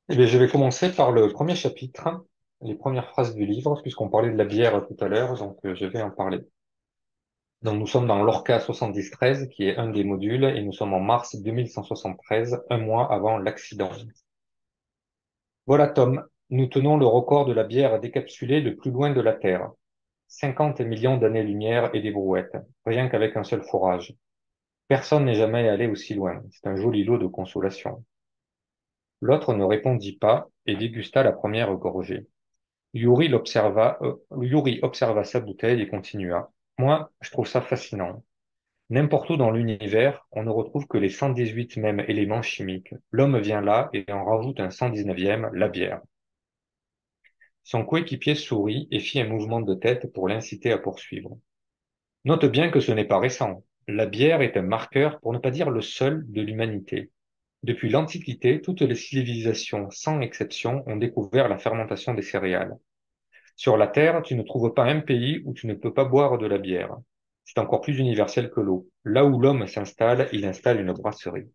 Eh 0.09 0.27
je 0.27 0.37
vais 0.37 0.49
commencer 0.49 0.91
par 0.91 1.13
le 1.13 1.31
premier 1.31 1.55
chapitre, 1.55 2.25
les 2.61 2.75
premières 2.75 3.09
phrases 3.09 3.33
du 3.33 3.45
livre, 3.45 3.81
puisqu'on 3.81 4.09
parlait 4.09 4.31
de 4.31 4.37
la 4.37 4.45
bière 4.45 4.85
tout 4.85 4.97
à 4.99 5.07
l'heure, 5.07 5.37
donc 5.37 5.57
euh, 5.65 5.73
je 5.73 5.85
vais 5.85 6.01
en 6.01 6.11
parler. 6.11 6.41
Donc 7.63 7.79
nous 7.79 7.87
sommes 7.87 8.07
dans 8.07 8.21
l'Orca 8.21 8.59
7013, 8.59 9.47
qui 9.47 9.69
est 9.69 9.77
un 9.77 9.89
des 9.89 10.03
modules, 10.03 10.43
et 10.43 10.61
nous 10.61 10.73
sommes 10.73 10.93
en 10.93 10.99
mars 10.99 11.37
2173, 11.37 12.61
un 12.69 12.77
mois 12.77 13.09
avant 13.09 13.37
l'accident. 13.37 13.89
Voilà 15.65 15.87
Tom, 15.87 16.25
nous 16.49 16.67
tenons 16.67 16.97
le 16.97 17.05
record 17.05 17.45
de 17.45 17.53
la 17.53 17.63
bière 17.63 18.01
décapsulée 18.01 18.59
le 18.59 18.75
plus 18.75 18.91
loin 18.91 19.11
de 19.11 19.21
la 19.21 19.31
Terre. 19.31 19.71
50 20.27 20.81
millions 20.81 21.15
d'années-lumière 21.15 21.89
et 21.93 22.01
des 22.01 22.11
brouettes, 22.11 22.57
rien 22.85 23.07
qu'avec 23.07 23.37
un 23.37 23.45
seul 23.45 23.63
forage. 23.63 24.13
Personne 24.89 25.23
n'est 25.23 25.35
jamais 25.35 25.69
allé 25.69 25.87
aussi 25.87 26.15
loin. 26.15 26.43
C'est 26.51 26.67
un 26.67 26.75
joli 26.75 27.05
lot 27.05 27.17
de 27.17 27.27
consolation. 27.27 28.03
L'autre 29.21 29.53
ne 29.53 29.63
répondit 29.63 30.17
pas 30.17 30.49
et 30.65 30.75
dégusta 30.75 31.23
la 31.23 31.31
première 31.31 31.73
gorgée. 31.75 32.27
Yuri, 32.93 33.33
observa, 33.33 33.97
euh, 34.01 34.15
Yuri 34.41 34.79
observa 34.81 35.23
sa 35.23 35.39
bouteille 35.39 35.81
et 35.81 35.87
continua. 35.87 36.51
Moi, 36.77 37.11
je 37.21 37.31
trouve 37.31 37.47
ça 37.47 37.61
fascinant. 37.61 38.23
N'importe 38.89 39.29
où 39.29 39.37
dans 39.37 39.51
l'univers, 39.51 40.27
on 40.31 40.43
ne 40.43 40.49
retrouve 40.49 40.87
que 40.87 40.97
les 40.97 41.09
118 41.09 41.77
mêmes 41.77 42.01
éléments 42.07 42.41
chimiques. 42.41 42.93
L'homme 43.11 43.39
vient 43.39 43.61
là 43.61 43.89
et 43.93 44.05
en 44.11 44.25
rajoute 44.25 44.59
un 44.59 44.69
119e, 44.69 45.51
la 45.53 45.67
bière. 45.67 46.01
Son 47.63 47.85
coéquipier 47.85 48.35
sourit 48.35 48.87
et 48.91 48.99
fit 48.99 49.21
un 49.21 49.27
mouvement 49.27 49.61
de 49.61 49.73
tête 49.73 50.11
pour 50.13 50.27
l'inciter 50.27 50.71
à 50.71 50.77
poursuivre. 50.77 51.37
Note 52.25 52.45
bien 52.45 52.69
que 52.69 52.79
ce 52.79 52.91
n'est 52.91 53.07
pas 53.07 53.19
récent. 53.19 53.63
La 53.87 54.05
bière 54.05 54.41
est 54.41 54.57
un 54.57 54.61
marqueur, 54.61 55.19
pour 55.21 55.33
ne 55.33 55.39
pas 55.39 55.51
dire 55.51 55.69
le 55.69 55.81
seul, 55.81 56.25
de 56.31 56.41
l'humanité. 56.41 57.11
Depuis 57.63 57.89
l'Antiquité, 57.89 58.61
toutes 58.61 58.81
les 58.81 58.95
civilisations, 58.95 59.89
sans 59.91 60.21
exception, 60.21 60.83
ont 60.87 60.97
découvert 60.97 61.47
la 61.47 61.57
fermentation 61.57 62.13
des 62.13 62.21
céréales. 62.21 62.77
Sur 63.55 63.77
la 63.77 63.87
Terre, 63.87 64.21
tu 64.21 64.35
ne 64.35 64.43
trouves 64.43 64.73
pas 64.73 64.85
un 64.85 64.99
pays 64.99 65.41
où 65.45 65.53
tu 65.53 65.67
ne 65.67 65.73
peux 65.73 65.93
pas 65.93 66.05
boire 66.05 66.37
de 66.37 66.45
la 66.45 66.57
bière. 66.57 66.95
C'est 67.45 67.59
encore 67.59 67.81
plus 67.81 67.97
universel 67.97 68.49
que 68.49 68.61
l'eau. 68.61 68.87
Là 69.03 69.25
où 69.25 69.39
l'homme 69.39 69.67
s'installe, 69.67 70.29
il 70.31 70.45
installe 70.45 70.79
une 70.79 70.93
brasserie. 70.93 71.49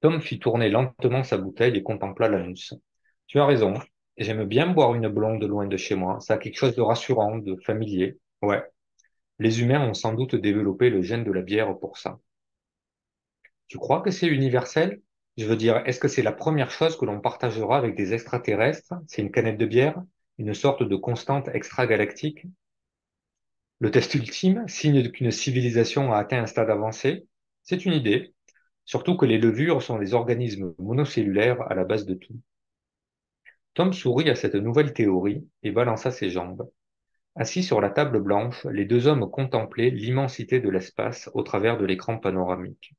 Tom 0.00 0.20
fit 0.20 0.38
tourner 0.38 0.68
lentement 0.68 1.22
sa 1.22 1.38
bouteille 1.38 1.76
et 1.76 1.82
contempla 1.82 2.28
l'anus. 2.28 2.74
Tu 3.26 3.38
as 3.40 3.46
raison. 3.46 3.74
J'aime 4.18 4.44
bien 4.44 4.66
boire 4.66 4.94
une 4.94 5.08
blonde 5.08 5.44
loin 5.44 5.66
de 5.66 5.76
chez 5.76 5.94
moi. 5.94 6.20
Ça 6.20 6.34
a 6.34 6.38
quelque 6.38 6.58
chose 6.58 6.74
de 6.76 6.82
rassurant, 6.82 7.38
de 7.38 7.56
familier. 7.64 8.18
Ouais. 8.42 8.62
Les 9.38 9.60
humains 9.62 9.88
ont 9.88 9.94
sans 9.94 10.14
doute 10.14 10.34
développé 10.34 10.90
le 10.90 11.02
gène 11.02 11.24
de 11.24 11.32
la 11.32 11.42
bière 11.42 11.78
pour 11.78 11.98
ça. 11.98 12.18
Tu 13.68 13.78
crois 13.78 14.00
que 14.02 14.10
c'est 14.10 14.28
universel? 14.28 15.00
Je 15.36 15.46
veux 15.46 15.56
dire, 15.56 15.82
est-ce 15.86 15.98
que 15.98 16.08
c'est 16.08 16.22
la 16.22 16.32
première 16.32 16.70
chose 16.70 16.96
que 16.96 17.04
l'on 17.06 17.20
partagera 17.20 17.78
avec 17.78 17.96
des 17.96 18.12
extraterrestres? 18.12 18.94
C'est 19.08 19.22
une 19.22 19.30
canette 19.30 19.58
de 19.58 19.66
bière? 19.66 20.02
Une 20.42 20.54
sorte 20.54 20.82
de 20.82 20.96
constante 20.96 21.48
extragalactique 21.54 22.46
Le 23.78 23.92
test 23.92 24.12
ultime, 24.16 24.66
signe 24.66 25.08
qu'une 25.12 25.30
civilisation 25.30 26.12
a 26.12 26.18
atteint 26.18 26.42
un 26.42 26.46
stade 26.46 26.68
avancé 26.68 27.28
C'est 27.62 27.86
une 27.86 27.92
idée, 27.92 28.34
surtout 28.84 29.16
que 29.16 29.24
les 29.24 29.38
levures 29.38 29.82
sont 29.82 30.00
des 30.00 30.14
organismes 30.14 30.74
monocellulaires 30.80 31.62
à 31.70 31.76
la 31.76 31.84
base 31.84 32.06
de 32.06 32.14
tout. 32.14 32.40
Tom 33.74 33.92
sourit 33.92 34.30
à 34.30 34.34
cette 34.34 34.56
nouvelle 34.56 34.92
théorie 34.92 35.46
et 35.62 35.70
balança 35.70 36.10
ses 36.10 36.28
jambes. 36.28 36.68
Assis 37.36 37.62
sur 37.62 37.80
la 37.80 37.90
table 37.90 38.20
blanche, 38.20 38.64
les 38.64 38.84
deux 38.84 39.06
hommes 39.06 39.30
contemplaient 39.30 39.90
l'immensité 39.90 40.58
de 40.58 40.70
l'espace 40.70 41.30
au 41.34 41.42
travers 41.42 41.78
de 41.78 41.84
l'écran 41.84 42.18
panoramique. 42.18 42.96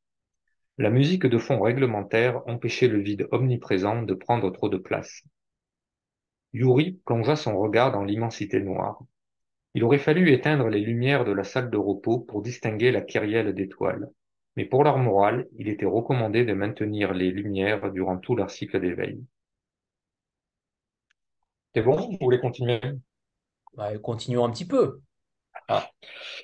La 0.78 0.90
musique 0.90 1.26
de 1.26 1.38
fond 1.38 1.60
réglementaire 1.60 2.42
empêchait 2.48 2.88
le 2.88 3.02
vide 3.02 3.28
omniprésent 3.32 4.04
de 4.04 4.14
prendre 4.14 4.50
trop 4.50 4.70
de 4.70 4.78
place. 4.78 5.24
Yuri 6.54 7.02
plongea 7.06 7.36
son 7.36 7.58
regard 7.60 7.92
dans 7.92 8.04
l'immensité 8.04 8.60
noire. 8.62 9.00
Il 9.76 9.84
aurait 9.84 10.00
fallu 10.00 10.32
éteindre 10.32 10.70
les 10.70 10.82
lumières 10.82 11.26
de 11.26 11.32
la 11.32 11.44
salle 11.44 11.70
de 11.70 11.78
repos 11.78 12.20
pour 12.20 12.42
distinguer 12.42 12.92
la 12.92 13.02
kyrielle 13.02 13.54
d'étoiles. 13.54 14.10
Mais 14.56 14.66
pour 14.66 14.84
leur 14.84 14.98
morale, 15.00 15.48
il 15.58 15.68
était 15.70 15.86
recommandé 15.86 16.46
de 16.46 16.54
maintenir 16.54 17.14
les 17.14 17.32
lumières 17.32 17.92
durant 17.92 18.18
tout 18.18 18.36
leur 18.36 18.52
cycle 18.52 18.80
d'éveil. 18.80 19.24
C'est 21.76 21.82
bon? 21.82 21.96
Vous 21.96 22.18
voulez 22.22 22.40
continuer? 22.40 22.80
Bah, 23.76 23.98
Continuons 24.00 24.46
un 24.46 24.52
petit 24.52 24.68
peu. 24.68 25.02
Ah. 25.68 25.90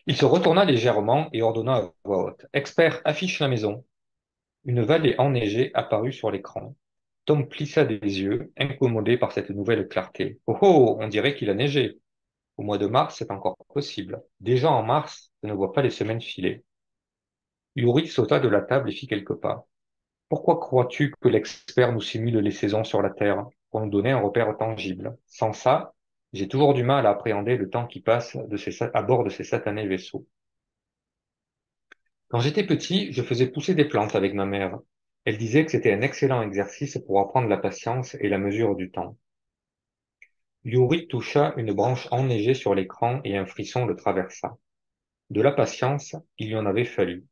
Il 0.07 0.15
se 0.17 0.25
retourna 0.25 0.65
légèrement 0.65 1.29
et 1.33 1.41
ordonna 1.41 1.75
à 1.77 1.91
voix 2.03 2.25
haute. 2.25 2.45
Expert, 2.53 3.01
affiche 3.05 3.39
la 3.39 3.47
maison. 3.47 3.85
Une 4.65 4.81
vallée 4.83 5.15
enneigée 5.19 5.71
apparut 5.73 6.13
sur 6.13 6.31
l'écran. 6.31 6.75
Tom 7.29 7.47
plissa 7.47 7.85
des 7.85 7.99
yeux, 7.99 8.51
incommodé 8.57 9.15
par 9.15 9.31
cette 9.33 9.51
nouvelle 9.51 9.87
clarté. 9.87 10.39
Oh 10.47 10.57
oh, 10.63 10.97
on 10.99 11.07
dirait 11.07 11.35
qu'il 11.35 11.51
a 11.51 11.53
neigé. 11.53 11.99
Au 12.57 12.63
mois 12.63 12.79
de 12.79 12.87
mars, 12.87 13.17
c'est 13.19 13.29
encore 13.29 13.55
possible. 13.71 14.23
Déjà 14.39 14.71
en 14.71 14.81
mars, 14.81 15.31
je 15.43 15.47
ne 15.49 15.53
vois 15.53 15.71
pas 15.71 15.83
les 15.83 15.91
semaines 15.91 16.21
filer. 16.21 16.63
Yuri 17.75 18.07
sauta 18.07 18.39
de 18.39 18.47
la 18.47 18.61
table 18.61 18.89
et 18.89 18.93
fit 18.93 19.05
quelques 19.05 19.35
pas. 19.35 19.67
Pourquoi 20.27 20.59
crois-tu 20.59 21.13
que 21.21 21.29
l'expert 21.29 21.93
nous 21.93 22.01
simule 22.01 22.39
les 22.39 22.49
saisons 22.49 22.83
sur 22.83 23.03
la 23.03 23.11
Terre? 23.11 23.45
Pour 23.69 23.81
nous 23.81 23.91
donner 23.91 24.09
un 24.09 24.21
repère 24.21 24.57
tangible 24.57 25.15
Sans 25.27 25.53
ça, 25.53 25.93
j'ai 26.33 26.47
toujours 26.47 26.73
du 26.73 26.81
mal 26.81 27.05
à 27.05 27.11
appréhender 27.11 27.57
le 27.57 27.69
temps 27.69 27.85
qui 27.85 28.01
passe 28.01 28.39
à 28.95 29.03
bord 29.03 29.23
de 29.23 29.29
ces 29.29 29.43
satanés 29.43 29.85
vaisseaux. 29.85 30.25
Quand 32.29 32.39
j'étais 32.39 32.65
petit, 32.65 33.13
je 33.13 33.21
faisais 33.21 33.51
pousser 33.51 33.75
des 33.75 33.85
plantes 33.85 34.15
avec 34.15 34.33
ma 34.33 34.47
mère. 34.47 34.79
Elle 35.23 35.37
disait 35.37 35.63
que 35.63 35.71
c'était 35.71 35.93
un 35.93 36.01
excellent 36.01 36.41
exercice 36.41 36.97
pour 37.05 37.21
apprendre 37.21 37.47
la 37.47 37.57
patience 37.57 38.15
et 38.15 38.27
la 38.27 38.37
mesure 38.37 38.75
du 38.75 38.91
temps. 38.91 39.17
Yuri 40.65 41.07
toucha 41.07 41.53
une 41.57 41.73
branche 41.73 42.07
enneigée 42.11 42.53
sur 42.53 42.75
l'écran 42.75 43.21
et 43.23 43.37
un 43.37 43.45
frisson 43.45 43.85
le 43.85 43.95
traversa. 43.95 44.57
De 45.29 45.41
la 45.41 45.51
patience, 45.51 46.15
il 46.37 46.49
y 46.49 46.55
en 46.55 46.65
avait 46.65 46.85
fallu. 46.85 47.25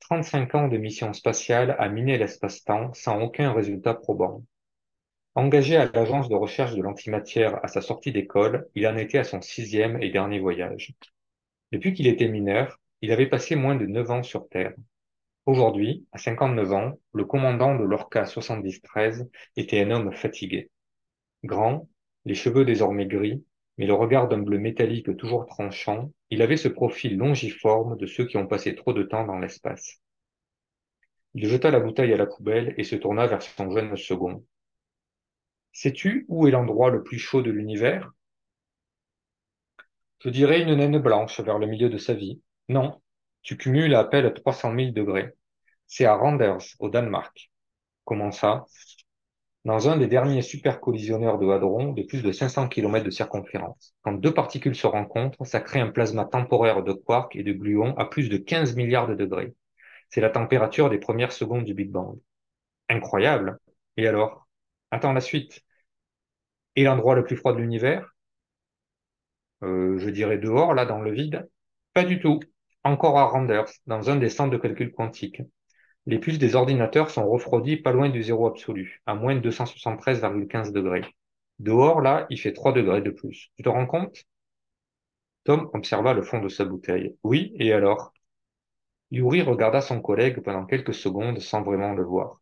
35 0.00 0.54
ans 0.54 0.68
de 0.68 0.78
mission 0.78 1.12
spatiale 1.12 1.76
à 1.78 1.88
miner 1.88 2.18
l'espace-temps 2.18 2.92
sans 2.94 3.20
aucun 3.20 3.52
résultat 3.52 3.94
probant. 3.94 4.44
Engagé 5.34 5.76
à 5.76 5.90
l'agence 5.92 6.28
de 6.28 6.34
recherche 6.34 6.74
de 6.74 6.82
l'antimatière 6.82 7.64
à 7.64 7.68
sa 7.68 7.80
sortie 7.80 8.12
d'école, 8.12 8.68
il 8.74 8.86
en 8.86 8.96
était 8.96 9.18
à 9.18 9.24
son 9.24 9.40
sixième 9.40 10.02
et 10.02 10.10
dernier 10.10 10.40
voyage. 10.40 10.94
Depuis 11.72 11.94
qu'il 11.94 12.06
était 12.06 12.28
mineur, 12.28 12.80
il 13.00 13.12
avait 13.12 13.28
passé 13.28 13.56
moins 13.56 13.76
de 13.76 13.86
neuf 13.86 14.10
ans 14.10 14.22
sur 14.22 14.48
Terre. 14.48 14.74
Aujourd'hui, 15.44 16.06
à 16.12 16.18
59 16.18 16.72
ans, 16.72 16.92
le 17.12 17.24
commandant 17.24 17.74
de 17.74 17.82
l'Orca 17.82 18.26
7013 18.26 19.28
était 19.56 19.82
un 19.82 19.90
homme 19.90 20.12
fatigué. 20.12 20.70
Grand, 21.42 21.88
les 22.24 22.36
cheveux 22.36 22.64
désormais 22.64 23.06
gris, 23.06 23.44
mais 23.76 23.86
le 23.86 23.94
regard 23.94 24.28
d'un 24.28 24.38
bleu 24.38 24.58
métallique 24.58 25.16
toujours 25.16 25.46
tranchant, 25.46 26.12
il 26.30 26.42
avait 26.42 26.56
ce 26.56 26.68
profil 26.68 27.16
longiforme 27.16 27.96
de 27.96 28.06
ceux 28.06 28.24
qui 28.24 28.36
ont 28.36 28.46
passé 28.46 28.76
trop 28.76 28.92
de 28.92 29.02
temps 29.02 29.26
dans 29.26 29.40
l'espace. 29.40 30.00
Il 31.34 31.48
jeta 31.48 31.72
la 31.72 31.80
bouteille 31.80 32.12
à 32.12 32.16
la 32.16 32.26
poubelle 32.26 32.72
et 32.76 32.84
se 32.84 32.94
tourna 32.94 33.26
vers 33.26 33.42
son 33.42 33.68
jeune 33.72 33.96
second. 33.96 34.46
Sais-tu 35.72 36.24
où 36.28 36.46
est 36.46 36.52
l'endroit 36.52 36.90
le 36.90 37.02
plus 37.02 37.18
chaud 37.18 37.42
de 37.42 37.50
l'univers? 37.50 38.12
Je 40.20 40.28
dirais 40.28 40.62
une 40.62 40.76
naine 40.76 41.00
blanche 41.00 41.40
vers 41.40 41.58
le 41.58 41.66
milieu 41.66 41.88
de 41.88 41.98
sa 41.98 42.14
vie, 42.14 42.40
non, 42.68 43.01
tu 43.42 43.56
cumules 43.56 43.94
à 43.94 44.04
peine 44.04 44.32
300 44.34 44.72
000 44.72 44.94
degrés. 44.94 45.34
C'est 45.88 46.06
à 46.06 46.14
Randers, 46.16 46.58
au 46.80 46.88
Danemark. 46.90 47.52
Comment 48.04 48.32
ça? 48.32 48.66
Dans 49.64 49.88
un 49.88 49.96
des 49.96 50.06
derniers 50.08 50.42
supercollisionneurs 50.42 51.38
de 51.38 51.48
hadrons 51.48 51.92
de 51.92 52.02
plus 52.02 52.22
de 52.22 52.30
500 52.32 52.68
km 52.68 53.04
de 53.04 53.10
circonférence. 53.10 53.94
Quand 54.02 54.12
deux 54.12 54.32
particules 54.34 54.74
se 54.76 54.86
rencontrent, 54.86 55.44
ça 55.44 55.60
crée 55.60 55.80
un 55.80 55.90
plasma 55.90 56.24
temporaire 56.24 56.82
de 56.84 56.92
quarks 56.92 57.36
et 57.36 57.42
de 57.44 57.52
gluons 57.52 57.96
à 57.96 58.04
plus 58.06 58.28
de 58.28 58.36
15 58.36 58.74
milliards 58.76 59.08
de 59.08 59.14
degrés. 59.14 59.54
C'est 60.10 60.20
la 60.22 60.30
température 60.30 60.90
des 60.90 60.98
premières 60.98 61.32
secondes 61.32 61.64
du 61.64 61.74
Big 61.74 61.90
Bang. 61.90 62.18
Incroyable. 62.88 63.58
Et 63.96 64.06
alors? 64.08 64.48
Attends 64.92 65.12
la 65.14 65.20
suite. 65.22 65.62
Et 66.76 66.84
l'endroit 66.84 67.14
le 67.14 67.24
plus 67.24 67.36
froid 67.36 67.54
de 67.54 67.60
l'univers? 67.60 68.14
Euh, 69.64 69.98
Je 69.98 70.10
dirais 70.10 70.38
dehors, 70.38 70.74
là, 70.74 70.84
dans 70.86 71.00
le 71.00 71.10
vide? 71.12 71.48
Pas 71.94 72.04
du 72.04 72.20
tout. 72.20 72.40
Encore 72.84 73.18
à 73.18 73.24
Randers, 73.24 73.70
dans 73.86 74.08
un 74.10 74.16
des 74.16 74.28
centres 74.28 74.52
de 74.52 74.56
calcul 74.56 74.92
quantique. 74.92 75.42
Les 76.06 76.18
puces 76.18 76.38
des 76.38 76.54
ordinateurs 76.56 77.10
sont 77.10 77.28
refroidies 77.28 77.76
pas 77.76 77.92
loin 77.92 78.08
du 78.08 78.22
zéro 78.22 78.46
absolu, 78.46 79.02
à 79.06 79.14
moins 79.14 79.34
de 79.34 79.40
273,15 79.40 80.72
degrés. 80.72 81.04
Dehors, 81.58 82.00
là, 82.00 82.26
il 82.30 82.38
fait 82.38 82.52
3 82.52 82.72
degrés 82.72 83.02
de 83.02 83.10
plus. 83.10 83.50
Tu 83.56 83.62
te 83.64 83.68
rends 83.68 83.86
compte? 83.86 84.24
Tom 85.44 85.70
observa 85.72 86.14
le 86.14 86.22
fond 86.22 86.40
de 86.40 86.48
sa 86.48 86.64
bouteille. 86.64 87.16
Oui, 87.22 87.52
et 87.60 87.72
alors? 87.72 88.12
Yuri 89.12 89.42
regarda 89.42 89.80
son 89.80 90.00
collègue 90.00 90.40
pendant 90.40 90.66
quelques 90.66 90.94
secondes 90.94 91.38
sans 91.40 91.62
vraiment 91.62 91.92
le 91.92 92.02
voir. 92.02 92.40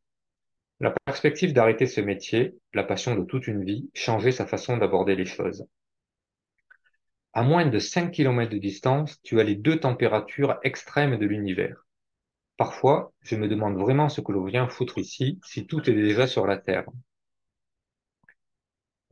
La 0.80 0.94
perspective 1.04 1.52
d'arrêter 1.52 1.86
ce 1.86 2.00
métier, 2.00 2.54
la 2.74 2.84
passion 2.84 3.14
de 3.16 3.24
toute 3.24 3.46
une 3.46 3.64
vie, 3.64 3.90
changeait 3.94 4.32
sa 4.32 4.46
façon 4.46 4.78
d'aborder 4.78 5.16
les 5.16 5.26
choses. 5.26 5.66
À 7.32 7.44
moins 7.44 7.64
de 7.64 7.78
5 7.78 8.10
km 8.10 8.50
de 8.50 8.58
distance, 8.58 9.20
tu 9.22 9.38
as 9.38 9.44
les 9.44 9.54
deux 9.54 9.78
températures 9.78 10.58
extrêmes 10.64 11.16
de 11.16 11.26
l'univers. 11.26 11.86
Parfois, 12.56 13.12
je 13.22 13.36
me 13.36 13.46
demande 13.46 13.78
vraiment 13.78 14.08
ce 14.08 14.20
que 14.20 14.32
l'on 14.32 14.44
vient 14.44 14.68
foutre 14.68 14.98
ici, 14.98 15.38
si 15.44 15.66
tout 15.66 15.88
est 15.88 15.94
déjà 15.94 16.26
sur 16.26 16.46
la 16.46 16.56
Terre. 16.56 16.86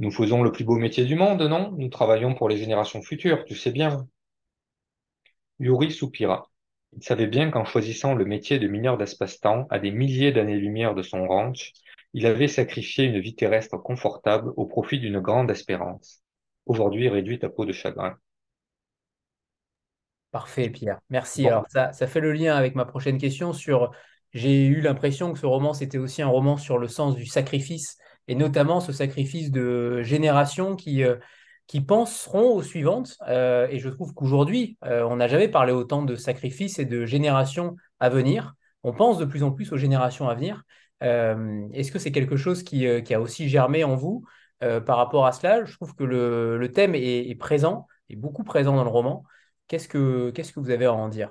Nous 0.01 0.11
faisons 0.11 0.43
le 0.43 0.51
plus 0.51 0.64
beau 0.64 0.77
métier 0.77 1.05
du 1.05 1.14
monde, 1.14 1.43
non? 1.43 1.73
Nous 1.79 1.89
travaillons 1.91 2.35
pour 2.35 2.49
les 2.49 2.57
générations 2.57 3.03
futures, 3.03 3.45
tu 3.45 3.55
sais 3.55 3.71
bien. 3.71 4.09
Yuri 5.61 5.93
soupira. 5.93 6.51
Il 6.97 7.05
savait 7.05 7.29
bien 7.29 7.51
qu'en 7.51 7.64
choisissant 7.64 8.14
le 8.14 8.25
métier 8.25 8.59
de 8.59 8.66
mineur 8.66 8.99
d'espace-temps 8.99 9.69
à 9.71 9.79
des 9.79 9.93
milliers 9.93 10.33
d'années-lumière 10.33 10.97
de 10.97 11.03
son 11.03 11.27
ranch, 11.29 11.73
il 12.14 12.27
avait 12.27 12.49
sacrifié 12.49 13.05
une 13.05 13.21
vie 13.21 13.37
terrestre 13.37 13.77
confortable 13.77 14.53
au 14.57 14.66
profit 14.66 14.99
d'une 14.99 15.21
grande 15.21 15.53
espérance 15.53 16.25
aujourd'hui 16.69 17.09
réduite 17.09 17.43
à 17.43 17.49
peau 17.49 17.64
de 17.64 17.73
chagrin. 17.73 18.16
Parfait, 20.31 20.69
Pierre. 20.69 21.01
Merci. 21.11 21.47
Alors, 21.47 21.64
ça, 21.69 21.93
ça 21.93 22.07
fait 22.07 22.21
le 22.21 22.33
lien 22.33 22.55
avec 22.55 22.75
ma 22.75 22.85
prochaine 22.85 23.19
question 23.19 23.53
sur. 23.53 23.91
J'ai 24.35 24.66
eu 24.66 24.83
l'impression 24.83 25.33
que 25.33 25.39
ce 25.39 25.47
roman, 25.47 25.73
c'était 25.73 25.97
aussi 25.97 26.21
un 26.21 26.29
roman 26.29 26.59
sur 26.59 26.77
le 26.77 26.87
sens 26.87 27.16
du 27.16 27.25
sacrifice, 27.25 27.97
et 28.29 28.35
notamment 28.35 28.81
ce 28.81 28.93
sacrifice 28.93 29.51
de 29.51 30.03
générations 30.03 30.77
qui, 30.77 31.03
euh, 31.03 31.16
qui 31.66 31.81
penseront 31.81 32.55
aux 32.55 32.62
suivantes. 32.62 33.16
Euh, 33.29 33.66
et 33.71 33.79
je 33.79 33.89
trouve 33.89 34.12
qu'aujourd'hui, 34.12 34.77
euh, 34.85 35.03
on 35.05 35.16
n'a 35.16 35.29
jamais 35.29 35.49
parlé 35.49 35.73
autant 35.73 36.03
de 36.03 36.14
sacrifices 36.14 36.79
et 36.79 36.85
de 36.85 37.07
générations 37.07 37.77
à 38.01 38.11
venir. 38.11 38.55
On 38.83 38.93
pense 38.93 39.16
de 39.16 39.25
plus 39.25 39.43
en 39.43 39.51
plus 39.51 39.73
aux 39.73 39.79
générations 39.79 40.29
à 40.29 40.35
venir. 40.35 40.62
Est-ce 41.01 41.93
que 41.93 41.99
c'est 41.99 42.11
quelque 42.11 42.37
chose 42.37 42.64
qui, 42.64 42.85
qui, 43.03 43.14
a 43.14 43.21
aussi 43.21 43.49
germé 43.49 43.85
en 43.85 43.95
vous? 43.95 44.25
Euh, 44.63 44.81
par 44.81 44.97
rapport 44.97 45.27
à 45.27 45.33
cela. 45.33 45.65
Je 45.65 45.73
trouve 45.75 45.95
que 45.95 46.05
le, 46.05 46.73
thème 46.73 46.95
est, 46.95 47.39
présent, 47.39 47.87
est 48.11 48.17
beaucoup 48.17 48.45
présent 48.45 48.75
dans 48.75 48.85
le 48.85 48.91
roman. 48.91 49.25
Qu'est-ce 49.69 49.89
que, 49.89 50.33
vous 50.57 50.71
avez 50.71 50.87
à 50.87 50.93
en 50.93 51.09
dire? 51.09 51.31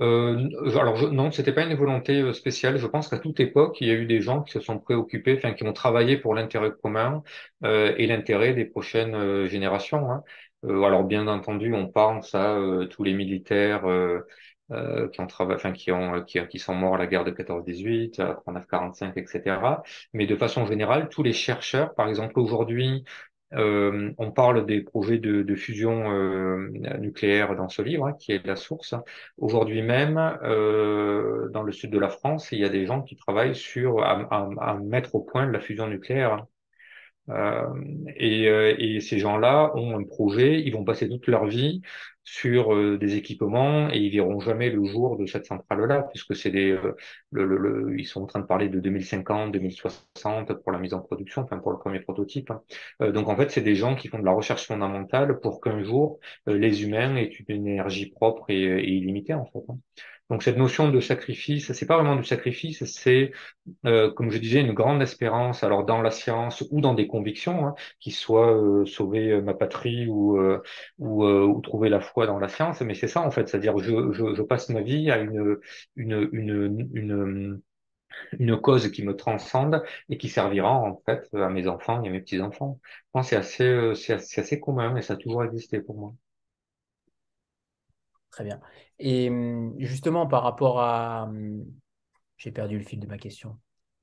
Euh, 0.00 0.48
alors 0.76 0.96
je, 0.96 1.06
non, 1.06 1.30
c'était 1.30 1.52
pas 1.52 1.62
une 1.62 1.74
volonté 1.74 2.20
euh, 2.20 2.32
spéciale. 2.32 2.78
Je 2.78 2.86
pense 2.86 3.08
qu'à 3.08 3.18
toute 3.18 3.38
époque, 3.40 3.80
il 3.80 3.88
y 3.88 3.90
a 3.90 3.94
eu 3.94 4.06
des 4.06 4.20
gens 4.20 4.42
qui 4.42 4.52
se 4.52 4.60
sont 4.60 4.78
préoccupés, 4.78 5.38
qui 5.54 5.64
ont 5.64 5.72
travaillé 5.72 6.16
pour 6.16 6.34
l'intérêt 6.34 6.72
commun 6.82 7.22
et 7.62 8.06
l'intérêt 8.06 8.54
des 8.54 8.64
prochaines 8.64 9.46
générations. 9.46 10.10
Hein. 10.10 10.22
alors 10.62 11.04
bien 11.04 11.28
entendu, 11.28 11.72
on 11.74 11.88
pense 11.88 12.34
à 12.34 12.58
tous 12.90 13.04
les 13.04 13.12
militaires 13.12 13.84
euh, 14.70 15.08
qui 15.08 15.20
ont 15.20 15.26
travaillé, 15.26 15.56
enfin 15.56 15.72
qui 15.72 15.92
ont 15.92 16.22
qui, 16.24 16.38
qui, 16.48 16.58
sont 16.58 16.74
morts 16.74 16.94
à 16.96 16.98
la 16.98 17.06
guerre 17.06 17.24
de 17.24 17.30
14-18, 17.30 18.20
à 18.20 18.34
39-45, 18.34 19.12
etc. 19.16 19.84
Mais 20.12 20.26
de 20.26 20.36
façon 20.36 20.66
générale, 20.66 21.08
tous 21.08 21.22
les 21.22 21.32
chercheurs, 21.32 21.94
par 21.94 22.08
exemple 22.08 22.38
aujourd'hui, 22.38 23.04
euh, 23.54 24.12
on 24.18 24.32
parle 24.32 24.66
des 24.66 24.80
projets 24.80 25.18
de, 25.18 25.42
de 25.42 25.54
fusion 25.54 26.10
euh, 26.12 26.70
nucléaire 26.98 27.54
dans 27.56 27.68
ce 27.68 27.82
livre, 27.82 28.06
hein, 28.06 28.12
qui 28.14 28.32
est 28.32 28.44
la 28.46 28.56
source. 28.56 28.94
Aujourd'hui 29.38 29.82
même, 29.82 30.18
euh, 30.42 31.48
dans 31.50 31.62
le 31.62 31.72
sud 31.72 31.90
de 31.90 31.98
la 31.98 32.08
France, 32.08 32.50
il 32.52 32.58
y 32.58 32.64
a 32.64 32.68
des 32.68 32.86
gens 32.86 33.02
qui 33.02 33.16
travaillent 33.16 33.54
sur 33.54 34.02
à, 34.02 34.20
à, 34.30 34.48
à, 34.60 34.74
mettre 34.78 35.14
au 35.14 35.20
point 35.20 35.46
de 35.46 35.52
la 35.52 35.60
fusion 35.60 35.86
nucléaire. 35.86 36.44
Euh, 37.30 37.72
et, 38.16 38.48
euh, 38.48 38.74
et, 38.78 39.00
ces 39.00 39.18
gens-là 39.18 39.72
ont 39.76 39.98
un 39.98 40.04
projet, 40.04 40.60
ils 40.60 40.72
vont 40.72 40.84
passer 40.84 41.08
toute 41.08 41.26
leur 41.26 41.46
vie 41.46 41.80
sur 42.22 42.74
euh, 42.74 42.98
des 42.98 43.16
équipements 43.16 43.90
et 43.90 43.98
ils 43.98 44.10
verront 44.10 44.40
jamais 44.40 44.70
le 44.70 44.84
jour 44.84 45.16
de 45.16 45.26
cette 45.26 45.46
centrale-là, 45.46 46.02
puisque 46.10 46.36
c'est 46.36 46.50
des, 46.50 46.72
le, 47.30 47.46
le, 47.46 47.56
le, 47.56 47.98
ils 47.98 48.06
sont 48.06 48.22
en 48.22 48.26
train 48.26 48.40
de 48.40 48.46
parler 48.46 48.68
de 48.68 48.78
2050, 48.80 49.52
2060 49.52 50.52
pour 50.62 50.72
la 50.72 50.78
mise 50.78 50.94
en 50.94 51.00
production, 51.00 51.42
enfin 51.42 51.58
pour 51.58 51.72
le 51.72 51.78
premier 51.78 52.00
prototype. 52.00 52.50
Hein. 52.50 53.10
donc 53.10 53.28
en 53.28 53.36
fait, 53.36 53.50
c'est 53.50 53.62
des 53.62 53.74
gens 53.74 53.94
qui 53.94 54.08
font 54.08 54.18
de 54.18 54.24
la 54.24 54.32
recherche 54.32 54.66
fondamentale 54.66 55.40
pour 55.40 55.60
qu'un 55.60 55.82
jour 55.82 56.18
les 56.46 56.82
humains 56.82 57.16
aient 57.16 57.30
une 57.48 57.66
énergie 57.66 58.10
propre 58.10 58.44
et, 58.48 58.62
et 58.62 58.90
illimitée 58.90 59.34
en 59.34 59.46
fait. 59.46 59.60
Donc 60.30 60.42
cette 60.42 60.56
notion 60.56 60.88
de 60.90 61.00
sacrifice, 61.00 61.72
c'est 61.72 61.86
pas 61.86 61.96
vraiment 61.96 62.16
du 62.16 62.24
sacrifice, 62.24 62.84
c'est, 62.86 63.32
euh, 63.84 64.10
comme 64.12 64.30
je 64.30 64.38
disais, 64.38 64.60
une 64.60 64.72
grande 64.72 65.02
espérance, 65.02 65.62
alors 65.62 65.84
dans 65.84 66.00
la 66.00 66.10
science 66.10 66.64
ou 66.70 66.80
dans 66.80 66.94
des 66.94 67.06
convictions, 67.06 67.66
hein, 67.66 67.74
qui 68.00 68.10
soit 68.10 68.56
euh, 68.56 68.86
sauver 68.86 69.32
euh, 69.32 69.42
ma 69.42 69.52
patrie 69.54 70.06
ou, 70.08 70.38
ou, 70.98 71.24
ou, 71.26 71.60
trouver 71.60 71.90
la 71.90 72.00
foi 72.00 72.26
dans 72.26 72.38
la 72.38 72.48
science, 72.48 72.80
mais 72.80 72.94
c'est 72.94 73.08
ça 73.08 73.20
en 73.20 73.30
fait, 73.30 73.48
c'est-à-dire 73.48 73.76
je, 73.78 74.12
je, 74.12 74.34
je, 74.34 74.42
passe 74.42 74.70
ma 74.70 74.80
vie 74.80 75.10
à 75.10 75.18
une, 75.18 75.58
cause 78.62 78.90
qui 78.90 79.04
me 79.04 79.14
transcende 79.16 79.82
et 80.08 80.16
qui 80.18 80.28
servira 80.28 80.72
en 80.74 81.00
fait 81.06 81.28
à 81.34 81.48
mes 81.50 81.66
enfants 81.68 82.02
et 82.02 82.08
à 82.08 82.10
mes 82.10 82.20
petits-enfants. 82.20 82.80
Je 82.84 82.90
pense 83.12 83.28
c'est 83.28 83.36
assez, 83.36 83.92
c'est 83.94 84.14
assez, 84.14 84.40
assez 84.40 84.60
commun 84.60 84.96
et 84.96 85.02
ça 85.02 85.14
a 85.14 85.16
toujours 85.16 85.44
existé 85.44 85.80
pour 85.80 85.96
moi. 85.98 86.14
Très 88.34 88.42
bien. 88.42 88.58
Et 88.98 89.30
hum, 89.30 89.74
justement, 89.78 90.26
par 90.26 90.42
rapport 90.42 90.80
à... 90.80 91.26
Hum, 91.28 91.64
j'ai 92.36 92.50
perdu 92.50 92.76
le 92.76 92.84
fil 92.84 92.98
de 92.98 93.06
ma 93.06 93.16
question. 93.16 93.56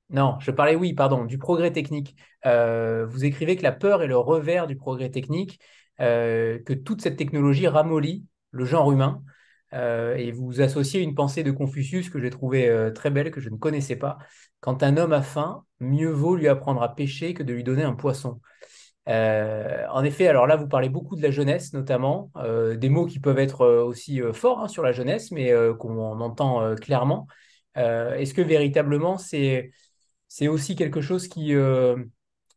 Non, 0.08 0.38
je 0.40 0.50
parlais, 0.50 0.74
oui, 0.74 0.94
pardon, 0.94 1.26
du 1.26 1.36
progrès 1.36 1.70
technique. 1.70 2.16
Euh, 2.46 3.04
vous 3.04 3.26
écrivez 3.26 3.56
que 3.56 3.62
la 3.62 3.72
peur 3.72 4.02
est 4.02 4.06
le 4.06 4.16
revers 4.16 4.66
du 4.66 4.74
progrès 4.74 5.10
technique, 5.10 5.60
euh, 6.00 6.58
que 6.64 6.72
toute 6.72 7.02
cette 7.02 7.18
technologie 7.18 7.68
ramollit 7.68 8.24
le 8.52 8.64
genre 8.64 8.90
humain. 8.90 9.22
Euh, 9.74 10.16
et 10.16 10.32
vous 10.32 10.62
associez 10.62 11.02
une 11.02 11.14
pensée 11.14 11.42
de 11.42 11.50
Confucius 11.50 12.08
que 12.08 12.18
j'ai 12.18 12.30
trouvée 12.30 12.90
très 12.94 13.10
belle, 13.10 13.30
que 13.30 13.40
je 13.40 13.50
ne 13.50 13.56
connaissais 13.56 13.96
pas. 13.96 14.16
Quand 14.60 14.82
un 14.82 14.96
homme 14.96 15.12
a 15.12 15.20
faim, 15.20 15.66
mieux 15.78 16.10
vaut 16.10 16.36
lui 16.36 16.48
apprendre 16.48 16.82
à 16.82 16.94
pêcher 16.94 17.34
que 17.34 17.42
de 17.42 17.52
lui 17.52 17.64
donner 17.64 17.82
un 17.82 17.94
poisson. 17.94 18.40
Euh, 19.08 19.84
en 19.90 20.04
effet, 20.04 20.28
alors 20.28 20.46
là, 20.46 20.56
vous 20.56 20.68
parlez 20.68 20.88
beaucoup 20.88 21.16
de 21.16 21.22
la 21.22 21.30
jeunesse, 21.30 21.72
notamment, 21.72 22.30
euh, 22.36 22.76
des 22.76 22.88
mots 22.88 23.06
qui 23.06 23.18
peuvent 23.18 23.38
être 23.38 23.62
euh, 23.62 23.82
aussi 23.82 24.20
forts 24.32 24.60
hein, 24.60 24.68
sur 24.68 24.82
la 24.82 24.92
jeunesse, 24.92 25.30
mais 25.30 25.52
qu'on 25.78 26.20
entend 26.20 26.74
clairement. 26.76 27.26
Est-ce 27.74 28.34
que 28.34 28.42
véritablement, 28.42 29.18
c'est 29.18 29.70
c'est 30.28 30.48
aussi 30.48 30.76
quelque 30.76 31.02
chose 31.02 31.28
qui, 31.28 31.52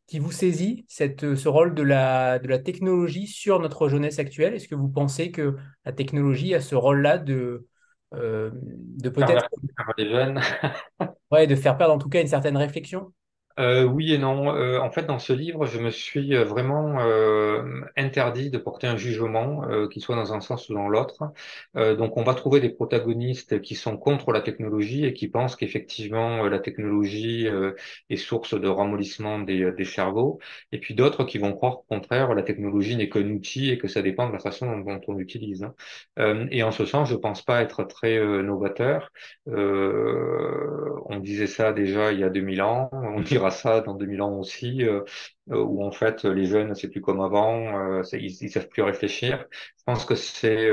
qui 0.07 0.19
vous 0.19 0.31
saisit, 0.31 0.85
cette, 0.87 1.35
ce 1.35 1.49
rôle 1.49 1.73
de 1.73 1.83
la, 1.83 2.39
de 2.39 2.47
la 2.47 2.59
technologie 2.59 3.27
sur 3.27 3.59
notre 3.59 3.89
jeunesse 3.89 4.19
actuelle? 4.19 4.53
Est-ce 4.53 4.67
que 4.67 4.75
vous 4.75 4.87
pensez 4.89 5.31
que 5.31 5.55
la 5.83 5.91
technologie 5.91 6.53
a 6.53 6.61
ce 6.61 6.75
rôle-là 6.75 7.17
de, 7.17 7.67
de 8.13 9.09
peut-être... 9.09 9.49
ouais, 11.31 11.47
de 11.47 11.55
faire 11.55 11.77
perdre 11.77 11.93
en 11.93 11.97
tout 11.97 12.09
cas 12.09 12.21
une 12.21 12.27
certaine 12.27 12.57
réflexion? 12.57 13.11
Euh, 13.57 13.83
oui 13.85 14.13
et 14.13 14.17
non. 14.17 14.53
Euh, 14.53 14.79
en 14.79 14.91
fait, 14.91 15.03
dans 15.05 15.19
ce 15.19 15.31
livre, 15.31 15.65
je 15.65 15.79
me 15.79 15.89
suis 15.89 16.35
euh, 16.35 16.43
vraiment 16.43 16.99
euh, 16.99 17.81
interdit 17.95 18.49
de 18.49 18.57
porter 18.57 18.87
un 18.87 18.97
jugement, 18.97 19.63
euh, 19.69 19.87
qui 19.87 20.01
soit 20.01 20.15
dans 20.17 20.33
un 20.33 20.41
sens 20.41 20.69
ou 20.69 20.73
dans 20.73 20.89
l'autre. 20.89 21.31
donc, 21.75 22.17
on 22.17 22.23
va 22.23 22.33
trouver 22.33 22.59
des 22.59 22.69
protagonistes 22.69 23.61
qui 23.61 23.75
sont 23.75 23.97
contre 23.97 24.31
la 24.31 24.41
technologie 24.41 25.05
et 25.05 25.13
qui 25.13 25.27
pensent 25.27 25.55
qu'effectivement 25.55 26.43
la 26.47 26.59
technologie 26.59 27.47
est 28.09 28.15
source 28.17 28.59
de 28.59 28.67
ramollissement 28.67 29.39
des, 29.39 29.71
des 29.71 29.85
cerveaux, 29.85 30.39
et 30.71 30.79
puis 30.79 30.95
d'autres 30.95 31.23
qui 31.23 31.37
vont 31.37 31.53
croire 31.53 31.77
qu'au 31.77 31.85
contraire 31.95 32.33
la 32.33 32.43
technologie 32.43 32.95
n'est 32.95 33.09
qu'un 33.09 33.29
outil 33.29 33.69
et 33.71 33.77
que 33.77 33.87
ça 33.87 34.01
dépend 34.01 34.27
de 34.27 34.33
la 34.33 34.39
façon 34.39 34.79
dont 34.79 35.01
on 35.07 35.13
l'utilise. 35.13 35.63
Hein. 36.17 36.47
et 36.51 36.63
en 36.63 36.71
ce 36.71 36.85
sens, 36.85 37.09
je 37.09 37.15
pense 37.15 37.41
pas 37.43 37.61
être 37.61 37.83
très 37.83 38.19
novateur. 38.43 39.11
on 39.47 41.19
disait 41.21 41.47
ça 41.47 41.73
déjà 41.73 42.11
il 42.11 42.19
y 42.19 42.23
a 42.23 42.29
2000 42.29 42.61
ans. 42.61 42.89
On 42.91 43.21
dira 43.21 43.44
ça 43.51 43.81
dans 43.81 43.93
2000 43.95 44.21
ans 44.21 44.37
aussi, 44.39 44.83
euh, 44.83 45.01
euh, 45.51 45.61
où 45.63 45.83
en 45.83 45.91
fait 45.91 46.23
les 46.25 46.45
jeunes 46.45 46.75
c'est 46.75 46.89
plus 46.89 47.01
comme 47.01 47.21
avant, 47.21 47.77
euh, 47.99 48.01
ils, 48.13 48.35
ils 48.43 48.49
savent 48.51 48.67
plus 48.69 48.81
réfléchir. 48.83 49.45
Je 49.77 49.83
pense 49.85 50.05
que 50.05 50.15
c'est 50.15 50.69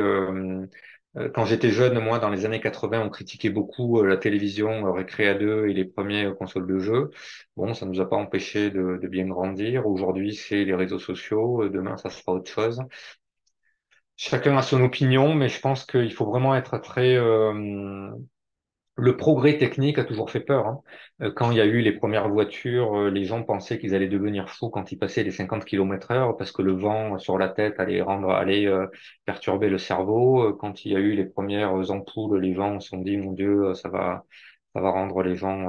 quand 1.35 1.45
j'étais 1.45 1.71
jeune, 1.71 1.99
moi, 1.99 2.19
dans 2.19 2.31
les 2.31 2.47
années 2.47 2.61
80, 2.61 3.03
on 3.05 3.11
critiquait 3.11 3.51
beaucoup 3.51 4.03
la 4.03 4.17
télévision 4.17 4.91
Récréa 4.93 5.35
2 5.35 5.67
et 5.69 5.75
les 5.75 5.85
premières 5.85 6.35
consoles 6.37 6.67
de 6.67 6.79
jeux. 6.79 7.11
Bon, 7.57 7.75
ça 7.75 7.85
nous 7.85 8.01
a 8.01 8.09
pas 8.09 8.17
empêché 8.17 8.71
de, 8.71 8.99
de 9.01 9.09
bien 9.09 9.27
grandir. 9.27 9.87
Aujourd'hui, 9.87 10.35
c'est 10.35 10.65
les 10.65 10.75
réseaux 10.75 10.99
sociaux. 10.99 11.69
Demain, 11.69 11.99
ça 11.99 12.09
sera 12.09 12.33
autre 12.33 12.51
chose. 12.51 12.81
Chacun 14.17 14.57
a 14.57 14.63
son 14.63 14.81
opinion, 14.83 15.35
mais 15.35 15.49
je 15.49 15.61
pense 15.61 15.85
qu'il 15.85 16.13
faut 16.13 16.25
vraiment 16.27 16.55
être 16.57 16.79
très 16.79 17.17
le 18.97 19.17
progrès 19.17 19.57
technique 19.59 19.99
a 19.99 20.05
toujours 20.05 20.31
fait 20.31 20.41
peur. 20.41 20.67
Hein. 20.67 20.81
Euh, 21.23 21.33
quand 21.33 21.51
il 21.51 21.57
y 21.57 21.61
a 21.61 21.65
eu 21.65 21.81
les 21.81 21.93
premières 21.93 22.29
voitures, 22.29 22.95
euh, 22.97 23.11
les 23.11 23.25
gens 23.25 23.43
pensaient 23.43 23.79
qu'ils 23.79 23.95
allaient 23.95 24.09
devenir 24.09 24.51
fous 24.51 24.71
quand 24.71 24.93
ils 24.93 24.99
passaient 24.99 25.23
les 25.25 25.31
50 25.31 25.65
km 25.65 26.11
heure 26.11 26.37
parce 26.37 26.53
que 26.53 26.63
le 26.63 26.73
vent 26.73 27.19
sur 27.19 27.39
la 27.39 27.49
tête 27.49 27.81
allait 27.81 28.03
rendre, 28.03 28.31
allait 28.31 28.67
euh, 28.67 28.87
perturber 29.25 29.69
le 29.71 29.79
cerveau. 29.79 30.55
Quand 30.55 30.85
il 30.85 30.93
y 30.93 30.97
a 30.97 31.01
eu 31.01 31.15
les 31.15 31.25
premières 31.25 31.91
ampoules, 31.91 32.41
les 32.41 32.55
gens 32.55 32.81
se 32.81 32.89
sont 32.91 32.99
dit, 32.99 33.17
mon 33.17 33.33
Dieu, 33.33 33.75
ça 33.75 33.89
va, 33.89 34.25
ça 34.75 34.81
va 34.81 34.91
rendre 34.91 35.23
les 35.23 35.37
gens 35.37 35.69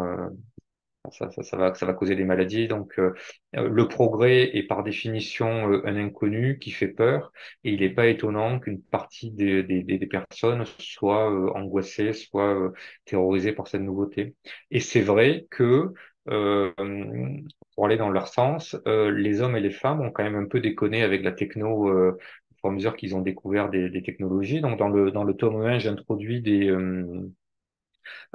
ça, 1.12 1.30
ça, 1.32 1.44
ça, 1.44 1.58
va, 1.58 1.74
ça 1.76 1.86
va 1.86 1.94
causer 1.94 2.16
des 2.16 2.24
maladies. 2.24 2.68
Donc, 2.68 2.98
euh, 2.98 3.14
euh, 3.58 3.68
le 3.68 3.88
progrès 3.88 4.56
est 4.56 4.64
par 4.64 4.84
définition 4.84 5.72
euh, 5.72 5.82
un 5.86 5.96
inconnu 5.98 6.60
qui 6.60 6.72
fait 6.72 6.88
peur, 6.88 7.32
et 7.64 7.72
il 7.72 7.82
n'est 7.82 7.90
pas 7.90 8.08
étonnant 8.08 8.60
qu'une 8.60 8.82
partie 8.82 9.32
des, 9.32 9.64
des, 9.64 9.84
des, 9.84 10.08
personnes 10.08 10.64
soit 10.80 11.28
angoissée, 11.56 12.14
soit 12.14 12.72
terrorisée 13.06 13.54
par 13.54 13.68
cette 13.68 13.82
nouveauté. 13.82 14.36
Et 14.72 14.80
c'est 14.80 15.02
vrai 15.02 15.46
que 15.50 15.94
pour 16.26 17.86
aller 17.86 17.98
dans 17.98 18.10
leur 18.10 18.28
sens, 18.28 18.78
les 18.86 19.42
hommes 19.42 19.58
et 19.58 19.60
les 19.60 19.72
femmes 19.72 20.02
ont 20.02 20.12
quand 20.12 20.24
même 20.24 20.36
un 20.36 20.46
peu 20.48 20.62
déconné 20.62 21.04
avec 21.04 21.24
la 21.24 21.34
techno 21.34 22.16
au 22.64 22.70
à 22.70 22.72
mesure 22.72 22.96
qu'ils 22.96 23.16
ont 23.16 23.22
découvert 23.22 23.70
des, 23.70 23.90
des, 23.90 24.02
technologies. 24.02 24.62
Donc, 24.62 24.80
dans 24.80 24.90
le, 24.90 25.12
dans 25.12 25.24
le 25.24 25.34
tome 25.36 25.62
1, 25.62 25.80
j'introduis 25.80 26.42
des 26.42 26.70
euh, 26.70 27.30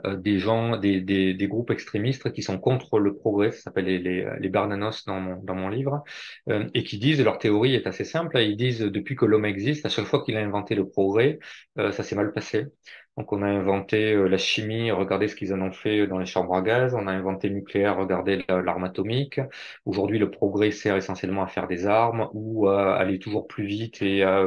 des 0.05 0.39
gens, 0.39 0.77
des, 0.77 1.01
des, 1.01 1.35
des, 1.35 1.49
groupes 1.49 1.71
extrémistes 1.71 2.33
qui 2.33 2.43
sont 2.43 2.59
contre 2.59 2.99
le 2.99 3.15
progrès, 3.17 3.51
ça 3.53 3.63
s'appelle 3.63 3.87
les, 3.87 3.99
les, 3.99 4.29
les, 4.39 4.49
Barnanos 4.49 5.05
dans 5.07 5.21
mon, 5.21 5.37
dans 5.43 5.55
mon 5.55 5.69
livre, 5.69 6.03
euh, 6.49 6.69
et 6.75 6.85
qui 6.85 6.99
disent, 6.99 7.23
leur 7.23 7.39
théorie 7.39 7.75
est 7.75 7.87
assez 7.87 8.05
simple, 8.05 8.39
ils 8.39 8.57
disent 8.57 8.81
depuis 8.81 9.17
que 9.17 9.25
l'homme 9.25 9.45
existe, 9.45 9.87
à 9.87 9.89
chaque 9.89 10.07
fois 10.07 10.23
qu'il 10.25 10.37
a 10.37 10.41
inventé 10.41 10.75
le 10.75 10.89
progrès, 10.89 11.39
euh, 11.79 11.93
ça 11.93 12.03
s'est 12.03 12.17
mal 12.17 12.33
passé. 12.33 12.67
Donc 13.17 13.33
on 13.33 13.43
a 13.43 13.49
inventé 13.49 14.15
la 14.15 14.39
chimie, 14.39 14.93
regardez 14.93 15.27
ce 15.27 15.35
qu'ils 15.35 15.53
en 15.53 15.61
ont 15.61 15.73
fait 15.73 16.07
dans 16.07 16.19
les 16.19 16.27
chambres 16.27 16.55
à 16.55 16.63
gaz, 16.63 16.95
on 16.95 17.09
a 17.09 17.13
inventé 17.13 17.49
le 17.49 17.57
nucléaire, 17.57 17.97
regardez 17.97 18.45
l'arme 18.49 18.85
atomique. 18.85 19.41
Aujourd'hui 19.87 20.21
le 20.21 20.31
progrès 20.31 20.71
sert 20.71 20.95
essentiellement 20.97 21.43
à 21.43 21.49
faire 21.49 21.67
des 21.67 21.87
armes 21.87 22.29
ou 22.33 22.69
à 22.69 22.95
aller 22.97 23.19
toujours 23.19 23.49
plus 23.49 23.67
vite 23.67 24.03
et 24.03 24.23
à 24.23 24.47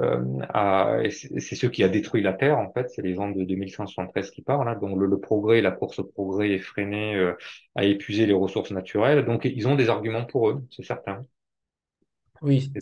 euh, 0.00 1.08
c'est 1.10 1.54
ce 1.54 1.66
qui 1.66 1.84
a 1.84 1.88
détruit 1.88 2.22
la 2.22 2.32
Terre, 2.32 2.58
en 2.58 2.72
fait, 2.72 2.88
c'est 2.88 3.02
les 3.02 3.14
gens 3.14 3.28
de 3.30 3.44
2173 3.44 4.30
qui 4.30 4.42
parlent, 4.42 4.68
hein. 4.68 4.78
donc 4.80 4.98
le, 4.98 5.06
le, 5.06 5.20
progrès, 5.20 5.60
la 5.60 5.70
course 5.70 5.98
au 5.98 6.04
progrès 6.04 6.52
est 6.52 6.58
freinée, 6.58 7.14
euh, 7.14 7.34
à 7.74 7.84
épuiser 7.84 8.26
les 8.26 8.32
ressources 8.32 8.70
naturelles, 8.70 9.24
donc 9.24 9.44
ils 9.44 9.68
ont 9.68 9.74
des 9.74 9.90
arguments 9.90 10.24
pour 10.24 10.48
eux, 10.48 10.64
c'est 10.70 10.84
certain. 10.84 11.20
Oui, 12.40 12.72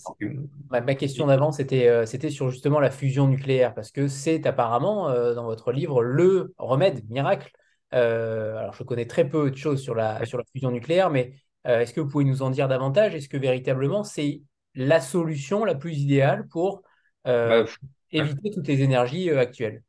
ma, 0.70 0.80
ma, 0.80 0.94
question 0.94 1.26
d'avant, 1.26 1.52
c'était 1.52 1.88
euh, 1.88 2.06
c'était 2.06 2.30
sur 2.30 2.48
justement 2.48 2.80
la 2.80 2.90
fusion 2.90 3.28
nucléaire, 3.28 3.74
parce 3.74 3.90
que 3.90 4.08
c'est 4.08 4.46
apparemment, 4.46 5.10
euh, 5.10 5.34
dans 5.34 5.44
votre 5.44 5.72
livre, 5.72 6.02
le 6.02 6.54
remède 6.58 7.08
miracle. 7.10 7.50
Alors, 7.92 8.72
je 8.72 8.84
connais 8.84 9.06
très 9.06 9.28
peu 9.28 9.50
de 9.50 9.56
choses 9.56 9.82
sur 9.82 9.96
la, 9.96 10.24
sur 10.24 10.38
la 10.38 10.44
fusion 10.52 10.70
nucléaire, 10.70 11.10
mais 11.10 11.34
est-ce 11.64 11.92
que 11.92 12.00
vous 12.00 12.08
pouvez 12.08 12.24
nous 12.24 12.42
en 12.42 12.50
dire 12.50 12.68
davantage? 12.68 13.16
Est-ce 13.16 13.28
que 13.28 13.36
véritablement, 13.36 14.04
c'est 14.04 14.42
la 14.76 15.00
solution 15.00 15.64
la 15.64 15.74
plus 15.74 15.98
idéale 15.98 16.46
pour 16.46 16.82
bah, 17.24 17.64
éviter 18.12 18.50
toutes 18.50 18.66
les 18.68 18.82
énergies 18.82 19.30
euh, 19.30 19.40
actuelles 19.40 19.82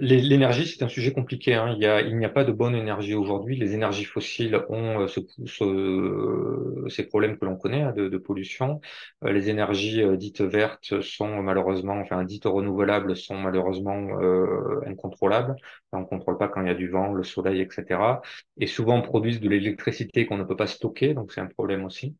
L'énergie, 0.00 0.66
c'est 0.66 0.82
un 0.82 0.88
sujet 0.88 1.12
compliqué. 1.12 1.54
Hein. 1.54 1.72
Il, 1.76 1.80
y 1.80 1.86
a, 1.86 2.00
il 2.00 2.16
n'y 2.18 2.24
a 2.24 2.28
pas 2.28 2.42
de 2.42 2.50
bonne 2.50 2.74
énergie 2.74 3.14
aujourd'hui. 3.14 3.56
Les 3.56 3.72
énergies 3.72 4.04
fossiles 4.04 4.60
ont 4.68 5.02
euh, 5.02 5.06
ce, 5.06 5.20
ce, 5.46 6.88
ces 6.88 7.04
problèmes 7.06 7.38
que 7.38 7.44
l'on 7.44 7.56
connaît 7.56 7.82
hein, 7.82 7.92
de, 7.92 8.08
de, 8.08 8.18
pollution. 8.18 8.80
Euh, 9.24 9.30
les 9.32 9.48
énergies 9.48 10.02
euh, 10.02 10.16
dites 10.16 10.40
vertes 10.40 11.00
sont 11.02 11.40
malheureusement, 11.40 11.94
enfin 12.00 12.24
dites 12.24 12.46
renouvelables, 12.46 13.16
sont 13.16 13.36
malheureusement 13.36 14.20
euh, 14.20 14.80
incontrôlables. 14.88 15.54
On 15.92 16.00
ne 16.00 16.04
contrôle 16.04 16.36
pas 16.36 16.48
quand 16.48 16.62
il 16.62 16.66
y 16.66 16.70
a 16.70 16.74
du 16.74 16.88
vent, 16.88 17.12
le 17.12 17.22
soleil, 17.22 17.60
etc. 17.60 18.20
Et 18.58 18.66
souvent 18.66 19.00
produisent 19.02 19.40
de 19.40 19.48
l'électricité 19.48 20.26
qu'on 20.26 20.36
ne 20.36 20.44
peut 20.44 20.56
pas 20.56 20.66
stocker, 20.66 21.14
donc 21.14 21.32
c'est 21.32 21.40
un 21.40 21.46
problème 21.46 21.84
aussi. 21.84 22.16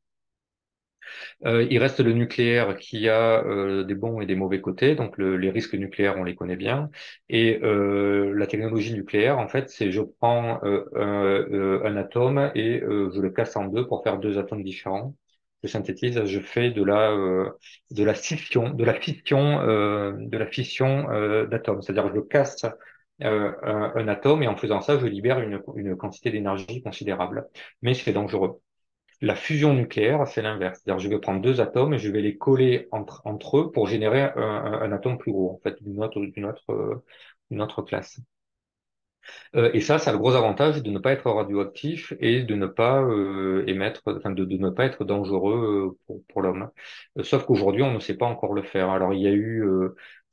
Euh, 1.44 1.66
il 1.70 1.78
reste 1.78 2.00
le 2.00 2.12
nucléaire 2.12 2.76
qui 2.76 3.08
a 3.08 3.44
euh, 3.44 3.84
des 3.84 3.94
bons 3.94 4.20
et 4.20 4.26
des 4.26 4.34
mauvais 4.34 4.60
côtés. 4.60 4.94
Donc 4.94 5.18
les 5.18 5.50
risques 5.50 5.74
nucléaires, 5.74 6.16
on 6.16 6.24
les 6.24 6.34
connaît 6.34 6.56
bien. 6.56 6.90
Et 7.28 7.60
euh, 7.62 8.32
la 8.34 8.46
technologie 8.46 8.94
nucléaire, 8.94 9.38
en 9.38 9.48
fait, 9.48 9.68
c'est 9.70 9.90
je 9.92 10.02
prends 10.02 10.60
un, 10.62 11.96
atome 11.96 12.50
et 12.54 12.80
je 12.80 13.20
le 13.20 13.30
casse 13.30 13.56
en 13.56 13.66
deux 13.66 13.86
pour 13.86 14.02
faire 14.02 14.18
deux 14.18 14.38
atomes 14.38 14.62
différents. 14.62 15.14
Je 15.62 15.68
synthétise, 15.68 16.24
je 16.24 16.40
fais 16.40 16.70
de 16.70 16.82
la 16.84 17.10
de 17.90 18.04
la 18.04 18.14
fission, 18.14 18.70
de 18.70 18.84
la 18.84 18.94
fission, 18.94 19.62
de 19.62 20.36
la 20.36 20.46
fission 20.46 21.04
d'atomes. 21.50 21.82
C'est-à-dire 21.82 22.14
je 22.14 22.20
casse 22.20 22.64
un, 23.20 23.54
un, 23.62 24.08
atome 24.08 24.42
et 24.42 24.48
en 24.48 24.56
faisant 24.56 24.80
ça, 24.80 24.98
je 24.98 25.06
libère 25.06 25.40
une, 25.40 25.62
une 25.76 25.96
quantité 25.96 26.30
d'énergie 26.30 26.82
considérable. 26.82 27.48
Mais 27.82 27.94
c'est 27.94 28.12
dangereux. 28.12 28.60
La 29.20 29.34
fusion 29.34 29.74
nucléaire, 29.74 30.26
c'est 30.26 30.42
l'inverse. 30.42 30.80
C'est-à-dire, 30.82 31.00
je 31.00 31.08
vais 31.08 31.18
prendre 31.18 31.40
deux 31.40 31.60
atomes 31.60 31.94
et 31.94 31.98
je 31.98 32.10
vais 32.10 32.20
les 32.20 32.36
coller 32.36 32.88
entre, 32.92 33.58
eux 33.58 33.70
pour 33.72 33.86
générer 33.86 34.22
un, 34.22 34.92
atome 34.92 35.18
plus 35.18 35.32
gros, 35.32 35.52
en 35.52 35.58
fait, 35.62 35.82
d'une 35.82 36.02
autre, 36.02 36.72
euh, 36.72 37.82
classe. 37.86 38.20
Euh, 39.56 39.70
et 39.74 39.80
ça, 39.80 39.98
ça 39.98 40.10
a 40.10 40.12
le 40.12 40.18
gros 40.18 40.34
avantage 40.34 40.82
de 40.82 40.90
ne 40.90 40.98
pas 40.98 41.12
être 41.12 41.30
radioactif 41.30 42.12
et 42.20 42.42
de 42.42 42.54
ne 42.54 42.66
pas 42.66 43.02
euh, 43.02 43.64
émettre, 43.66 44.02
enfin 44.06 44.30
de, 44.30 44.44
ne 44.44 44.70
pas 44.70 44.84
être 44.84 45.04
dangereux 45.04 45.98
pour, 46.06 46.22
pour 46.28 46.42
l'homme. 46.42 46.70
sauf 47.22 47.44
qu'aujourd'hui, 47.44 47.82
on 47.82 47.92
ne 47.92 47.98
sait 48.00 48.16
pas 48.16 48.26
encore 48.26 48.52
le 48.54 48.62
faire. 48.62 48.90
Alors, 48.90 49.14
il 49.14 49.20
y 49.22 49.26
a 49.26 49.32
eu 49.32 49.64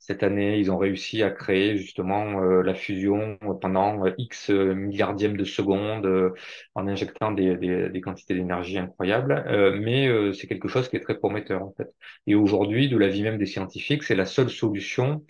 cette 0.06 0.22
année, 0.22 0.58
ils 0.58 0.70
ont 0.70 0.76
réussi 0.76 1.22
à 1.22 1.30
créer 1.30 1.78
justement 1.78 2.42
euh, 2.42 2.62
la 2.62 2.74
fusion 2.74 3.38
pendant 3.62 4.04
euh, 4.04 4.12
X 4.18 4.50
milliardièmes 4.50 5.36
de 5.38 5.44
secondes 5.44 6.04
euh, 6.04 6.34
en 6.74 6.86
injectant 6.86 7.32
des, 7.32 7.56
des, 7.56 7.88
des 7.88 8.00
quantités 8.02 8.34
d'énergie 8.34 8.76
incroyables. 8.78 9.44
mais 9.80 10.08
c'est 10.34 10.46
quelque 10.46 10.68
chose 10.68 10.88
qui 10.88 10.96
est 10.96 11.00
très 11.00 11.16
prometteur 11.18 11.62
en 11.62 11.72
fait. 11.76 11.88
Et 12.26 12.34
aujourd'hui, 12.34 12.88
de 12.90 12.98
l'avis 12.98 13.22
même 13.22 13.38
des 13.38 13.46
scientifiques, 13.46 14.02
c'est 14.02 14.14
la 14.14 14.26
seule 14.26 14.50
solution 14.50 15.24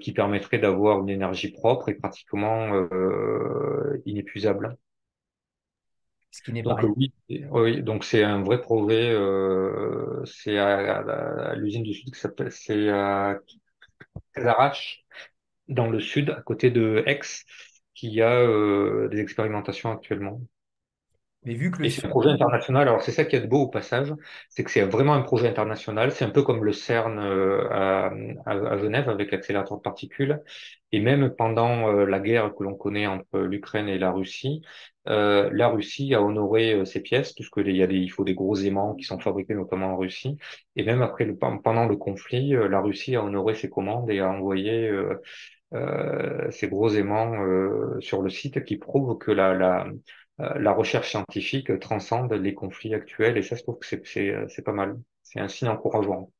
qui 0.00 0.12
permettrait 0.12 0.58
d'avoir 0.58 1.00
une 1.00 1.08
énergie 1.08 1.50
propre 1.52 1.88
et 1.88 1.94
pratiquement 1.94 2.70
inépuisable. 4.06 4.76
Ce 6.30 6.42
qui 6.42 6.52
n'est 6.52 6.64
pas 6.64 6.74
donc, 6.74 6.96
oui, 6.96 7.12
oui, 7.50 7.82
donc 7.82 8.04
c'est 8.04 8.22
un 8.24 8.42
vrai 8.42 8.60
projet. 8.60 9.14
c'est 10.26 10.58
à, 10.58 10.98
à 11.50 11.54
l'usine 11.54 11.82
du 11.82 11.92
Sud 11.94 12.12
qui 12.12 12.20
s'appelle, 12.20 12.50
c'est 12.52 12.88
à 12.88 13.38
Casarache, 14.34 15.04
dans 15.68 15.88
le 15.90 16.00
sud, 16.00 16.30
à 16.30 16.42
côté 16.42 16.70
de 16.70 17.04
Aix, 17.06 17.20
qui 17.94 18.22
a 18.22 18.32
euh, 18.40 19.08
des 19.08 19.20
expérimentations 19.20 19.92
actuellement. 19.92 20.40
Mais 21.44 21.54
vu 21.54 21.70
que 21.70 21.78
le... 21.78 21.86
Et 21.86 21.90
c'est 21.90 22.06
un 22.06 22.08
projet 22.08 22.30
international. 22.30 22.88
Alors 22.88 23.02
c'est 23.02 23.10
ça 23.10 23.24
qui 23.24 23.34
est 23.34 23.46
beau 23.46 23.62
au 23.62 23.68
passage, 23.68 24.12
c'est 24.48 24.62
que 24.62 24.70
c'est 24.70 24.82
vraiment 24.82 25.14
un 25.14 25.22
projet 25.22 25.48
international. 25.48 26.12
C'est 26.12 26.24
un 26.24 26.30
peu 26.30 26.42
comme 26.42 26.64
le 26.64 26.72
CERN 26.72 27.18
euh, 27.18 27.68
à, 28.46 28.78
Genève 28.78 29.08
avec 29.08 29.32
l'accélérateur 29.32 29.78
de 29.78 29.82
particules. 29.82 30.40
Et 30.92 31.00
même 31.00 31.30
pendant 31.30 31.88
euh, 31.88 32.04
la 32.06 32.20
guerre 32.20 32.54
que 32.54 32.62
l'on 32.62 32.74
connaît 32.74 33.06
entre 33.06 33.40
l'Ukraine 33.40 33.88
et 33.88 33.98
la 33.98 34.12
Russie, 34.12 34.62
euh, 35.08 35.50
la 35.52 35.68
Russie 35.68 36.14
a 36.14 36.22
honoré 36.22 36.84
ses 36.86 37.00
pièces, 37.00 37.32
puisque 37.32 37.56
il 37.56 37.76
y 37.76 37.82
a 37.82 37.88
des, 37.88 37.96
il 37.96 38.08
faut 38.08 38.24
des 38.24 38.34
gros 38.34 38.54
aimants 38.56 38.94
qui 38.94 39.04
sont 39.04 39.18
fabriqués 39.18 39.54
notamment 39.54 39.94
en 39.94 39.96
Russie. 39.96 40.36
Et 40.76 40.84
même 40.84 41.02
après 41.02 41.24
le, 41.24 41.36
pendant 41.36 41.86
le 41.86 41.96
conflit, 41.96 42.50
la 42.50 42.80
Russie 42.80 43.16
a 43.16 43.24
honoré 43.24 43.54
ses 43.54 43.68
commandes 43.68 44.08
et 44.10 44.20
a 44.20 44.30
envoyé 44.30 44.88
euh, 45.74 46.50
ces 46.50 46.68
gros 46.68 46.90
aimants 46.90 47.32
sur 48.00 48.22
le 48.22 48.30
site 48.30 48.62
qui 48.64 48.76
prouvent 48.76 49.18
que 49.18 49.32
la, 49.32 49.54
la 49.54 49.86
la 50.38 50.72
recherche 50.72 51.10
scientifique 51.10 51.78
transcende 51.78 52.32
les 52.32 52.54
conflits 52.54 52.94
actuels 52.94 53.36
et 53.36 53.42
ça, 53.42 53.54
je 53.56 53.62
trouve 53.62 53.78
que 53.78 53.86
c'est 53.86 54.30
euh, 54.30 54.46
pas 54.64 54.72
mal. 54.72 54.98
C'est 55.22 55.40
un 55.40 55.48
signe 55.48 55.68
encourageant. 55.68 56.32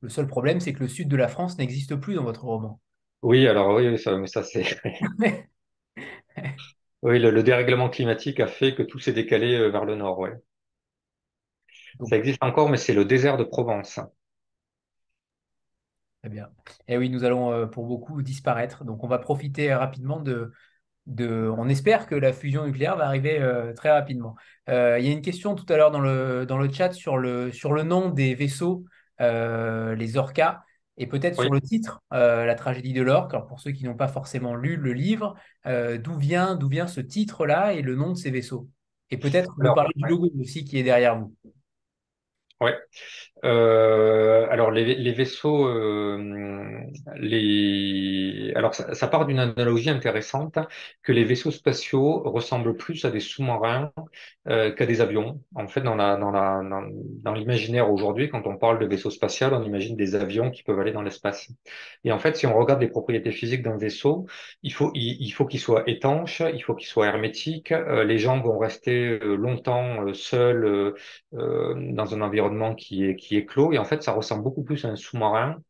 Le 0.00 0.08
seul 0.08 0.26
problème, 0.26 0.58
c'est 0.60 0.72
que 0.72 0.80
le 0.80 0.88
sud 0.88 1.08
de 1.08 1.16
la 1.16 1.28
France 1.28 1.58
n'existe 1.58 1.94
plus 1.96 2.14
dans 2.14 2.24
votre 2.24 2.44
roman. 2.44 2.80
Oui, 3.22 3.46
alors 3.46 3.76
oui, 3.76 3.98
ça, 3.98 4.16
mais 4.16 4.26
ça 4.26 4.42
c'est. 4.42 4.64
oui, 7.02 7.18
le, 7.20 7.42
dérèglement 7.42 7.88
climatique 7.88 8.40
a 8.40 8.48
fait 8.48 8.74
que 8.74 8.82
tout 8.82 8.98
s'est 8.98 9.12
décalé 9.12 9.54
euh, 9.54 9.68
vers 9.68 9.84
le 9.84 9.94
nord, 9.94 10.18
ouais. 10.18 10.32
Ça 12.08 12.16
existe 12.16 12.42
encore, 12.42 12.70
mais 12.70 12.78
c'est 12.78 12.94
le 12.94 13.04
désert 13.04 13.36
de 13.36 13.44
Provence. 13.44 14.00
Très 16.22 16.30
bien. 16.30 16.48
Et 16.88 16.94
eh 16.94 16.98
oui, 16.98 17.10
nous 17.10 17.22
allons 17.22 17.68
pour 17.68 17.86
beaucoup 17.86 18.22
disparaître. 18.22 18.84
Donc, 18.84 19.04
on 19.04 19.08
va 19.08 19.18
profiter 19.18 19.74
rapidement 19.74 20.20
de, 20.20 20.52
on 21.08 21.68
espère 21.68 22.06
que 22.06 22.14
la 22.14 22.32
fusion 22.32 22.66
nucléaire 22.66 22.96
va 22.96 23.06
arriver 23.06 23.40
euh, 23.40 23.72
très 23.72 23.90
rapidement. 23.90 24.36
Euh, 24.68 24.98
il 24.98 25.06
y 25.06 25.08
a 25.08 25.12
une 25.12 25.22
question 25.22 25.54
tout 25.54 25.66
à 25.72 25.76
l'heure 25.76 25.90
dans 25.90 26.00
le, 26.00 26.46
dans 26.46 26.58
le 26.58 26.70
chat 26.70 26.92
sur 26.92 27.18
le, 27.18 27.50
sur 27.52 27.72
le 27.72 27.82
nom 27.82 28.10
des 28.10 28.34
vaisseaux, 28.34 28.84
euh, 29.20 29.94
les 29.94 30.16
Orcas, 30.16 30.62
et 30.96 31.06
peut-être 31.06 31.40
sur 31.40 31.52
le 31.52 31.60
titre, 31.60 32.02
La 32.10 32.54
tragédie 32.54 32.92
de 32.92 33.02
l'orque. 33.02 33.32
Alors 33.34 33.46
pour 33.46 33.60
ceux 33.60 33.72
qui 33.72 33.84
n'ont 33.84 33.96
pas 33.96 34.08
forcément 34.08 34.54
lu 34.54 34.76
le 34.76 34.92
livre, 34.92 35.34
d'où 35.64 36.16
vient, 36.18 36.54
d'où 36.54 36.68
vient 36.68 36.86
ce 36.86 37.00
titre-là 37.00 37.72
et 37.72 37.82
le 37.82 37.96
nom 37.96 38.10
de 38.10 38.16
ces 38.16 38.30
vaisseaux? 38.30 38.68
Et 39.10 39.16
peut-être 39.16 39.52
vous 39.56 39.74
parler 39.74 39.92
du 39.96 40.06
logo 40.06 40.30
aussi 40.38 40.64
qui 40.64 40.78
est 40.78 40.82
derrière 40.82 41.18
vous. 41.18 41.34
Ouais. 42.62 42.78
Euh, 43.44 44.46
alors 44.50 44.70
les, 44.70 44.94
les 44.94 45.12
vaisseaux, 45.12 45.66
euh, 45.66 46.78
les 47.16 48.52
alors 48.54 48.72
ça, 48.74 48.94
ça 48.94 49.08
part 49.08 49.26
d'une 49.26 49.40
analogie 49.40 49.90
intéressante 49.90 50.58
que 51.02 51.10
les 51.10 51.24
vaisseaux 51.24 51.50
spatiaux 51.50 52.22
ressemblent 52.24 52.76
plus 52.76 53.04
à 53.04 53.10
des 53.10 53.18
sous-marins 53.18 53.92
euh, 54.48 54.72
qu'à 54.72 54.86
des 54.86 55.00
avions. 55.00 55.40
En 55.56 55.66
fait, 55.66 55.80
dans 55.80 55.96
la 55.96 56.16
dans 56.16 56.30
la 56.30 56.62
dans, 57.22 57.32
l'imaginaire 57.34 57.90
aujourd'hui, 57.90 58.28
quand 58.28 58.46
on 58.46 58.56
parle 58.56 58.78
de 58.78 58.86
vaisseau 58.86 59.10
spatial, 59.10 59.54
on 59.54 59.62
imagine 59.64 59.96
des 59.96 60.14
avions 60.14 60.50
qui 60.50 60.62
peuvent 60.62 60.78
aller 60.78 60.92
dans 60.92 61.02
l'espace. 61.02 61.50
Et 62.04 62.12
en 62.12 62.18
fait, 62.20 62.36
si 62.36 62.46
on 62.46 62.54
regarde 62.56 62.80
les 62.80 62.88
propriétés 62.88 63.32
physiques 63.32 63.62
d'un 63.62 63.76
vaisseau, 63.76 64.26
il 64.62 64.72
faut 64.72 64.92
il, 64.94 65.16
il 65.20 65.30
faut 65.30 65.46
qu'il 65.46 65.60
soit 65.60 65.82
étanche, 65.88 66.42
il 66.54 66.62
faut 66.62 66.74
qu'il 66.74 66.88
soit 66.88 67.06
hermétique. 67.06 67.72
Euh, 67.72 68.04
les 68.04 68.18
gens 68.18 68.40
vont 68.40 68.58
rester 68.58 69.18
euh, 69.20 69.34
longtemps 69.36 70.12
seuls 70.14 70.94
dans 71.32 72.14
un 72.14 72.20
environnement 72.20 72.51
qui 72.74 73.04
est 73.04 73.16
qui 73.16 73.36
est 73.36 73.46
clos 73.46 73.72
et 73.72 73.78
en 73.78 73.84
fait 73.84 74.02
ça 74.02 74.12
ressemble 74.12 74.42
beaucoup 74.44 74.64
plus 74.64 74.84
à 74.84 74.88
un 74.88 74.96
sous-marin 74.96 75.62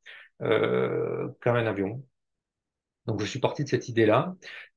euh, 0.42 1.28
qu'à 1.40 1.52
un 1.54 1.66
avion. 1.66 2.02
Donc 3.06 3.20
je 3.20 3.26
suis 3.26 3.40
parti 3.40 3.64
de 3.64 3.68
cette 3.68 3.88
idée-là, 3.88 4.34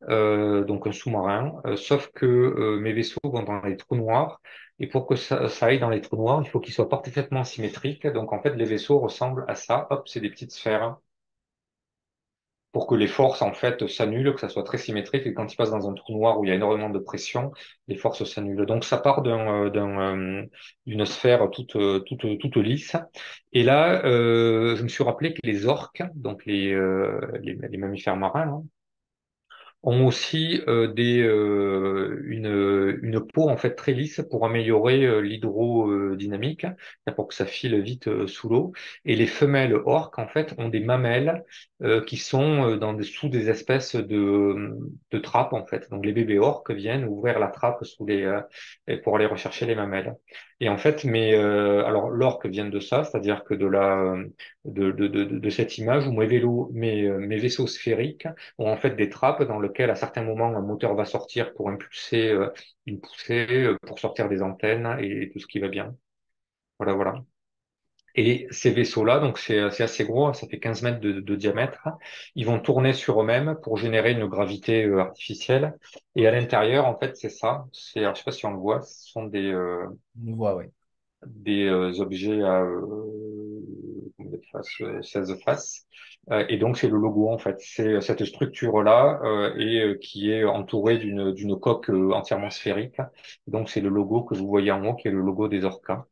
euh, 0.10 0.64
donc 0.64 0.88
un 0.88 0.91
sous-marin, 0.91 1.62
euh, 1.66 1.76
sauf 1.76 2.12
que 2.14 2.80
mes 2.82 2.91
vaisseaux 2.93 3.20
vont 3.24 3.43
dans 3.43 3.62
les 3.62 3.78
trous 3.78 3.95
noirs 3.95 4.41
et 4.80 4.88
pour 4.88 5.06
que 5.08 5.16
ça 5.16 5.47
aille 5.62 5.80
dans 5.80 5.89
les 5.89 6.01
trous 6.01 6.18
noirs, 6.18 6.41
il 6.43 6.49
faut 6.49 6.60
qu'ils 6.60 6.74
soient 6.74 6.89
parfaitement 6.89 7.43
symétriques. 7.43 8.08
Donc 8.08 8.34
en 8.34 8.41
fait 8.41 8.56
les 8.56 8.66
vaisseaux 8.66 8.99
ressemblent 8.99 9.45
à 9.47 9.56
ça. 9.56 9.88
Hop, 9.91 10.08
c'est 10.08 10.20
des 10.22 10.30
petites 10.30 10.51
sphères 10.51 10.97
pour 12.76 12.88
que 12.88 12.95
les 12.95 13.07
forces 13.07 13.41
en 13.41 13.53
fait 13.53 13.88
s'annulent, 13.88 14.34
que 14.34 14.41
ça 14.41 14.49
soit 14.49 14.65
très 14.65 14.78
symétrique 14.78 15.26
et 15.26 15.34
quand 15.34 15.49
ils 15.49 15.55
passent 15.55 15.71
dans 15.71 15.89
un 15.89 15.93
trou 15.93 16.11
noir 16.11 16.38
où 16.38 16.43
il 16.43 16.49
y 16.49 16.51
a 16.51 16.55
énormément 16.55 16.89
de 16.89 16.99
pression, 16.99 17.53
les 17.88 17.95
forces 17.95 18.26
s'annulent. 18.26 18.65
Donc 18.65 18.84
ça 18.84 18.97
part 18.97 19.21
d'un, 19.21 19.69
euh, 19.73 20.45
d'une 20.86 21.05
sphère 21.05 21.49
toute, 21.51 21.78
toute, 22.05 22.38
toute 22.38 22.57
lisse. 22.57 22.97
Et 23.53 23.63
là, 23.63 24.03
euh, 24.03 24.76
je 24.76 24.84
me 24.84 24.89
suis 24.89 25.05
rappelé 25.05 25.34
que 25.34 25.39
les 25.45 25.67
orques, 25.67 26.03
donc 26.15 26.45
les, 26.45 26.73
euh, 26.73 27.21
les, 27.41 27.78
mammifères 27.78 28.17
marins, 28.17 28.41
hein, 28.41 28.63
ont 29.86 30.06
aussi 30.08 30.62
euh, 30.68 30.88
des, 30.92 31.22
euh, 31.22 32.22
une, 32.28 33.00
une 33.04 33.26
peau 33.26 33.50
en 33.50 33.58
fait 33.58 33.76
très 33.76 33.94
lisse 33.94 34.22
pour 34.32 34.46
améliorer 34.46 35.06
euh, 35.06 35.20
l'hydrodynamique, 35.22 36.66
pour 37.16 37.28
que 37.28 37.36
ça 37.36 37.46
file 37.46 37.80
vite 37.82 38.10
sous 38.28 38.50
l'eau. 38.50 38.74
Et 39.06 39.16
les 39.16 39.28
femelles 39.28 39.76
orques 39.76 40.20
en 40.20 40.28
fait 40.28 40.54
ont 40.58 40.70
des 40.70 40.80
mamelles 40.82 41.44
qui 42.08 42.18
sont 42.18 42.78
dans 42.78 42.94
des, 42.94 43.04
sous 43.04 43.28
des 43.30 43.50
espèces 43.50 43.96
de, 43.96 44.78
de 45.12 45.20
trappes 45.20 45.53
en 45.53 45.66
fait. 45.66 45.90
Donc 45.91 46.06
les 46.06 46.14
bébés 46.14 46.40
orques 46.40 46.72
viennent 46.72 47.06
ouvrir 47.06 47.38
la 47.40 47.48
trappe 47.48 47.84
sous 47.86 48.06
les 48.06 48.26
pour 49.03 49.16
aller 49.16 49.26
rechercher 49.26 49.66
les 49.66 49.76
mamelles. 49.76 50.16
Et 50.62 50.70
en 50.70 50.78
fait, 50.78 51.03
mais 51.03 51.36
alors 51.36 52.10
l'orque 52.10 52.45
vient 52.48 52.68
de 52.70 52.80
ça, 52.80 53.03
c'est-à-dire 53.03 53.44
que 53.44 53.53
de 53.53 53.66
la 53.68 54.16
de, 54.66 54.91
de, 54.91 55.07
de, 55.07 55.24
de 55.26 55.49
cette 55.49 55.78
image 55.78 56.07
où 56.07 56.12
mes, 56.14 56.26
vélos, 56.28 56.70
mes, 56.74 57.07
mes 57.10 57.38
vaisseaux 57.38 57.68
sphériques 57.68 58.28
ont 58.57 58.70
en 58.70 58.78
fait 58.78 58.95
des 58.95 59.10
trappes 59.10 59.44
dans 59.44 59.60
le 59.60 59.70
à 59.80 59.95
certains 59.95 60.23
moments, 60.23 60.56
un 60.56 60.61
moteur 60.61 60.95
va 60.95 61.06
sortir 61.06 61.53
pour 61.53 61.69
impulser 61.69 62.30
euh, 62.30 62.49
une 62.85 62.99
poussée, 62.99 63.47
euh, 63.49 63.77
pour 63.85 63.99
sortir 63.99 64.30
des 64.30 64.41
antennes 64.41 64.97
et, 64.99 65.30
tout 65.31 65.39
ce 65.39 65.47
qui 65.47 65.60
va 65.60 65.68
bien. 65.68 65.95
Voilà, 66.80 66.93
voilà. 66.93 67.15
Et 68.18 68.47
ces 68.49 68.72
vaisseaux-là, 68.72 69.19
donc 69.19 69.38
c'est 69.38 69.60
assez 69.60 70.06
gros, 70.06 70.34
ça 70.34 70.47
fait 70.47 70.60
15 70.60 70.84
mètres 70.84 70.99
de, 71.02 71.35
diamètre, 71.35 71.85
ils 72.35 72.45
vont 72.45 72.60
tourner 72.60 72.93
sur 72.93 73.22
eux-mêmes 73.22 73.57
pour 73.61 73.77
générer 73.77 74.14
une 74.14 74.27
gravité 74.27 74.85
euh, 74.85 74.99
artificielle. 74.99 75.77
Et 76.15 76.26
à 76.26 76.31
l'intérieur, 76.31 76.85
en 76.85 76.97
fait, 76.97 77.18
c'est 77.18 77.30
ça. 77.30 77.65
C'est, 77.73 78.03
je 78.03 78.14
sais 78.14 78.23
pas 78.23 78.31
si 78.31 78.45
on 78.45 78.52
le 78.52 78.60
voit, 78.60 78.81
ce 78.84 79.11
sont 79.11 79.26
des, 79.26 79.53
on 79.53 80.34
voit, 80.34 80.56
oui. 80.56 80.65
des 81.26 81.69
objets 81.99 82.41
à 82.41 82.61
euh, 82.61 82.85
16 85.02 85.39
faces. 85.43 85.85
Euh, 86.31 86.45
et 86.49 86.57
donc 86.57 86.77
c'est 86.77 86.88
le 86.89 86.97
logo 86.97 87.30
en 87.30 87.38
fait, 87.38 87.57
c'est 87.60 88.02
cette 88.02 88.26
structure-là 88.26 89.19
euh, 89.23 89.53
et 89.57 89.81
euh, 89.81 89.95
qui 89.95 90.31
est 90.31 90.43
entourée 90.43 90.97
d'une 90.97 91.31
d'une 91.34 91.60
coque 91.60 91.89
entièrement 91.89 92.49
sphérique. 92.49 92.97
Donc 93.47 93.69
c'est 93.69 93.81
le 93.81 93.89
logo 93.89 94.23
que 94.23 94.35
vous 94.35 94.47
voyez 94.47 94.72
en 94.72 94.84
haut, 94.85 94.95
qui 94.95 95.07
est 95.07 95.11
le 95.11 95.22
logo 95.22 95.47
des 95.47 95.65
orcas. 95.65 96.06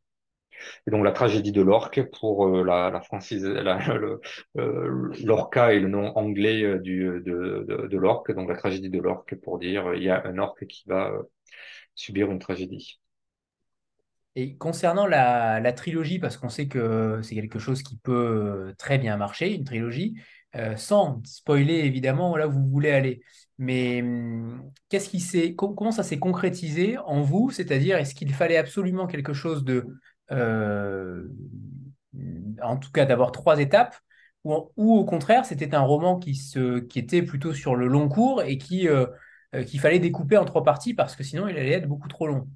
Et 0.87 0.91
donc 0.91 1.03
la 1.05 1.11
tragédie 1.11 1.51
de 1.51 1.61
l'orque 1.61 2.03
pour 2.19 2.47
la, 2.49 2.89
la 2.91 3.01
francise, 3.01 3.45
l'orca 4.55 5.73
est 5.73 5.79
le 5.79 5.87
nom 5.89 6.15
anglais 6.17 6.79
du, 6.79 7.03
de, 7.05 7.65
de, 7.67 7.87
de 7.87 7.97
l'orque, 7.97 8.31
donc 8.33 8.49
la 8.49 8.55
tragédie 8.57 8.89
de 8.89 8.99
l'orque 8.99 9.35
pour 9.35 9.59
dire 9.59 9.93
il 9.95 10.03
y 10.03 10.09
a 10.09 10.25
un 10.25 10.37
orque 10.37 10.65
qui 10.67 10.83
va 10.87 11.11
subir 11.95 12.31
une 12.31 12.39
tragédie. 12.39 12.99
Et 14.35 14.55
concernant 14.57 15.05
la, 15.05 15.73
trilogie, 15.73 16.19
parce 16.19 16.37
qu'on 16.37 16.49
sait 16.49 16.67
que 16.67 17.19
c'est 17.21 17.35
quelque 17.35 17.59
chose 17.59 17.83
qui 17.83 17.97
peut 17.97 18.73
très 18.77 18.97
bien 18.97 19.15
marcher, 19.17 19.53
une 19.53 19.63
trilogie, 19.63 20.15
euh, 20.55 20.75
sans 20.75 21.21
spoiler 21.25 21.79
évidemment 21.79 22.35
là 22.37 22.47
où 22.47 22.51
vous 22.51 22.67
voulez 22.67 22.91
aller. 22.91 23.21
Mais 23.57 24.01
hum, 24.01 24.71
qu'est-ce 24.89 25.09
qui 25.09 25.19
s'est, 25.19 25.55
comment 25.55 25.91
ça 25.91 26.03
s'est 26.03 26.19
concrétisé 26.19 26.97
en 26.97 27.21
vous? 27.21 27.51
C'est-à-dire, 27.51 27.97
est-ce 27.97 28.15
qu'il 28.15 28.33
fallait 28.33 28.57
absolument 28.57 29.07
quelque 29.07 29.33
chose 29.33 29.63
de, 29.63 29.85
euh, 30.31 31.27
en 32.61 32.77
tout 32.77 32.91
cas, 32.91 33.05
d'avoir 33.05 33.31
trois 33.31 33.59
étapes, 33.59 33.95
ou, 34.43 34.97
au 34.97 35.05
contraire, 35.05 35.45
c'était 35.45 35.73
un 35.73 35.81
roman 35.81 36.19
qui, 36.19 36.37
était 36.95 37.21
plutôt 37.21 37.53
sur 37.53 37.75
le 37.75 37.87
long 37.87 38.09
cours 38.09 38.43
et 38.43 38.57
qui, 38.57 38.89
euh, 38.89 39.05
qu'il 39.65 39.79
fallait 39.79 39.99
découper 39.99 40.37
en 40.37 40.45
trois 40.45 40.63
parties 40.63 40.93
parce 40.93 41.15
que 41.15 41.23
sinon 41.23 41.47
il 41.47 41.57
allait 41.57 41.71
être 41.71 41.87
beaucoup 41.87 42.09
trop 42.09 42.27
long? 42.27 42.49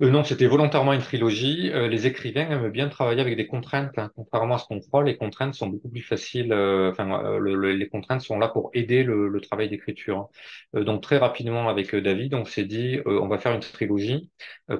Euh, 0.00 0.10
non, 0.10 0.22
c'était 0.22 0.46
volontairement 0.46 0.92
une 0.92 1.00
trilogie. 1.00 1.70
Euh, 1.72 1.88
les 1.88 2.06
écrivains 2.06 2.48
aiment 2.50 2.70
bien 2.70 2.88
travailler 2.88 3.20
avec 3.20 3.36
des 3.36 3.48
contraintes. 3.48 3.98
Hein. 3.98 4.12
Contrairement 4.14 4.54
à 4.54 4.58
ce 4.58 4.66
qu'on 4.66 4.78
croit, 4.78 5.02
les 5.02 5.16
contraintes 5.16 5.54
sont 5.54 5.66
beaucoup 5.66 5.88
plus 5.88 6.02
faciles. 6.02 6.52
Euh, 6.52 6.92
enfin, 6.92 7.40
les 7.40 7.88
contraintes 7.88 8.20
sont 8.20 8.38
là 8.38 8.46
pour 8.46 8.70
aider 8.74 9.02
le, 9.02 9.40
travail 9.40 9.68
d'écriture. 9.68 10.28
donc 10.74 11.02
très 11.02 11.16
rapidement 11.16 11.68
avec 11.68 11.94
David, 11.94 12.34
on 12.34 12.44
s'est 12.44 12.64
dit, 12.64 12.98
on 13.06 13.28
va 13.28 13.38
faire 13.38 13.52
une 13.52 13.60
trilogie. 13.60 14.30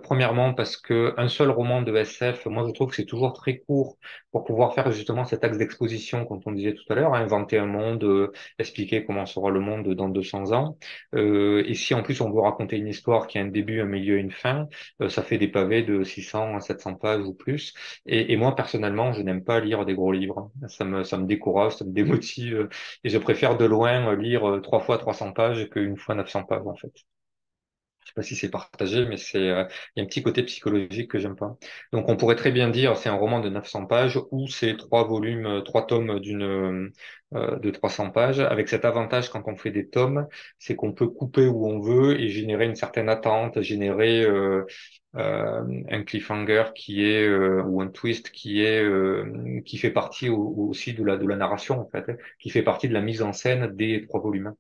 premièrement 0.03 0.53
parce 0.53 0.77
que 0.77 1.15
un 1.16 1.28
seul 1.28 1.51
roman 1.51 1.81
de 1.82 1.95
SF, 1.95 2.47
moi 2.47 2.65
je 2.66 2.73
trouve 2.73 2.90
que 2.90 2.97
c'est 2.97 3.05
toujours 3.05 3.32
très 3.32 3.59
court 3.59 3.99
pour 4.32 4.45
pouvoir 4.45 4.74
faire 4.74 4.90
justement 4.90 5.24
cet 5.24 5.45
axe 5.45 5.59
d'exposition, 5.59 6.24
quand 6.27 6.40
on 6.47 6.53
disait 6.53 6.74
tout 6.74 6.85
à 6.90 6.97
l'heure, 6.97 7.15
hein, 7.15 7.23
inventer 7.23 7.57
un 7.59 7.66
monde, 7.66 8.31
expliquer 8.59 9.05
comment 9.05 9.27
sera 9.27 9.51
le 9.51 9.61
monde 9.61 9.95
dans 9.95 10.09
200 10.09 10.53
ans. 10.53 10.77
et 11.15 11.74
si 11.74 11.95
en 11.95 12.03
plus 12.03 12.20
on 12.20 12.31
veut 12.31 12.40
raconter 12.40 12.77
une 12.77 12.89
histoire 12.89 13.27
qui 13.28 13.39
a 13.39 13.43
un 13.43 13.47
début, 13.47 13.81
un 13.81 13.86
milieu, 13.86 14.19
une 14.19 14.32
fin 14.32 14.66
ça 15.09 15.23
fait 15.23 15.39
des 15.39 15.49
pavés 15.49 15.83
de 15.83 16.03
600 16.05 16.57
à 16.57 16.61
700 16.61 16.95
pages 16.95 17.25
ou 17.25 17.35
plus. 17.35 17.75
Et, 18.07 18.37
moi, 18.37 18.55
personnellement, 18.55 19.13
je 19.13 19.23
n'aime 19.23 19.45
pas 19.45 19.61
lire 19.61 19.85
des 19.85 19.95
gros 19.95 20.13
livres. 20.13 20.51
Ça 20.69 20.85
me, 20.85 21.05
ça 21.05 21.19
me 21.19 21.27
décourage, 21.27 21.77
ça 21.77 21.85
me 21.85 21.93
démotive. 21.93 22.69
Et 23.05 23.09
je 23.11 23.19
préfère 23.19 23.57
de 23.57 23.65
loin 23.65 24.15
lire 24.17 24.61
trois 24.63 24.81
fois 24.81 24.99
300 24.99 25.33
pages 25.33 25.69
qu'une 25.71 25.97
fois 25.97 26.15
900 26.15 26.45
pages, 26.45 26.67
en 26.67 26.75
fait. 26.77 26.93
Je 28.09 28.13
sais 28.13 28.15
pas 28.15 28.23
si 28.23 28.37
c'est 28.37 28.51
partagé, 28.51 29.05
mais 29.05 29.19
c'est 29.19 29.37
euh, 29.51 29.65
il 29.95 30.01
y 30.01 30.03
a 30.03 30.05
un 30.05 30.07
petit 30.07 30.23
côté 30.23 30.43
psychologique 30.43 31.11
que 31.11 31.19
j'aime 31.19 31.37
pas. 31.37 31.59
Donc 31.93 32.09
on 32.09 32.17
pourrait 32.17 32.37
très 32.37 32.51
bien 32.53 32.71
dire 32.71 32.97
c'est 32.97 33.11
un 33.11 33.17
roman 33.17 33.41
de 33.41 33.51
900 33.51 33.85
pages 33.87 34.19
ou 34.31 34.49
c'est 34.49 34.79
trois 34.79 35.05
volumes, 35.07 35.63
trois 35.65 35.87
tomes 35.87 36.19
d'une 36.19 36.43
euh, 36.43 36.91
de 37.33 37.71
300 37.71 38.11
pages. 38.11 38.41
Avec 38.41 38.69
cet 38.69 38.85
avantage 38.85 39.29
quand 39.31 39.43
on 39.47 39.57
fait 39.57 39.71
des 39.71 39.89
tomes, 39.89 40.27
c'est 40.59 40.75
qu'on 40.77 40.93
peut 40.93 41.09
couper 41.09 41.47
où 41.47 41.67
on 41.67 41.79
veut 41.81 42.19
et 42.21 42.29
générer 42.29 42.65
une 42.65 42.77
certaine 42.77 43.09
attente, 43.09 43.61
générer 43.61 44.23
euh, 44.25 44.65
euh, 45.17 45.65
un 45.91 46.05
cliffhanger 46.05 46.65
qui 46.75 47.03
est 47.03 47.27
euh, 47.27 47.63
ou 47.63 47.81
un 47.81 47.89
twist 47.89 48.31
qui 48.31 48.63
est 48.63 48.83
euh, 48.83 49.61
qui 49.65 49.79
fait 49.79 49.91
partie 49.91 50.29
aussi 50.29 50.93
de 50.93 51.03
la 51.03 51.17
de 51.17 51.27
la 51.27 51.35
narration 51.37 51.81
en 51.81 51.89
fait, 51.89 52.11
hein, 52.11 52.17
qui 52.39 52.51
fait 52.51 52.63
partie 52.63 52.89
de 52.89 52.93
la 52.95 53.01
mise 53.01 53.23
en 53.23 53.33
scène 53.33 53.75
des 53.75 54.05
trois 54.07 54.21
volumes. 54.21 54.53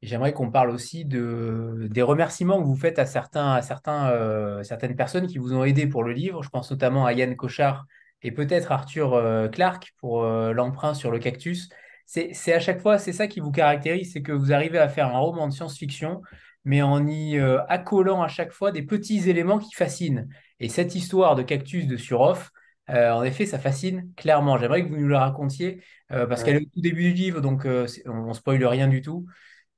J'aimerais 0.00 0.32
qu'on 0.32 0.50
parle 0.50 0.70
aussi 0.70 1.04
de, 1.04 1.88
des 1.90 2.00
remerciements 2.00 2.58
que 2.58 2.66
vous 2.66 2.74
faites 2.74 2.98
à, 2.98 3.04
certains, 3.04 3.52
à 3.52 3.60
certains, 3.60 4.64
certaines 4.64 4.96
personnes 4.96 5.26
qui 5.26 5.36
vous 5.36 5.52
ont 5.52 5.62
aidé 5.62 5.86
pour 5.86 6.02
le 6.02 6.12
livre. 6.14 6.42
Je 6.42 6.48
pense 6.48 6.70
notamment 6.70 7.04
à 7.04 7.12
Yann 7.12 7.36
Cochard 7.36 7.84
et 8.22 8.32
peut-être 8.32 8.72
Arthur 8.72 9.50
Clark 9.52 9.94
pour 9.98 10.24
l'emprunt 10.24 10.94
sur 10.94 11.10
le 11.10 11.18
cactus. 11.18 11.68
C'est 12.06 12.52
à 12.52 12.60
chaque 12.60 12.80
fois, 12.80 12.98
c'est 12.98 13.12
ça 13.12 13.26
qui 13.26 13.40
vous 13.40 13.52
caractérise, 13.52 14.12
c'est 14.12 14.22
que 14.22 14.32
vous 14.32 14.52
arrivez 14.52 14.78
à 14.78 14.88
faire 14.88 15.06
un 15.06 15.18
roman 15.18 15.48
de 15.48 15.52
science-fiction 15.52 16.20
mais 16.64 16.82
en 16.82 17.06
y 17.06 17.38
euh, 17.38 17.64
accolant 17.68 18.22
à 18.22 18.28
chaque 18.28 18.52
fois 18.52 18.72
des 18.72 18.82
petits 18.82 19.28
éléments 19.28 19.58
qui 19.58 19.74
fascinent. 19.74 20.28
Et 20.58 20.68
cette 20.68 20.94
histoire 20.94 21.34
de 21.34 21.42
cactus 21.42 21.86
de 21.86 21.96
Suroff, 21.96 22.50
euh, 22.90 23.10
en 23.12 23.22
effet, 23.22 23.46
ça 23.46 23.58
fascine 23.58 24.12
clairement. 24.16 24.58
J'aimerais 24.58 24.84
que 24.84 24.88
vous 24.88 24.96
nous 24.96 25.08
la 25.08 25.20
racontiez, 25.20 25.82
euh, 26.12 26.26
parce 26.26 26.44
qu'elle 26.44 26.56
est 26.56 26.66
au 26.66 26.70
tout 26.74 26.80
début 26.80 27.12
du 27.12 27.14
livre, 27.14 27.40
donc 27.40 27.64
on 27.64 28.28
ne 28.28 28.32
spoile 28.34 28.64
rien 28.64 28.88
du 28.88 29.00
tout. 29.00 29.26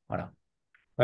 Voilà 0.09 0.32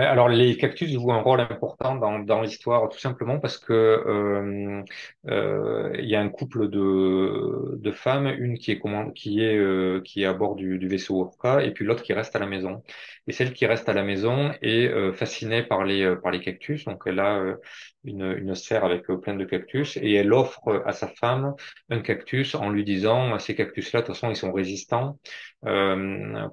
alors 0.06 0.28
les 0.28 0.56
cactus 0.56 0.90
jouent 0.90 1.12
un 1.12 1.20
rôle 1.20 1.40
important 1.40 1.96
dans, 1.96 2.18
dans 2.18 2.42
l'histoire, 2.42 2.88
tout 2.88 2.98
simplement 2.98 3.38
parce 3.38 3.58
que 3.58 3.72
euh, 3.72 4.82
euh, 5.28 5.90
il 5.98 6.06
y 6.08 6.14
a 6.16 6.20
un 6.20 6.28
couple 6.28 6.68
de, 6.68 7.76
de 7.76 7.90
femmes, 7.92 8.26
une 8.38 8.58
qui 8.58 8.72
est 8.72 8.80
qui 9.14 9.42
est 9.42 9.56
euh, 9.56 10.00
qui 10.04 10.22
est 10.22 10.26
à 10.26 10.32
bord 10.34 10.56
du, 10.56 10.78
du 10.78 10.88
vaisseau 10.88 11.20
Orca, 11.20 11.62
et 11.62 11.72
puis 11.72 11.84
l'autre 11.84 12.02
qui 12.02 12.12
reste 12.12 12.34
à 12.36 12.38
la 12.38 12.46
maison. 12.46 12.82
Et 13.26 13.32
celle 13.32 13.52
qui 13.52 13.66
reste 13.66 13.88
à 13.88 13.92
la 13.92 14.02
maison 14.02 14.52
est 14.62 14.88
euh, 14.88 15.12
fascinée 15.12 15.62
par 15.62 15.84
les 15.84 16.02
euh, 16.02 16.16
par 16.16 16.32
les 16.32 16.40
cactus, 16.40 16.84
donc 16.84 17.02
elle 17.06 17.20
a 17.20 17.36
euh, 17.38 17.56
une, 18.04 18.22
une 18.38 18.54
sphère 18.54 18.84
avec 18.84 19.06
plein 19.06 19.34
de 19.34 19.44
cactus, 19.44 19.96
et 19.98 20.14
elle 20.14 20.32
offre 20.32 20.82
à 20.86 20.92
sa 20.92 21.08
femme 21.08 21.54
un 21.90 22.00
cactus 22.00 22.54
en 22.54 22.70
lui 22.70 22.84
disant 22.84 23.38
ces 23.38 23.54
cactus-là, 23.54 24.00
de 24.00 24.06
toute 24.06 24.14
façon, 24.14 24.30
ils 24.30 24.36
sont 24.36 24.52
résistants. 24.52 25.18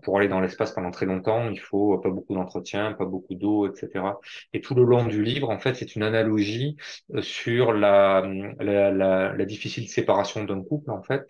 pour 0.03 0.17
aller 0.17 0.27
dans 0.27 0.39
l'espace 0.41 0.71
pendant 0.73 0.91
très 0.91 1.05
longtemps, 1.05 1.49
il 1.49 1.59
faut 1.59 1.97
pas 1.99 2.09
beaucoup 2.09 2.33
d'entretien, 2.33 2.93
pas 2.93 3.05
beaucoup 3.05 3.34
d'eau, 3.35 3.67
etc. 3.71 4.19
Et 4.53 4.61
tout 4.61 4.75
le 4.75 4.83
long 4.83 5.05
du 5.05 5.23
livre, 5.23 5.49
en 5.49 5.59
fait, 5.59 5.75
c'est 5.75 5.95
une 5.95 6.03
analogie 6.03 6.77
euh, 7.13 7.21
sur 7.21 7.73
la, 7.73 8.23
la, 8.59 8.91
la, 8.91 9.33
la 9.33 9.45
difficile 9.45 9.87
séparation 9.89 10.43
d'un 10.43 10.63
couple, 10.63 10.91
en 10.91 11.03
fait. 11.03 11.25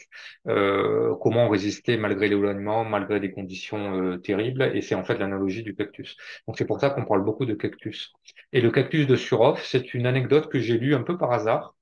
Euh, 0.47 1.15
comment 1.21 1.49
résister 1.49 1.97
malgré 1.97 2.27
l'éloignement, 2.29 2.85
malgré 2.85 3.19
des 3.19 3.31
conditions 3.31 3.95
euh, 4.01 4.17
terribles. 4.17 4.71
Et 4.75 4.81
c'est 4.81 4.95
en 4.95 5.03
fait 5.03 5.17
l'analogie 5.17 5.63
du 5.63 5.75
cactus. 5.75 6.15
Donc 6.47 6.57
c'est 6.57 6.65
pour 6.65 6.79
ça 6.79 6.89
qu'on 6.89 7.05
parle 7.05 7.23
beaucoup 7.23 7.45
de 7.45 7.53
cactus. 7.53 8.13
Et 8.53 8.61
le 8.61 8.71
cactus 8.71 9.07
de 9.07 9.15
Surov, 9.15 9.61
c'est 9.63 9.93
une 9.93 10.05
anecdote 10.07 10.49
que 10.49 10.59
j'ai 10.59 10.77
lue 10.77 10.95
un 10.95 11.03
peu 11.03 11.17
par 11.17 11.31
hasard 11.31 11.75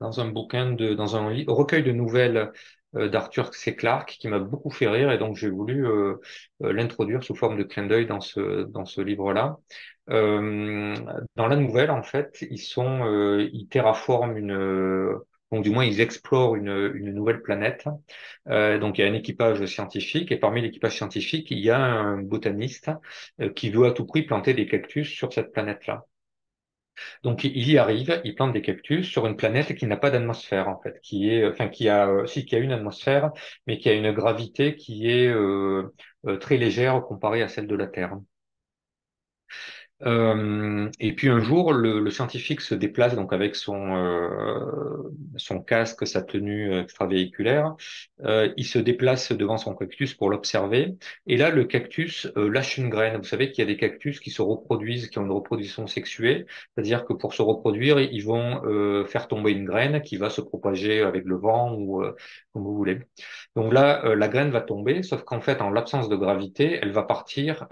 dans 0.00 0.20
un 0.20 0.28
bouquin 0.28 0.72
de, 0.72 0.94
dans 0.94 1.16
un 1.16 1.28
recueil 1.48 1.82
de 1.82 1.92
nouvelles 1.92 2.52
d'Arthur 2.94 3.54
C. 3.54 3.76
Clarke 3.76 4.16
qui 4.18 4.28
m'a 4.28 4.38
beaucoup 4.38 4.70
fait 4.70 4.88
rire 4.88 5.10
et 5.10 5.18
donc 5.18 5.36
j'ai 5.36 5.50
voulu 5.50 5.86
euh, 5.86 6.16
euh, 6.62 6.72
l'introduire 6.72 7.22
sous 7.22 7.34
forme 7.34 7.58
de 7.58 7.62
clin 7.62 7.86
d'œil 7.86 8.06
dans 8.06 8.20
ce 8.20 8.64
dans 8.64 8.84
ce 8.86 9.00
livre-là. 9.00 9.58
dans 10.08 11.48
la 11.48 11.56
nouvelle, 11.56 11.90
en 11.90 12.02
fait, 12.02 12.38
ils 12.50 12.58
sont 12.58 13.38
ils 13.52 13.68
terraforment 13.68 14.36
une 14.36 15.18
du 15.52 15.70
moins 15.70 15.84
ils 15.84 16.00
explorent 16.00 16.56
une, 16.56 16.92
une 16.94 17.12
nouvelle 17.14 17.42
planète. 17.42 17.84
donc 18.46 18.98
il 18.98 19.00
y 19.02 19.04
a 19.04 19.10
un 19.10 19.14
équipage 19.14 19.64
scientifique 19.66 20.32
et 20.32 20.36
parmi 20.36 20.62
l'équipage 20.62 20.96
scientifique 20.96 21.50
il 21.50 21.58
y 21.58 21.70
a 21.70 21.78
un 21.80 22.18
botaniste 22.22 22.90
qui 23.56 23.70
veut 23.70 23.86
à 23.86 23.92
tout 23.92 24.06
prix 24.06 24.22
planter 24.22 24.54
des 24.54 24.66
cactus 24.66 25.08
sur 25.08 25.32
cette 25.32 25.52
planète-là. 25.52 26.04
Donc 27.22 27.44
il 27.44 27.70
y 27.70 27.78
arrive, 27.78 28.20
il 28.24 28.34
plante 28.34 28.52
des 28.52 28.62
cactus 28.62 29.06
sur 29.08 29.26
une 29.26 29.36
planète 29.36 29.74
qui 29.76 29.86
n'a 29.86 29.96
pas 29.96 30.10
d'atmosphère 30.10 30.68
en 30.68 30.80
fait, 30.80 31.00
qui 31.02 31.30
est, 31.30 31.46
enfin 31.46 31.68
qui 31.68 31.88
a, 31.88 32.08
euh, 32.08 32.26
si 32.26 32.44
qui 32.46 32.56
a 32.56 32.58
une 32.58 32.72
atmosphère, 32.72 33.32
mais 33.66 33.78
qui 33.78 33.88
a 33.88 33.94
une 33.94 34.12
gravité 34.12 34.76
qui 34.76 35.08
est 35.10 35.28
euh, 35.28 35.94
euh, 36.26 36.36
très 36.38 36.56
légère 36.56 37.02
comparée 37.02 37.42
à 37.42 37.48
celle 37.48 37.66
de 37.66 37.74
la 37.76 37.86
Terre. 37.86 38.18
Euh, 40.02 40.88
et 41.00 41.14
puis 41.14 41.28
un 41.28 41.40
jour, 41.40 41.72
le, 41.72 41.98
le, 42.00 42.10
scientifique 42.10 42.60
se 42.60 42.74
déplace 42.74 43.16
donc 43.16 43.32
avec 43.32 43.56
son 43.56 43.96
euh, 43.96 45.10
son 45.36 45.60
casque, 45.60 46.06
sa 46.06 46.22
tenue 46.22 46.78
extravéhiculaire. 46.78 47.74
Euh, 48.24 48.52
il 48.56 48.64
se 48.64 48.78
déplace 48.78 49.32
devant 49.32 49.58
son 49.58 49.74
cactus 49.74 50.14
pour 50.14 50.30
l'observer. 50.30 50.96
Et 51.26 51.36
là, 51.36 51.50
le 51.50 51.64
cactus 51.64 52.28
euh, 52.36 52.48
lâche 52.48 52.78
une 52.78 52.88
graine. 52.90 53.16
Vous 53.16 53.24
savez 53.24 53.50
qu'il 53.50 53.62
y 53.62 53.66
a 53.66 53.72
des 53.72 53.76
cactus 53.76 54.20
qui 54.20 54.30
se 54.30 54.42
reproduisent, 54.42 55.08
qui 55.08 55.18
ont 55.18 55.24
une 55.24 55.32
reproduction 55.32 55.86
sexuée, 55.86 56.46
c'est-à-dire 56.74 57.04
que 57.04 57.12
pour 57.12 57.34
se 57.34 57.42
reproduire, 57.42 57.98
ils 58.00 58.24
vont 58.24 58.62
euh, 58.64 59.04
faire 59.04 59.28
tomber 59.28 59.52
une 59.52 59.64
graine 59.64 60.00
qui 60.02 60.16
va 60.16 60.30
se 60.30 60.40
propager 60.40 61.02
avec 61.02 61.24
le 61.24 61.36
vent 61.36 61.74
ou 61.74 62.02
comme 62.52 62.62
vous 62.64 62.74
voulez. 62.76 63.00
Donc 63.56 63.72
là, 63.72 64.14
la 64.14 64.28
graine 64.28 64.50
va 64.50 64.60
tomber, 64.60 65.02
sauf 65.02 65.22
qu'en 65.24 65.40
fait, 65.40 65.60
en 65.60 65.70
l'absence 65.70 66.08
de 66.08 66.16
gravité, 66.16 66.78
elle 66.80 66.92
va 66.92 67.02
partir 67.02 67.66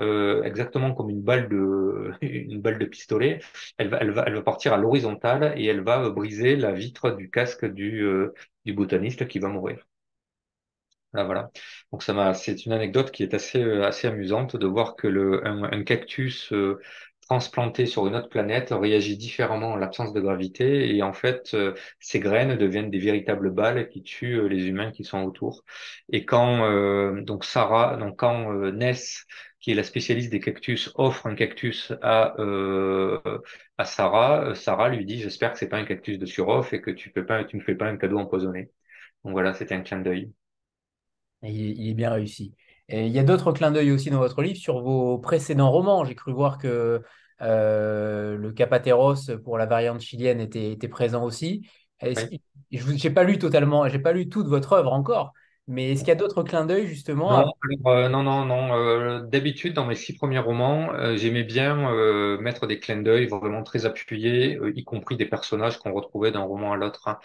exactement 0.44 0.94
comme 0.94 1.10
une 1.10 1.22
balle 1.22 1.48
de 1.48 2.12
une 2.22 2.60
balle 2.60 2.78
de 2.78 2.84
pistolet, 2.86 3.40
elle 3.78 3.88
va, 3.88 3.98
elle 4.00 4.10
va, 4.10 4.24
elle 4.26 4.34
va 4.34 4.42
partir 4.42 4.72
à 4.72 4.76
l'horizontale 4.76 5.54
et 5.56 5.66
elle 5.66 5.80
va 5.82 6.10
briser 6.10 6.56
la 6.56 6.72
vitre 6.72 7.10
du 7.10 7.30
casque 7.30 7.64
du, 7.66 8.02
euh, 8.02 8.34
du 8.64 8.72
botaniste 8.72 9.28
qui 9.28 9.38
va 9.38 9.48
mourir. 9.48 9.86
Là, 11.12 11.24
voilà. 11.24 11.50
Donc 11.92 12.02
ça 12.02 12.12
m'a, 12.12 12.34
c'est 12.34 12.66
une 12.66 12.72
anecdote 12.72 13.10
qui 13.10 13.22
est 13.22 13.32
assez, 13.34 13.62
euh, 13.62 13.86
assez 13.86 14.06
amusante 14.08 14.56
de 14.56 14.66
voir 14.66 14.96
que 14.96 15.06
le, 15.06 15.46
un, 15.46 15.82
cactus 15.84 16.52
euh, 16.52 16.78
transplanté 17.22 17.86
sur 17.86 18.06
une 18.06 18.14
autre 18.16 18.28
planète 18.28 18.70
réagit 18.70 19.16
différemment 19.16 19.72
en 19.72 19.76
l'absence 19.76 20.12
de 20.12 20.20
gravité 20.20 20.94
et 20.94 21.02
en 21.02 21.12
fait 21.12 21.56
ces 21.98 22.20
graines 22.20 22.56
deviennent 22.56 22.90
des 22.90 23.00
véritables 23.00 23.50
balles 23.50 23.88
qui 23.88 24.02
tuent 24.02 24.48
les 24.48 24.66
humains 24.66 24.92
qui 24.92 25.02
sont 25.04 25.22
autour. 25.24 25.64
Et 26.12 26.24
quand 26.24 26.70
donc 27.22 27.44
Sarah, 27.44 27.96
donc 27.96 28.16
quand 28.18 28.52
Ness 28.72 29.26
qui 29.66 29.72
est 29.72 29.74
la 29.74 29.82
spécialiste 29.82 30.30
des 30.30 30.38
cactus, 30.38 30.92
offre 30.94 31.26
un 31.26 31.34
cactus 31.34 31.92
à 32.00 32.38
euh, 32.38 33.18
à 33.78 33.84
Sarah, 33.84 34.54
Sarah 34.54 34.90
lui 34.90 35.04
dit 35.04 35.18
j'espère 35.18 35.52
que 35.52 35.58
c'est 35.58 35.68
pas 35.68 35.78
un 35.78 35.84
cactus 35.84 36.20
de 36.20 36.24
suroff 36.24 36.72
et 36.72 36.80
que 36.80 36.92
tu 36.92 37.10
peux 37.10 37.26
pas, 37.26 37.42
tu 37.42 37.56
me 37.56 37.60
fais 37.60 37.74
pas 37.74 37.86
un 37.86 37.96
cadeau 37.96 38.18
empoisonné. 38.18 38.70
Donc 39.24 39.32
voilà, 39.32 39.54
c'était 39.54 39.74
un 39.74 39.80
clin 39.80 39.98
d'œil. 39.98 40.30
Il, 41.42 41.90
est 41.90 41.94
bien 41.94 42.12
réussi. 42.12 42.54
Et 42.88 43.06
il 43.06 43.12
y 43.12 43.18
a 43.18 43.24
d'autres 43.24 43.50
clins 43.50 43.72
d'œil 43.72 43.90
aussi 43.90 44.08
dans 44.08 44.20
votre 44.20 44.40
livre 44.40 44.56
sur 44.56 44.80
vos 44.82 45.18
précédents 45.18 45.72
romans. 45.72 46.04
J'ai 46.04 46.14
cru 46.14 46.32
voir 46.32 46.58
que 46.58 47.02
euh, 47.42 48.36
le 48.36 48.52
Capateros 48.52 49.36
pour 49.42 49.58
la 49.58 49.66
variante 49.66 50.00
chilienne 50.00 50.40
était, 50.40 50.70
était 50.70 50.86
présent 50.86 51.24
aussi. 51.24 51.68
Je 52.00 52.92
n'ai 52.92 53.10
pas 53.12 53.24
lu 53.24 53.40
totalement, 53.40 53.88
j'ai 53.88 53.98
pas 53.98 54.12
lu 54.12 54.28
toute 54.28 54.46
votre 54.46 54.74
œuvre 54.74 54.92
encore, 54.92 55.32
mais 55.68 55.90
est-ce 55.90 56.00
qu'il 56.00 56.08
y 56.08 56.12
a 56.12 56.16
d'autres 56.16 56.44
clins 56.44 56.64
d'œil 56.64 56.86
justement 56.86 57.44
Non, 57.44 57.52
euh, 57.86 58.08
non, 58.08 58.22
non, 58.22 58.44
non. 58.44 58.72
Euh, 58.74 59.20
d'habitude, 59.22 59.74
dans 59.74 59.84
mes 59.84 59.96
six 59.96 60.12
premiers 60.12 60.38
romans, 60.38 60.92
euh, 60.94 61.16
j'aimais 61.16 61.42
bien 61.42 61.90
mettre 62.38 62.66
des 62.68 62.78
clins 62.78 63.02
d'œil 63.02 63.26
vraiment 63.26 63.64
très 63.64 63.84
appuyés, 63.84 64.58
y 64.74 64.84
compris 64.84 65.16
des 65.16 65.26
personnages 65.26 65.78
qu'on 65.78 65.92
retrouvait 65.92 66.30
d'un 66.30 66.42
roman 66.42 66.72
à 66.72 66.76
l'autre. 66.76 67.08
Hein. 67.08 67.18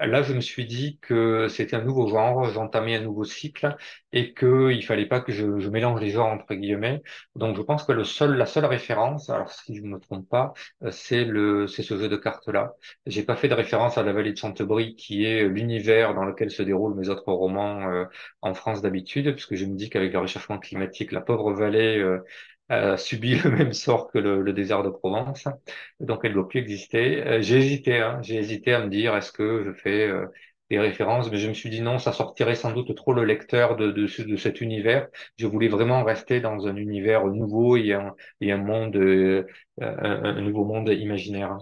là, 0.00 0.22
je 0.22 0.34
me 0.34 0.40
suis 0.40 0.66
dit 0.66 0.98
que 1.02 1.48
c'était 1.48 1.74
un 1.74 1.82
nouveau 1.82 2.06
genre, 2.06 2.44
j'entamais 2.44 2.96
un 2.96 3.00
nouveau 3.00 3.24
cycle 3.24 3.76
et 4.12 4.34
qu'il 4.34 4.84
fallait 4.84 5.06
pas 5.06 5.20
que 5.20 5.32
je, 5.32 5.58
je, 5.58 5.68
mélange 5.70 6.00
les 6.00 6.10
genres 6.10 6.28
entre 6.28 6.54
guillemets. 6.54 7.02
Donc, 7.34 7.56
je 7.56 7.62
pense 7.62 7.84
que 7.84 7.92
le 7.92 8.04
seul, 8.04 8.36
la 8.36 8.46
seule 8.46 8.66
référence, 8.66 9.30
alors 9.30 9.50
si 9.50 9.74
je 9.74 9.82
ne 9.82 9.88
me 9.88 9.98
trompe 9.98 10.28
pas, 10.28 10.52
c'est 10.90 11.24
le, 11.24 11.66
c'est 11.66 11.82
ce 11.82 11.98
jeu 11.98 12.08
de 12.08 12.16
cartes 12.16 12.48
là. 12.48 12.74
J'ai 13.06 13.24
pas 13.24 13.36
fait 13.36 13.48
de 13.48 13.54
référence 13.54 13.98
à 13.98 14.02
la 14.02 14.12
vallée 14.12 14.32
de 14.32 14.38
Chantebrie, 14.38 14.94
qui 14.94 15.24
est 15.24 15.48
l'univers 15.48 16.14
dans 16.14 16.24
lequel 16.24 16.50
se 16.50 16.62
déroulent 16.62 16.94
mes 16.94 17.08
autres 17.08 17.31
romans 17.32 17.90
euh, 17.90 18.04
en 18.42 18.54
France 18.54 18.82
d'habitude, 18.82 19.32
puisque 19.32 19.54
je 19.54 19.64
me 19.66 19.74
dis 19.76 19.90
qu'avec 19.90 20.12
le 20.12 20.18
réchauffement 20.20 20.58
climatique, 20.58 21.12
la 21.12 21.20
pauvre 21.20 21.52
vallée 21.52 21.98
euh, 21.98 22.18
a 22.68 22.96
subi 22.96 23.36
le 23.44 23.50
même 23.50 23.72
sort 23.72 24.10
que 24.10 24.18
le, 24.18 24.52
désert 24.52 24.82
de 24.82 24.90
Provence, 24.90 25.48
donc 26.00 26.20
elle 26.24 26.34
doit 26.34 26.48
plus 26.48 26.60
exister. 26.60 27.22
Euh, 27.26 27.42
j'ai 27.42 27.58
hésité, 27.58 27.98
hein, 28.00 28.20
j'ai 28.22 28.36
hésité 28.36 28.72
à 28.74 28.80
me 28.84 28.90
dire 28.90 29.16
est-ce 29.16 29.32
que 29.32 29.64
je 29.64 29.72
fais 29.72 30.10
des 30.70 30.78
références, 30.78 31.30
mais 31.30 31.38
je 31.38 31.48
me 31.48 31.54
suis 31.54 31.68
dit 31.70 31.82
non, 31.82 31.98
ça 31.98 32.12
sortirait 32.12 32.54
sans 32.54 32.72
doute 32.72 32.94
trop 32.96 33.12
le 33.12 33.24
lecteur 33.24 33.76
de, 33.76 33.90
de, 33.90 34.36
cet 34.36 34.60
univers. 34.60 35.08
Je 35.36 35.46
voulais 35.46 35.68
vraiment 35.68 36.02
rester 36.04 36.40
dans 36.40 36.66
un 36.66 36.76
univers 36.76 37.26
nouveau 37.26 37.76
et 37.76 37.92
un, 37.92 38.14
et 38.40 38.52
un 38.52 38.58
monde, 38.58 38.96
un 39.80 40.40
nouveau 40.40 40.64
monde 40.64 40.88
imaginaire. 40.88 41.58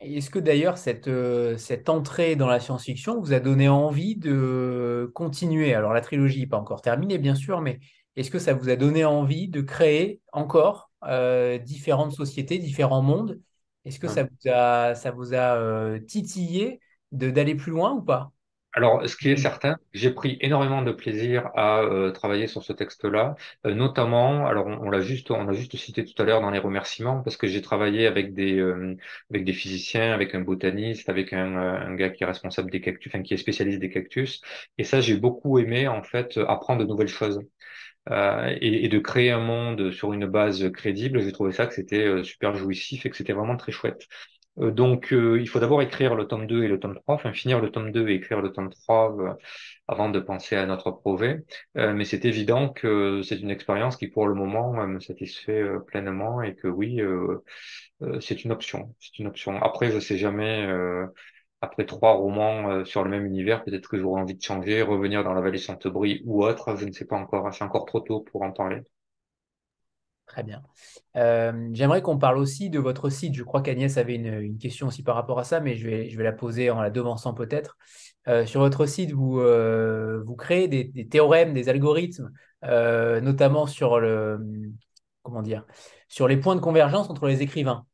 Est-ce 0.00 0.30
que 0.30 0.38
d'ailleurs 0.38 0.78
cette, 0.78 1.08
euh, 1.08 1.58
cette 1.58 1.88
entrée 1.90 2.34
dans 2.34 2.46
la 2.46 2.58
science-fiction 2.58 3.20
vous 3.20 3.32
a 3.34 3.40
donné 3.40 3.68
envie 3.68 4.16
de 4.16 5.10
continuer? 5.14 5.74
Alors 5.74 5.92
la 5.92 6.00
trilogie 6.00 6.40
n'est 6.40 6.46
pas 6.46 6.56
encore 6.58 6.80
terminée 6.80 7.18
bien 7.18 7.34
sûr, 7.34 7.60
mais 7.60 7.80
est-ce 8.16 8.30
que 8.30 8.38
ça 8.38 8.54
vous 8.54 8.70
a 8.70 8.76
donné 8.76 9.04
envie 9.04 9.48
de 9.48 9.60
créer 9.60 10.20
encore 10.32 10.90
euh, 11.04 11.58
différentes 11.58 12.12
sociétés, 12.12 12.58
différents 12.58 13.02
mondes? 13.02 13.40
Est-ce 13.84 13.98
que 13.98 14.08
ça 14.08 14.24
vous 14.24 14.50
a, 14.50 14.94
ça 14.94 15.10
vous 15.10 15.34
a 15.34 15.56
euh, 15.56 15.98
titillé 15.98 16.80
d'aller 17.12 17.54
plus 17.54 17.72
loin 17.72 17.92
ou 17.92 18.02
pas? 18.02 18.32
Alors, 18.72 19.08
ce 19.08 19.16
qui 19.16 19.28
est 19.30 19.36
certain, 19.36 19.78
j'ai 19.92 20.10
pris 20.12 20.38
énormément 20.40 20.82
de 20.82 20.92
plaisir 20.92 21.50
à 21.56 21.80
euh, 21.80 22.12
travailler 22.12 22.46
sur 22.46 22.62
ce 22.62 22.72
texte-là, 22.72 23.34
euh, 23.66 23.74
notamment, 23.74 24.46
alors 24.46 24.66
on, 24.66 24.90
l'a 24.90 25.00
juste, 25.00 25.32
on 25.32 25.48
a 25.48 25.52
juste 25.52 25.76
cité 25.76 26.04
tout 26.04 26.20
à 26.22 26.24
l'heure 26.24 26.40
dans 26.40 26.50
les 26.50 26.60
remerciements, 26.60 27.20
parce 27.22 27.36
que 27.36 27.48
j'ai 27.48 27.62
travaillé 27.62 28.06
avec 28.06 28.32
des, 28.32 28.58
euh, 28.60 28.96
avec 29.30 29.44
des 29.44 29.52
physiciens, 29.52 30.12
avec 30.12 30.36
un 30.36 30.40
botaniste, 30.42 31.08
avec 31.08 31.32
un, 31.32 31.56
un, 31.56 31.94
gars 31.96 32.10
qui 32.10 32.22
est 32.22 32.26
responsable 32.26 32.70
des 32.70 32.80
cactus, 32.80 33.12
enfin 33.12 33.22
qui 33.24 33.34
est 33.34 33.36
spécialiste 33.38 33.80
des 33.80 33.90
cactus, 33.90 34.40
et 34.78 34.84
ça, 34.84 35.00
j'ai 35.00 35.16
beaucoup 35.16 35.58
aimé 35.58 35.88
en 35.88 36.02
fait 36.04 36.38
apprendre 36.48 36.82
de 36.82 36.86
nouvelles 36.88 37.08
choses. 37.08 37.40
Et, 38.10 38.84
et, 38.84 38.88
de 38.88 38.98
créer 38.98 39.30
un 39.30 39.38
monde 39.40 39.92
sur 39.92 40.12
une 40.12 40.26
base 40.26 40.70
crédible, 40.72 41.20
j'ai 41.20 41.32
trouvé 41.32 41.52
ça 41.52 41.66
que 41.66 41.74
c'était 41.74 42.24
super 42.24 42.56
jouissif 42.56 43.06
et 43.06 43.10
que 43.10 43.16
c'était 43.16 43.32
vraiment 43.34 43.56
très 43.56 43.72
chouette. 43.72 44.08
Euh, 44.58 44.70
donc, 44.70 45.12
euh, 45.12 45.40
il 45.40 45.48
faut 45.48 45.60
d'abord 45.60 45.82
écrire 45.82 46.14
le 46.14 46.26
tome 46.26 46.46
2 46.46 46.64
et 46.64 46.68
le 46.68 46.78
tome 46.80 46.94
3, 46.94 47.14
enfin 47.14 47.32
finir 47.32 47.60
le 47.60 47.70
tome 47.70 47.92
2 47.92 48.08
et 48.08 48.14
écrire 48.14 48.40
le 48.42 48.52
tome 48.52 48.70
3 48.70 49.16
euh, 49.18 49.34
avant 49.88 50.10
de 50.10 50.20
penser 50.20 50.56
à 50.56 50.66
notre 50.66 50.90
projet. 50.90 51.44
mais 51.74 52.04
c'est 52.04 52.24
évident 52.24 52.68
que 52.68 53.22
c'est 53.22 53.40
une 53.40 53.50
expérience 53.50 53.96
qui, 53.96 54.08
pour 54.08 54.26
le 54.26 54.34
moment, 54.34 54.72
me 54.86 55.00
satisfait 55.00 55.64
pleinement 55.86 56.42
et 56.42 56.54
que 56.54 56.68
oui, 56.68 57.00
c'est 58.20 58.44
une 58.44 58.52
option. 58.52 58.94
C'est 59.00 59.18
une 59.18 59.26
option. 59.26 59.60
Après, 59.62 59.90
je 59.90 59.98
sais 59.98 60.16
jamais. 60.16 60.68
après 61.60 61.86
trois 61.86 62.12
romans 62.14 62.84
sur 62.84 63.04
le 63.04 63.10
même 63.10 63.26
univers, 63.26 63.64
peut-être 63.64 63.88
que 63.88 63.98
j'aurai 63.98 64.20
envie 64.22 64.34
de 64.36 64.42
changer, 64.42 64.82
revenir 64.82 65.24
dans 65.24 65.34
la 65.34 65.40
vallée 65.40 65.58
Sainte-Brie 65.58 66.22
ou 66.24 66.44
autre. 66.44 66.76
Je 66.76 66.84
ne 66.86 66.92
sais 66.92 67.06
pas 67.06 67.16
encore. 67.16 67.52
C'est 67.54 67.64
encore 67.64 67.86
trop 67.86 68.00
tôt 68.00 68.20
pour 68.20 68.42
en 68.42 68.52
parler. 68.52 68.82
Très 70.30 70.44
bien. 70.44 70.62
Euh, 71.16 71.70
j'aimerais 71.72 72.02
qu'on 72.02 72.16
parle 72.16 72.38
aussi 72.38 72.70
de 72.70 72.78
votre 72.78 73.10
site. 73.10 73.34
Je 73.34 73.42
crois 73.42 73.62
qu'Agnès 73.62 73.96
avait 73.96 74.14
une, 74.14 74.58
question 74.58 74.86
aussi 74.86 75.02
par 75.02 75.16
rapport 75.16 75.40
à 75.40 75.44
ça, 75.44 75.58
mais 75.58 75.74
je 75.74 75.88
vais, 75.88 76.08
je 76.08 76.16
vais 76.16 76.22
la 76.22 76.30
poser 76.30 76.70
en 76.70 76.80
la 76.80 76.90
devançant 76.90 77.34
peut-être. 77.34 77.76
Euh, 78.28 78.46
sur 78.46 78.60
votre 78.60 78.86
site, 78.86 79.10
vous, 79.10 79.40
euh, 79.40 80.22
vous 80.24 80.36
créez 80.36 80.68
des, 80.68 81.08
théorèmes, 81.08 81.52
des 81.52 81.68
algorithmes, 81.68 82.30
notamment 82.62 83.66
sur, 83.66 83.98
le, 83.98 84.38
comment 85.24 85.42
dire, 85.42 85.66
sur 86.08 86.28
les 86.28 86.36
points 86.36 86.54
de 86.54 86.60
convergence 86.60 87.10
entre 87.10 87.26
les 87.26 87.42
écrivains. 87.42 87.84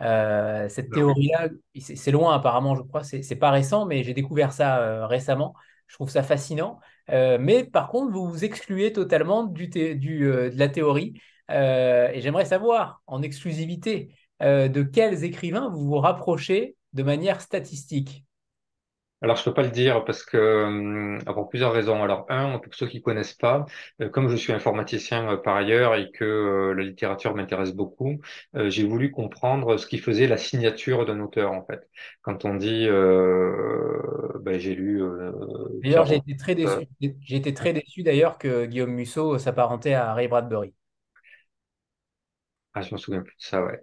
cette 0.00 0.90
théorie-là, 0.90 1.48
c'est 1.78 2.10
loin 2.10 2.34
apparemment, 2.34 2.74
je 2.74 2.82
crois, 2.82 3.04
c'est 3.04 3.36
pas 3.36 3.52
récent, 3.52 3.86
mais 3.86 4.02
j'ai 4.02 4.14
découvert 4.14 4.52
ça 4.52 5.06
récemment. 5.06 5.54
Je 5.86 5.94
trouve 5.94 6.10
ça 6.10 6.24
fascinant. 6.24 6.80
mais 7.08 7.62
par 7.62 7.88
contre, 7.88 8.12
vous 8.12 8.28
vous 8.28 8.44
excluez 8.44 8.92
totalement 8.92 9.44
du, 9.44 9.68
du 9.68 10.24
de 10.24 10.58
la 10.58 10.68
théorie. 10.68 11.14
Euh, 11.50 12.10
et 12.12 12.20
j'aimerais 12.20 12.44
savoir, 12.44 13.02
en 13.06 13.22
exclusivité, 13.22 14.14
euh, 14.42 14.68
de 14.68 14.82
quels 14.82 15.24
écrivains 15.24 15.68
vous 15.68 15.84
vous 15.86 15.98
rapprochez 15.98 16.76
de 16.92 17.02
manière 17.02 17.40
statistique? 17.40 18.24
Alors, 19.22 19.36
je 19.36 19.44
peux 19.44 19.54
pas 19.54 19.62
le 19.62 19.70
dire 19.70 20.04
parce 20.04 20.22
que 20.22 20.36
euh, 20.36 21.18
pour 21.32 21.48
plusieurs 21.48 21.72
raisons. 21.72 22.02
Alors, 22.02 22.26
un, 22.28 22.58
pour 22.58 22.74
ceux 22.74 22.86
qui 22.86 23.00
connaissent 23.00 23.32
pas, 23.32 23.64
comme 24.12 24.28
je 24.28 24.36
suis 24.36 24.52
informaticien 24.52 25.38
par 25.38 25.56
ailleurs 25.56 25.94
et 25.94 26.10
que 26.10 26.74
la 26.76 26.82
littérature 26.82 27.34
m'intéresse 27.34 27.72
beaucoup, 27.72 28.20
j'ai 28.54 28.84
voulu 28.84 29.10
comprendre 29.10 29.78
ce 29.78 29.86
qui 29.86 29.96
faisait 29.96 30.26
la 30.26 30.36
signature 30.36 31.06
d'un 31.06 31.20
auteur 31.20 31.52
en 31.52 31.64
fait. 31.64 31.88
Quand 32.20 32.44
on 32.44 32.54
dit, 32.54 32.86
ben, 32.86 34.58
j'ai 34.58 34.74
lu. 34.74 35.02
d'ailleurs, 35.82 36.04
j'ai 36.04 36.16
été 36.16 36.36
très 36.36 36.54
déçu. 36.54 36.86
J'ai 37.00 37.36
été 37.36 37.54
très 37.54 37.72
déçu 37.72 38.02
d'ailleurs 38.02 38.36
que 38.36 38.66
Guillaume 38.66 38.92
Musso 38.92 39.38
s'apparentait 39.38 39.94
à 39.94 40.12
Ray 40.12 40.28
Bradbury. 40.28 40.74
Ah, 42.76 42.82
je 42.82 42.92
me 42.92 42.98
souviens 42.98 43.22
plus 43.22 43.36
de 43.36 43.40
ça, 43.40 43.64
ouais. 43.64 43.80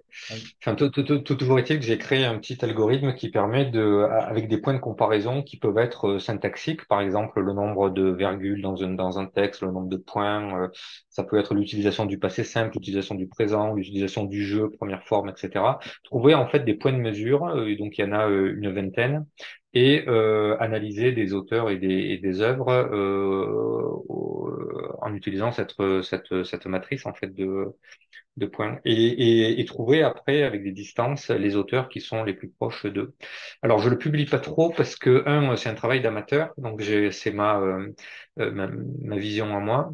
Enfin, 0.62 0.76
tout, 0.76 0.90
tout, 0.90 1.04
tout, 1.04 1.36
toujours 1.36 1.58
est-il 1.60 1.80
que 1.80 1.86
j'ai 1.86 1.98
créé 1.98 2.26
un 2.26 2.38
petit 2.40 2.64
algorithme 2.66 3.14
qui 3.14 3.30
permet 3.32 3.64
de, 3.66 4.06
avec 4.12 4.50
des 4.50 4.58
points 4.58 4.74
de 4.74 4.80
comparaison 4.80 5.44
qui 5.44 5.56
peuvent 5.58 5.78
être 5.78 6.10
euh, 6.10 6.20
syntaxiques, 6.20 6.86
par 6.90 7.00
exemple 7.00 7.40
le 7.40 7.54
nombre 7.54 7.90
de 7.90 8.12
virgules 8.12 8.62
dans, 8.62 8.76
une, 8.76 8.98
dans 8.98 9.18
un 9.18 9.28
texte, 9.28 9.62
le 9.62 9.72
nombre 9.72 9.88
de 9.88 9.96
points, 9.96 10.64
euh, 10.64 10.68
ça 11.10 11.24
peut 11.24 11.40
être 11.40 11.54
l'utilisation 11.56 12.06
du 12.06 12.20
passé 12.20 12.44
simple, 12.44 12.74
l'utilisation 12.76 13.16
du 13.16 13.30
présent, 13.30 13.74
l'utilisation 13.74 14.26
du 14.26 14.44
jeu, 14.46 14.70
première 14.72 15.06
forme, 15.06 15.30
etc. 15.30 15.80
Trouver 16.04 16.36
en 16.36 16.48
fait 16.50 16.60
des 16.66 16.74
points 16.74 16.92
de 16.92 16.98
mesure, 16.98 17.46
euh, 17.46 17.68
et 17.68 17.78
donc 17.78 17.98
il 17.98 18.02
y 18.02 18.04
en 18.04 18.12
a 18.12 18.28
une 18.28 18.74
vingtaine, 18.74 19.26
et 19.74 20.04
euh, 20.08 20.58
analyser 20.60 21.12
des 21.14 21.34
auteurs 21.34 21.70
et 21.70 21.78
des, 21.78 21.88
et 21.90 22.18
des 22.18 22.42
œuvres 22.42 22.70
euh, 22.72 24.96
en 25.02 25.14
utilisant 25.14 25.52
cette, 25.52 25.76
cette, 26.04 26.44
cette 26.44 26.66
matrice 26.66 27.06
en 27.06 27.14
fait 27.14 27.28
de, 27.34 27.68
de 28.38 28.46
points 28.48 28.80
et, 28.86 28.94
et, 28.94 29.60
et, 29.62 29.66
trouver 29.66 30.04
après 30.04 30.44
avec 30.44 30.64
des 30.64 30.72
distances 30.72 31.30
les 31.30 31.56
auteurs 31.56 31.90
qui 31.90 32.02
sont 32.02 32.24
les 32.24 32.34
plus 32.34 32.50
proches 32.50 32.86
d'eux. 32.88 33.14
Alors 33.64 33.80
je 33.80 33.90
le 33.90 33.98
publie 33.98 34.26
pas 34.26 34.40
trop 34.40 34.70
parce 34.72 34.96
que 34.96 35.24
un 35.28 35.56
c'est 35.58 35.70
un 35.70 35.76
travail 35.76 36.02
d'amateur 36.02 36.54
donc 36.58 36.82
c'est 37.12 37.32
ma, 37.32 37.60
euh, 37.62 37.92
ma, 38.38 38.68
ma 38.68 39.18
vision 39.18 39.56
à 39.56 39.60
moi. 39.60 39.92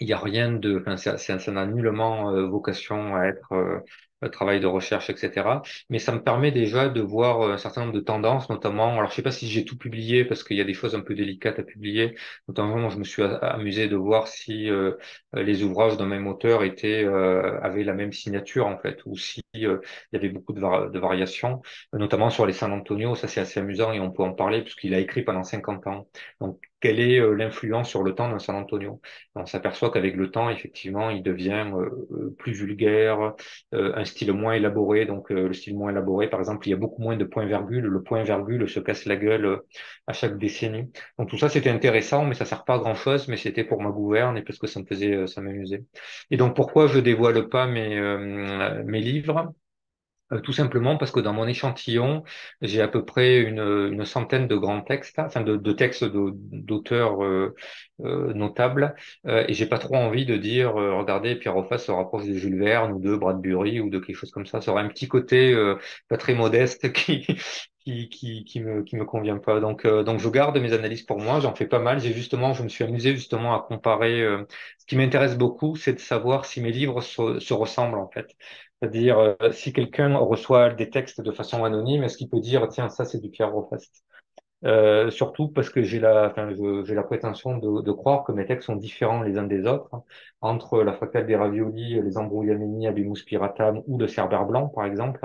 Il 0.00 0.06
n'y 0.06 0.12
a 0.12 0.18
rien 0.18 0.52
de, 0.52 0.78
enfin, 0.80 0.96
ça, 0.96 1.18
ça 1.18 1.52
n'a 1.52 1.66
nullement 1.66 2.30
euh, 2.30 2.46
vocation 2.46 3.16
à 3.16 3.24
être 3.26 3.52
euh, 3.52 3.80
travail 4.26 4.60
de 4.60 4.66
recherche, 4.66 5.10
etc. 5.10 5.62
Mais 5.90 5.98
ça 5.98 6.12
me 6.12 6.22
permet 6.22 6.50
déjà 6.50 6.88
de 6.88 7.00
voir 7.00 7.42
euh, 7.42 7.52
un 7.52 7.58
certain 7.58 7.82
nombre 7.82 7.94
de 7.94 8.00
tendances, 8.00 8.48
notamment, 8.50 8.98
alors 8.98 9.10
je 9.10 9.14
sais 9.14 9.22
pas 9.22 9.30
si 9.30 9.46
j'ai 9.48 9.64
tout 9.64 9.78
publié 9.78 10.24
parce 10.24 10.42
qu'il 10.42 10.56
y 10.56 10.60
a 10.60 10.64
des 10.64 10.74
choses 10.74 10.94
un 10.94 11.00
peu 11.00 11.14
délicates 11.14 11.58
à 11.58 11.62
publier, 11.62 12.16
notamment 12.48 12.90
je 12.90 12.98
me 12.98 13.04
suis 13.04 13.22
amusé 13.22 13.88
de 13.88 13.96
voir 13.96 14.26
si 14.28 14.70
euh, 14.70 14.92
les 15.34 15.62
ouvrages 15.62 15.96
d'un 15.96 16.06
même 16.06 16.26
auteur 16.26 16.64
étaient 16.64 17.04
euh, 17.04 17.60
avaient 17.60 17.84
la 17.84 17.94
même 17.94 18.12
signature 18.12 18.66
en 18.66 18.78
fait, 18.78 19.00
ou 19.06 19.16
si 19.16 19.42
il 19.54 19.78
y 20.12 20.16
avait 20.16 20.28
beaucoup 20.28 20.52
de, 20.52 20.98
variations, 20.98 21.62
notamment 21.92 22.30
sur 22.30 22.46
les 22.46 22.52
San 22.52 22.72
Antonio, 22.72 23.14
ça 23.14 23.28
c'est 23.28 23.40
assez 23.40 23.60
amusant 23.60 23.92
et 23.92 24.00
on 24.00 24.10
peut 24.10 24.22
en 24.22 24.32
parler 24.32 24.62
puisqu'il 24.62 24.94
a 24.94 24.98
écrit 24.98 25.22
pendant 25.22 25.42
50 25.44 25.86
ans. 25.86 26.08
Donc 26.40 26.60
quelle 26.80 27.00
est 27.00 27.20
l'influence 27.34 27.88
sur 27.88 28.04
le 28.04 28.14
temps 28.14 28.28
d'un 28.28 28.38
San 28.38 28.54
Antonio? 28.54 29.00
On 29.34 29.46
s'aperçoit 29.46 29.90
qu'avec 29.90 30.14
le 30.14 30.30
temps, 30.30 30.48
effectivement, 30.48 31.10
il 31.10 31.22
devient 31.24 31.66
plus 32.38 32.52
vulgaire, 32.52 33.34
style 34.08 34.32
moins 34.32 34.54
élaboré. 34.54 35.06
Donc 35.06 35.30
le 35.30 35.52
style 35.52 35.76
moins 35.76 35.90
élaboré, 35.90 36.28
par 36.28 36.40
exemple, 36.40 36.66
il 36.68 36.70
y 36.72 36.74
a 36.74 36.76
beaucoup 36.76 37.02
moins 37.02 37.16
de 37.16 37.24
points-virgules. 37.24 37.84
Le 37.86 38.02
point-virgule 38.02 38.68
se 38.68 38.80
casse 38.80 39.04
la 39.06 39.16
gueule 39.16 39.60
à 40.06 40.12
chaque 40.12 40.38
décennie. 40.38 40.90
Donc 41.18 41.30
tout 41.30 41.38
ça, 41.38 41.48
c'était 41.48 41.70
intéressant, 41.70 42.24
mais 42.24 42.34
ça 42.34 42.44
sert 42.44 42.64
pas 42.64 42.74
à 42.74 42.78
grand-chose. 42.78 43.28
Mais 43.28 43.36
c'était 43.36 43.64
pour 43.64 43.82
ma 43.82 43.90
gouverne 43.90 44.36
et 44.38 44.42
parce 44.42 44.58
que 44.58 44.66
ça 44.66 44.80
me 44.80 44.86
faisait, 44.86 45.26
ça 45.26 45.40
m'amusait. 45.40 45.84
Et 46.30 46.36
donc 46.36 46.56
pourquoi 46.56 46.86
je 46.88 46.98
dévoile 46.98 47.48
pas 47.48 47.66
mes 47.66 48.00
mes 48.84 49.00
livres? 49.00 49.52
Euh, 50.32 50.40
tout 50.40 50.52
simplement 50.52 50.96
parce 50.98 51.10
que 51.10 51.20
dans 51.20 51.32
mon 51.32 51.46
échantillon, 51.46 52.22
j'ai 52.60 52.82
à 52.82 52.88
peu 52.88 53.04
près 53.04 53.38
une, 53.38 53.60
une, 53.60 54.04
centaine 54.04 54.46
de 54.46 54.56
grands 54.56 54.82
textes, 54.82 55.18
enfin 55.18 55.40
de, 55.40 55.72
textes 55.72 56.04
d'auteurs 56.04 57.24
euh, 57.24 57.54
euh, 58.04 58.34
notables, 58.34 58.94
et 59.26 59.54
j'ai 59.54 59.66
pas 59.66 59.78
trop 59.78 59.96
envie 59.96 60.26
de 60.26 60.36
dire, 60.36 60.74
regardez, 60.74 61.36
Pierre 61.36 61.54
Roffa 61.54 61.78
se 61.78 61.90
rapproche 61.90 62.26
de 62.26 62.34
Jules 62.34 62.58
Verne 62.58 62.92
ou 62.92 62.98
de 63.00 63.16
Bradbury 63.16 63.80
ou 63.80 63.90
de 63.90 63.98
quelque 63.98 64.16
chose 64.16 64.30
comme 64.30 64.46
ça. 64.46 64.60
Ça 64.60 64.72
aurait 64.72 64.82
un 64.82 64.88
petit 64.88 65.08
côté 65.08 65.54
pas 66.08 66.16
très 66.16 66.34
modeste 66.34 66.92
qui, 66.92 67.26
qui, 67.84 68.08
qui, 68.08 68.44
qui, 68.44 68.60
me, 68.60 68.82
qui 68.82 68.96
me 68.96 69.04
convient 69.04 69.38
pas. 69.38 69.60
Donc, 69.60 69.86
donc 69.86 70.20
je 70.20 70.28
garde 70.28 70.58
mes 70.58 70.72
analyses 70.72 71.02
pour 71.02 71.18
moi, 71.18 71.40
j'en 71.40 71.54
fais 71.54 71.66
pas 71.66 71.78
mal. 71.78 72.00
J'ai 72.00 72.12
justement, 72.12 72.52
je 72.52 72.62
me 72.62 72.68
suis 72.68 72.84
amusé 72.84 73.14
justement 73.14 73.54
à 73.54 73.60
comparer. 73.66 74.22
ce 74.78 74.86
qui 74.86 74.96
m'intéresse 74.96 75.36
beaucoup, 75.36 75.76
c'est 75.76 75.94
de 75.94 76.00
savoir 76.00 76.44
si 76.44 76.60
mes 76.60 76.72
livres 76.72 77.00
se, 77.00 77.40
se 77.40 77.54
ressemblent 77.54 77.98
en 77.98 78.08
fait. 78.08 78.34
C'est-à-dire, 78.80 79.18
euh, 79.18 79.52
si 79.52 79.72
quelqu'un 79.72 80.16
reçoit 80.16 80.70
des 80.70 80.90
textes 80.90 81.20
de 81.20 81.32
façon 81.32 81.64
anonyme, 81.64 82.04
est-ce 82.04 82.16
qu'il 82.16 82.28
peut 82.28 82.40
dire, 82.40 82.68
tiens, 82.68 82.88
ça 82.88 83.04
c'est 83.04 83.20
du 83.20 83.30
Pierre 83.30 83.52
Rofast 83.52 84.04
euh, 84.64 85.10
surtout 85.10 85.48
parce 85.48 85.70
que 85.70 85.82
j'ai 85.84 86.00
la, 86.00 86.34
j'ai 86.84 86.94
la 86.94 87.02
prétention 87.04 87.58
de, 87.58 87.80
de, 87.80 87.92
croire 87.92 88.24
que 88.24 88.32
mes 88.32 88.44
textes 88.44 88.66
sont 88.66 88.74
différents 88.74 89.22
les 89.22 89.38
uns 89.38 89.44
des 89.44 89.66
autres, 89.66 89.88
hein. 89.94 90.02
entre 90.40 90.82
la 90.82 90.92
fractale 90.92 91.26
des 91.26 91.36
raviolis, 91.36 92.00
les 92.02 92.18
embrouillameni, 92.18 92.88
abimus 92.88 93.22
piratam 93.24 93.82
ou 93.86 93.98
le 93.98 94.08
cerbère 94.08 94.46
blanc, 94.46 94.68
par 94.68 94.84
exemple. 94.84 95.20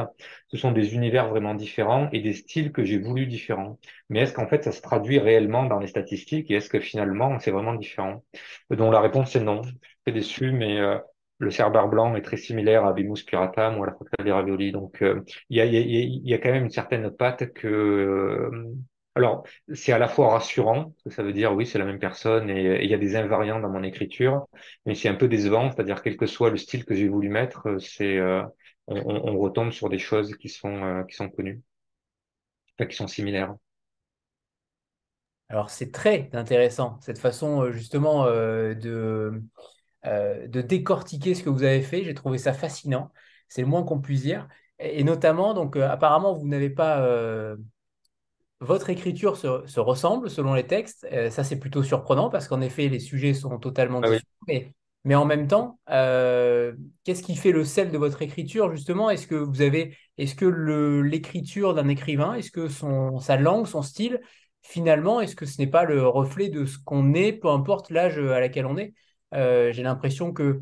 Ce 0.49 0.57
sont 0.57 0.71
des 0.71 0.93
univers 0.93 1.29
vraiment 1.29 1.55
différents 1.55 2.09
et 2.11 2.21
des 2.21 2.33
styles 2.33 2.71
que 2.71 2.83
j'ai 2.83 2.99
voulu 2.99 3.25
différents. 3.25 3.79
Mais 4.09 4.21
est-ce 4.21 4.33
qu'en 4.33 4.47
fait, 4.47 4.63
ça 4.63 4.71
se 4.71 4.81
traduit 4.81 5.17
réellement 5.17 5.65
dans 5.65 5.79
les 5.79 5.87
statistiques 5.87 6.51
et 6.51 6.55
est-ce 6.55 6.69
que 6.69 6.79
finalement, 6.79 7.39
c'est 7.39 7.51
vraiment 7.51 7.73
différent? 7.73 8.23
Donc 8.69 8.93
la 8.93 9.01
réponse 9.01 9.35
est 9.35 9.39
non. 9.43 9.63
Je 9.63 9.71
suis 10.11 10.13
déçu, 10.13 10.51
mais 10.51 10.79
euh, 10.79 10.99
le 11.43 11.51
cerbère 11.51 11.87
blanc 11.87 12.15
est 12.15 12.21
très 12.21 12.37
similaire 12.37 12.85
à 12.85 12.93
Bimus 12.93 13.23
piratam 13.25 13.77
ou 13.77 13.83
à 13.83 13.87
la 13.87 13.93
fractale 13.93 14.25
des 14.25 14.31
raviolis. 14.31 14.71
Donc, 14.71 15.01
euh, 15.01 15.21
il 15.49 15.57
y, 15.57 16.33
a, 16.33 16.37
quand 16.39 16.51
même 16.51 16.65
une 16.65 16.71
certaine 16.71 17.11
patte 17.11 17.53
que... 17.53 17.67
Euh, 17.67 18.73
alors, 19.15 19.45
c'est 19.73 19.91
à 19.91 19.99
la 19.99 20.07
fois 20.07 20.31
rassurant, 20.31 20.95
que 21.05 21.11
ça 21.11 21.21
veut 21.21 21.33
dire 21.33 21.53
oui, 21.53 21.67
c'est 21.67 21.77
la 21.77 21.85
même 21.85 21.99
personne 21.99 22.49
et 22.49 22.83
il 22.83 22.89
y 22.89 22.95
a 22.95 22.97
des 22.97 23.15
invariants 23.15 23.59
dans 23.59 23.69
mon 23.69 23.83
écriture, 23.83 24.47
mais 24.87 24.95
c'est 24.95 25.07
un 25.07 25.13
peu 25.13 25.27
décevant, 25.27 25.69
c'est-à-dire 25.71 26.01
quel 26.01 26.17
que 26.17 26.25
soit 26.25 26.49
le 26.49 26.57
style 26.57 26.83
que 26.83 26.95
j'ai 26.95 27.07
voulu 27.07 27.29
mettre, 27.29 27.77
c'est 27.79 28.17
euh, 28.17 28.41
on, 28.87 28.97
on, 28.97 29.37
retombe 29.37 29.71
sur 29.71 29.89
des 29.89 29.99
choses 29.99 30.35
qui 30.37 30.49
sont 30.49 31.05
qui 31.07 31.15
sont 31.15 31.29
connues, 31.29 31.61
enfin, 32.79 32.87
qui 32.87 32.95
sont 32.95 33.05
similaires. 33.07 33.53
Alors, 35.49 35.69
c'est 35.69 35.91
très 35.91 36.31
intéressant 36.33 36.97
cette 37.01 37.19
façon 37.19 37.71
justement 37.71 38.25
de 38.25 39.43
euh, 40.05 40.47
de 40.47 40.61
décortiquer 40.61 41.33
ce 41.33 41.43
que 41.43 41.49
vous 41.49 41.63
avez 41.63 41.81
fait. 41.81 42.03
J'ai 42.03 42.13
trouvé 42.13 42.37
ça 42.37 42.51
fascinant. 42.51 43.11
C'est 43.47 43.61
le 43.61 43.67
moins 43.67 43.83
qu'on 43.83 44.01
puisse 44.01 44.21
dire. 44.21 44.47
Et, 44.79 45.03
notamment, 45.03 45.53
donc, 45.53 45.77
euh, 45.77 45.89
apparemment, 45.89 46.33
vous 46.33 46.47
n'avez 46.47 46.69
pas. 46.69 47.01
Euh, 47.01 47.55
votre 48.59 48.89
écriture 48.89 49.37
se, 49.37 49.79
ressemble 49.79 50.29
selon 50.29 50.53
les 50.53 50.65
textes. 50.65 51.07
ça, 51.29 51.43
c'est 51.43 51.59
plutôt 51.59 51.83
surprenant 51.83 52.29
parce 52.29 52.47
qu'en 52.47 52.61
effet, 52.61 52.87
les 52.87 52.99
sujets 52.99 53.33
sont 53.33 53.57
totalement 53.59 53.99
ah 54.03 54.09
différents. 54.09 54.71
Mais, 55.05 55.15
en 55.15 55.25
même 55.25 55.47
temps, 55.47 55.79
qu'est-ce 55.87 57.23
qui 57.23 57.35
fait 57.35 57.51
le 57.51 57.65
sel 57.65 57.91
de 57.91 57.97
votre 57.97 58.21
écriture, 58.21 58.71
justement? 58.71 59.09
Est-ce 59.09 59.27
que 59.27 59.35
vous 59.35 59.61
avez. 59.61 59.97
Est-ce 60.17 60.35
que 60.35 60.45
l'écriture 60.45 61.73
d'un 61.73 61.89
écrivain, 61.89 62.35
est-ce 62.35 62.51
que 62.51 62.69
son, 62.69 63.19
sa 63.19 63.35
langue, 63.35 63.67
son 63.67 63.81
style, 63.81 64.21
finalement, 64.61 65.19
est-ce 65.19 65.35
que 65.35 65.45
ce 65.45 65.59
n'est 65.59 65.67
pas 65.67 65.83
le 65.83 66.07
reflet 66.07 66.49
de 66.49 66.65
ce 66.65 66.77
qu'on 66.77 67.13
est, 67.13 67.33
peu 67.33 67.49
importe 67.49 67.89
l'âge 67.89 68.17
à 68.17 68.39
laquelle 68.39 68.65
on 68.65 68.77
est? 68.77 68.93
Euh, 69.33 69.71
j'ai 69.71 69.83
l'impression 69.83 70.33
que 70.33 70.61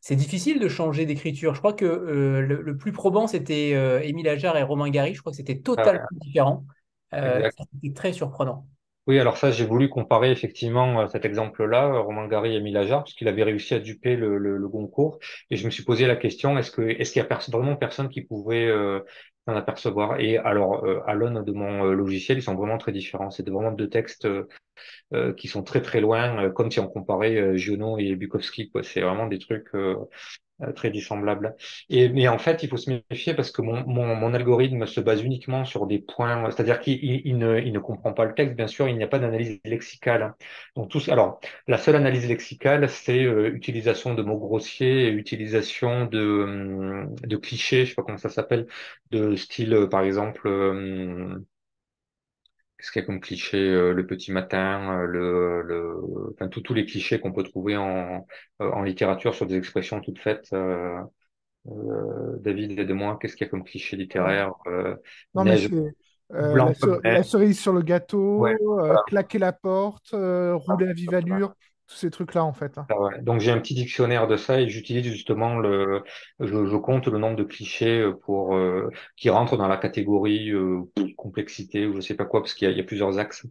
c'est 0.00 0.16
difficile 0.16 0.60
de 0.60 0.68
changer 0.68 1.06
d'écriture. 1.06 1.54
Je 1.54 1.58
crois 1.58 1.72
que 1.72 1.84
euh, 1.84 2.40
le, 2.40 2.76
plus 2.76 2.92
probant, 2.92 3.26
c'était 3.26 3.72
euh, 3.74 4.00
Émile 4.02 4.28
Ajar 4.28 4.56
et 4.56 4.62
Romain 4.62 4.90
Gary. 4.90 5.14
Je 5.14 5.20
crois 5.20 5.32
que 5.32 5.36
c'était 5.36 5.58
totalement 5.58 6.02
ah 6.02 6.14
différent. 6.20 6.64
c'était 7.12 7.94
très 7.94 8.12
surprenant. 8.12 8.66
Oui, 9.06 9.18
alors 9.18 9.38
ça, 9.38 9.50
j'ai 9.50 9.64
voulu 9.64 9.88
comparer 9.88 10.30
effectivement 10.30 11.08
cet 11.08 11.24
exemple-là, 11.24 11.98
Romain 12.00 12.28
Gary 12.28 12.52
et 12.52 12.56
Émile 12.58 12.76
Ajar, 12.76 13.04
parce 13.04 13.14
qu'il 13.14 13.26
avait 13.26 13.42
réussi 13.42 13.72
à 13.72 13.78
duper 13.78 14.16
le, 14.16 14.36
le, 14.36 14.68
Goncourt. 14.68 15.18
Et 15.50 15.56
je 15.56 15.64
me 15.64 15.70
suis 15.70 15.82
posé 15.82 16.06
la 16.06 16.14
question, 16.14 16.58
est-ce 16.58 16.70
que 16.70 16.82
est-ce 16.82 17.12
qu'il 17.12 17.22
y 17.22 17.24
a 17.24 17.38
vraiment 17.50 17.76
personne 17.76 18.10
qui 18.10 18.20
pouvait 18.20 18.70
s'en 19.52 19.56
apercevoir 19.56 20.20
Et 20.20 20.36
alors, 20.38 20.86
à 21.06 21.14
l'aune 21.14 21.44
de 21.44 21.52
mon 21.52 21.84
logiciel, 21.84 22.38
ils 22.38 22.42
sont 22.42 22.54
vraiment 22.54 22.78
très 22.78 22.92
différents. 22.92 23.30
C'est 23.30 23.48
vraiment 23.48 23.72
deux 23.72 23.88
textes 23.88 24.28
euh, 25.14 25.32
qui 25.32 25.48
sont 25.48 25.62
très 25.62 25.80
très 25.80 26.00
loin, 26.02 26.44
euh, 26.44 26.50
comme 26.50 26.70
si 26.70 26.80
on 26.80 26.88
comparait 26.88 27.36
euh, 27.36 27.56
Giono 27.56 27.98
et 27.98 28.14
Bukowski. 28.14 28.70
C'est 28.82 29.00
vraiment 29.00 29.26
des 29.26 29.38
trucs 29.38 29.70
très 30.74 30.90
dissemblables. 30.90 31.54
Et 31.88 32.08
mais 32.08 32.28
en 32.28 32.38
fait, 32.38 32.62
il 32.62 32.68
faut 32.68 32.76
se 32.76 32.90
méfier 33.10 33.34
parce 33.34 33.50
que 33.50 33.62
mon, 33.62 33.86
mon, 33.86 34.14
mon 34.16 34.34
algorithme 34.34 34.86
se 34.86 35.00
base 35.00 35.22
uniquement 35.22 35.64
sur 35.64 35.86
des 35.86 35.98
points, 35.98 36.50
c'est-à-dire 36.50 36.80
qu'il 36.80 36.98
il, 37.04 37.38
ne, 37.38 37.60
il 37.60 37.72
ne 37.72 37.78
comprend 37.78 38.12
pas 38.12 38.24
le 38.24 38.34
texte. 38.34 38.56
Bien 38.56 38.66
sûr, 38.66 38.88
il 38.88 38.96
n'y 38.96 39.04
a 39.04 39.08
pas 39.08 39.18
d'analyse 39.18 39.60
lexicale. 39.64 40.34
Donc 40.76 40.90
tout, 40.90 41.00
alors 41.08 41.40
la 41.66 41.78
seule 41.78 41.96
analyse 41.96 42.26
lexicale, 42.28 42.88
c'est 42.88 43.18
utilisation 43.22 44.14
de 44.14 44.22
mots 44.22 44.38
grossiers, 44.38 45.08
utilisation 45.10 46.06
de, 46.06 47.06
de 47.26 47.36
clichés, 47.36 47.84
je 47.84 47.90
sais 47.90 47.94
pas 47.94 48.02
comment 48.02 48.18
ça 48.18 48.28
s'appelle, 48.30 48.66
de 49.10 49.36
style 49.36 49.86
par 49.90 50.02
exemple 50.02 50.48
Qu'est-ce 52.78 52.92
qu'il 52.92 53.02
y 53.02 53.04
a 53.04 53.06
comme 53.06 53.20
cliché 53.20 53.58
euh, 53.58 53.92
Le 53.92 54.06
petit 54.06 54.30
matin, 54.30 55.00
euh, 55.00 55.06
le, 55.06 55.62
le, 55.62 56.32
enfin 56.32 56.46
tous 56.46 56.74
les 56.74 56.86
clichés 56.86 57.18
qu'on 57.18 57.32
peut 57.32 57.42
trouver 57.42 57.76
en, 57.76 58.24
euh, 58.62 58.70
en 58.70 58.82
littérature 58.82 59.34
sur 59.34 59.46
des 59.46 59.56
expressions 59.56 60.00
toutes 60.00 60.20
faites. 60.20 60.52
Euh, 60.52 61.02
David, 62.38 62.78
aide-moi. 62.78 63.18
Qu'est-ce 63.20 63.34
qu'il 63.34 63.46
y 63.46 63.48
a 63.48 63.50
comme 63.50 63.64
cliché 63.64 63.96
littéraire 63.96 64.52
Non 65.34 65.44
mais 65.44 65.58
la, 66.30 67.22
cerise 67.24 67.58
sur 67.58 67.72
le 67.72 67.82
gâteau, 67.82 68.46
claquer 69.08 69.38
la 69.38 69.52
porte, 69.52 70.10
rouler 70.12 70.88
à 70.88 70.92
vive 70.92 71.14
allure 71.14 71.54
tous 71.88 71.96
ces 71.96 72.10
trucs-là, 72.10 72.44
en 72.44 72.52
fait. 72.52 72.78
Hein. 72.78 72.86
Ah 72.90 73.18
Donc, 73.22 73.40
j'ai 73.40 73.50
un 73.50 73.58
petit 73.58 73.74
dictionnaire 73.74 74.28
de 74.28 74.36
ça 74.36 74.60
et 74.60 74.68
j'utilise 74.68 75.04
justement 75.10 75.58
le, 75.58 76.02
je, 76.38 76.76
compte 76.76 77.08
le 77.08 77.18
nombre 77.18 77.36
de 77.36 77.44
clichés 77.44 78.00
euh, 78.00 78.12
pour, 78.12 78.54
euh, 78.54 78.90
qui 79.16 79.30
rentrent 79.30 79.56
dans 79.56 79.68
la 79.68 79.78
catégorie 79.78 80.50
euh, 80.50 80.82
complexité 81.16 81.86
ou 81.86 81.94
je 81.96 82.00
sais 82.00 82.14
pas 82.14 82.26
quoi, 82.26 82.40
parce 82.42 82.54
qu'il 82.54 82.70
y, 82.70 82.74
y, 82.74 82.80
a 82.80 82.84
plusieurs 82.84 83.18
axes. 83.18 83.46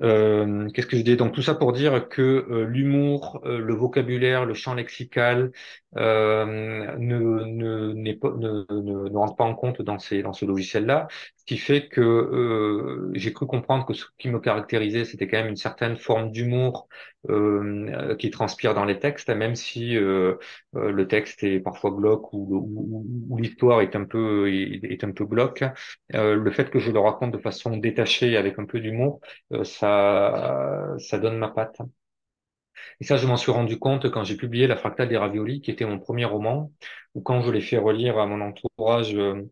Euh, 0.00 0.68
Qu'est-ce 0.70 0.86
que 0.86 0.96
je 0.96 1.02
dis? 1.02 1.16
Donc 1.16 1.34
tout 1.34 1.42
ça 1.42 1.54
pour 1.54 1.72
dire 1.72 2.08
que 2.08 2.22
euh, 2.22 2.64
l'humour, 2.64 3.40
euh, 3.44 3.58
le 3.58 3.74
vocabulaire, 3.74 4.46
le 4.46 4.54
champ 4.54 4.74
lexical 4.74 5.52
euh, 5.96 6.96
ne, 6.96 7.94
ne, 7.94 8.12
pas, 8.14 8.30
ne, 8.30 8.64
ne, 8.70 9.16
rentre 9.16 9.36
pas 9.36 9.44
en 9.44 9.54
compte 9.54 9.82
dans, 9.82 9.98
ces, 9.98 10.22
dans 10.22 10.32
ce 10.32 10.44
logiciel-là, 10.46 11.08
ce 11.36 11.44
qui 11.44 11.58
fait 11.58 11.88
que 11.88 12.00
euh, 12.00 13.10
j'ai 13.14 13.32
cru 13.32 13.46
comprendre 13.46 13.84
que 13.84 13.92
ce 13.94 14.06
qui 14.18 14.28
me 14.30 14.40
caractérisait, 14.40 15.04
c'était 15.04 15.28
quand 15.28 15.38
même 15.38 15.48
une 15.48 15.56
certaine 15.56 15.96
forme 15.96 16.30
d'humour 16.30 16.88
qui 18.18 18.30
transpire 18.30 18.74
dans 18.74 18.84
les 18.84 18.98
textes, 18.98 19.28
même 19.30 19.54
si 19.54 19.94
le 19.94 20.38
texte 21.08 21.44
est 21.44 21.60
parfois 21.60 21.92
glauque 21.92 22.32
ou, 22.32 23.06
l'histoire 23.38 23.80
est 23.80 23.94
un 23.94 24.04
peu 24.04 24.52
est, 24.52 25.04
un 25.04 25.12
peu 25.12 25.24
glauque. 25.24 25.62
le 26.12 26.50
fait 26.50 26.68
que 26.68 26.80
je 26.80 26.90
le 26.90 26.98
raconte 26.98 27.30
de 27.32 27.38
façon 27.38 27.76
détachée 27.76 28.36
avec 28.36 28.58
un 28.58 28.64
peu 28.64 28.80
d'humour, 28.80 29.20
ça, 29.62 30.94
ça 30.98 31.18
donne 31.18 31.38
ma 31.38 31.48
patte. 31.48 31.80
Et 33.00 33.04
ça, 33.04 33.16
je 33.16 33.26
m'en 33.26 33.36
suis 33.36 33.50
rendu 33.52 33.78
compte 33.78 34.10
quand 34.10 34.24
j'ai 34.24 34.36
publié 34.36 34.66
La 34.66 34.76
Fractale 34.76 35.08
des 35.08 35.16
Raviolis, 35.16 35.60
qui 35.60 35.70
était 35.70 35.84
mon 35.86 35.98
premier 35.98 36.24
roman, 36.24 36.72
ou 37.14 37.20
quand 37.22 37.42
je 37.42 37.50
l'ai 37.50 37.60
fait 37.60 37.78
relire 37.78 38.18
à 38.18 38.26
mon 38.26 38.40
entourage, 38.40 39.14
euh, 39.14 39.42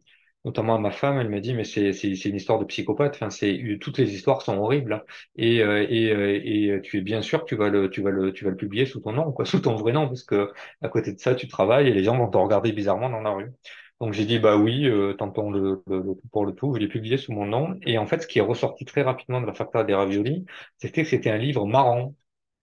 notamment 0.44 0.74
à 0.76 0.78
ma 0.78 0.90
femme, 0.90 1.18
elle 1.18 1.28
m'a 1.28 1.40
dit, 1.40 1.52
mais 1.54 1.64
c'est, 1.64 1.90
une 1.92 2.36
histoire 2.36 2.58
de 2.58 2.64
psychopathe, 2.64 3.14
enfin, 3.16 3.30
c'est, 3.30 3.78
toutes 3.80 3.98
les 3.98 4.14
histoires 4.14 4.42
sont 4.42 4.56
horribles, 4.58 5.04
et, 5.36 5.62
euh, 5.62 5.86
et, 5.88 6.70
euh, 6.70 6.80
tu 6.80 6.98
es 6.98 7.00
bien 7.02 7.20
sûr 7.22 7.40
que 7.40 7.46
tu 7.48 7.56
vas 7.56 7.68
le, 7.68 7.90
tu 7.90 8.00
vas 8.02 8.10
le, 8.10 8.32
tu 8.32 8.44
vas 8.44 8.50
le 8.50 8.56
publier 8.56 8.86
sous 8.86 9.00
ton 9.00 9.12
nom, 9.12 9.32
quoi, 9.32 9.44
sous 9.46 9.60
ton 9.60 9.74
vrai 9.76 9.92
nom, 9.92 10.08
parce 10.08 10.24
que 10.24 10.50
à 10.82 10.88
côté 10.88 11.12
de 11.12 11.18
ça, 11.20 11.34
tu 11.34 11.46
travailles 11.48 11.88
et 11.88 11.92
les 11.94 12.04
gens 12.04 12.16
vont 12.16 12.28
te 12.30 12.38
regarder 12.38 12.72
bizarrement 12.72 13.10
dans 13.10 13.20
la 13.20 13.30
rue. 13.30 13.52
Donc 14.00 14.14
j'ai 14.14 14.24
dit 14.24 14.38
bah 14.38 14.56
oui, 14.56 14.86
euh, 14.88 15.12
tentons 15.14 15.50
le, 15.50 15.82
le, 15.86 16.02
le, 16.02 16.14
pour 16.32 16.46
le 16.46 16.54
tout. 16.54 16.72
Je 16.74 16.78
l'ai 16.80 16.88
publié 16.88 17.18
sous 17.18 17.32
mon 17.32 17.44
nom. 17.46 17.78
Et 17.82 17.98
en 17.98 18.06
fait, 18.06 18.22
ce 18.22 18.26
qui 18.26 18.38
est 18.38 18.42
ressorti 18.42 18.84
très 18.86 19.02
rapidement 19.02 19.40
de 19.42 19.46
la 19.46 19.52
facture 19.54 19.84
des 19.84 19.94
raviolis, 19.94 20.46
c'était 20.78 21.02
que 21.02 21.08
c'était 21.08 21.30
un 21.30 21.36
livre 21.38 21.66
marrant. 21.66 22.14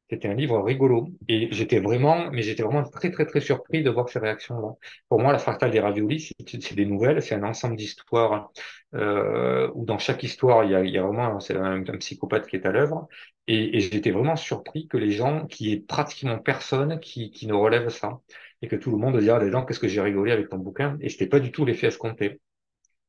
C'était 0.09 0.29
un 0.29 0.33
livre 0.35 0.61
rigolo. 0.61 1.09
Et 1.27 1.49
j'étais 1.51 1.79
vraiment, 1.79 2.31
mais 2.31 2.41
j'étais 2.41 2.63
vraiment 2.63 2.83
très, 2.83 3.11
très, 3.11 3.25
très 3.25 3.41
surpris 3.41 3.83
de 3.83 3.89
voir 3.89 4.07
ces 4.07 4.19
réactions-là. 4.19 4.69
Pour 5.09 5.19
moi, 5.19 5.33
la 5.33 5.39
fractale 5.39 5.71
des 5.71 5.81
raviolis, 5.81 6.31
c'est 6.39 6.75
des 6.75 6.85
nouvelles, 6.85 7.21
c'est 7.21 7.35
un 7.35 7.43
ensemble 7.43 7.75
d'histoires 7.75 8.51
euh, 8.95 9.69
où 9.75 9.85
dans 9.85 9.97
chaque 9.97 10.23
histoire, 10.23 10.63
il 10.63 10.71
y 10.71 10.97
a, 10.97 11.01
vraiment 11.03 11.37
un, 11.37 11.97
psychopathe 11.97 12.47
qui 12.47 12.55
est 12.55 12.65
à 12.65 12.71
l'œuvre. 12.71 13.09
Et, 13.47 13.81
j'étais 13.81 14.11
vraiment 14.11 14.37
surpris 14.37 14.87
que 14.87 14.97
les 14.97 15.11
gens, 15.11 15.45
qui 15.45 15.73
est 15.73 15.85
pratiquement 15.85 16.39
personne 16.39 16.99
qui, 16.99 17.29
qui 17.31 17.47
ne 17.47 17.53
relève 17.53 17.89
ça. 17.89 18.19
Et 18.61 18.67
que 18.67 18.75
tout 18.75 18.91
le 18.91 18.97
monde 18.97 19.19
dise, 19.19 19.29
ah, 19.29 19.39
les 19.39 19.51
gens, 19.51 19.65
qu'est-ce 19.65 19.79
que 19.79 19.87
j'ai 19.87 20.01
rigolé 20.01 20.31
avec 20.31 20.49
ton 20.49 20.57
bouquin? 20.57 20.97
Et 21.01 21.09
c'était 21.09 21.27
pas 21.27 21.39
du 21.39 21.51
tout 21.51 21.65
l'effet 21.65 21.87
escompté. 21.87 22.39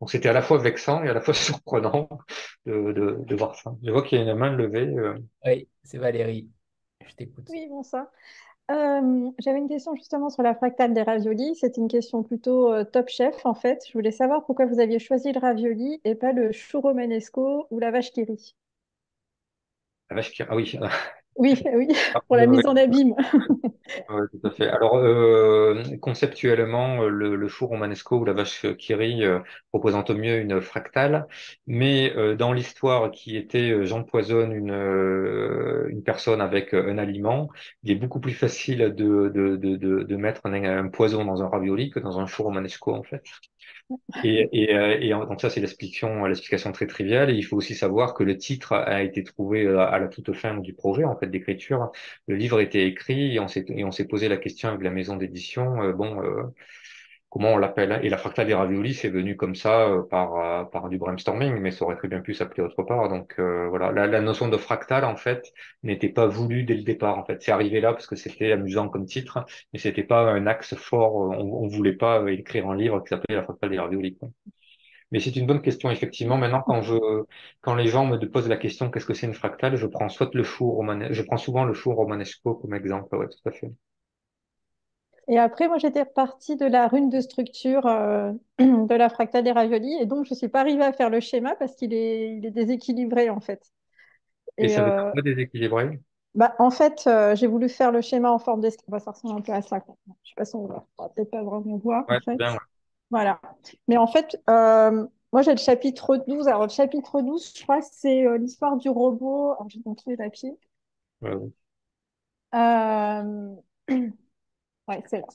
Donc 0.00 0.10
c'était 0.10 0.28
à 0.28 0.32
la 0.32 0.42
fois 0.42 0.58
vexant 0.58 1.02
et 1.02 1.08
à 1.08 1.14
la 1.14 1.20
fois 1.20 1.34
surprenant 1.34 2.08
de 2.66 3.34
voir 3.36 3.54
ça. 3.54 3.72
Je 3.84 3.90
vois 3.90 4.02
qu'il 4.02 4.18
y 4.18 4.20
a 4.20 4.30
une 4.30 4.36
main 4.36 4.54
levée. 4.54 4.88
Euh. 4.88 5.14
Oui, 5.44 5.68
c'est 5.84 5.98
Valérie. 5.98 6.48
Je 7.06 7.14
t'écoute. 7.14 7.46
Oui, 7.50 7.66
bonsoir. 7.68 8.06
Euh, 8.70 9.30
J'avais 9.38 9.58
une 9.58 9.68
question 9.68 9.94
justement 9.94 10.28
sur 10.28 10.42
la 10.42 10.54
fractale 10.54 10.92
des 10.92 11.02
raviolis. 11.02 11.56
C'est 11.56 11.76
une 11.78 11.88
question 11.88 12.22
plutôt 12.22 12.72
euh, 12.72 12.84
top 12.84 13.08
chef 13.08 13.46
en 13.46 13.54
fait. 13.54 13.82
Je 13.86 13.92
voulais 13.92 14.10
savoir 14.10 14.44
pourquoi 14.44 14.66
vous 14.66 14.80
aviez 14.80 14.98
choisi 14.98 15.32
le 15.32 15.40
ravioli 15.40 16.00
et 16.04 16.14
pas 16.14 16.32
le 16.32 16.52
chou 16.52 16.80
romanesco 16.80 17.66
ou 17.70 17.78
la 17.78 17.90
vache 17.90 18.10
qui 18.12 18.24
rit. 18.24 18.54
La 20.10 20.16
vache 20.16 20.32
qui 20.32 20.42
ah 20.42 20.54
oui, 20.54 20.78
oui, 21.38 21.54
oui, 21.74 21.88
ah, 22.14 22.20
pour 22.26 22.36
la 22.36 22.46
mise 22.46 22.66
en 22.66 22.76
abîme. 22.76 23.14
Oui, 24.10 24.26
tout 24.32 24.46
à 24.46 24.50
fait. 24.50 24.68
Alors, 24.68 24.96
euh, 24.96 25.82
conceptuellement, 26.00 27.02
le, 27.08 27.36
le 27.36 27.48
four 27.48 27.70
romanesco 27.70 28.16
ou 28.18 28.24
la 28.24 28.32
vache 28.34 28.66
qui 28.76 28.94
rit 28.94 29.24
euh, 29.24 29.40
représentent 29.72 30.10
au 30.10 30.14
mieux 30.14 30.38
une 30.40 30.60
fractale, 30.60 31.26
mais 31.66 32.14
euh, 32.16 32.34
dans 32.36 32.52
l'histoire 32.52 33.10
qui 33.10 33.36
était 33.36 33.70
euh, 33.70 33.84
j'empoisonne 33.84 34.52
une, 34.52 34.72
une 35.90 36.02
personne 36.02 36.40
avec 36.40 36.74
un 36.74 36.98
aliment, 36.98 37.48
il 37.82 37.90
est 37.92 37.94
beaucoup 37.96 38.20
plus 38.20 38.32
facile 38.34 38.78
de, 38.80 38.92
de, 39.28 39.56
de, 39.56 39.76
de, 39.76 40.02
de 40.02 40.16
mettre 40.16 40.42
un, 40.46 40.52
un, 40.64 40.88
poison 40.88 41.24
dans 41.24 41.42
un 41.42 41.48
ravioli 41.48 41.90
que 41.90 42.00
dans 42.00 42.18
un 42.18 42.26
four 42.26 42.46
romanesco, 42.46 42.94
en 42.94 43.02
fait. 43.02 43.22
Et, 44.24 44.48
et, 44.52 44.74
euh, 44.74 44.98
et, 45.00 45.10
donc 45.10 45.40
ça, 45.40 45.50
c'est 45.50 45.60
l'explication, 45.60 46.24
l'explication 46.26 46.72
très 46.72 46.86
triviale. 46.86 47.30
Et 47.30 47.34
il 47.34 47.42
faut 47.42 47.56
aussi 47.56 47.74
savoir 47.74 48.14
que 48.14 48.22
le 48.22 48.36
titre 48.36 48.72
a 48.74 49.02
été 49.02 49.22
trouvé 49.24 49.64
euh, 49.64 49.80
à 49.80 49.98
la 49.98 50.08
toute 50.08 50.32
fin 50.34 50.56
du 50.58 50.74
projet, 50.74 51.04
en 51.04 51.16
fait, 51.16 51.28
d'écriture. 51.28 51.92
Le 52.26 52.36
livre 52.36 52.60
était 52.60 52.86
écrit 52.86 53.34
et 53.34 53.40
on 53.40 53.48
s'est, 53.48 53.64
et 53.68 53.84
on 53.84 53.90
s'est 53.92 54.06
posé 54.06 54.28
la 54.28 54.36
question 54.36 54.68
avec 54.70 54.82
la 54.82 54.90
maison 54.90 55.16
d'édition. 55.16 55.82
Euh, 55.82 55.92
bon, 55.92 56.20
comment 57.30 57.52
on 57.52 57.56
l'appelle. 57.58 58.00
Et 58.02 58.08
la 58.08 58.18
fractale 58.18 58.46
des 58.46 58.54
raviolis, 58.54 58.94
c'est 58.94 59.08
venu 59.08 59.36
comme 59.36 59.54
ça 59.54 59.88
euh, 59.88 60.02
par, 60.02 60.36
euh, 60.36 60.64
par 60.64 60.88
du 60.88 60.98
brainstorming, 60.98 61.58
mais 61.60 61.70
ça 61.70 61.84
aurait 61.84 61.96
très 61.96 62.08
bien 62.08 62.20
pu 62.20 62.34
s'appeler 62.34 62.62
autre 62.62 62.82
part. 62.82 63.08
Donc 63.08 63.34
euh, 63.38 63.68
voilà, 63.68 63.92
la, 63.92 64.06
la, 64.06 64.20
notion 64.20 64.48
de 64.48 64.56
fractale, 64.56 65.04
en 65.04 65.16
fait, 65.16 65.52
n'était 65.82 66.08
pas 66.08 66.26
voulue 66.26 66.64
dès 66.64 66.74
le 66.74 66.82
départ. 66.82 67.18
En 67.18 67.24
fait, 67.24 67.42
c'est 67.42 67.52
arrivé 67.52 67.80
là 67.80 67.92
parce 67.92 68.06
que 68.06 68.16
c'était 68.16 68.52
amusant 68.52 68.88
comme 68.88 69.06
titre, 69.06 69.44
mais 69.72 69.78
c'était 69.78 70.04
pas 70.04 70.22
un 70.30 70.46
axe 70.46 70.74
fort. 70.74 71.14
On, 71.16 71.64
on 71.64 71.68
voulait 71.68 71.94
pas 71.96 72.22
écrire 72.30 72.68
un 72.68 72.76
livre 72.76 73.00
qui 73.02 73.08
s'appelait 73.08 73.36
la 73.36 73.42
fractale 73.44 73.70
des 73.70 73.78
raviolis. 73.78 74.16
Quoi. 74.16 74.30
Mais 75.10 75.20
c'est 75.20 75.36
une 75.36 75.46
bonne 75.46 75.62
question, 75.62 75.90
effectivement. 75.90 76.36
Maintenant, 76.36 76.62
quand 76.62 76.82
je, 76.82 76.94
quand 77.60 77.74
les 77.74 77.88
gens 77.88 78.06
me 78.06 78.18
posent 78.28 78.48
la 78.48 78.56
question, 78.56 78.90
qu'est-ce 78.90 79.06
que 79.06 79.14
c'est 79.14 79.26
une 79.26 79.34
fractale, 79.34 79.76
je 79.76 79.86
prends 79.86 80.08
soit 80.08 80.34
le 80.34 80.44
four 80.44 80.76
romanesco, 80.76 81.14
je 81.14 81.22
prends 81.22 81.36
souvent 81.38 81.64
le 81.64 81.74
four 81.74 81.96
romanesco 81.96 82.54
comme 82.54 82.74
exemple. 82.74 83.14
Ouais, 83.16 83.26
tout 83.28 83.48
à 83.48 83.52
fait. 83.52 83.70
Et 85.28 85.38
après, 85.38 85.68
moi, 85.68 85.78
j'étais 85.78 86.02
repartie 86.02 86.56
de 86.56 86.64
la 86.66 86.88
rune 86.88 87.10
de 87.10 87.20
structure 87.20 87.86
euh, 87.86 88.32
de 88.58 88.94
la 88.94 89.08
fractale 89.10 89.44
des 89.44 89.52
raviolis. 89.52 89.94
Et 90.00 90.06
donc, 90.06 90.24
je 90.24 90.32
ne 90.32 90.36
suis 90.38 90.48
pas 90.48 90.60
arrivée 90.60 90.84
à 90.84 90.92
faire 90.92 91.10
le 91.10 91.20
schéma 91.20 91.54
parce 91.56 91.74
qu'il 91.76 91.92
est, 91.94 92.36
il 92.38 92.46
est 92.46 92.50
déséquilibré, 92.50 93.28
en 93.30 93.40
fait. 93.40 93.62
Et, 94.58 94.64
et 94.64 94.68
ça 94.68 94.82
veut 94.82 94.90
dire 94.92 95.02
euh, 95.02 95.12
déséquilibré? 95.22 96.00
bah, 96.34 96.54
En 96.58 96.70
fait, 96.70 97.04
euh, 97.06 97.34
j'ai 97.36 97.46
voulu 97.46 97.68
faire 97.68 97.92
le 97.92 98.00
schéma 98.00 98.30
en 98.30 98.38
forme 98.38 98.60
d'escalier. 98.60 99.00
Ça 99.00 99.10
ressemble 99.12 99.38
un 99.38 99.42
peu 99.42 99.52
à 99.52 99.62
ça. 99.62 99.80
Quoi. 99.80 99.96
Je 100.06 100.12
ne 100.12 100.14
sais 100.28 100.34
pas 100.36 100.44
si 100.44 100.56
on 100.56 100.66
va, 100.66 100.86
peut-être 101.14 101.30
pas 101.30 101.42
vraiment 101.42 101.76
voir. 101.78 102.08
Ouais, 102.08 102.18
en 102.18 102.20
fait. 102.20 102.38
bien, 102.38 102.52
ouais. 102.52 102.58
Voilà. 103.10 103.40
Mais 103.88 103.96
en 103.98 104.06
fait, 104.06 104.40
euh, 104.50 105.06
moi, 105.32 105.42
j'ai 105.42 105.52
le 105.52 105.58
chapitre 105.58 106.16
12. 106.28 106.48
Alors, 106.48 106.64
le 106.64 106.70
chapitre 106.70 107.22
12, 107.22 107.52
je 107.56 107.62
crois 107.64 107.82
c'est 107.82 108.38
l'histoire 108.38 108.76
du 108.78 108.88
robot. 108.90 109.52
Alors, 109.52 109.68
je 109.70 109.78
vais 109.78 109.82
montrer 109.86 110.12
les 110.12 110.16
papiers. 110.18 110.58
Ouais, 111.20 111.52
ouais. 114.88 115.02
C'est 115.06 115.18
là. 115.20 115.26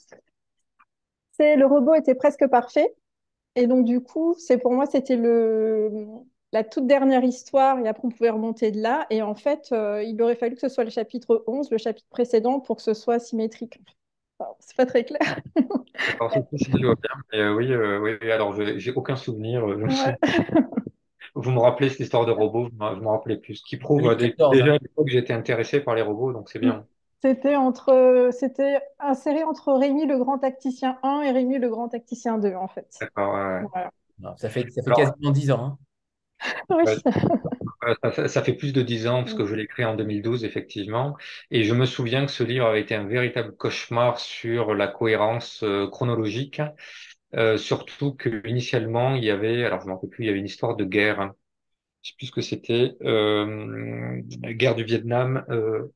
C'est 1.32 1.56
le 1.56 1.66
robot 1.66 1.96
était 1.96 2.16
presque 2.16 2.48
parfait. 2.48 2.96
Et 3.56 3.68
donc, 3.68 3.86
du 3.86 4.02
coup, 4.02 4.36
c'est 4.40 4.58
pour 4.60 4.74
moi, 4.74 4.86
c'était 4.88 5.18
le, 5.18 5.92
la 6.54 6.64
toute 6.64 6.88
dernière 6.88 7.24
histoire. 7.24 7.80
Et 7.80 7.88
après, 7.90 8.08
on 8.08 8.12
pouvait 8.12 8.30
remonter 8.32 8.72
de 8.72 8.82
là. 8.82 9.08
Et 9.10 9.22
en 9.22 9.36
fait, 9.36 9.70
euh, 9.74 10.04
il 10.04 10.22
aurait 10.22 10.36
fallu 10.36 10.56
que 10.56 10.62
ce 10.62 10.70
soit 10.70 10.86
le 10.86 10.92
chapitre 10.92 11.44
11, 11.48 11.72
le 11.72 11.78
chapitre 11.80 12.08
précédent, 12.10 12.60
pour 12.60 12.78
que 12.78 12.84
ce 12.84 12.94
soit 12.94 13.20
symétrique. 13.20 13.80
Enfin, 14.40 14.52
c'est 14.60 14.78
pas 14.78 14.86
très 14.88 15.06
clair. 15.06 15.22
Alors, 16.20 16.32
c'est 16.34 16.58
si 16.58 16.72
je 16.72 16.86
vois 16.86 16.96
bien. 16.96 17.12
Mais, 17.32 17.40
euh, 17.40 17.54
oui, 17.56 17.72
euh, 17.72 18.00
oui, 18.00 18.32
alors, 18.32 18.54
j'ai 18.78 18.92
aucun 18.94 19.16
souvenir. 19.16 19.66
euh, 19.68 19.88
je 19.88 19.94
Ouais. 19.94 20.18
Vous 21.36 21.52
me 21.52 21.60
rappelez 21.60 21.90
cette 21.90 22.00
histoire 22.02 22.26
de 22.26 22.32
robot, 22.32 22.70
je 22.72 22.76
me 22.76 22.96
je 22.96 23.02
me 23.02 23.08
rappelais 23.08 23.38
plus. 23.38 23.56
Ce 23.56 23.64
qui 23.64 23.78
prouve 23.78 24.08
euh, 24.10 24.16
dé- 24.16 24.36
2014, 24.36 24.52
déjà 24.52 24.74
hein. 24.74 24.76
à 24.76 24.78
l'époque 24.78 25.06
que 25.08 25.12
j'étais 25.12 25.34
intéressé 25.34 25.80
par 25.82 25.96
les 25.96 26.02
robots, 26.02 26.32
donc 26.34 26.50
c'est 26.50 26.60
bien. 26.60 26.86
C'était 27.24 27.56
entre, 27.56 28.30
c'était 28.34 28.82
inséré 29.00 29.44
entre 29.44 29.74
Rémi 29.74 30.06
le 30.06 30.18
grand 30.18 30.38
tacticien 30.40 31.00
1 31.04 31.22
et 31.22 31.32
Rémi 31.32 31.58
le 31.58 31.70
grand 31.70 31.88
tacticien 31.90 32.38
2, 32.38 32.54
en 32.56 32.68
fait. 32.68 32.88
D'accord, 33.00 33.34
ouais, 33.36 33.42
ouais. 33.62 33.68
Voilà. 33.74 33.92
Non, 34.20 34.38
ça 34.38 34.50
fait, 34.50 34.70
ça 34.72 34.84
fait 34.84 34.92
Alors, 34.92 34.94
quasiment 34.94 35.32
10 35.32 35.52
ans. 35.52 35.66
hein. 35.66 35.78
Oui. 36.70 37.04
Ça, 38.04 38.12
fait 38.12 38.28
ça 38.28 38.44
fait 38.44 38.54
plus 38.54 38.74
de 38.74 38.82
dix 38.82 39.08
ans 39.08 39.24
parce 39.24 39.34
que 39.34 39.46
je 39.46 39.56
l'ai 39.56 39.64
écrit 39.64 39.86
en 39.86 39.96
2012, 39.96 40.46
effectivement. 40.46 41.18
Et 41.52 41.64
je 41.64 41.74
me 41.74 41.86
souviens 41.86 42.26
que 42.26 42.32
ce 42.32 42.44
livre 42.44 42.66
avait 42.66 42.82
été 42.82 42.96
un 42.96 43.06
véritable 43.06 43.56
cauchemar 43.56 44.20
sur 44.20 44.74
la 44.74 44.88
cohérence 44.88 45.64
euh, 45.64 45.88
chronologique. 45.90 46.62
Euh, 47.36 47.58
surtout 47.58 48.14
que 48.16 48.48
initialement, 48.48 49.16
il 49.16 49.24
y 49.26 49.32
avait, 49.32 49.66
alors 49.66 49.82
je 49.82 49.86
ne 49.86 49.90
me 49.92 49.96
rappelle 49.96 50.10
plus, 50.10 50.24
il 50.26 50.28
y 50.28 50.30
avait 50.30 50.40
une 50.40 50.46
histoire 50.46 50.76
de 50.76 50.86
guerre. 50.86 51.20
hein. 51.22 51.36
Je 52.04 52.12
sais 52.12 52.16
plus 52.18 52.28
ce 52.28 52.32
que 52.34 52.42
c'était. 52.42 52.96
Euh, 53.04 54.22
la 54.44 54.54
guerre 54.54 54.76
du 54.76 54.84
Vietnam. 54.86 55.46
Euh, 55.50 55.88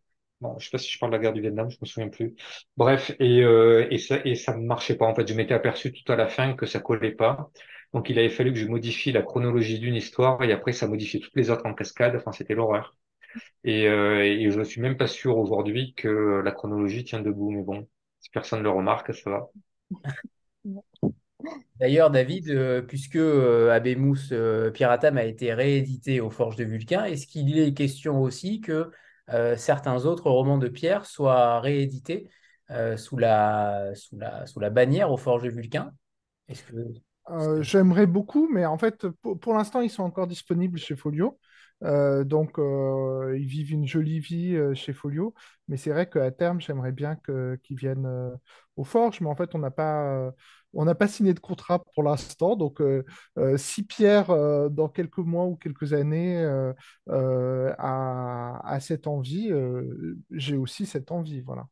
bon, 0.41 0.57
je 0.59 0.65
sais 0.65 0.71
pas 0.71 0.77
si 0.77 0.91
je 0.91 0.99
parle 0.99 1.11
de 1.11 1.17
la 1.17 1.21
guerre 1.23 1.33
du 1.33 1.41
Vietnam, 1.41 1.69
je 1.69 1.77
me 1.81 1.85
souviens 1.85 2.09
plus. 2.09 2.35
Bref, 2.77 3.11
et, 3.19 3.41
euh, 3.43 3.87
et 3.91 3.97
ça 3.97 4.19
et 4.25 4.35
ça 4.35 4.55
ne 4.55 4.63
marchait 4.65 4.95
pas. 4.95 5.05
En 5.05 5.15
fait, 5.15 5.27
je 5.27 5.33
m'étais 5.33 5.53
aperçu 5.53 5.91
tout 5.93 6.11
à 6.11 6.15
la 6.15 6.27
fin 6.27 6.53
que 6.53 6.65
ça 6.65 6.79
collait 6.79 7.11
pas. 7.11 7.49
Donc, 7.93 8.09
il 8.09 8.19
avait 8.19 8.29
fallu 8.29 8.51
que 8.53 8.59
je 8.59 8.67
modifie 8.67 9.11
la 9.11 9.21
chronologie 9.21 9.79
d'une 9.79 9.95
histoire 9.95 10.43
et 10.43 10.51
après, 10.51 10.73
ça 10.73 10.87
modifiait 10.87 11.19
toutes 11.19 11.35
les 11.35 11.49
autres 11.49 11.65
en 11.65 11.73
cascade. 11.73 12.15
Enfin, 12.15 12.31
c'était 12.31 12.53
l'horreur. 12.55 12.95
Et, 13.63 13.87
euh, 13.87 14.23
et 14.23 14.51
je 14.51 14.61
suis 14.63 14.81
même 14.81 14.97
pas 14.97 15.07
sûr 15.07 15.37
aujourd'hui 15.37 15.93
que 15.95 16.41
la 16.43 16.51
chronologie 16.51 17.03
tient 17.05 17.21
debout. 17.21 17.51
Mais 17.51 17.63
bon, 17.63 17.87
si 18.19 18.29
personne 18.31 18.59
ne 18.59 18.65
le 18.65 18.71
remarque, 18.71 19.13
ça 19.15 19.29
va. 19.31 19.49
D'ailleurs, 21.79 22.09
David, 22.09 22.49
euh, 22.49 22.81
puisque 22.81 23.15
euh, 23.17 23.71
Abemus 23.71 24.33
Piratam 24.73 25.17
a 25.17 25.23
été 25.25 25.53
réédité 25.53 26.19
aux 26.21 26.29
Forges 26.29 26.55
de 26.55 26.63
Vulcain, 26.63 27.05
est-ce 27.05 27.27
qu'il 27.27 27.57
est 27.59 27.73
question 27.73 28.21
aussi 28.21 28.61
que 28.61 28.89
certains 29.57 30.05
autres 30.05 30.29
romans 30.29 30.57
de 30.57 30.67
Pierre 30.67 31.05
soient 31.05 31.59
réédités 31.59 32.29
euh, 32.71 32.97
sous 32.97 33.17
la, 33.17 33.93
sous 33.95 34.17
la, 34.17 34.45
sous 34.45 34.59
la 34.59 34.69
bannière 34.69 35.11
aux 35.11 35.17
Forges 35.17 35.43
de 35.43 35.49
Vulcain? 35.49 35.91
Est-ce 36.47 36.63
que 36.63 36.73
Euh, 37.29 37.61
j'aimerais 37.61 38.07
beaucoup, 38.07 38.47
mais 38.53 38.65
en 38.65 38.77
fait, 38.77 39.05
pour, 39.21 39.37
pour 39.39 39.53
l'instant, 39.53 39.81
ils 39.81 39.89
sont 39.89 40.03
encore 40.03 40.27
disponibles 40.27 40.79
chez 40.79 40.95
Folio. 40.95 41.37
Euh, 41.83 42.23
donc, 42.23 42.57
euh, 42.59 43.35
ils 43.39 43.45
vivent 43.45 43.71
une 43.71 43.85
jolie 43.87 44.19
vie 44.19 44.55
euh, 44.55 44.73
chez 44.73 44.93
Folio. 44.93 45.33
Mais 45.67 45.77
c'est 45.77 45.91
vrai 45.91 46.09
qu'à 46.09 46.31
terme, 46.31 46.61
j'aimerais 46.61 46.91
bien 46.91 47.15
qu'ils 47.17 47.77
viennent 47.77 48.07
aux 48.77 48.83
Forges. 48.83 49.21
Mais 49.21 49.27
en 49.27 49.35
fait, 49.35 49.53
on 49.55 49.59
n'a 49.59 49.71
pas, 49.71 50.31
on 50.73 50.85
pas 50.95 51.07
signé 51.07 51.33
de 51.33 51.39
contrat 51.39 51.83
pour 51.93 52.03
l'instant. 52.03 52.55
Donc, 52.55 52.81
si 53.57 53.83
Pierre, 53.83 54.27
dans 54.69 54.87
quelques 54.89 55.17
mois 55.17 55.45
ou 55.45 55.55
quelques 55.57 55.93
années, 55.93 56.45
a, 57.07 58.61
a 58.63 58.79
cette 58.79 59.07
envie, 59.07 59.51
j'ai 60.31 60.55
aussi 60.57 60.85
cette 60.85 61.11
envie. 61.11 61.41
Voilà. 61.41 61.67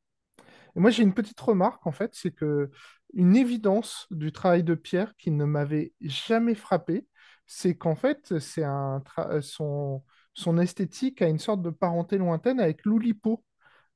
Et 0.76 0.80
moi, 0.80 0.90
j'ai 0.90 1.04
une 1.04 1.14
petite 1.14 1.40
remarque, 1.40 1.86
en 1.88 1.92
fait, 1.92 2.12
c'est 2.14 2.32
que 2.32 2.70
une 3.14 3.36
évidence 3.36 4.08
du 4.12 4.32
travail 4.32 4.64
de 4.64 4.76
Pierre 4.76 5.16
qui 5.18 5.32
ne 5.32 5.46
m'avait 5.46 5.94
jamais 6.02 6.56
frappé, 6.56 7.08
c'est 7.48 7.76
qu'en 7.78 7.96
fait, 7.96 8.40
c'est 8.40 8.64
un 8.64 9.00
tra- 9.00 9.42
son, 9.42 10.04
son 10.34 10.58
esthétique 10.58 11.22
a 11.22 11.28
une 11.28 11.40
sorte 11.40 11.62
de 11.62 11.70
parenté 11.70 12.18
lointaine 12.18 12.60
avec 12.60 12.86
l'Oulipo. 12.86 13.44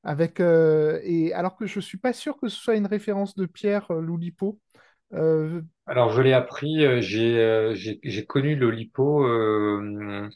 Avec, 0.04 0.40
euh, 0.40 1.00
et 1.04 1.32
alors 1.34 1.56
que 1.56 1.66
je 1.66 1.78
ne 1.78 1.82
suis 1.82 1.98
pas 1.98 2.12
sûr 2.12 2.38
que 2.38 2.48
ce 2.48 2.56
soit 2.58 2.76
une 2.76 2.86
référence 2.86 3.36
de 3.36 3.46
Pierre, 3.46 3.90
euh, 3.92 4.00
l'Oulipo. 4.00 4.60
Euh, 5.14 5.62
Alors, 5.86 6.10
je 6.12 6.22
l'ai 6.22 6.32
appris. 6.32 6.84
euh, 6.86 7.00
J'ai 7.02 7.38
euh, 7.38 7.74
connu 8.28 8.56
le 8.56 8.70
lipo. 8.70 9.24
Euh, 9.26 10.28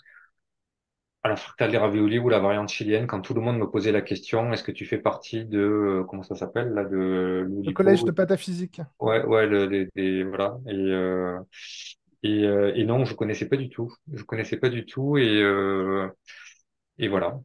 à 1.22 1.28
la 1.30 1.36
fractale 1.36 1.70
des 1.70 1.78
raviolis 1.78 2.18
ou 2.18 2.28
la 2.28 2.38
variante 2.38 2.68
chilienne, 2.68 3.06
quand 3.06 3.20
tout 3.22 3.34
le 3.34 3.40
monde 3.40 3.58
me 3.58 3.70
posait 3.70 3.92
la 3.92 4.02
question, 4.02 4.52
est-ce 4.52 4.62
que 4.62 4.72
tu 4.72 4.84
fais 4.86 4.98
partie 4.98 5.44
de, 5.46 5.58
euh, 5.58 6.04
comment 6.08 6.22
ça 6.22 6.36
s'appelle, 6.36 6.68
là, 6.74 6.84
de 6.84 6.96
le 7.64 7.72
collège 7.72 8.04
l'Oulipo? 8.04 8.04
de 8.04 8.12
pataphysique. 8.12 8.80
Ouais, 9.00 9.24
ouais, 9.24 9.46
le, 9.46 9.88
voilà. 10.30 10.58
Et, 10.68 10.72
euh, 10.74 11.40
et, 12.24 12.44
euh, 12.46 12.72
et 12.76 12.84
non, 12.84 13.06
je 13.06 13.14
connaissais 13.14 13.48
pas 13.48 13.59
du 13.59 13.70
tout. 13.70 13.92
Je 14.12 14.24
connaissais 14.24 14.59
pas 14.59 14.70
du 14.70 14.86
tout 14.86 15.18
et, 15.18 15.42
euh, 15.42 16.09
et 16.98 17.09
voilà. 17.09 17.40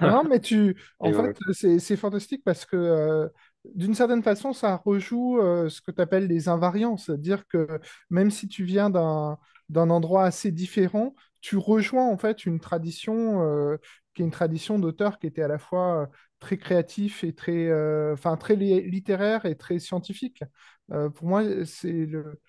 Non, 0.00 0.24
mais 0.24 0.40
tu, 0.40 0.76
en 0.98 1.12
Et 1.12 1.12
fait, 1.12 1.24
ouais. 1.28 1.34
c'est 1.52 1.96
fantastique 1.96 2.42
parce 2.44 2.64
que 2.64 2.76
euh, 2.76 3.28
d'une 3.74 3.94
certaine 3.94 4.22
façon, 4.22 4.52
ça 4.54 4.76
rejoue 4.76 5.38
ce 5.68 5.80
que 5.82 5.90
tu 5.90 6.00
appelles 6.00 6.26
les 6.26 6.48
invariants, 6.48 6.96
c'est-à-dire 6.96 7.46
que 7.48 7.80
même 8.08 8.30
si 8.30 8.48
tu 8.48 8.64
viens 8.64 8.88
d'un 8.90 9.36
endroit 9.90 10.24
assez 10.24 10.52
différent, 10.52 11.14
tu 11.42 11.56
rejoins 11.58 12.08
en 12.08 12.16
fait 12.16 12.46
une 12.46 12.60
tradition 12.60 13.76
qui 14.14 14.22
est 14.22 14.24
une 14.24 14.30
tradition 14.30 14.78
d'auteur 14.78 15.18
qui 15.18 15.26
était 15.26 15.42
à 15.42 15.48
la 15.48 15.58
fois 15.58 16.08
très 16.40 16.56
créatif 16.56 17.22
et 17.22 17.34
très, 17.34 17.70
enfin 18.12 18.36
très 18.38 18.56
li- 18.56 18.88
littéraire 18.90 19.44
et 19.46 19.54
très 19.56 19.78
scientifique. 19.78 20.42
Pour 20.88 21.26
moi, 21.26 21.42
c'est 21.66 21.92
le, 22.06 22.40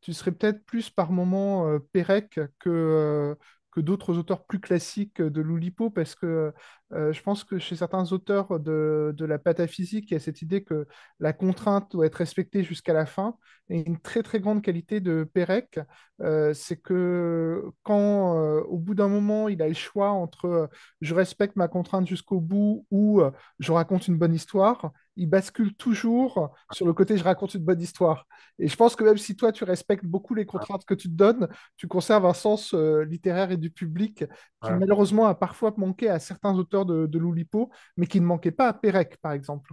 tu 0.00 0.12
serais 0.14 0.32
peut-être 0.32 0.64
plus 0.64 0.90
par 0.90 1.12
moment 1.12 1.68
euh, 1.68 1.78
Pérec 1.92 2.40
que 2.58 2.68
euh, 2.70 3.34
que 3.70 3.80
d'autres 3.80 4.16
auteurs 4.16 4.44
plus 4.46 4.60
classiques 4.60 5.20
de 5.20 5.40
l'Oulipo, 5.40 5.90
parce 5.90 6.14
que 6.14 6.52
euh, 6.94 7.12
je 7.12 7.22
pense 7.22 7.44
que 7.44 7.58
chez 7.58 7.76
certains 7.76 8.12
auteurs 8.12 8.58
de, 8.60 9.12
de 9.16 9.24
la 9.26 9.38
pataphysique, 9.38 10.10
il 10.10 10.14
y 10.14 10.16
a 10.16 10.20
cette 10.20 10.40
idée 10.42 10.64
que 10.64 10.86
la 11.20 11.32
contrainte 11.34 11.92
doit 11.92 12.06
être 12.06 12.14
respectée 12.16 12.64
jusqu'à 12.64 12.94
la 12.94 13.04
fin. 13.06 13.36
Et 13.68 13.86
une 13.86 14.00
très 14.00 14.22
très 14.22 14.40
grande 14.40 14.62
qualité 14.62 15.00
de 15.00 15.24
Pérec, 15.24 15.78
euh, 16.22 16.54
c'est 16.54 16.76
que 16.80 17.62
quand 17.82 18.38
euh, 18.38 18.62
au 18.62 18.78
bout 18.78 18.94
d'un 18.94 19.08
moment, 19.08 19.48
il 19.48 19.60
a 19.60 19.68
le 19.68 19.74
choix 19.74 20.10
entre 20.10 20.70
je 21.02 21.14
respecte 21.14 21.56
ma 21.56 21.68
contrainte 21.68 22.06
jusqu'au 22.06 22.40
bout 22.40 22.86
ou 22.90 23.20
je 23.58 23.72
raconte 23.72 24.08
une 24.08 24.16
bonne 24.16 24.34
histoire, 24.34 24.92
il 25.16 25.28
bascule 25.28 25.74
toujours 25.74 26.56
sur 26.72 26.86
le 26.86 26.92
côté 26.94 27.16
je 27.18 27.24
raconte 27.24 27.54
une 27.54 27.64
bonne 27.64 27.80
histoire. 27.80 28.26
Et 28.58 28.68
je 28.68 28.76
pense 28.76 28.96
que 28.96 29.04
même 29.04 29.18
si 29.18 29.36
toi, 29.36 29.52
tu 29.52 29.64
respectes 29.64 30.04
beaucoup 30.04 30.34
les 30.34 30.46
contraintes 30.46 30.84
que 30.84 30.94
tu 30.94 31.08
te 31.08 31.14
donnes, 31.14 31.48
tu 31.76 31.86
conserves 31.88 32.24
un 32.24 32.34
sens 32.34 32.72
littéraire 32.74 33.50
et 33.50 33.56
du 33.58 33.70
public 33.70 34.24
qui 34.62 34.72
Ouais. 34.72 34.78
malheureusement 34.78 35.26
a 35.26 35.34
parfois 35.34 35.72
manqué 35.76 36.08
à 36.08 36.18
certains 36.18 36.56
auteurs 36.56 36.77
de, 36.84 37.18
l'Oulipo, 37.18 37.70
mais 37.96 38.06
qui 38.06 38.20
ne 38.20 38.26
manquait 38.26 38.50
pas 38.50 38.68
à 38.68 38.72
Pérec, 38.72 39.16
par 39.18 39.32
exemple. 39.32 39.72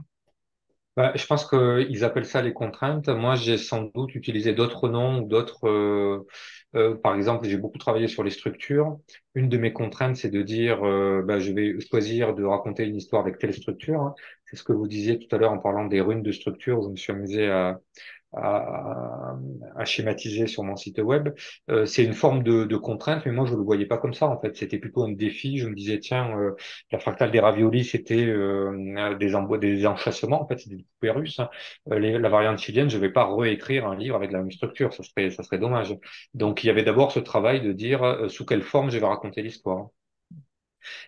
Bah, 0.95 1.11
je 1.13 1.25
pense 1.25 1.45
qu'ils 1.49 2.05
appellent 2.05 2.25
ça 2.25 2.41
les 2.41 2.53
contraintes. 2.53 3.09
Moi, 3.09 3.35
j'ai 3.35 3.57
sans 3.57 3.83
doute 3.93 4.15
utilisé 4.15 4.53
d'autres 4.53 4.87
noms 4.87 5.19
ou 5.21 5.27
d'autres. 5.27 5.67
euh, 5.67 6.25
euh, 6.75 6.95
par 6.95 7.15
exemple, 7.15 7.47
j'ai 7.47 7.57
beaucoup 7.57 7.77
travaillé 7.77 8.07
sur 8.07 8.23
les 8.23 8.31
structures. 8.31 8.97
Une 9.33 9.49
de 9.49 9.57
mes 9.57 9.73
contraintes, 9.73 10.15
c'est 10.15 10.29
de 10.29 10.41
dire, 10.41 10.85
euh, 10.85 11.21
bah, 11.21 11.39
je 11.39 11.51
vais 11.51 11.75
choisir 11.81 12.33
de 12.33 12.45
raconter 12.45 12.85
une 12.85 12.95
histoire 12.95 13.21
avec 13.21 13.39
telle 13.39 13.53
structure. 13.53 14.15
C'est 14.45 14.55
ce 14.55 14.63
que 14.63 14.71
vous 14.71 14.87
disiez 14.87 15.19
tout 15.19 15.33
à 15.35 15.37
l'heure 15.37 15.51
en 15.51 15.57
parlant 15.59 15.85
des 15.85 15.99
runes 15.99 16.23
de 16.23 16.31
structure. 16.31 16.81
Je 16.81 16.89
me 16.89 16.95
suis 16.95 17.11
amusé 17.11 17.49
à, 17.49 17.79
à, 18.35 19.35
à 19.75 19.85
schématiser 19.85 20.47
sur 20.47 20.63
mon 20.63 20.75
site 20.75 20.99
web. 20.99 21.29
Euh, 21.69 21.85
c'est 21.85 22.03
une 22.03 22.13
forme 22.13 22.43
de, 22.43 22.65
de 22.65 22.77
contrainte, 22.77 23.25
mais 23.25 23.31
moi, 23.31 23.45
je 23.45 23.55
le 23.55 23.61
voyais 23.63 23.85
pas 23.85 23.97
comme 23.97 24.13
ça. 24.13 24.27
En 24.27 24.39
fait, 24.39 24.55
c'était 24.55 24.77
plutôt 24.79 25.03
un 25.03 25.11
défi. 25.11 25.57
Je 25.57 25.67
me 25.67 25.75
disais, 25.75 25.99
tiens, 25.99 26.37
euh, 26.37 26.55
la 26.91 26.99
fractale 26.99 27.31
des 27.31 27.39
raviolis, 27.39 27.85
c'était 27.85 28.25
euh, 28.25 29.15
des, 29.19 29.33
des 29.59 29.85
enchâssements. 29.87 30.41
En 30.43 30.47
fait, 30.47 30.59
c'était 30.59 30.75
des 30.77 30.83
poupées 30.99 31.11
russes. 31.11 31.39
hein. 31.39 31.49
Euh, 31.91 31.99
les- 31.99 32.19
la 32.19 32.29
variante 32.29 32.59
chilienne, 32.59 32.89
je 32.89 32.97
vais 32.97 33.11
pas 33.11 33.33
réécrire 33.35 33.87
un 33.87 33.95
livre 33.95 34.15
avec 34.15 34.31
la 34.31 34.39
même 34.39 34.51
structure. 34.51 34.93
Ça 34.93 35.03
serait, 35.03 35.31
ça 35.31 35.43
serait 35.43 35.57
dommage. 35.59 35.95
Donc, 36.33 36.63
il 36.63 36.67
y 36.67 36.69
avait 36.69 36.83
d'abord 36.83 37.11
ce 37.11 37.19
travail 37.19 37.61
de 37.61 37.71
dire 37.71 38.03
euh, 38.03 38.29
sous 38.29 38.45
quelle 38.45 38.61
forme 38.63 38.89
je 38.91 38.97
vais 38.99 39.05
raconter 39.07 39.41
l'histoire. 39.41 39.87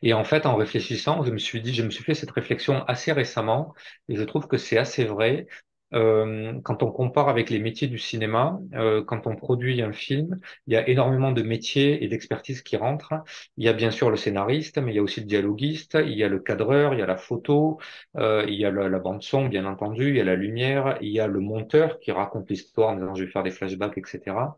Et 0.01 0.13
en 0.13 0.23
fait, 0.23 0.45
en 0.45 0.55
réfléchissant, 0.55 1.23
je 1.23 1.31
me 1.31 1.37
suis 1.37 1.61
dit, 1.61 1.73
je 1.73 1.83
me 1.83 1.89
suis 1.89 2.03
fait 2.03 2.13
cette 2.15 2.31
réflexion 2.31 2.83
assez 2.85 3.11
récemment, 3.11 3.73
et 4.09 4.15
je 4.15 4.23
trouve 4.23 4.47
que 4.47 4.57
c'est 4.57 4.77
assez 4.77 5.05
vrai. 5.05 5.47
Euh, 5.93 6.59
quand 6.63 6.83
on 6.83 6.91
compare 6.91 7.29
avec 7.29 7.49
les 7.49 7.59
métiers 7.59 7.87
du 7.87 7.97
cinéma, 7.97 8.59
euh, 8.73 9.03
quand 9.03 9.25
on 9.25 9.35
produit 9.35 9.81
un 9.81 9.93
film, 9.93 10.39
il 10.67 10.73
y 10.73 10.75
a 10.75 10.87
énormément 10.87 11.31
de 11.31 11.41
métiers 11.43 12.03
et 12.03 12.07
d'expertise 12.07 12.61
qui 12.61 12.75
rentrent. 12.77 13.13
Il 13.57 13.65
y 13.65 13.69
a 13.69 13.73
bien 13.73 13.91
sûr 13.91 14.09
le 14.09 14.17
scénariste, 14.17 14.77
mais 14.79 14.91
il 14.91 14.95
y 14.95 14.99
a 14.99 15.03
aussi 15.03 15.21
le 15.21 15.25
dialoguiste, 15.27 15.97
il 16.01 16.13
y 16.13 16.23
a 16.23 16.27
le 16.29 16.39
cadreur, 16.39 16.93
il 16.93 16.99
y 16.99 17.03
a 17.03 17.05
la 17.05 17.17
photo, 17.17 17.79
euh, 18.17 18.43
il 18.47 18.55
y 18.55 18.65
a 18.65 18.71
la, 18.71 18.99
bande 18.99 19.23
son, 19.23 19.45
bien 19.45 19.65
entendu, 19.65 20.09
il 20.09 20.15
y 20.17 20.21
a 20.21 20.23
la 20.25 20.35
lumière, 20.35 20.97
il 21.01 21.09
y 21.09 21.19
a 21.19 21.27
le 21.27 21.39
monteur 21.39 21.99
qui 21.99 22.11
raconte 22.11 22.49
l'histoire 22.49 22.89
en 22.89 22.95
disant 22.95 23.15
je 23.15 23.23
vais 23.23 23.31
faire 23.31 23.43
des 23.43 23.51
flashbacks, 23.51 23.97
etc. 23.97 24.57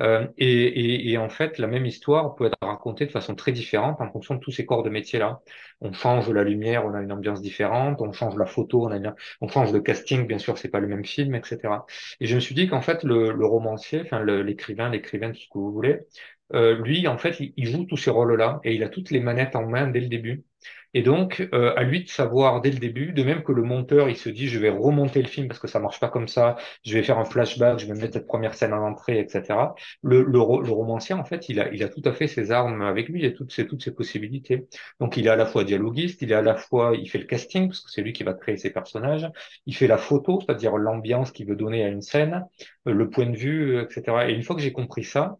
Euh, 0.00 0.26
et, 0.38 0.46
et, 0.46 1.10
et 1.10 1.18
en 1.18 1.28
fait, 1.28 1.58
la 1.58 1.66
même 1.66 1.86
histoire 1.86 2.34
peut 2.36 2.46
être 2.46 2.56
racontée 2.60 3.06
de 3.06 3.10
façon 3.10 3.34
très 3.34 3.52
différente 3.52 4.00
en 4.00 4.10
fonction 4.10 4.34
de 4.34 4.40
tous 4.40 4.52
ces 4.52 4.66
corps 4.66 4.82
de 4.82 4.90
métier-là. 4.90 5.40
On 5.80 5.92
change 5.92 6.28
la 6.30 6.44
lumière, 6.44 6.84
on 6.86 6.94
a 6.94 7.00
une 7.02 7.12
ambiance 7.12 7.40
différente. 7.42 8.00
On 8.00 8.12
change 8.12 8.36
la 8.36 8.46
photo, 8.46 8.86
on 8.86 8.90
a 8.90 8.96
une, 8.96 9.14
on 9.40 9.48
change 9.48 9.72
de 9.72 9.78
casting, 9.78 10.26
bien 10.26 10.38
sûr, 10.38 10.58
pas 10.68 10.80
le 10.80 10.88
même 10.88 11.04
film, 11.04 11.34
etc. 11.34 11.86
Et 12.20 12.26
je 12.26 12.34
me 12.34 12.40
suis 12.40 12.54
dit 12.54 12.68
qu'en 12.68 12.80
fait, 12.80 13.02
le, 13.04 13.46
romancier, 13.46 14.02
enfin 14.02 14.24
l'écrivain, 14.24 14.88
l'écrivaine, 14.90 15.32
tout 15.32 15.40
ce 15.40 15.48
que 15.48 15.58
vous 15.58 15.72
voulez, 15.72 16.00
euh, 16.54 16.76
lui, 16.82 17.06
en 17.08 17.18
fait, 17.18 17.40
il, 17.40 17.52
il 17.56 17.66
joue 17.66 17.84
tous 17.84 17.96
ces 17.96 18.10
rôles-là 18.10 18.60
et 18.64 18.74
il 18.74 18.82
a 18.82 18.88
toutes 18.88 19.10
les 19.10 19.20
manettes 19.20 19.56
en 19.56 19.66
main 19.66 19.86
dès 19.88 20.00
le 20.00 20.08
début. 20.08 20.44
Et 20.94 21.02
donc, 21.02 21.46
euh, 21.52 21.74
à 21.76 21.82
lui 21.82 22.04
de 22.04 22.08
savoir 22.08 22.60
dès 22.60 22.70
le 22.70 22.78
début, 22.78 23.12
de 23.12 23.22
même 23.22 23.42
que 23.42 23.52
le 23.52 23.62
monteur, 23.62 24.08
il 24.08 24.16
se 24.16 24.28
dit, 24.28 24.48
je 24.48 24.58
vais 24.58 24.70
remonter 24.70 25.20
le 25.22 25.28
film 25.28 25.48
parce 25.48 25.60
que 25.60 25.68
ça 25.68 25.80
marche 25.80 26.00
pas 26.00 26.08
comme 26.08 26.28
ça, 26.28 26.56
je 26.84 26.94
vais 26.94 27.02
faire 27.02 27.18
un 27.18 27.24
flashback, 27.24 27.78
je 27.78 27.86
vais 27.86 27.94
mettre 27.94 28.14
cette 28.14 28.26
première 28.26 28.54
scène 28.54 28.72
en 28.72 28.86
entrée, 28.86 29.18
etc. 29.20 29.76
Le, 30.02 30.22
le, 30.22 30.32
le 30.32 30.38
romancier, 30.72 31.14
en 31.14 31.24
fait, 31.24 31.48
il 31.48 31.60
a, 31.60 31.72
il 31.72 31.82
a 31.82 31.88
tout 31.88 32.02
à 32.04 32.12
fait 32.12 32.26
ses 32.28 32.50
armes 32.50 32.82
avec 32.82 33.08
lui 33.08 33.24
et 33.24 33.34
toutes 33.34 33.52
ses, 33.52 33.66
toutes 33.66 33.82
ses 33.82 33.92
possibilités. 33.94 34.66
Donc, 35.00 35.16
il 35.16 35.26
est 35.26 35.30
à 35.30 35.36
la 35.36 35.46
fois 35.46 35.64
dialoguiste, 35.64 36.22
il 36.22 36.32
est 36.32 36.34
à 36.34 36.42
la 36.42 36.54
fois, 36.56 36.92
il 36.96 37.08
fait 37.08 37.18
le 37.18 37.26
casting 37.26 37.68
parce 37.68 37.80
que 37.80 37.90
c'est 37.90 38.02
lui 38.02 38.12
qui 38.12 38.24
va 38.24 38.34
créer 38.34 38.56
ses 38.56 38.70
personnages, 38.70 39.28
il 39.66 39.74
fait 39.76 39.86
la 39.86 39.98
photo, 39.98 40.40
c'est-à-dire 40.40 40.76
l'ambiance 40.76 41.32
qu'il 41.32 41.46
veut 41.46 41.56
donner 41.56 41.84
à 41.84 41.88
une 41.88 42.02
scène, 42.02 42.44
euh, 42.86 42.92
le 42.92 43.10
point 43.10 43.26
de 43.26 43.36
vue, 43.36 43.76
euh, 43.76 43.84
etc. 43.84 44.16
Et 44.28 44.32
une 44.32 44.42
fois 44.42 44.56
que 44.56 44.62
j'ai 44.62 44.72
compris 44.72 45.04
ça, 45.04 45.38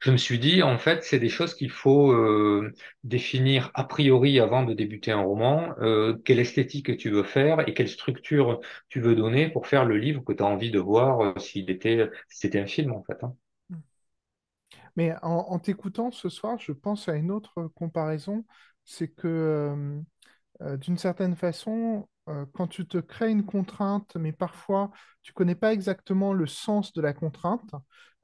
je 0.00 0.10
me 0.10 0.16
suis 0.16 0.38
dit, 0.38 0.62
en 0.62 0.78
fait, 0.78 1.02
c'est 1.04 1.18
des 1.18 1.28
choses 1.28 1.54
qu'il 1.54 1.70
faut 1.70 2.12
euh, 2.12 2.72
définir 3.04 3.70
a 3.74 3.84
priori 3.84 4.38
avant 4.40 4.62
de 4.64 4.74
débuter 4.74 5.12
un 5.12 5.20
roman, 5.22 5.74
euh, 5.80 6.16
quelle 6.24 6.38
esthétique 6.40 6.96
tu 6.98 7.10
veux 7.10 7.22
faire 7.24 7.66
et 7.68 7.74
quelle 7.74 7.88
structure 7.88 8.60
tu 8.88 9.00
veux 9.00 9.14
donner 9.16 9.48
pour 9.50 9.66
faire 9.66 9.84
le 9.84 9.96
livre 9.98 10.22
que 10.24 10.32
tu 10.32 10.42
as 10.42 10.46
envie 10.46 10.70
de 10.70 10.78
voir 10.80 11.20
euh, 11.20 11.38
s'il 11.38 11.70
était, 11.70 12.10
c'était 12.28 12.60
un 12.60 12.66
film, 12.66 12.92
en 12.92 13.02
fait. 13.04 13.22
hein. 13.24 13.34
Mais 14.96 15.14
en, 15.22 15.58
t'écoutant 15.58 16.10
ce 16.10 16.28
soir, 16.28 16.58
je 16.58 16.72
pense 16.72 17.08
à 17.08 17.14
une 17.16 17.30
autre 17.30 17.68
comparaison, 17.74 18.44
c'est 18.84 19.08
que 19.08 20.00
d'une 20.60 20.98
certaine 20.98 21.36
façon, 21.36 22.08
euh, 22.28 22.46
quand 22.54 22.66
tu 22.68 22.86
te 22.86 22.98
crées 22.98 23.30
une 23.30 23.44
contrainte, 23.44 24.16
mais 24.16 24.32
parfois 24.32 24.90
tu 25.22 25.32
connais 25.32 25.54
pas 25.54 25.72
exactement 25.72 26.32
le 26.32 26.46
sens 26.46 26.92
de 26.92 27.00
la 27.02 27.12
contrainte, 27.12 27.70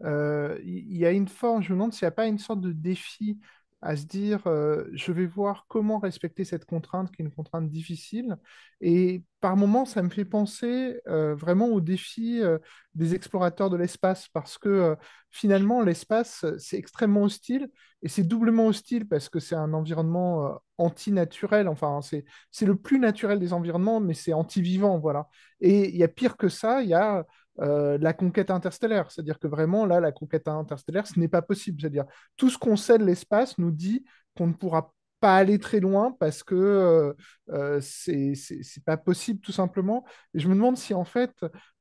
euh, 0.02 0.58
il 0.64 0.96
y, 0.96 1.04
a 1.04 1.10
une 1.10 1.28
forme, 1.28 1.62
je 1.62 1.70
me 1.70 1.74
demande 1.76 1.92
s'il 1.92 2.06
n'y 2.06 2.08
a 2.08 2.12
pas 2.12 2.26
une 2.26 2.38
sorte 2.38 2.60
de 2.60 2.72
défi 2.72 3.38
à 3.82 3.96
se 3.96 4.04
dire, 4.04 4.46
euh, 4.46 4.84
je 4.92 5.10
vais 5.12 5.26
voir 5.26 5.64
comment 5.68 5.98
respecter 5.98 6.44
cette 6.44 6.66
contrainte, 6.66 7.10
qui 7.10 7.22
est 7.22 7.24
une 7.24 7.32
contrainte 7.32 7.68
difficile. 7.70 8.36
Et 8.80 9.22
par 9.40 9.56
moments, 9.56 9.86
ça 9.86 10.02
me 10.02 10.10
fait 10.10 10.24
penser 10.26 11.00
euh, 11.08 11.34
vraiment 11.34 11.68
au 11.68 11.80
défi 11.80 12.40
euh, 12.42 12.58
des 12.94 13.14
explorateurs 13.14 13.70
de 13.70 13.76
l'espace, 13.76 14.28
parce 14.28 14.58
que 14.58 14.96
finalement, 15.30 15.82
l'espace, 15.82 16.44
c'est 16.58 16.76
extrêmement 16.76 17.22
hostile, 17.22 17.70
et 18.02 18.08
c'est 18.08 18.24
doublement 18.24 18.66
hostile 18.66 19.06
parce 19.08 19.28
que 19.28 19.40
c'est 19.40 19.54
un 19.54 19.72
environnement 19.74 20.60
antinaturel, 20.78 21.68
enfin, 21.68 22.00
c'est 22.02 22.24
c'est 22.50 22.66
le 22.66 22.76
plus 22.76 22.98
naturel 22.98 23.38
des 23.38 23.52
environnements, 23.52 24.00
mais 24.00 24.14
c'est 24.14 24.32
anti-vivant, 24.32 24.98
voilà. 24.98 25.28
Et 25.60 25.90
il 25.90 25.96
y 25.96 26.02
a 26.02 26.08
pire 26.08 26.36
que 26.36 26.48
ça, 26.48 26.82
il 26.82 26.88
y 26.88 26.94
a 26.94 27.26
euh, 27.60 27.98
la 27.98 28.12
conquête 28.12 28.50
interstellaire. 28.50 29.10
C'est-à-dire 29.10 29.38
que 29.38 29.46
vraiment, 29.46 29.86
là, 29.86 30.00
la 30.00 30.12
conquête 30.12 30.48
interstellaire, 30.48 31.06
ce 31.06 31.18
n'est 31.18 31.28
pas 31.28 31.42
possible. 31.42 31.80
C'est-à-dire, 31.80 32.06
tout 32.36 32.50
ce 32.50 32.58
qu'on 32.58 32.76
sait 32.76 32.98
de 32.98 33.04
l'espace 33.04 33.58
nous 33.58 33.70
dit 33.70 34.04
qu'on 34.36 34.46
ne 34.46 34.52
pourra 34.52 34.92
pas 35.20 35.36
aller 35.36 35.58
très 35.58 35.80
loin 35.80 36.16
parce 36.18 36.42
que 36.42 36.54
euh, 36.54 37.12
euh, 37.50 37.80
c'est 37.80 38.84
pas 38.84 38.96
possible, 38.96 39.40
tout 39.40 39.52
simplement. 39.52 40.04
Et 40.34 40.40
je 40.40 40.48
me 40.48 40.54
demande 40.54 40.76
si, 40.76 40.94
en 40.94 41.04
fait, 41.04 41.32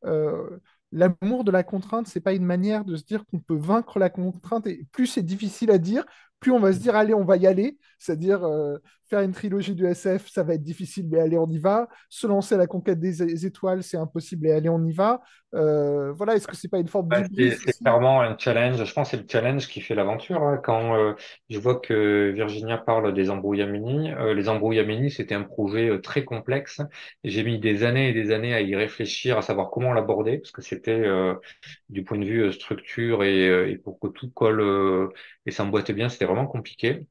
euh, 0.06 0.60
l'amour 0.92 1.44
de 1.44 1.52
la 1.52 1.64
contrainte, 1.64 2.08
c'est 2.08 2.20
pas 2.20 2.34
une 2.34 2.46
manière 2.46 2.86
de 2.86 2.96
se 2.96 3.04
dire 3.04 3.26
qu'on 3.26 3.40
peut 3.40 3.58
vaincre 3.58 4.00
la 4.00 4.10
contrainte. 4.10 4.68
Et 4.68 4.86
plus 4.92 5.08
c'est 5.08 5.24
difficile 5.24 5.72
à 5.72 5.78
dire, 5.78 6.06
plus 6.40 6.52
on 6.52 6.60
va 6.60 6.74
se 6.74 6.80
dire, 6.80 6.96
allez, 6.96 7.14
on 7.14 7.26
va 7.26 7.38
y 7.38 7.48
aller. 7.48 7.78
C'est-à-dire, 7.98 8.42
faire 9.10 9.22
une 9.22 9.32
trilogie 9.34 9.76
du 9.76 9.86
SF, 9.88 10.30
ça 10.30 10.44
va 10.44 10.54
être 10.56 10.64
difficile, 10.64 11.08
mais 11.10 11.20
allez, 11.20 11.38
on 11.38 11.50
y 11.50 11.58
va. 11.60 11.88
Se 12.10 12.28
lancer 12.28 12.56
à 12.56 12.58
la 12.58 12.68
conquête 12.68 13.00
des 13.00 13.46
étoiles, 13.46 13.84
c'est 13.84 13.98
impossible, 13.98 14.48
et 14.48 14.52
allez, 14.52 14.70
on 14.70 14.84
y 14.86 14.94
va. 14.94 15.22
Euh, 15.56 16.12
voilà, 16.14 16.36
est-ce 16.36 16.48
que 16.48 16.56
c'est 16.56 16.68
pas 16.70 16.80
une 16.80 16.88
forme 16.88 17.12
d'hubris 17.12 17.54
c'est 17.58 17.74
clairement 17.82 18.22
un 18.22 18.38
challenge. 18.38 18.84
Je 18.84 18.94
pense 18.94 19.12
que 19.12 19.18
c'est 19.18 19.24
le 19.24 19.28
challenge 19.30 19.68
qui 19.68 19.82
fait 19.82 19.96
l'aventure. 19.96 20.42
hein. 20.44 20.60
Quand 20.64 20.96
euh, 20.96 21.14
je 21.50 21.58
vois 21.60 21.80
que 21.80 22.32
Virginia 22.36 22.78
parle 22.78 23.14
des 23.14 23.30
embrouillamini, 23.30 24.12
euh, 24.14 24.34
les 24.34 24.50
embrouillamini, 24.50 25.12
c'était 25.12 25.36
un 25.36 25.44
projet 25.44 26.00
très 26.02 26.24
complexe. 26.26 26.82
J'ai 27.24 27.44
mis 27.44 27.60
des 27.60 27.84
années 27.84 28.10
et 28.10 28.14
des 28.14 28.32
années 28.32 28.54
à 28.54 28.62
y 28.62 28.76
réfléchir, 28.76 29.38
à 29.38 29.42
savoir 29.42 29.70
comment 29.72 29.94
l'aborder, 29.94 30.38
parce 30.40 30.52
que 30.52 30.62
c'était 30.62 31.04
du 31.90 32.04
point 32.04 32.18
de 32.18 32.26
vue 32.26 32.52
structure 32.54 33.24
et, 33.24 33.72
et 33.72 33.78
pour 33.78 34.00
que 34.00 34.08
tout 34.08 34.30
colle 34.32 35.10
et 35.46 35.52
s'emboîte 35.52 35.92
bien, 35.92 36.10
c'était 36.10 36.26
vraiment 36.26 36.48
compliqué. 36.48 37.06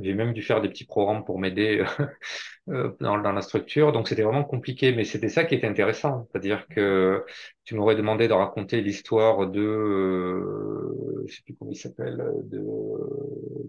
J'ai 0.00 0.14
même 0.14 0.32
dû 0.32 0.42
faire 0.42 0.60
des 0.60 0.68
petits 0.68 0.84
programmes 0.84 1.24
pour 1.24 1.38
m'aider 1.38 1.84
euh, 2.68 2.92
dans, 3.00 3.18
dans, 3.18 3.32
la 3.32 3.42
structure. 3.42 3.92
Donc 3.92 4.08
c'était 4.08 4.22
vraiment 4.22 4.44
compliqué, 4.44 4.92
mais 4.92 5.04
c'était 5.04 5.28
ça 5.28 5.44
qui 5.44 5.54
était 5.54 5.66
intéressant. 5.66 6.28
C'est-à-dire 6.30 6.66
que 6.68 7.24
tu 7.64 7.74
m'aurais 7.74 7.96
demandé 7.96 8.28
de 8.28 8.32
raconter 8.32 8.80
l'histoire 8.80 9.48
de, 9.48 9.60
euh, 9.60 11.09
je 11.30 11.36
sais 11.36 11.42
plus 11.44 11.54
comment 11.56 11.70
il 11.70 11.76
s'appelle, 11.76 12.22
de, 12.44 12.58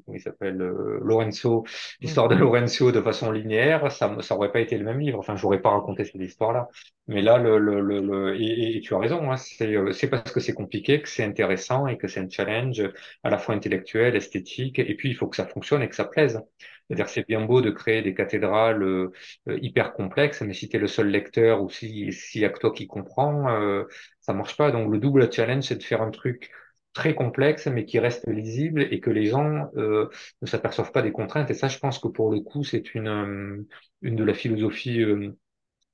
comment 0.05 0.15
il 0.17 0.21
s'appelle, 0.21 0.61
euh, 0.61 0.99
Lorenzo, 1.03 1.65
l'histoire 2.01 2.27
de 2.27 2.35
Lorenzo 2.35 2.91
de 2.91 3.01
façon 3.01 3.31
linéaire, 3.31 3.91
ça, 3.91 4.15
ça 4.21 4.35
aurait 4.35 4.51
pas 4.51 4.59
été 4.59 4.77
le 4.77 4.83
même 4.85 4.99
livre. 4.99 5.19
Enfin, 5.19 5.35
j'aurais 5.35 5.61
pas 5.61 5.69
raconté 5.71 6.05
cette 6.05 6.15
histoire-là. 6.21 6.67
Mais 7.07 7.21
là, 7.21 7.38
le, 7.38 7.57
le, 7.57 7.81
le, 7.81 8.35
et, 8.39 8.77
et, 8.77 8.81
tu 8.81 8.93
as 8.95 8.99
raison, 8.99 9.31
hein, 9.31 9.38
c'est, 9.38 9.75
euh, 9.75 9.91
c'est 9.91 10.09
parce 10.09 10.31
que 10.31 10.39
c'est 10.39 10.53
compliqué 10.53 11.01
que 11.01 11.09
c'est 11.09 11.23
intéressant 11.23 11.88
et 11.88 11.97
que 11.97 12.07
c'est 12.07 12.19
un 12.19 12.29
challenge 12.29 12.81
à 13.23 13.29
la 13.29 13.38
fois 13.38 13.55
intellectuel, 13.55 14.15
esthétique, 14.15 14.79
et 14.79 14.95
puis 14.95 15.09
il 15.09 15.15
faut 15.15 15.27
que 15.27 15.35
ça 15.35 15.45
fonctionne 15.47 15.81
et 15.81 15.89
que 15.89 15.95
ça 15.95 16.05
plaise. 16.05 16.41
C'est-à-dire 16.88 17.09
c'est 17.09 17.25
bien 17.27 17.41
beau 17.45 17.61
de 17.61 17.69
créer 17.71 18.01
des 18.01 18.13
cathédrales 18.13 18.83
euh, 18.83 19.11
hyper 19.47 19.93
complexes, 19.93 20.41
mais 20.41 20.53
si 20.53 20.67
tu 20.69 20.77
es 20.77 20.79
le 20.79 20.88
seul 20.88 21.07
lecteur 21.07 21.63
ou 21.63 21.69
si 21.69 22.11
s'il 22.11 22.41
y 22.41 22.45
a 22.45 22.49
que 22.49 22.59
toi 22.59 22.71
qui 22.73 22.88
comprends, 22.88 23.49
euh, 23.49 23.85
ça 24.21 24.33
marche 24.33 24.57
pas. 24.57 24.71
Donc 24.71 24.91
le 24.91 24.99
double 24.99 25.31
challenge, 25.31 25.63
c'est 25.65 25.77
de 25.77 25.83
faire 25.83 26.01
un 26.01 26.11
truc 26.11 26.51
très 26.93 27.15
complexe, 27.15 27.68
mais 27.68 27.85
qui 27.85 27.99
reste 27.99 28.27
lisible 28.27 28.81
et 28.81 28.99
que 28.99 29.09
les 29.09 29.26
gens 29.26 29.69
euh, 29.76 30.09
ne 30.41 30.47
s'aperçoivent 30.47 30.91
pas 30.91 31.01
des 31.01 31.11
contraintes. 31.11 31.49
Et 31.49 31.53
ça, 31.53 31.68
je 31.68 31.80
pense 31.80 31.99
que 31.99 32.07
pour 32.07 32.31
le 32.31 32.41
coup, 32.41 32.63
c'est 32.63 32.93
une, 32.95 33.07
euh, 33.07 33.68
une 34.01 34.15
de 34.15 34.23
la 34.23 34.34
philosophie 34.34 35.01
euh, 35.01 35.35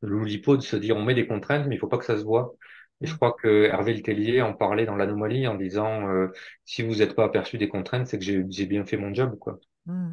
de 0.01 0.07
l'Oulipo 0.07 0.57
de 0.57 0.61
se 0.61 0.75
dire 0.75 0.97
on 0.97 1.03
met 1.03 1.15
des 1.15 1.27
contraintes, 1.27 1.67
mais 1.67 1.75
il 1.75 1.79
faut 1.79 1.87
pas 1.87 1.97
que 1.97 2.05
ça 2.05 2.17
se 2.17 2.23
voit. 2.23 2.55
Et 3.01 3.05
je 3.05 3.15
crois 3.15 3.33
que 3.33 3.65
Hervé 3.65 3.93
Letellier 3.93 4.41
en 4.41 4.53
parlait 4.53 4.85
dans 4.85 4.95
l'anomalie 4.95 5.47
en 5.47 5.55
disant 5.55 6.09
euh, 6.09 6.29
si 6.65 6.81
vous 6.81 6.95
n'êtes 6.95 7.15
pas 7.15 7.25
aperçu 7.25 7.57
des 7.57 7.69
contraintes, 7.69 8.07
c'est 8.07 8.17
que 8.17 8.25
j'ai 8.25 8.65
bien 8.65 8.85
fait 8.85 8.97
mon 8.97 9.13
job, 9.13 9.37
quoi. 9.37 9.59
Mmh. 9.85 10.11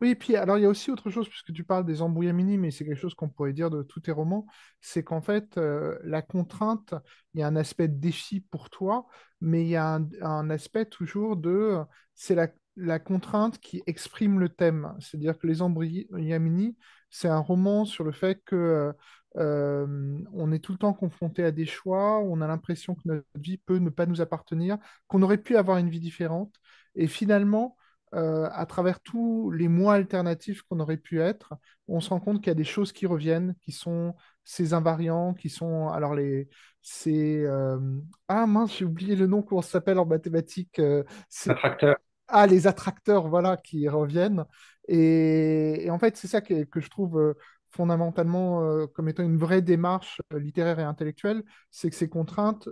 Oui, 0.00 0.10
et 0.10 0.14
puis 0.14 0.36
alors 0.36 0.58
il 0.58 0.62
y 0.62 0.64
a 0.64 0.68
aussi 0.68 0.90
autre 0.90 1.10
chose, 1.10 1.28
puisque 1.28 1.52
tu 1.52 1.64
parles 1.64 1.84
des 1.84 2.02
embrouillamini, 2.02 2.58
mais 2.58 2.70
c'est 2.70 2.84
quelque 2.84 3.00
chose 3.00 3.14
qu'on 3.14 3.28
pourrait 3.28 3.52
dire 3.52 3.70
de 3.70 3.82
tous 3.82 4.00
tes 4.00 4.12
romans, 4.12 4.46
c'est 4.80 5.02
qu'en 5.02 5.20
fait, 5.20 5.56
euh, 5.58 5.98
la 6.04 6.22
contrainte, 6.22 6.94
il 7.34 7.40
y 7.40 7.42
a 7.42 7.46
un 7.46 7.56
aspect 7.56 7.88
de 7.88 7.98
défi 7.98 8.40
pour 8.40 8.70
toi, 8.70 9.06
mais 9.40 9.62
il 9.64 9.68
y 9.68 9.76
a 9.76 10.00
un, 10.22 10.50
aspect 10.50 10.86
toujours 10.86 11.36
de, 11.36 11.78
c'est 12.14 12.34
la, 12.34 12.48
la, 12.76 12.98
contrainte 12.98 13.58
qui 13.58 13.82
exprime 13.86 14.38
le 14.40 14.48
thème. 14.48 14.94
C'est-à-dire 15.00 15.38
que 15.38 15.46
les 15.46 15.62
embrouillamini, 15.62 16.76
c'est 17.10 17.28
un 17.28 17.38
roman 17.40 17.84
sur 17.84 18.04
le 18.04 18.12
fait 18.12 18.42
que 18.44 18.92
euh, 19.36 20.18
on 20.32 20.52
est 20.52 20.58
tout 20.58 20.72
le 20.72 20.78
temps 20.78 20.92
confronté 20.92 21.44
à 21.44 21.50
des 21.52 21.66
choix, 21.66 22.18
on 22.20 22.40
a 22.40 22.46
l'impression 22.46 22.94
que 22.94 23.02
notre 23.06 23.26
vie 23.34 23.58
peut 23.58 23.78
ne 23.78 23.90
pas 23.90 24.06
nous 24.06 24.20
appartenir, 24.20 24.78
qu'on 25.08 25.22
aurait 25.22 25.38
pu 25.38 25.56
avoir 25.56 25.78
une 25.78 25.88
vie 25.88 26.00
différente, 26.00 26.54
et 26.94 27.06
finalement 27.06 27.76
euh, 28.14 28.46
à 28.52 28.66
travers 28.66 29.00
tous 29.00 29.50
les 29.50 29.68
mois 29.68 29.94
alternatifs 29.94 30.62
qu'on 30.62 30.80
aurait 30.80 30.98
pu 30.98 31.20
être, 31.22 31.54
on 31.88 32.00
se 32.00 32.10
rend 32.10 32.20
compte 32.20 32.38
qu'il 32.38 32.48
y 32.48 32.50
a 32.50 32.54
des 32.54 32.62
choses 32.62 32.92
qui 32.92 33.06
reviennent, 33.06 33.54
qui 33.62 33.72
sont 33.72 34.14
ces 34.44 34.74
invariants, 34.74 35.32
qui 35.32 35.48
sont 35.48 35.88
alors 35.88 36.14
les 36.14 36.48
c'est 36.82 37.42
euh, 37.46 37.78
ah 38.28 38.46
mince 38.46 38.76
j'ai 38.76 38.84
oublié 38.84 39.16
le 39.16 39.26
nom 39.26 39.40
comment 39.40 39.62
ça 39.62 39.70
s'appelle 39.70 39.98
en 39.98 40.04
mathématiques. 40.04 40.78
Euh, 40.78 41.04
attracteurs. 41.46 41.96
Ah 42.28 42.46
les 42.46 42.66
attracteurs 42.66 43.28
voilà 43.28 43.56
qui 43.56 43.88
reviennent 43.88 44.44
et, 44.88 45.88
en 45.90 45.98
fait 45.98 46.16
c'est 46.16 46.28
ça 46.28 46.42
que, 46.42 46.66
je 46.74 46.88
trouve 46.90 47.34
fondamentalement 47.70 48.86
comme 48.88 49.08
étant 49.08 49.22
une 49.22 49.38
vraie 49.38 49.62
démarche 49.62 50.20
littéraire 50.32 50.80
et 50.80 50.82
intellectuelle, 50.82 51.42
c'est 51.70 51.88
que 51.88 51.96
ces 51.96 52.08
contraintes 52.08 52.68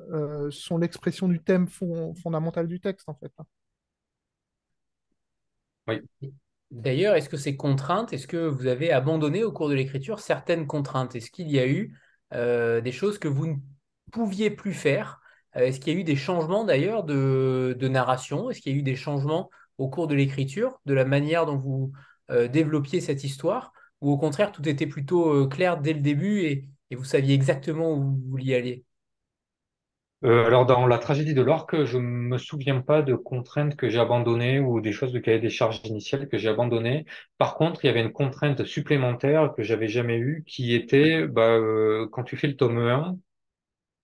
sont 0.51 0.77
l'expression 0.77 1.29
du 1.29 1.43
thème 1.43 1.67
fondamental 1.69 2.69
du 2.69 2.81
texte 2.81 3.09
en 3.09 3.15
fait. 3.15 3.33
D'ailleurs, 6.70 7.16
est-ce 7.16 7.28
que 7.28 7.36
ces 7.36 7.57
contraintes, 7.57 8.12
est-ce 8.12 8.28
que 8.28 8.47
vous 8.47 8.66
avez 8.66 8.93
abandonné 8.93 9.43
au 9.43 9.51
cours 9.51 9.69
de 9.69 9.74
l'écriture 9.74 10.20
certaines 10.20 10.66
contraintes? 10.66 11.16
Est-ce 11.16 11.31
qu'il 11.31 11.51
y 11.51 11.59
a 11.59 11.66
eu 11.66 11.97
euh, 12.32 12.81
des 12.81 12.93
choses 12.93 13.19
que 13.19 13.27
vous 13.27 13.47
ne 13.48 13.57
pouviez 14.12 14.51
plus 14.51 14.73
faire? 14.73 15.20
Euh, 15.57 15.61
Est-ce 15.61 15.81
qu'il 15.81 15.93
y 15.93 15.97
a 15.97 15.98
eu 15.98 16.05
des 16.05 16.16
changements 16.16 16.65
d'ailleurs 16.65 17.02
de, 17.02 17.77
narration? 17.89 18.51
Est-ce 18.51 18.61
qu'il 18.61 18.73
y 18.73 18.77
a 18.77 18.78
eu 18.78 18.82
des 18.82 18.94
changements 18.94 19.51
au 19.78 19.89
cours 19.89 20.07
de 20.07 20.15
l'écriture, 20.15 20.81
de 20.86 20.94
la 20.94 21.05
manière 21.05 21.44
dont 21.44 21.57
vous 21.57 21.93
euh, 22.31 22.47
développiez 22.47 23.01
cette 23.01 23.24
histoire? 23.24 23.73
Ou 24.01 24.12
au 24.12 24.19
contraire, 24.19 24.52
tout 24.52 24.66
était 24.69 24.86
plutôt 24.86 25.48
clair 25.48 25.81
dès 25.81 25.93
le 25.93 26.01
début 26.01 26.43
et, 26.43 26.69
et 26.90 26.97
vous 26.97 27.05
saviez 27.05 27.35
exactement 27.35 27.93
où 27.93 28.02
vous 28.02 28.20
vouliez 28.31 28.55
aller? 28.55 28.85
Euh, 30.23 30.45
alors 30.47 30.67
dans 30.67 30.87
la 30.87 30.99
tragédie 30.99 31.33
de 31.35 31.41
l'orque, 31.41 31.85
je 31.85 31.97
me 31.99 32.37
souviens 32.37 32.81
pas 32.83 33.01
de 33.03 33.15
contraintes 33.15 33.77
que 33.77 33.89
j'ai 33.89 33.99
abandonnées 33.99 34.61
ou 34.61 34.81
des 34.81 34.93
choses 34.93 35.13
de 35.13 35.19
cahier 35.19 35.39
des 35.39 35.49
charges 35.51 35.81
initiales 35.85 36.29
que 36.29 36.37
j'ai 36.37 36.49
abandonnées. 36.49 37.07
Par 37.39 37.55
contre, 37.55 37.85
il 37.85 37.87
y 37.89 37.91
avait 37.91 38.03
une 38.03 38.13
contrainte 38.13 38.65
supplémentaire 38.65 39.55
que 39.57 39.63
j'avais 39.63 39.89
jamais 39.89 40.19
eue, 40.19 40.45
qui 40.47 40.75
était 40.75 41.27
bah, 41.27 41.49
euh, 41.57 42.07
quand 42.13 42.23
tu 42.25 42.37
fais 42.37 42.49
le 42.49 42.57
tome 42.57 42.79
1, 42.79 43.17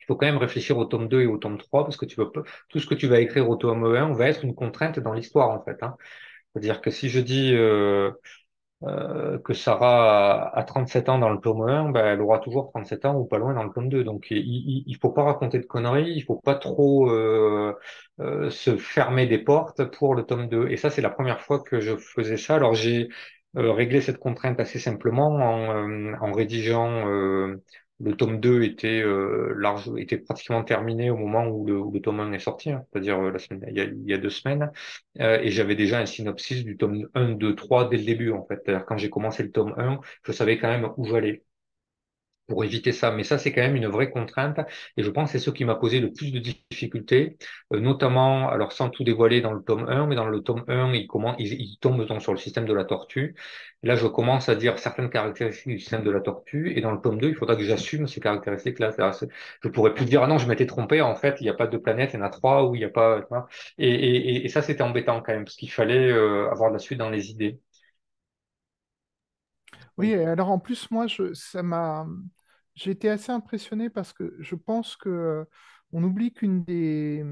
il 0.00 0.04
faut 0.06 0.16
quand 0.16 0.26
même 0.26 0.38
réfléchir 0.38 0.78
au 0.78 0.84
tome 0.86 1.08
2 1.08 1.22
et 1.22 1.26
au 1.26 1.38
tome 1.38 1.58
3 1.58 1.84
parce 1.84 1.96
que 1.96 2.06
tu 2.06 2.16
veux 2.16 2.30
tout 2.68 2.78
ce 2.80 2.86
que 2.86 2.94
tu 2.94 3.08
vas 3.08 3.20
écrire 3.20 3.48
au 3.50 3.56
tome 3.56 3.84
1 3.84 4.14
va 4.14 4.28
être 4.28 4.44
une 4.44 4.54
contrainte 4.54 4.98
dans 5.00 5.12
l'histoire 5.12 5.50
en 5.50 5.62
fait. 5.64 5.82
Hein. 5.82 5.96
C'est-à-dire 6.54 6.80
que 6.80 6.90
si 6.90 7.08
je 7.10 7.20
dis 7.20 7.52
euh, 7.54 8.12
euh, 8.82 9.38
que 9.38 9.54
Sarah 9.54 10.50
a, 10.54 10.62
37 10.64 11.08
ans 11.08 11.18
dans 11.18 11.30
le 11.30 11.40
tome 11.40 11.62
1, 11.62 11.90
ben, 11.90 12.04
elle 12.06 12.20
aura 12.20 12.38
toujours 12.40 12.70
37 12.72 13.04
ans 13.06 13.16
ou 13.16 13.24
pas 13.24 13.38
loin 13.38 13.54
dans 13.54 13.64
le 13.64 13.70
tome 13.72 13.88
2. 13.88 14.04
Donc 14.04 14.26
il, 14.30 14.84
il, 14.86 14.96
faut 14.96 15.10
pas 15.10 15.24
raconter 15.24 15.58
de 15.58 15.66
conneries, 15.66 16.12
il 16.12 16.22
faut 16.22 16.36
pas 16.36 16.54
trop 16.56 17.10
euh, 17.10 17.74
euh, 18.20 18.50
se 18.50 18.76
fermer 18.76 19.26
des 19.26 19.38
portes 19.38 19.84
pour 19.84 20.14
le 20.14 20.24
tome 20.24 20.48
2. 20.48 20.68
Et 20.68 20.76
ça, 20.76 20.90
c'est 20.90 21.02
la 21.02 21.10
première 21.10 21.40
fois 21.40 21.60
que 21.62 21.80
je 21.80 21.96
faisais 21.96 22.36
ça. 22.36 22.56
Alors 22.56 22.74
j'ai 22.74 23.08
euh, 23.56 23.72
réglé 23.72 24.00
cette 24.02 24.18
contrainte 24.18 24.60
assez 24.60 24.78
simplement 24.78 25.28
en, 25.28 25.88
euh, 25.88 26.14
en 26.20 26.32
rédigeant 26.32 27.06
le 28.00 28.14
tome 28.16 28.40
2 28.40 28.62
était 28.62 29.00
euh, 29.02 29.54
large, 29.56 29.90
était 29.98 30.18
pratiquement 30.18 30.62
terminé 30.64 31.10
au 31.10 31.16
moment 31.16 31.46
où 31.48 31.66
le, 31.66 31.78
où 31.80 31.92
le 31.92 32.00
tome 32.00 32.20
1 32.20 32.32
est 32.32 32.38
sorti, 32.38 32.70
hein, 32.70 32.84
c'est-à-dire 32.92 33.18
euh, 33.20 33.30
la 33.32 33.38
semaine, 33.38 33.64
il 33.70 33.76
y 33.76 33.80
a, 33.80 33.84
il 33.84 34.04
y 34.08 34.12
a 34.14 34.18
deux 34.18 34.30
semaines, 34.30 34.70
euh, 35.20 35.40
et 35.40 35.50
j'avais 35.50 35.74
déjà 35.76 35.98
un 36.00 36.06
synopsis 36.06 36.64
du 36.64 36.76
tome 36.76 37.08
1, 37.14 37.30
2, 37.30 37.54
3 37.54 37.88
dès 37.88 37.96
le 37.98 38.04
début 38.04 38.32
en 38.32 38.44
fait. 38.46 38.60
C'est-à-dire 38.64 38.84
quand 38.86 38.98
j'ai 38.98 39.10
commencé 39.10 39.42
le 39.42 39.50
tome 39.50 39.74
1, 39.78 40.00
je 40.24 40.32
savais 40.32 40.58
quand 40.58 40.68
même 40.68 40.90
où 40.98 41.06
j'allais 41.06 41.42
pour 42.46 42.64
éviter 42.64 42.92
ça. 42.92 43.10
Mais 43.10 43.24
ça, 43.24 43.38
c'est 43.38 43.52
quand 43.52 43.62
même 43.62 43.76
une 43.76 43.86
vraie 43.88 44.10
contrainte. 44.10 44.60
Et 44.96 45.02
je 45.02 45.10
pense 45.10 45.32
que 45.32 45.38
c'est 45.38 45.44
ce 45.44 45.50
qui 45.50 45.64
m'a 45.64 45.74
posé 45.74 46.00
le 46.00 46.12
plus 46.12 46.32
de 46.32 46.38
difficultés, 46.38 47.36
euh, 47.72 47.80
notamment, 47.80 48.48
alors 48.48 48.72
sans 48.72 48.90
tout 48.90 49.04
dévoiler 49.04 49.40
dans 49.40 49.52
le 49.52 49.62
tome 49.62 49.88
1, 49.88 50.06
mais 50.06 50.14
dans 50.16 50.26
le 50.26 50.40
tome 50.42 50.64
1, 50.68 50.92
il, 50.94 51.06
commence, 51.06 51.36
il, 51.38 51.78
tombe 51.80 52.04
donc 52.06 52.22
sur 52.22 52.32
le 52.32 52.38
système 52.38 52.66
de 52.66 52.72
la 52.72 52.84
tortue. 52.84 53.34
là, 53.82 53.96
je 53.96 54.06
commence 54.06 54.48
à 54.48 54.54
dire 54.54 54.78
certaines 54.78 55.10
caractéristiques 55.10 55.68
du 55.68 55.78
système 55.78 56.02
de 56.04 56.10
la 56.10 56.20
tortue. 56.20 56.72
Et 56.76 56.80
dans 56.80 56.92
le 56.92 57.00
tome 57.00 57.18
2, 57.20 57.28
il 57.28 57.34
faudra 57.34 57.56
que 57.56 57.62
j'assume 57.62 58.06
ces 58.06 58.20
caractéristiques-là. 58.20 58.92
Je 59.62 59.68
pourrais 59.68 59.94
plus 59.94 60.04
dire, 60.04 60.22
ah 60.22 60.26
non, 60.26 60.38
je 60.38 60.48
m'étais 60.48 60.66
trompé. 60.66 61.00
En 61.00 61.14
fait, 61.14 61.36
il 61.40 61.44
n'y 61.44 61.50
a 61.50 61.54
pas 61.54 61.66
de 61.66 61.76
planète, 61.78 62.10
il 62.14 62.18
y 62.18 62.22
en 62.22 62.24
a 62.24 62.30
trois, 62.30 62.68
ou 62.68 62.74
il 62.74 62.78
n'y 62.78 62.84
a 62.84 62.90
pas... 62.90 63.26
Et, 63.78 63.88
et, 63.88 64.44
et, 64.44 64.48
ça, 64.48 64.62
c'était 64.62 64.82
embêtant 64.82 65.20
quand 65.22 65.32
même, 65.32 65.44
parce 65.44 65.56
qu'il 65.56 65.70
fallait 65.70 66.10
euh, 66.12 66.50
avoir 66.50 66.70
de 66.70 66.74
la 66.74 66.78
suite 66.78 66.98
dans 66.98 67.10
les 67.10 67.30
idées. 67.30 67.60
Oui, 69.96 70.12
alors 70.14 70.50
en 70.50 70.58
plus, 70.58 70.90
moi, 70.90 71.06
je, 71.06 71.32
ça 71.32 71.62
m'a, 71.62 72.06
j'ai 72.76 72.90
été 72.92 73.08
assez 73.10 73.32
impressionné 73.32 73.90
parce 73.90 74.12
que 74.12 74.36
je 74.38 74.54
pense 74.54 74.96
que 74.96 75.08
euh, 75.08 75.44
on 75.92 76.04
oublie 76.04 76.32
qu'une 76.32 76.62
des 76.64 77.24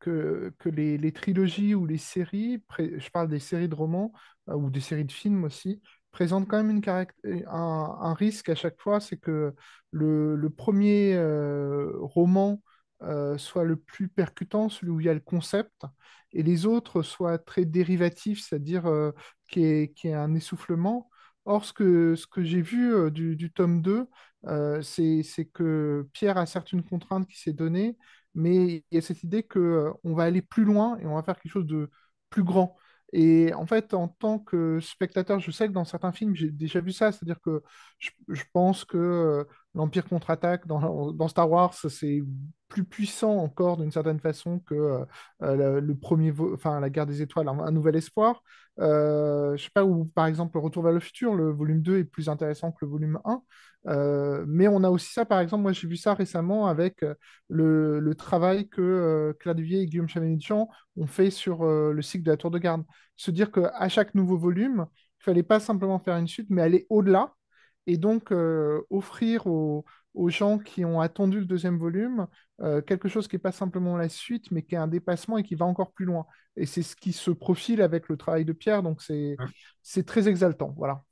que, 0.00 0.54
les, 0.66 1.12
trilogies 1.12 1.74
ou 1.74 1.84
les 1.84 1.98
séries, 1.98 2.62
je 2.78 3.10
parle 3.10 3.28
des 3.28 3.40
séries 3.40 3.68
de 3.68 3.74
romans 3.74 4.12
euh, 4.48 4.54
ou 4.54 4.70
des 4.70 4.80
séries 4.80 5.04
de 5.04 5.12
films 5.12 5.44
aussi, 5.44 5.82
présentent 6.12 6.48
quand 6.48 6.62
même 6.62 6.70
une 6.70 6.82
un, 6.88 7.98
un, 8.00 8.14
risque 8.14 8.48
à 8.48 8.54
chaque 8.54 8.80
fois, 8.80 9.00
c'est 9.00 9.18
que 9.18 9.54
le, 9.90 10.48
premier 10.56 11.14
euh, 11.14 11.90
roman 12.00 12.62
soit 13.36 13.64
le 13.64 13.76
plus 13.76 14.08
percutant, 14.08 14.68
celui 14.68 14.92
où 14.92 15.00
il 15.00 15.06
y 15.06 15.10
a 15.10 15.14
le 15.14 15.20
concept, 15.20 15.82
et 16.32 16.42
les 16.42 16.64
autres 16.66 17.02
soient 17.02 17.38
très 17.38 17.64
dérivatifs, 17.64 18.40
c'est-à-dire 18.40 19.12
qu'il 19.50 19.62
y, 19.62 20.08
ait 20.08 20.14
un 20.14 20.34
essoufflement. 20.34 21.10
Or, 21.44 21.64
ce 21.64 21.72
que, 21.72 22.14
ce 22.14 22.26
que 22.26 22.42
j'ai 22.42 22.62
vu 22.62 23.10
du, 23.10 23.36
du, 23.36 23.50
tome 23.52 23.82
2, 23.82 24.06
euh, 24.48 24.82
c'est 24.82 25.44
que 25.52 26.08
Pierre 26.12 26.38
a 26.38 26.46
certes 26.46 26.72
une 26.72 26.82
contrainte 26.84 27.26
qui 27.28 27.38
s'est 27.38 27.52
donnée, 27.52 27.96
mais 28.34 28.84
il 28.90 28.94
y 28.94 28.98
a 28.98 29.02
cette 29.02 29.22
idée 29.22 29.42
qu'on 29.42 29.60
euh, 29.60 29.92
va 30.04 30.24
aller 30.24 30.42
plus 30.42 30.64
loin 30.64 30.98
et 30.98 31.06
on 31.06 31.14
va 31.14 31.22
faire 31.22 31.38
quelque 31.38 31.52
chose 31.52 31.66
de 31.66 31.90
plus 32.30 32.44
grand. 32.44 32.76
Et 33.12 33.54
en 33.54 33.66
fait, 33.66 33.94
en 33.94 34.08
tant 34.08 34.38
que 34.38 34.80
spectateur, 34.80 35.40
je 35.40 35.50
sais 35.50 35.66
que 35.68 35.72
dans 35.72 35.84
certains 35.84 36.12
films, 36.12 36.34
j'ai 36.34 36.50
déjà 36.50 36.80
vu 36.80 36.92
ça, 36.92 37.10
c'est-à-dire 37.12 37.40
que 37.40 37.62
je, 37.98 38.10
pense 38.52 38.84
que 38.84 39.46
l'Empire 39.74 40.04
contre-attaque 40.06 40.66
dans, 40.66 41.12
dans, 41.12 41.28
Star 41.28 41.50
Wars, 41.50 41.72
c'est 41.74 42.22
plus 42.84 43.06
puissant 43.06 43.36
encore 43.36 43.76
d'une 43.76 43.90
certaine 43.90 44.20
façon 44.20 44.60
que 44.60 45.04
euh, 45.42 45.80
le 45.80 45.94
premier, 45.94 46.32
enfin 46.52 46.80
la 46.80 46.90
guerre 46.90 47.06
des 47.06 47.22
étoiles, 47.22 47.48
un, 47.48 47.70
nouvel 47.70 47.96
espoir. 47.96 48.42
Euh, 48.80 49.56
je 49.56 49.64
sais 49.64 49.70
pas 49.72 49.84
où, 49.84 50.04
par 50.04 50.26
exemple, 50.26 50.56
le 50.56 50.62
Retour 50.62 50.82
vers 50.82 50.92
le 50.92 51.00
futur, 51.00 51.34
le 51.34 51.50
volume 51.50 51.82
2 51.82 51.98
est 51.98 52.04
plus 52.04 52.28
intéressant 52.28 52.70
que 52.72 52.78
le 52.82 52.90
volume 52.90 53.18
1. 53.24 53.42
Euh, 53.86 54.44
mais 54.46 54.68
on 54.68 54.84
a 54.84 54.90
aussi 54.90 55.12
ça, 55.12 55.24
par 55.24 55.40
exemple, 55.40 55.62
moi 55.62 55.72
j'ai 55.72 55.88
vu 55.88 55.96
ça 55.96 56.14
récemment 56.14 56.66
avec 56.66 57.04
le, 57.48 58.14
travail 58.14 58.68
que 58.68 58.82
euh, 58.82 59.32
Claude 59.38 59.60
et 59.60 59.86
Guillaume 59.86 60.08
Chavanitian 60.08 60.68
ont 60.96 61.06
fait 61.06 61.30
sur 61.30 61.64
le 61.64 62.02
cycle 62.02 62.24
de 62.24 62.30
la 62.30 62.36
Tour 62.36 62.50
de 62.50 62.58
Garde. 62.58 62.84
Se 63.16 63.30
dire 63.30 63.50
qu'à 63.50 63.88
chaque 63.88 64.14
nouveau 64.14 64.36
volume, 64.36 64.86
il 65.20 65.24
fallait 65.24 65.42
pas 65.42 65.60
simplement 65.60 65.98
faire 65.98 66.16
une 66.16 66.28
suite, 66.28 66.48
mais 66.50 66.62
aller 66.62 66.86
au-delà 66.90 67.34
et 67.86 67.96
donc 67.96 68.32
offrir 68.90 69.46
aux, 69.46 69.84
aux 70.14 70.30
gens 70.30 70.58
qui 70.58 70.84
ont 70.84 71.00
attendu 71.00 71.38
le 71.40 71.46
deuxième 71.46 71.78
volume 71.78 72.26
euh, 72.60 72.82
quelque 72.82 73.08
chose 73.08 73.28
qui 73.28 73.36
n'est 73.36 73.40
pas 73.40 73.52
simplement 73.52 73.96
la 73.96 74.08
suite, 74.08 74.50
mais 74.50 74.62
qui 74.62 74.74
est 74.74 74.78
un 74.78 74.88
dépassement 74.88 75.38
et 75.38 75.42
qui 75.44 75.54
va 75.54 75.64
encore 75.66 75.92
plus 75.92 76.06
loin. 76.06 76.26
Et 76.56 76.66
c'est 76.66 76.82
ce 76.82 76.96
qui 76.96 77.12
se 77.12 77.30
profile 77.30 77.82
avec 77.82 78.08
le 78.08 78.16
travail 78.16 78.44
de 78.44 78.52
Pierre, 78.52 78.82
donc 78.82 79.00
c'est 79.02 79.36
c'est 79.82 80.04
très 80.06 80.28
exaltant. 80.28 80.74
Voilà. 80.76 81.04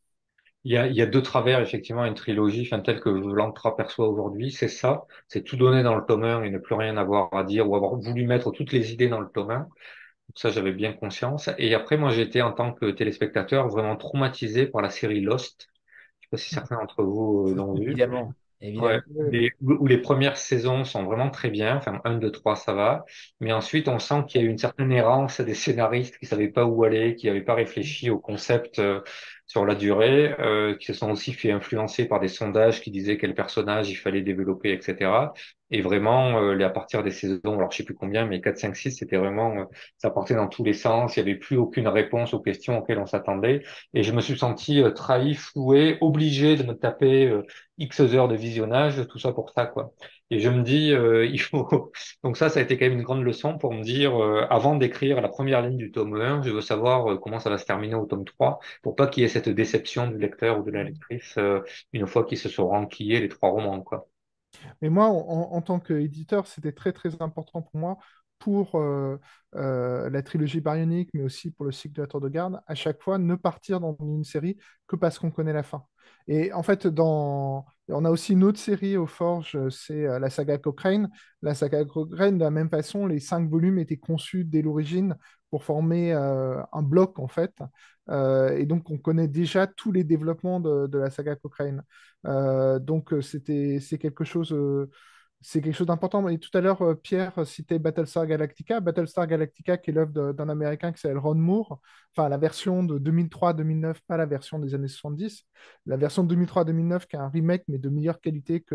Il 0.64 0.72
y, 0.72 0.76
a, 0.76 0.86
il 0.88 0.96
y 0.96 1.00
a 1.02 1.06
deux 1.06 1.22
travers, 1.22 1.60
effectivement, 1.60 2.04
une 2.04 2.14
trilogie, 2.14 2.62
enfin, 2.66 2.80
telle 2.80 3.00
que 3.00 3.14
je 3.22 3.28
l'entreaperçois 3.28 4.08
aujourd'hui, 4.08 4.50
c'est 4.50 4.66
ça, 4.68 5.06
c'est 5.28 5.44
tout 5.44 5.56
donner 5.56 5.84
dans 5.84 5.94
le 5.94 6.04
tome 6.04 6.24
1 6.24 6.42
et 6.42 6.50
ne 6.50 6.58
plus 6.58 6.74
rien 6.74 6.96
avoir 6.96 7.32
à 7.34 7.44
dire 7.44 7.68
ou 7.70 7.76
avoir 7.76 7.94
voulu 7.96 8.26
mettre 8.26 8.50
toutes 8.50 8.72
les 8.72 8.92
idées 8.92 9.08
dans 9.08 9.20
le 9.20 9.28
tome 9.28 9.52
1. 9.52 9.68
Ça, 10.34 10.50
j'avais 10.50 10.72
bien 10.72 10.92
conscience. 10.92 11.50
Et 11.58 11.74
après, 11.74 11.96
moi, 11.96 12.10
j'étais, 12.10 12.42
en 12.42 12.52
tant 12.52 12.72
que 12.74 12.90
téléspectateur, 12.90 13.68
vraiment 13.68 13.96
traumatisé 13.96 14.66
par 14.66 14.82
la 14.82 14.90
série 14.90 15.20
Lost. 15.20 15.68
Je 16.20 16.26
sais 16.26 16.30
pas 16.30 16.36
si 16.38 16.50
certains 16.50 16.76
d'entre 16.78 17.04
vous 17.04 17.48
euh, 17.50 17.54
l'ont 17.54 17.74
vu. 17.74 17.92
Évidemment. 17.92 18.32
Ouais, 18.62 19.00
les, 19.30 19.52
où 19.62 19.86
les 19.86 19.96
premières 19.98 20.36
saisons 20.36 20.84
sont 20.84 21.04
vraiment 21.04 21.30
très 21.30 21.48
bien, 21.50 21.76
enfin 21.76 22.00
un, 22.04 22.16
deux, 22.18 22.30
trois, 22.30 22.56
ça 22.56 22.74
va, 22.74 23.06
mais 23.40 23.52
ensuite 23.52 23.88
on 23.88 23.98
sent 23.98 24.24
qu'il 24.28 24.40
y 24.40 24.44
a 24.44 24.46
eu 24.46 24.50
une 24.50 24.58
certaine 24.58 24.92
errance 24.92 25.40
des 25.40 25.54
scénaristes 25.54 26.18
qui 26.18 26.26
savaient 26.26 26.48
pas 26.48 26.66
où 26.66 26.84
aller, 26.84 27.14
qui 27.16 27.26
n'avaient 27.26 27.40
pas 27.42 27.54
réfléchi 27.54 28.10
au 28.10 28.18
concept 28.18 28.78
euh, 28.78 29.00
sur 29.46 29.64
la 29.64 29.74
durée, 29.74 30.34
euh, 30.40 30.74
qui 30.76 30.86
se 30.86 30.92
sont 30.94 31.10
aussi 31.10 31.32
fait 31.32 31.52
influencer 31.52 32.06
par 32.06 32.20
des 32.20 32.28
sondages 32.28 32.80
qui 32.80 32.90
disaient 32.90 33.16
quel 33.18 33.34
personnage 33.34 33.88
il 33.90 33.94
fallait 33.96 34.22
développer, 34.22 34.72
etc. 34.72 35.32
Et 35.70 35.82
vraiment, 35.82 36.40
euh, 36.40 36.58
à 36.64 36.70
partir 36.70 37.02
des 37.02 37.10
saisons, 37.10 37.40
alors 37.58 37.70
je 37.72 37.78
sais 37.78 37.84
plus 37.84 37.94
combien, 37.94 38.24
mais 38.26 38.40
4, 38.40 38.58
5, 38.58 38.76
6, 38.76 38.92
c'était 38.92 39.16
vraiment, 39.16 39.56
euh, 39.58 39.64
ça 39.98 40.10
partait 40.10 40.34
dans 40.34 40.46
tous 40.48 40.62
les 40.64 40.72
sens, 40.72 41.16
il 41.16 41.20
y 41.20 41.22
avait 41.22 41.34
plus 41.36 41.56
aucune 41.56 41.88
réponse 41.88 42.34
aux 42.34 42.40
questions 42.40 42.78
auxquelles 42.78 42.98
on 42.98 43.06
s'attendait. 43.06 43.62
Et 43.94 44.02
je 44.02 44.12
me 44.12 44.20
suis 44.20 44.38
senti 44.38 44.80
euh, 44.82 44.90
trahi, 44.90 45.34
floué, 45.34 45.98
obligé 46.00 46.56
de 46.56 46.62
me 46.62 46.74
taper 46.74 47.26
euh, 47.28 47.42
X 47.78 48.00
heures 48.00 48.28
de 48.28 48.36
visionnage, 48.36 49.06
tout 49.08 49.18
ça 49.18 49.32
pour 49.32 49.50
ça, 49.50 49.66
quoi. 49.66 49.92
Et 50.30 50.40
je 50.40 50.48
me 50.48 50.62
dis, 50.62 50.88
il 50.88 51.40
faut... 51.40 51.92
Donc 52.24 52.36
ça, 52.36 52.48
ça 52.48 52.60
a 52.60 52.62
été 52.62 52.76
quand 52.76 52.86
même 52.86 52.98
une 52.98 53.04
grande 53.04 53.22
leçon 53.22 53.58
pour 53.58 53.72
me 53.72 53.82
dire, 53.82 54.14
avant 54.50 54.74
d'écrire 54.74 55.20
la 55.20 55.28
première 55.28 55.62
ligne 55.62 55.76
du 55.76 55.92
tome 55.92 56.20
1, 56.20 56.42
je 56.42 56.50
veux 56.50 56.60
savoir 56.60 57.20
comment 57.20 57.38
ça 57.38 57.50
va 57.50 57.58
se 57.58 57.64
terminer 57.64 57.94
au 57.94 58.06
tome 58.06 58.24
3, 58.24 58.58
pour 58.82 58.96
pas 58.96 59.06
qu'il 59.06 59.22
y 59.22 59.26
ait 59.26 59.28
cette 59.28 59.48
déception 59.48 60.08
du 60.08 60.18
lecteur 60.18 60.58
ou 60.58 60.62
de 60.62 60.70
la 60.70 60.84
lectrice 60.84 61.38
une 61.92 62.06
fois 62.06 62.24
qu'ils 62.24 62.38
se 62.38 62.48
seront 62.48 62.76
enquillés 62.76 63.20
les 63.20 63.28
trois 63.28 63.50
romans, 63.50 63.80
quoi. 63.82 64.08
Mais 64.82 64.88
moi, 64.88 65.06
en, 65.06 65.60
tant 65.62 65.80
qu'éditeur, 65.80 66.46
c'était 66.46 66.72
très 66.72 66.92
très 66.92 67.20
important 67.20 67.62
pour 67.62 67.78
moi 67.78 67.98
pour 68.38 68.74
euh, 68.74 69.18
euh, 69.54 70.10
la 70.10 70.22
trilogie 70.22 70.60
baryonique, 70.60 71.10
mais 71.14 71.22
aussi 71.22 71.50
pour 71.50 71.64
le 71.64 71.72
cycle 71.72 71.94
de 71.96 72.02
la 72.02 72.06
Tour 72.06 72.20
de 72.20 72.28
Garde, 72.28 72.60
à 72.66 72.74
chaque 72.74 73.02
fois 73.02 73.18
ne 73.18 73.34
partir 73.34 73.80
dans 73.80 73.96
une 74.00 74.24
série 74.24 74.58
que 74.86 74.96
parce 74.96 75.18
qu'on 75.18 75.30
connaît 75.30 75.54
la 75.54 75.62
fin. 75.62 75.84
Et 76.28 76.52
en 76.52 76.62
fait, 76.62 76.86
dans... 76.86 77.64
on 77.88 78.04
a 78.04 78.10
aussi 78.10 78.32
une 78.32 78.44
autre 78.44 78.58
série 78.58 78.96
aux 78.96 79.06
Forges, 79.06 79.68
c'est 79.70 80.06
euh, 80.06 80.18
la 80.18 80.30
saga 80.30 80.58
Cochrane. 80.58 81.08
La 81.42 81.54
saga 81.54 81.84
Cochrane, 81.84 82.38
de 82.38 82.44
la 82.44 82.50
même 82.50 82.70
façon, 82.70 83.06
les 83.06 83.20
cinq 83.20 83.48
volumes 83.48 83.78
étaient 83.78 83.96
conçus 83.96 84.44
dès 84.44 84.62
l'origine 84.62 85.16
pour 85.50 85.64
former 85.64 86.12
un 86.12 86.82
bloc, 86.82 87.20
en 87.20 87.28
fait. 87.28 87.54
et 88.10 88.66
donc, 88.66 88.90
on 88.90 88.98
connaît 88.98 89.28
déjà 89.28 89.68
tous 89.68 89.92
les 89.92 90.02
développements 90.02 90.58
de, 90.58 90.98
la 90.98 91.08
saga 91.10 91.36
Cochrane. 91.36 91.82
donc, 92.80 93.14
c'est 93.22 93.98
quelque 93.98 94.24
chose 94.24 94.52
c'est 95.42 95.60
quelque 95.60 95.74
chose 95.74 95.86
d'important. 95.86 96.26
Et 96.28 96.38
tout 96.38 96.56
à 96.56 96.60
l'heure, 96.60 96.82
euh, 96.82 96.94
Pierre 96.94 97.46
citait 97.46 97.78
Battlestar 97.78 98.26
Galactica. 98.26 98.80
Battlestar 98.80 99.26
Galactica, 99.26 99.76
qui 99.76 99.90
est 99.90 99.92
l'œuvre 99.92 100.32
d'un 100.32 100.48
Américain 100.48 100.92
qui 100.92 101.00
s'appelle 101.00 101.18
Ron 101.18 101.34
Moore, 101.34 101.80
enfin 102.16 102.28
la 102.28 102.38
version 102.38 102.82
de 102.82 102.98
2003-2009, 102.98 103.96
pas 104.06 104.16
la 104.16 104.26
version 104.26 104.58
des 104.58 104.74
années 104.74 104.88
70. 104.88 105.44
La 105.86 105.96
version 105.96 106.24
de 106.24 106.34
2003-2009, 106.34 107.06
qui 107.06 107.16
est 107.16 107.18
un 107.18 107.28
remake, 107.28 107.64
mais 107.68 107.78
de 107.78 107.88
meilleure 107.88 108.20
qualité 108.20 108.60
que 108.60 108.74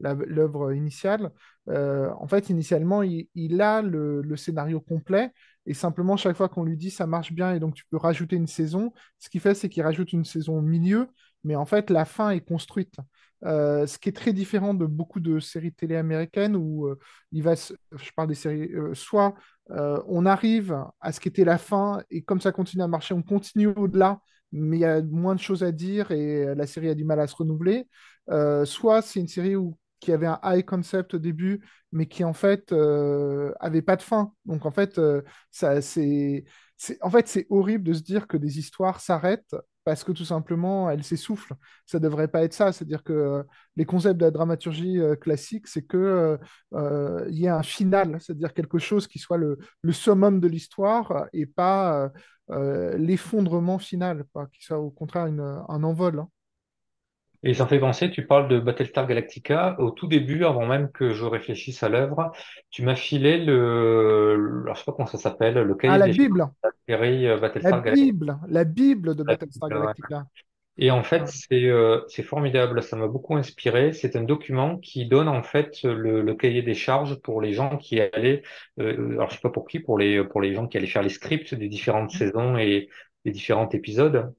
l'œuvre 0.00 0.72
initiale. 0.72 1.30
Euh, 1.68 2.10
en 2.18 2.26
fait, 2.26 2.50
initialement, 2.50 3.02
il, 3.02 3.62
a 3.62 3.82
le, 3.82 4.22
le, 4.22 4.36
scénario 4.36 4.80
complet. 4.80 5.32
Et 5.66 5.74
simplement, 5.74 6.16
chaque 6.16 6.36
fois 6.36 6.48
qu'on 6.48 6.64
lui 6.64 6.76
dit 6.76 6.90
ça 6.90 7.06
marche 7.06 7.32
bien 7.32 7.54
et 7.54 7.60
donc 7.60 7.74
tu 7.74 7.84
peux 7.90 7.98
rajouter 7.98 8.36
une 8.36 8.46
saison, 8.46 8.92
ce 9.18 9.28
qu'il 9.28 9.40
fait, 9.40 9.54
c'est 9.54 9.68
qu'il 9.68 9.82
rajoute 9.82 10.12
une 10.12 10.24
saison 10.24 10.58
au 10.58 10.62
milieu, 10.62 11.08
mais 11.44 11.56
en 11.56 11.66
fait, 11.66 11.90
la 11.90 12.04
fin 12.04 12.30
est 12.30 12.40
construite. 12.40 12.96
Euh, 13.44 13.86
ce 13.86 13.98
qui 13.98 14.08
est 14.08 14.12
très 14.12 14.32
différent 14.32 14.74
de 14.74 14.86
beaucoup 14.86 15.20
de 15.20 15.38
séries 15.38 15.72
télé 15.72 15.96
américaines 15.96 16.56
où 16.56 16.88
euh, 16.88 16.98
il 17.30 17.42
va, 17.42 17.54
je 17.54 18.10
parle 18.16 18.28
des 18.28 18.34
séries, 18.34 18.72
euh, 18.74 18.94
soit 18.94 19.34
on 19.70 20.24
arrive 20.24 20.82
à 20.98 21.12
ce 21.12 21.20
qu'était 21.20 21.44
la 21.44 21.58
fin 21.58 22.02
et 22.10 22.22
comme 22.22 22.40
ça 22.40 22.52
continue 22.52 22.82
à 22.82 22.88
marcher, 22.88 23.12
on 23.12 23.22
continue 23.22 23.66
au-delà, 23.66 24.18
mais 24.50 24.78
il 24.78 24.80
y 24.80 24.84
a 24.86 25.02
moins 25.02 25.34
de 25.34 25.40
choses 25.40 25.62
à 25.62 25.72
dire 25.72 26.10
et 26.10 26.54
la 26.54 26.66
série 26.66 26.88
a 26.88 26.94
du 26.94 27.04
mal 27.04 27.20
à 27.20 27.26
se 27.26 27.36
renouveler. 27.36 27.86
soit 28.64 29.02
c'est 29.02 29.20
une 29.20 29.28
série 29.28 29.56
où, 29.56 29.76
qui 30.00 30.10
avait 30.10 30.26
un 30.26 30.40
high 30.42 30.64
concept 30.64 31.12
au 31.14 31.18
début, 31.18 31.62
mais 31.92 32.06
qui 32.06 32.24
en 32.24 32.32
fait 32.32 32.72
avait 33.60 33.82
pas 33.82 33.96
de 33.96 34.02
fin. 34.02 34.32
Donc 34.46 34.64
en 34.64 34.70
fait, 34.70 34.98
c'est 35.50 36.44
en 37.02 37.10
fait, 37.10 37.28
c'est 37.28 37.46
horrible 37.50 37.84
de 37.84 37.92
se 37.92 38.02
dire 38.02 38.26
que 38.26 38.36
des 38.36 38.58
histoires 38.58 39.00
s'arrêtent 39.00 39.54
parce 39.88 40.04
que 40.04 40.12
tout 40.12 40.26
simplement, 40.26 40.90
elles 40.90 41.02
s'essoufflent. 41.02 41.54
Ça 41.86 41.98
ne 41.98 42.02
devrait 42.02 42.28
pas 42.28 42.42
être 42.42 42.52
ça. 42.52 42.72
C'est-à-dire 42.72 43.02
que 43.02 43.14
euh, 43.14 43.42
les 43.74 43.86
concepts 43.86 44.18
de 44.18 44.26
la 44.26 44.30
dramaturgie 44.30 45.00
euh, 45.00 45.16
classique, 45.16 45.66
c'est 45.66 45.86
qu'il 45.86 45.98
euh, 45.98 47.24
y 47.30 47.46
ait 47.46 47.48
un 47.48 47.62
final, 47.62 48.18
c'est-à-dire 48.20 48.52
quelque 48.52 48.78
chose 48.78 49.06
qui 49.06 49.18
soit 49.18 49.38
le, 49.38 49.58
summum 49.90 50.40
de 50.40 50.46
l'histoire 50.46 51.24
et 51.32 51.46
pas 51.46 52.12
l'effondrement 52.50 53.78
final, 53.78 54.24
qui 54.52 54.62
soit 54.62 54.78
au 54.78 54.90
contraire 54.90 55.24
un 55.24 55.82
envol. 55.82 56.18
Hein. 56.18 56.28
Et 57.44 57.54
ça 57.54 57.66
fait 57.66 57.78
penser, 57.78 58.10
tu 58.10 58.26
parles 58.26 58.48
de 58.48 58.58
Battlestar 58.58 59.06
Galactica. 59.06 59.76
Au 59.78 59.90
tout 59.90 60.08
début, 60.08 60.44
avant 60.44 60.66
même 60.66 60.90
que 60.90 61.12
je 61.12 61.24
réfléchisse 61.24 61.82
à 61.82 61.88
l'œuvre, 61.88 62.32
tu 62.70 62.82
m'as 62.82 62.96
filé 62.96 63.38
le, 63.38 64.62
alors 64.64 64.74
je 64.74 64.80
sais 64.80 64.84
pas 64.84 64.92
comment 64.92 65.06
ça 65.06 65.18
s'appelle, 65.18 65.54
le 65.54 65.74
cahier 65.74 65.94
ah, 65.94 65.98
la 65.98 66.08
Bible. 66.08 66.48
Euh, 66.90 67.38
la 67.62 67.80
Bible, 67.80 68.38
la 68.48 68.64
Bible 68.64 69.14
de 69.14 69.22
Battlestar 69.22 69.68
Galactica. 69.68 70.24
Et 70.80 70.92
en 70.92 71.02
fait, 71.02 71.26
c'est 71.26 71.64
euh, 71.66 72.00
formidable. 72.24 72.82
Ça 72.82 72.96
m'a 72.96 73.08
beaucoup 73.08 73.36
inspiré. 73.36 73.92
C'est 73.92 74.14
un 74.14 74.22
document 74.22 74.78
qui 74.78 75.06
donne 75.06 75.28
en 75.28 75.42
fait 75.42 75.82
le, 75.82 76.22
le, 76.22 76.34
cahier 76.34 76.62
des 76.62 76.74
charges 76.74 77.16
pour 77.16 77.40
les 77.40 77.52
gens 77.52 77.76
qui 77.76 78.00
allaient, 78.00 78.42
euh, 78.78 79.12
alors 79.12 79.28
je 79.28 79.34
sais 79.34 79.40
pas 79.40 79.50
pour 79.50 79.66
qui, 79.66 79.80
pour 79.80 79.98
les 79.98 80.24
pour 80.24 80.40
les 80.40 80.54
gens 80.54 80.68
qui 80.68 80.76
allaient 80.76 80.86
faire 80.86 81.02
les 81.02 81.08
scripts 81.08 81.54
des 81.54 81.68
différentes 81.68 82.14
mmh. 82.14 82.18
saisons 82.18 82.58
et 82.58 82.88
des 83.24 83.32
différents 83.32 83.68
épisodes. 83.70 84.32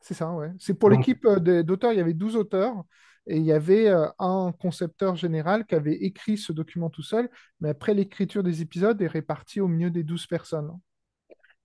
C'est 0.00 0.14
ça, 0.14 0.32
ouais. 0.32 0.50
C'est 0.58 0.78
pour 0.78 0.90
l'équipe 0.90 1.24
euh, 1.26 1.62
d'auteurs, 1.62 1.92
il 1.92 1.98
y 1.98 2.00
avait 2.00 2.14
12 2.14 2.36
auteurs 2.36 2.84
et 3.26 3.36
il 3.36 3.44
y 3.44 3.52
avait 3.52 3.88
euh, 3.88 4.06
un 4.18 4.52
concepteur 4.58 5.14
général 5.14 5.66
qui 5.66 5.74
avait 5.74 5.94
écrit 5.94 6.38
ce 6.38 6.52
document 6.52 6.88
tout 6.88 7.02
seul, 7.02 7.28
mais 7.60 7.68
après 7.68 7.92
l'écriture 7.92 8.42
des 8.42 8.62
épisodes 8.62 9.00
est 9.02 9.06
réparti 9.06 9.60
au 9.60 9.68
milieu 9.68 9.90
des 9.90 10.02
12 10.02 10.26
personnes. 10.26 10.72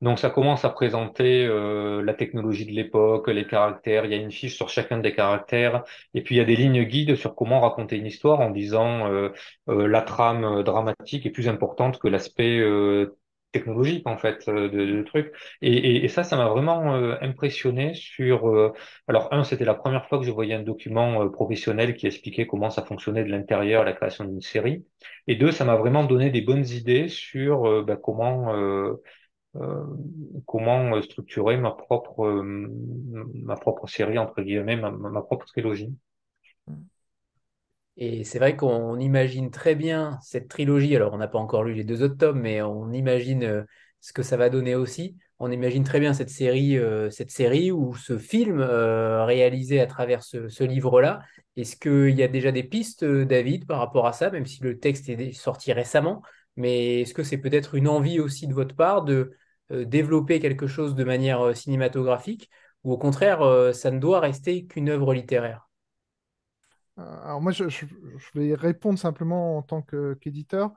Donc 0.01 0.19
ça 0.19 0.29
commence 0.29 0.65
à 0.65 0.69
présenter 0.69 1.45
euh, 1.45 2.03
la 2.03 2.13
technologie 2.13 2.65
de 2.65 2.73
l'époque, 2.73 3.29
les 3.29 3.47
caractères, 3.47 4.03
il 4.03 4.11
y 4.11 4.13
a 4.13 4.17
une 4.17 4.31
fiche 4.31 4.57
sur 4.57 4.67
chacun 4.67 4.97
des 4.97 5.15
caractères, 5.15 5.85
et 6.13 6.21
puis 6.21 6.35
il 6.35 6.37
y 6.37 6.41
a 6.41 6.45
des 6.45 6.57
lignes 6.57 6.83
guides 6.83 7.15
sur 7.15 7.33
comment 7.33 7.61
raconter 7.61 7.95
une 7.95 8.05
histoire 8.05 8.41
en 8.41 8.51
disant 8.51 9.09
la 9.67 10.01
trame 10.01 10.63
dramatique 10.63 11.25
est 11.25 11.31
plus 11.31 11.47
importante 11.47 11.97
que 11.97 12.09
l'aspect 12.09 12.59
technologique 13.55 14.05
en 14.07 14.17
fait 14.17 14.47
euh, 14.49 14.69
de, 14.69 15.01
trucs. 15.03 15.31
Et, 15.61 16.03
et, 16.05 16.07
ça 16.09 16.23
ça 16.23 16.35
m'a 16.37 16.47
vraiment 16.49 16.95
euh, 16.95 17.15
impressionné 17.21 17.93
sur 17.93 18.49
euh, 18.49 18.73
alors 19.07 19.33
un 19.33 19.43
c'était 19.43 19.65
la 19.65 19.73
première 19.75 20.07
fois 20.07 20.19
que 20.19 20.25
je 20.25 20.31
voyais 20.31 20.55
un 20.55 20.63
document 20.63 21.29
professionnel 21.29 21.95
qui 21.95 22.05
expliquait 22.07 22.47
comment 22.47 22.69
ça 22.69 22.83
fonctionnait 22.83 23.23
de 23.23 23.29
l'intérieur 23.31 23.83
la 23.85 23.93
création 23.93 24.25
d'une 24.25 24.41
série. 24.41 24.85
Et 25.27 25.35
deux 25.35 25.51
ça 25.51 25.65
m'a 25.65 25.75
vraiment 25.75 26.03
donné 26.03 26.29
des 26.31 26.41
bonnes 26.41 26.67
idées 26.67 27.07
sur 27.07 27.83
bah, 27.83 27.97
comment 27.97 28.53
comment 30.45 31.01
structurer 31.01 31.57
ma 31.57 31.71
propre 31.71 32.43
ma 32.43 33.55
propre 33.55 33.87
série 33.87 34.17
entre 34.17 34.41
guillemets 34.41 34.75
ma, 34.75 34.91
ma 34.91 35.21
propre 35.21 35.45
trilogie 35.45 35.93
et 37.97 38.23
c'est 38.23 38.39
vrai 38.39 38.55
qu'on 38.55 38.99
imagine 38.99 39.51
très 39.51 39.75
bien 39.75 40.17
cette 40.21 40.49
trilogie. 40.49 40.95
Alors, 40.95 41.13
on 41.13 41.17
n'a 41.17 41.27
pas 41.27 41.39
encore 41.39 41.63
lu 41.63 41.73
les 41.73 41.83
deux 41.83 42.03
autres 42.03 42.17
tomes, 42.17 42.41
mais 42.41 42.61
on 42.61 42.91
imagine 42.91 43.43
euh, 43.43 43.63
ce 44.01 44.11
que 44.13 44.23
ça 44.23 44.37
va 44.37 44.49
donner 44.49 44.75
aussi. 44.75 45.17
on 45.39 45.51
imagine 45.51 45.83
très 45.83 45.99
bien 45.99 46.13
cette 46.13 46.29
série, 46.29 46.77
cette 47.09 47.31
série 47.31 47.71
ou 47.71 47.95
ce 47.95 48.17
film 48.17 48.61
réalisé 48.61 49.79
à 49.81 49.87
travers 49.87 50.23
ce, 50.23 50.47
ce 50.47 50.63
livre-là. 50.63 51.21
Est-ce 51.57 51.75
qu'il 51.75 52.15
y 52.15 52.23
a 52.23 52.27
déjà 52.27 52.51
des 52.51 52.63
pistes, 52.63 53.03
David, 53.03 53.65
par 53.65 53.79
rapport 53.79 54.05
à 54.07 54.13
ça, 54.13 54.29
même 54.29 54.45
si 54.45 54.61
le 54.61 54.79
texte 54.79 55.09
est 55.09 55.31
sorti 55.33 55.73
récemment? 55.73 56.21
Mais 56.55 57.01
est-ce 57.01 57.13
que 57.13 57.23
c'est 57.23 57.37
peut-être 57.37 57.75
une 57.75 57.87
envie 57.87 58.19
aussi 58.19 58.47
de 58.47 58.53
votre 58.53 58.75
part 58.75 59.03
de 59.03 59.31
développer 59.69 60.39
quelque 60.39 60.67
chose 60.67 60.95
de 60.95 61.03
manière 61.03 61.55
cinématographique? 61.57 62.49
Ou 62.83 62.93
au 62.93 62.97
contraire, 62.97 63.41
ça 63.73 63.91
ne 63.91 63.99
doit 63.99 64.19
rester 64.19 64.65
qu'une 64.65 64.89
œuvre 64.89 65.13
littéraire? 65.13 65.64
Alors 66.97 67.41
moi, 67.41 67.51
je, 67.51 67.65
vais 68.35 68.55
répondre 68.55 68.97
simplement 68.97 69.57
en 69.57 69.61
tant 69.61 69.81
qu'éditeur 69.81 70.73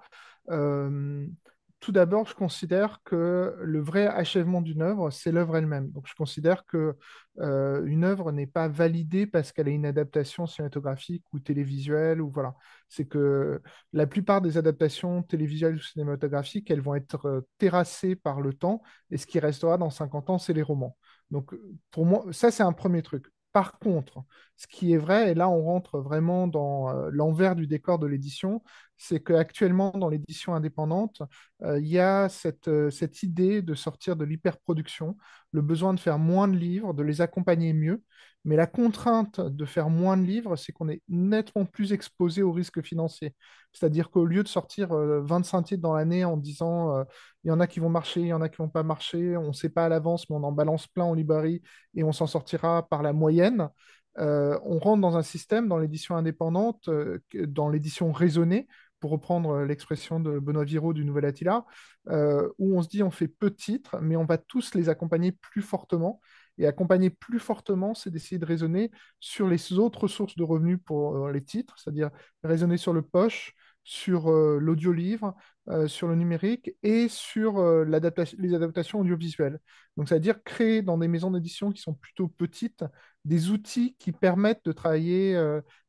tout 1.80 1.92
d'abord, 1.92 2.26
je 2.26 2.34
considère 2.34 3.00
que 3.04 3.54
le 3.60 3.80
vrai 3.80 4.06
achèvement 4.06 4.60
d'une 4.60 4.82
œuvre, 4.82 5.10
c'est 5.10 5.30
l'œuvre 5.30 5.56
elle-même. 5.56 5.90
Donc, 5.90 6.08
je 6.08 6.14
considère 6.14 6.66
que 6.66 6.96
euh, 7.40 7.84
une 7.84 8.02
œuvre 8.04 8.32
n'est 8.32 8.48
pas 8.48 8.66
validée 8.66 9.26
parce 9.26 9.52
qu'elle 9.52 9.68
a 9.68 9.70
une 9.70 9.86
adaptation 9.86 10.46
cinématographique 10.46 11.24
ou 11.32 11.38
télévisuelle 11.38 12.20
ou 12.20 12.30
voilà. 12.30 12.54
C'est 12.88 13.04
que 13.06 13.62
la 13.92 14.06
plupart 14.06 14.40
des 14.40 14.58
adaptations 14.58 15.22
télévisuelles 15.22 15.76
ou 15.76 15.80
cinématographiques, 15.80 16.70
elles 16.70 16.80
vont 16.80 16.96
être 16.96 17.26
euh, 17.26 17.46
terrassées 17.58 18.16
par 18.16 18.40
le 18.40 18.54
temps 18.54 18.82
et 19.10 19.16
ce 19.16 19.26
qui 19.26 19.38
restera 19.38 19.78
dans 19.78 19.90
50 19.90 20.30
ans, 20.30 20.38
c'est 20.38 20.54
les 20.54 20.62
romans. 20.62 20.96
Donc, 21.30 21.54
pour 21.92 22.06
moi, 22.06 22.24
ça, 22.32 22.50
c'est 22.50 22.64
un 22.64 22.72
premier 22.72 23.02
truc. 23.02 23.26
Par 23.58 23.80
contre, 23.80 24.22
ce 24.56 24.68
qui 24.68 24.92
est 24.92 24.98
vrai, 24.98 25.32
et 25.32 25.34
là 25.34 25.48
on 25.48 25.64
rentre 25.64 25.98
vraiment 25.98 26.46
dans 26.46 26.90
euh, 26.90 27.10
l'envers 27.12 27.56
du 27.56 27.66
décor 27.66 27.98
de 27.98 28.06
l'édition, 28.06 28.62
c'est 28.98 29.20
qu'actuellement 29.22 29.92
dans 29.92 30.08
l'édition 30.08 30.54
indépendante, 30.54 31.22
euh, 31.62 31.78
il 31.80 31.86
y 31.86 31.98
a 32.00 32.28
cette, 32.28 32.68
euh, 32.68 32.90
cette 32.90 33.22
idée 33.22 33.62
de 33.62 33.74
sortir 33.74 34.16
de 34.16 34.24
l'hyperproduction, 34.24 35.16
le 35.52 35.62
besoin 35.62 35.94
de 35.94 36.00
faire 36.00 36.18
moins 36.18 36.48
de 36.48 36.56
livres, 36.56 36.92
de 36.92 37.02
les 37.04 37.20
accompagner 37.20 37.72
mieux. 37.72 38.02
Mais 38.44 38.56
la 38.56 38.66
contrainte 38.66 39.40
de 39.40 39.64
faire 39.64 39.88
moins 39.90 40.16
de 40.16 40.22
livres, 40.22 40.56
c'est 40.56 40.72
qu'on 40.72 40.88
est 40.88 41.02
nettement 41.08 41.64
plus 41.64 41.92
exposé 41.92 42.42
aux 42.42 42.52
risques 42.52 42.82
financiers. 42.82 43.34
C'est-à-dire 43.72 44.10
qu'au 44.10 44.24
lieu 44.24 44.42
de 44.42 44.48
sortir 44.48 44.88
25 44.90 45.62
titres 45.64 45.82
dans 45.82 45.92
l'année 45.92 46.24
en 46.24 46.36
disant 46.36 47.04
il 47.44 47.48
y 47.48 47.50
en 47.50 47.60
a 47.60 47.66
qui 47.66 47.80
vont 47.80 47.90
marcher, 47.90 48.20
il 48.20 48.28
y 48.28 48.32
en 48.32 48.40
a 48.40 48.48
qui 48.48 48.56
vont 48.56 48.68
pas 48.68 48.84
marcher, 48.84 49.36
on 49.36 49.48
ne 49.48 49.52
sait 49.52 49.68
pas 49.68 49.84
à 49.86 49.88
l'avance, 49.88 50.30
mais 50.30 50.36
on 50.36 50.44
en 50.44 50.52
balance 50.52 50.86
plein 50.86 51.04
en 51.04 51.14
librairie 51.14 51.62
et 51.94 52.04
on 52.04 52.12
s'en 52.12 52.26
sortira 52.26 52.88
par 52.88 53.02
la 53.02 53.12
moyenne, 53.12 53.68
on 54.16 54.78
rentre 54.78 55.00
dans 55.00 55.16
un 55.16 55.22
système 55.22 55.68
dans 55.68 55.78
l'édition 55.78 56.16
indépendante, 56.16 56.88
dans 57.34 57.68
l'édition 57.68 58.12
raisonnée, 58.12 58.66
pour 59.00 59.10
reprendre 59.10 59.62
l'expression 59.62 60.20
de 60.20 60.38
Benoît 60.38 60.64
Viraud 60.64 60.92
du 60.92 61.04
Nouvel 61.04 61.24
Attila, 61.24 61.64
où 62.06 62.76
on 62.76 62.82
se 62.82 62.88
dit 62.88 63.02
on 63.02 63.10
fait 63.10 63.28
peu 63.28 63.50
de 63.50 63.54
titres, 63.54 63.98
mais 64.00 64.16
on 64.16 64.24
va 64.24 64.38
tous 64.38 64.74
les 64.74 64.88
accompagner 64.88 65.32
plus 65.32 65.62
fortement. 65.62 66.20
Et 66.60 66.66
accompagner 66.66 67.10
plus 67.10 67.38
fortement, 67.38 67.94
c'est 67.94 68.10
d'essayer 68.10 68.38
de 68.38 68.44
raisonner 68.44 68.90
sur 69.20 69.46
les 69.46 69.72
autres 69.74 70.08
sources 70.08 70.36
de 70.36 70.42
revenus 70.42 70.78
pour 70.84 71.28
les 71.28 71.44
titres, 71.44 71.76
c'est-à-dire 71.78 72.10
raisonner 72.42 72.76
sur 72.76 72.92
le 72.92 73.02
poche, 73.02 73.54
sur 73.88 74.30
euh, 74.30 74.58
l'audio-livre, 74.60 75.34
euh, 75.70 75.88
sur 75.88 76.08
le 76.08 76.14
numérique 76.14 76.72
et 76.82 77.08
sur 77.08 77.58
euh, 77.58 77.86
les 77.86 78.54
adaptations 78.54 79.00
audiovisuelles. 79.00 79.60
Donc, 79.96 80.10
c'est-à-dire 80.10 80.42
créer 80.44 80.82
dans 80.82 80.98
des 80.98 81.08
maisons 81.08 81.30
d'édition 81.30 81.72
qui 81.72 81.80
sont 81.80 81.94
plutôt 81.94 82.28
petites 82.28 82.84
des 83.24 83.48
outils 83.48 83.96
qui 83.98 84.12
permettent 84.12 84.64
de 84.66 84.72
travailler 84.72 85.34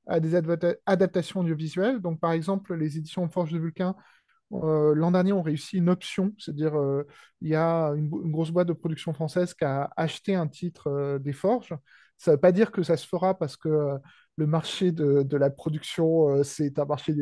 à 0.10 0.20
des 0.20 0.36
adaptations 0.86 1.42
audiovisuelles. 1.42 2.00
Donc, 2.00 2.20
par 2.20 2.32
exemple, 2.34 2.76
les 2.76 2.98
éditions 2.98 3.28
Forge 3.30 3.52
de 3.52 3.60
Vulcain 3.60 3.96
L'an 4.52 5.12
dernier, 5.12 5.32
on 5.32 5.44
réussi 5.44 5.78
une 5.78 5.90
option, 5.90 6.34
c'est-à-dire 6.40 6.74
il 7.42 7.50
y 7.50 7.56
a 7.56 7.90
une, 7.90 8.10
grosse 8.10 8.50
boîte 8.50 8.68
de 8.68 8.74
production 8.74 9.14
française 9.14 9.54
qui 9.54 9.64
a 9.64 9.92
acheté 9.96 10.34
un 10.34 10.48
titre 10.48 11.20
des 11.20 11.34
Forges. 11.34 11.76
Ça 12.18 12.32
ne 12.32 12.36
veut 12.36 12.42
pas 12.42 12.52
dire 12.52 12.72
que 12.72 12.82
ça 12.82 12.98
se 12.98 13.08
fera 13.08 13.38
parce 13.38 13.56
que 13.56 14.00
le 14.40 14.48
marché 14.48 14.92
de, 14.92 15.38
la 15.38 15.50
production, 15.50 16.30
euh, 16.30 16.44
c'est 16.44 16.80
un 16.80 16.86
marché 16.86 17.14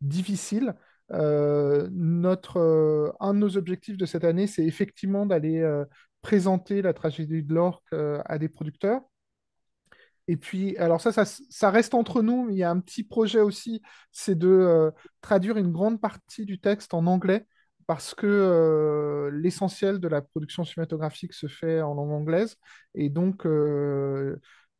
difficile. 0.00 0.74
Euh, 1.12 1.88
euh, 2.56 3.12
un 3.20 3.34
de 3.34 3.38
nos 3.38 3.56
objectifs 3.58 3.98
de 3.98 4.06
cette 4.06 4.24
année, 4.24 4.46
c'est 4.46 4.64
effectivement 4.64 5.26
d'aller 5.26 5.62
présenter 6.22 6.80
la 6.80 6.94
tragédie 6.94 7.42
de 7.42 7.52
l'orque 7.52 7.92
à 7.92 8.38
des 8.38 8.48
producteurs. 8.48 9.02
Et 10.28 10.36
puis, 10.36 10.76
alors 10.76 11.00
ça, 11.00 11.24
ça, 11.24 11.70
reste 11.70 11.94
entre 11.94 12.22
nous, 12.22 12.44
mais 12.44 12.54
il 12.54 12.58
y 12.58 12.62
a 12.62 12.70
un 12.70 12.80
petit 12.80 13.02
projet 13.02 13.40
aussi, 13.40 13.82
c'est 14.12 14.38
de 14.38 14.92
traduire 15.20 15.56
une 15.56 15.72
grande 15.72 16.00
partie 16.00 16.46
du 16.46 16.60
texte 16.60 16.94
en 16.94 17.06
anglais, 17.06 17.46
parce 17.86 18.14
que 18.14 19.30
l'essentiel 19.32 19.98
de 19.98 20.08
la 20.08 20.22
production 20.22 20.64
cinématographique 20.64 21.32
se 21.32 21.48
fait 21.48 21.82
en 21.82 21.94
langue 21.94 22.12
anglaise, 22.12 22.56
et 22.94 23.10
donc 23.10 23.44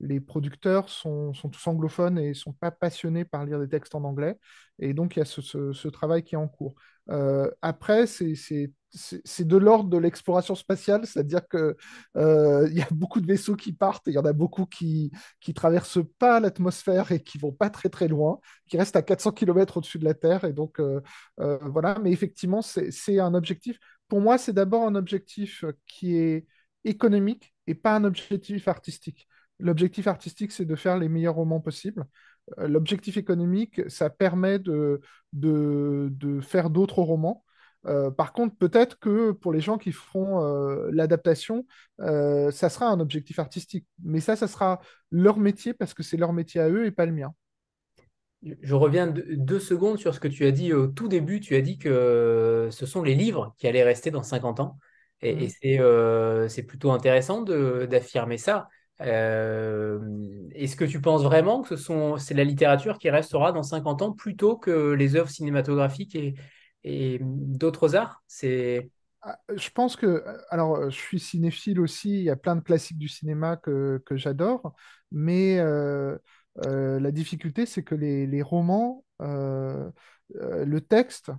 les 0.03 0.21
producteurs 0.21 0.89
sont, 0.89 1.33
tous 1.33 1.67
anglophones 1.67 2.19
et 2.19 2.35
sont 2.35 2.53
pas 2.53 2.71
passionnés 2.71 3.25
par 3.25 3.47
lire 3.47 3.61
des 3.61 3.69
textes 3.69 3.95
en 3.95 4.05
anglais. 4.05 4.37
Et 4.79 4.95
donc, 4.95 5.17
il 5.17 5.21
y 5.21 5.23
a 5.23 5.25
ce, 5.25 5.89
travail 5.89 6.25
qui 6.25 6.35
est 6.35 6.39
en 6.39 6.49
cours. 6.49 6.75
Euh, 7.11 7.49
après, 7.63 8.07
c'est 8.07 8.27
de 8.33 9.57
l'ordre 9.57 9.91
de 9.91 9.99
l'exploration 9.99 10.57
spatiale, 10.57 11.07
c'est-à-dire 11.07 11.47
qu'il 11.49 11.75
euh, 12.17 12.69
y 12.73 12.83
a 12.83 12.89
beaucoup 12.91 13.21
de 13.21 13.27
vaisseaux 13.27 13.55
qui 13.55 13.73
partent, 13.73 14.07
il 14.09 14.15
y 14.15 14.19
en 14.19 14.25
a 14.25 14.33
beaucoup 14.33 14.67
qui 14.67 15.13
ne 15.47 15.53
traversent 15.53 16.05
pas 16.19 16.41
l'atmosphère 16.41 17.13
et 17.13 17.23
qui 17.23 17.39
vont 17.39 17.53
pas 17.53 17.71
très 17.71 17.89
très 17.89 18.09
loin, 18.09 18.41
qui 18.69 18.77
restent 18.77 18.97
à 18.97 19.03
400 19.03 19.33
km 19.33 19.77
au-dessus 19.77 19.99
de 19.99 20.05
la 20.05 20.15
Terre. 20.15 20.45
Et 20.45 20.53
donc, 20.53 20.81
euh, 20.81 21.01
voilà, 21.39 21.99
mais 22.03 22.11
effectivement, 22.11 22.61
c'est 22.61 23.21
un 23.21 23.35
objectif. 23.35 23.79
Pour 24.09 24.21
moi, 24.21 24.37
c'est 24.37 24.53
d'abord 24.53 24.85
un 24.85 24.97
objectif 24.97 25.65
qui 25.87 26.17
est 26.17 26.47
économique 26.85 27.55
et 27.69 27.75
pas 27.77 27.95
un 27.95 28.05
objectif 28.05 28.67
artistique. 28.67 29.29
L'objectif 29.63 30.09
artistique, 30.09 30.51
c'est 30.51 30.65
de 30.65 30.75
faire 30.75 30.99
les 30.99 31.09
meilleurs 31.09 31.37
romans 31.37 31.61
possibles. 31.61 32.05
Euh, 32.59 32.67
l'objectif 32.67 33.17
économique, 33.17 33.81
ça 33.89 34.11
permet 34.11 34.59
de, 34.59 35.01
de, 35.33 36.41
faire 36.41 36.69
d'autres 36.69 37.01
romans. 37.01 37.45
Euh, 37.87 38.11
par 38.11 38.33
contre, 38.33 38.57
peut-être 38.57 38.99
que 38.99 39.31
pour 39.31 39.53
les 39.53 39.61
gens 39.61 39.79
qui 39.79 39.93
feront 39.93 40.45
euh, 40.45 40.91
l'adaptation, 40.93 41.65
ça 41.99 42.69
sera 42.69 42.87
un 42.87 42.99
objectif 42.99 43.39
artistique. 43.39 43.87
Mais 44.03 44.19
ça, 44.19 44.35
ça 44.35 44.49
sera 44.49 44.81
leur 45.13 45.39
métier 45.39 45.75
parce 45.75 45.95
que 45.95 46.03
c'est 46.03 46.17
leur 46.17 46.33
métier 46.33 46.61
à 46.61 46.69
eux 46.69 46.85
et 46.87 46.91
pas 46.91 47.07
le 47.07 47.13
mien. 47.13 47.33
Je 48.61 48.75
reviens 48.75 49.07
deux 49.07 49.61
secondes 49.61 49.99
sur 49.99 50.13
ce 50.13 50.19
que 50.19 50.27
tu 50.27 50.45
as 50.45 50.51
dit 50.51 50.73
au 50.73 50.89
tout 50.89 51.07
début. 51.07 51.39
Tu 51.39 51.55
as 51.55 51.61
dit 51.61 51.79
que 51.79 52.69
ce 52.73 52.87
sont 52.87 53.05
les 53.05 53.15
livres 53.15 53.55
qui 53.59 53.69
allaient 53.69 53.85
rester 53.85 54.11
dans 54.11 54.25
50 54.25 54.59
ans. 54.59 54.79
Et, 55.25 55.47
mmh. 55.47 56.49
c'est 56.49 56.65
plutôt 56.65 56.91
intéressant 56.91 57.43
d'affirmer 57.43 58.39
ça. 58.39 58.67
Euh, 59.03 59.99
est-ce 60.55 60.77
que 60.77 60.85
tu 60.85 61.01
penses 61.01 61.23
vraiment 61.23 61.63
que 61.63 61.77
ce 61.77 61.93
c'est 62.19 62.35
la 62.35 62.45
littérature 62.45 62.99
qui 62.99 63.11
restera 63.11 63.53
dans 63.53 63.63
50 63.63 64.03
ans 64.03 64.13
plutôt 64.13 64.57
que 64.57 64.93
les 64.93 65.17
œuvres 65.17 65.31
cinématographiques 65.31 66.17
et, 66.85 67.19
d'autres 67.23 67.97
arts? 67.97 68.23
Ah, 69.25 69.39
je 69.55 69.71
pense 69.71 69.95
que, 69.95 70.25
alors, 70.51 70.91
je 70.91 70.97
suis 70.97 71.21
cinéphile 71.21 71.79
aussi, 71.79 72.11
il 72.11 72.25
y 72.25 72.31
a 72.31 72.35
plein 72.35 72.57
de 72.57 72.61
classiques 72.61 72.99
du 72.99 73.07
cinéma 73.07 73.57
que, 73.57 74.03
j'adore, 74.11 74.75
mais 75.13 75.59
euh, 75.61 76.19
euh, 76.67 76.99
la 76.99 77.13
difficulté, 77.13 77.65
c'est 77.65 77.85
que 77.85 77.95
les, 77.95 78.43
romans, 78.43 79.05
le 79.21 80.81
texte, 80.81 81.31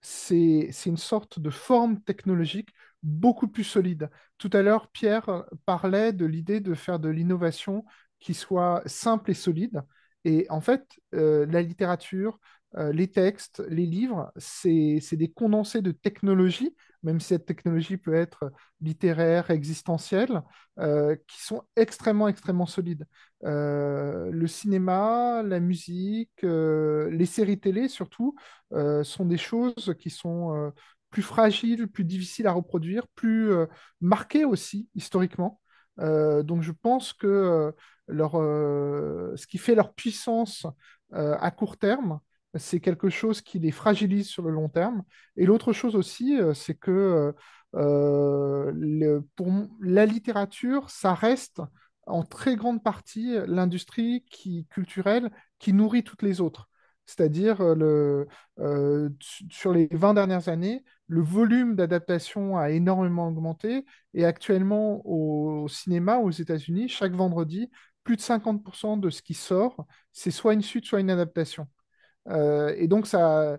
c'est 0.00 0.70
une 0.86 0.96
sorte 0.96 1.38
de 1.38 1.50
forme 1.50 2.00
technologique 2.00 2.70
beaucoup 3.02 3.48
plus 3.48 3.64
solide. 3.64 4.10
Tout 4.38 4.50
à 4.52 4.62
l'heure, 4.62 4.88
Pierre 4.88 5.44
parlait 5.66 6.12
de 6.12 6.26
l'idée 6.26 6.60
de 6.60 6.74
faire 6.74 6.98
de 6.98 7.08
l'innovation 7.08 7.84
qui 8.20 8.34
soit 8.34 8.82
simple 8.86 9.30
et 9.30 9.34
solide. 9.34 9.82
Et 10.24 10.46
en 10.50 10.60
fait, 10.60 10.84
euh, 11.14 11.46
la 11.46 11.62
littérature, 11.62 12.38
euh, 12.76 12.92
les 12.92 13.08
textes, 13.08 13.62
les 13.68 13.86
livres, 13.86 14.32
c'est 14.36 15.00
des 15.12 15.30
condensés 15.30 15.80
de 15.80 15.92
technologie, 15.92 16.74
même 17.02 17.20
si 17.20 17.28
cette 17.28 17.46
technologie 17.46 17.96
peut 17.96 18.14
être 18.14 18.52
littéraire, 18.80 19.50
existentielle, 19.50 20.42
euh, 20.80 21.16
qui 21.28 21.40
sont 21.42 21.62
extrêmement, 21.76 22.28
extrêmement 22.28 22.66
solides. 22.66 23.06
le 23.42 24.46
cinéma, 24.46 25.42
la 25.44 25.60
musique, 25.60 26.42
les 26.42 27.26
séries 27.26 27.60
télé 27.60 27.88
surtout, 27.88 28.34
sont 29.02 29.24
des 29.24 29.38
choses 29.38 29.94
qui 29.98 30.10
sont 30.10 30.72
plus 31.10 31.22
fragile, 31.22 31.88
plus 31.88 32.04
difficile 32.04 32.46
à 32.46 32.52
reproduire, 32.52 33.06
plus 33.08 33.50
euh, 33.52 33.66
marqué 34.00 34.44
aussi 34.44 34.88
historiquement. 34.94 35.60
Euh, 36.00 36.42
donc 36.42 36.62
je 36.62 36.72
pense 36.72 37.12
que 37.12 37.26
euh, 37.26 37.72
leur, 38.06 38.32
ce 38.32 39.46
qui 39.46 39.58
fait 39.58 39.74
leur 39.74 39.92
puissance 39.94 40.66
à 41.12 41.50
court 41.50 41.76
terme, 41.76 42.20
c'est 42.54 42.80
quelque 42.80 43.10
chose 43.10 43.42
qui 43.42 43.58
les 43.58 43.70
fragilise 43.70 44.28
sur 44.28 44.42
le 44.42 44.50
long 44.50 44.68
terme. 44.70 45.02
Et 45.36 45.44
l'autre 45.44 45.74
chose 45.74 45.94
aussi, 45.94 46.38
c'est 46.54 46.74
que 46.74 47.34
pour 47.72 49.52
la 49.82 50.06
littérature, 50.06 50.88
ça 50.88 51.12
reste 51.12 51.60
en 52.06 52.22
très 52.22 52.56
grande 52.56 52.82
partie 52.82 53.36
l'industrie 53.46 54.24
qui, 54.30 54.66
culturelle 54.70 55.30
qui 55.58 55.74
nourrit 55.74 56.04
toutes 56.04 56.22
les 56.22 56.40
autres. 56.40 56.70
C'est-à-dire, 57.04 57.62
le, 57.62 58.26
sur 59.50 59.72
les 59.74 59.88
20 59.92 60.14
dernières 60.14 60.48
années, 60.48 60.82
le 61.08 61.22
volume 61.22 61.74
d'adaptation 61.74 62.56
a 62.58 62.70
énormément 62.70 63.28
augmenté. 63.28 63.84
Et 64.14 64.24
actuellement, 64.24 65.02
au, 65.06 65.66
cinéma, 65.68 66.18
aux 66.18 66.30
États-Unis, 66.30 66.88
chaque 66.88 67.12
vendredi, 67.12 67.70
plus 68.04 68.16
de 68.16 68.20
50% 68.20 68.96
de 68.98 69.10
ce 69.10 69.22
qui 69.22 69.34
sort, 69.34 69.86
c'est 70.12 70.30
soit 70.30 70.54
une 70.54 70.62
suite, 70.62 70.84
soit 70.84 71.00
une 71.00 71.10
adaptation. 71.10 71.66
Euh, 72.28 72.74
et 72.76 72.88
donc, 72.88 73.06
ça, 73.06 73.58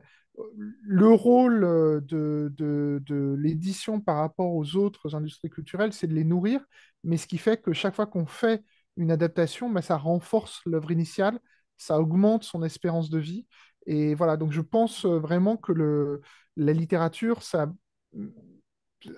le 0.83 1.11
rôle 1.11 1.61
de, 2.05 2.51
de, 2.55 3.35
l'édition 3.39 3.99
par 4.01 4.17
rapport 4.17 4.53
aux 4.53 4.75
autres 4.75 5.15
industries 5.15 5.49
culturelles, 5.49 5.93
c'est 5.93 6.07
de 6.07 6.13
les 6.13 6.23
nourrir. 6.23 6.61
Mais 7.03 7.17
ce 7.17 7.27
qui 7.27 7.37
fait 7.37 7.61
que 7.61 7.73
chaque 7.73 7.95
fois 7.95 8.07
qu'on 8.07 8.25
fait 8.25 8.63
une 8.97 9.11
adaptation, 9.11 9.69
bah, 9.69 9.81
ça 9.81 9.97
renforce 9.97 10.61
l'œuvre 10.65 10.91
initiale, 10.91 11.39
ça 11.77 11.99
augmente 11.99 12.43
son 12.43 12.63
espérance 12.63 13.09
de 13.09 13.19
vie. 13.19 13.47
Et 13.89 14.15
voilà, 14.15 14.37
donc 14.37 14.51
je 14.51 14.61
pense 14.61 15.05
vraiment 15.05 15.57
que 15.57 15.71
le, 15.73 16.21
la 16.57 16.73
littérature, 16.73 17.43
ça, 17.43 17.73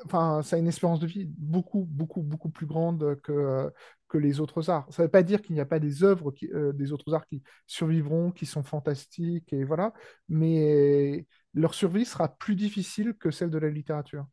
enfin, 0.05 0.41
ça 0.43 0.55
a 0.55 0.59
une 0.59 0.67
espérance 0.67 0.99
de 0.99 1.07
vie 1.07 1.25
beaucoup, 1.37 1.85
beaucoup, 1.89 2.21
beaucoup 2.21 2.49
plus 2.49 2.65
grande 2.65 3.19
que, 3.21 3.71
que 4.07 4.17
les 4.17 4.39
autres 4.39 4.69
arts. 4.69 4.87
Ça 4.91 5.01
ne 5.03 5.07
veut 5.07 5.11
pas 5.11 5.23
dire 5.23 5.41
qu'il 5.41 5.55
n'y 5.55 5.61
a 5.61 5.65
pas 5.65 5.79
des 5.79 6.03
œuvres 6.03 6.31
qui, 6.31 6.47
euh, 6.53 6.71
des 6.73 6.91
autres 6.91 7.13
arts 7.13 7.25
qui 7.25 7.43
survivront, 7.67 8.31
qui 8.31 8.45
sont 8.45 8.63
fantastiques, 8.63 9.53
et 9.53 9.63
voilà, 9.63 9.93
mais 10.29 11.25
leur 11.53 11.73
survie 11.73 12.05
sera 12.05 12.29
plus 12.37 12.55
difficile 12.55 13.13
que 13.15 13.31
celle 13.31 13.49
de 13.49 13.57
la 13.57 13.69
littérature. 13.69 14.25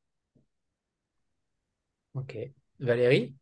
Ok. 2.13 2.35
Valérie? 2.81 3.35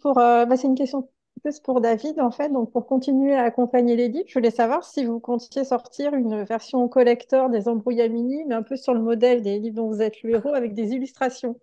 Pour, 0.00 0.18
euh, 0.18 0.44
bah, 0.46 0.56
c'est 0.56 0.66
une 0.66 0.74
question 0.74 1.08
plus 1.40 1.60
pour 1.60 1.80
David, 1.80 2.20
en 2.20 2.30
fait. 2.30 2.48
Donc, 2.50 2.70
pour 2.72 2.86
continuer 2.86 3.34
à 3.34 3.42
accompagner 3.42 3.96
les 3.96 4.08
livres, 4.08 4.28
je 4.28 4.34
voulais 4.34 4.50
savoir 4.50 4.84
si 4.84 5.04
vous 5.04 5.20
comptiez 5.20 5.64
sortir 5.64 6.14
une 6.14 6.44
version 6.44 6.88
collector 6.88 7.50
des 7.50 7.68
Embrouillamini, 7.68 8.44
mais 8.46 8.54
un 8.54 8.62
peu 8.62 8.76
sur 8.76 8.94
le 8.94 9.00
modèle 9.00 9.42
des 9.42 9.58
livres 9.58 9.76
dont 9.76 9.88
vous 9.88 10.02
êtes 10.02 10.22
le 10.22 10.30
héros, 10.34 10.54
avec 10.54 10.74
des 10.74 10.92
illustrations. 10.92 11.58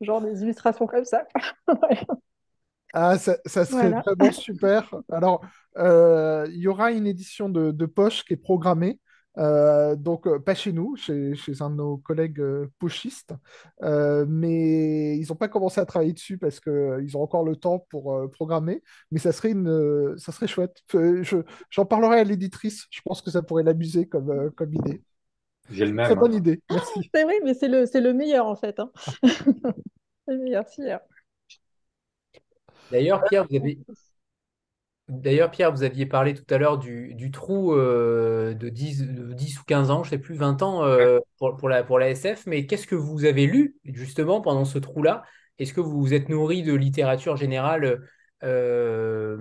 Genre 0.00 0.20
des 0.20 0.42
illustrations 0.42 0.86
comme 0.86 1.04
ça. 1.04 1.26
Ah, 2.94 3.16
ça, 3.16 3.38
serait 3.46 3.88
vraiment 3.88 4.32
super. 4.32 4.94
Alors, 5.10 5.40
euh, 5.78 6.46
il 6.50 6.58
y 6.58 6.68
aura 6.68 6.92
une 6.92 7.06
édition 7.06 7.48
de 7.48 7.86
poche 7.86 8.22
qui 8.22 8.34
est 8.34 8.36
programmée. 8.36 9.00
Euh, 9.38 9.96
donc, 9.96 10.26
euh, 10.26 10.38
pas 10.38 10.54
chez 10.54 10.72
nous, 10.72 10.96
chez, 10.96 11.34
un 11.60 11.70
de 11.70 11.76
nos 11.76 11.96
collègues 11.96 12.40
euh, 12.40 12.70
pochistes, 12.78 13.34
mais 13.80 15.16
ils 15.16 15.26
n'ont 15.28 15.36
pas 15.36 15.48
commencé 15.48 15.80
à 15.80 15.86
travailler 15.86 16.12
dessus 16.12 16.38
parce 16.38 16.60
qu'ils 16.60 17.16
ont 17.16 17.22
encore 17.22 17.44
le 17.44 17.56
temps 17.56 17.86
pour 17.90 18.30
programmer, 18.30 18.82
mais 19.10 19.18
ça 19.18 19.32
serait, 19.32 19.52
une, 19.52 20.16
ça 20.18 20.32
serait 20.32 20.46
chouette. 20.46 20.82
J'en 21.70 21.84
parlerai 21.86 22.20
à 22.20 22.24
l'éditrice, 22.24 22.86
je 22.90 23.00
pense 23.04 23.22
que 23.22 23.30
ça 23.30 23.42
pourrait 23.42 23.62
l'amuser 23.62 24.06
comme, 24.06 24.50
comme 24.52 24.74
idée. 24.74 25.02
J'ai 25.70 25.86
le 25.86 25.92
même. 25.92 26.06
Très 26.06 26.16
bonne 26.16 26.34
idée, 26.34 26.60
merci. 26.70 27.10
C'est 27.14 27.22
vrai, 27.22 27.34
mais 27.44 27.54
c'est 27.54 27.68
le, 27.68 27.84
le 27.94 28.12
meilleur 28.12 28.46
en 28.46 28.56
fait. 28.56 28.80
Hein. 28.80 28.90
c'est 29.22 30.34
le 30.34 30.38
meilleur, 30.38 30.64
D'ailleurs, 32.90 33.24
Pierre, 33.24 33.46
vous 33.48 33.56
avez, 33.56 33.78
D'ailleurs, 35.12 35.50
Pierre, 35.50 35.72
vous 35.72 35.82
aviez 35.82 36.06
parlé 36.06 36.32
tout 36.32 36.46
à 36.48 36.56
l'heure 36.56 36.78
du, 36.78 37.30
trou 37.30 37.74
euh, 37.74 38.54
de, 38.54 38.70
10, 38.70 39.02
10, 39.02 39.60
ou 39.60 39.64
15 39.64 39.90
ans, 39.90 40.02
je 40.02 40.08
ne 40.08 40.10
sais 40.10 40.18
plus, 40.18 40.34
20 40.34 40.62
ans 40.62 40.84
euh, 40.84 41.18
pour, 41.38 41.68
la, 41.68 41.82
pour 41.84 41.98
la 41.98 42.08
SF, 42.08 42.46
mais 42.46 42.64
qu'est-ce 42.64 42.86
que 42.86 42.94
vous 42.94 43.26
avez 43.26 43.46
lu 43.46 43.76
justement 43.84 44.40
pendant 44.40 44.64
ce 44.64 44.78
trou-là? 44.78 45.22
Est-ce 45.58 45.74
que 45.74 45.82
vous 45.82 46.00
vous 46.00 46.14
êtes 46.14 46.30
nourri 46.30 46.62
de 46.62 46.72
littérature 46.72 47.36
générale 47.36 48.08
euh, 48.42 49.36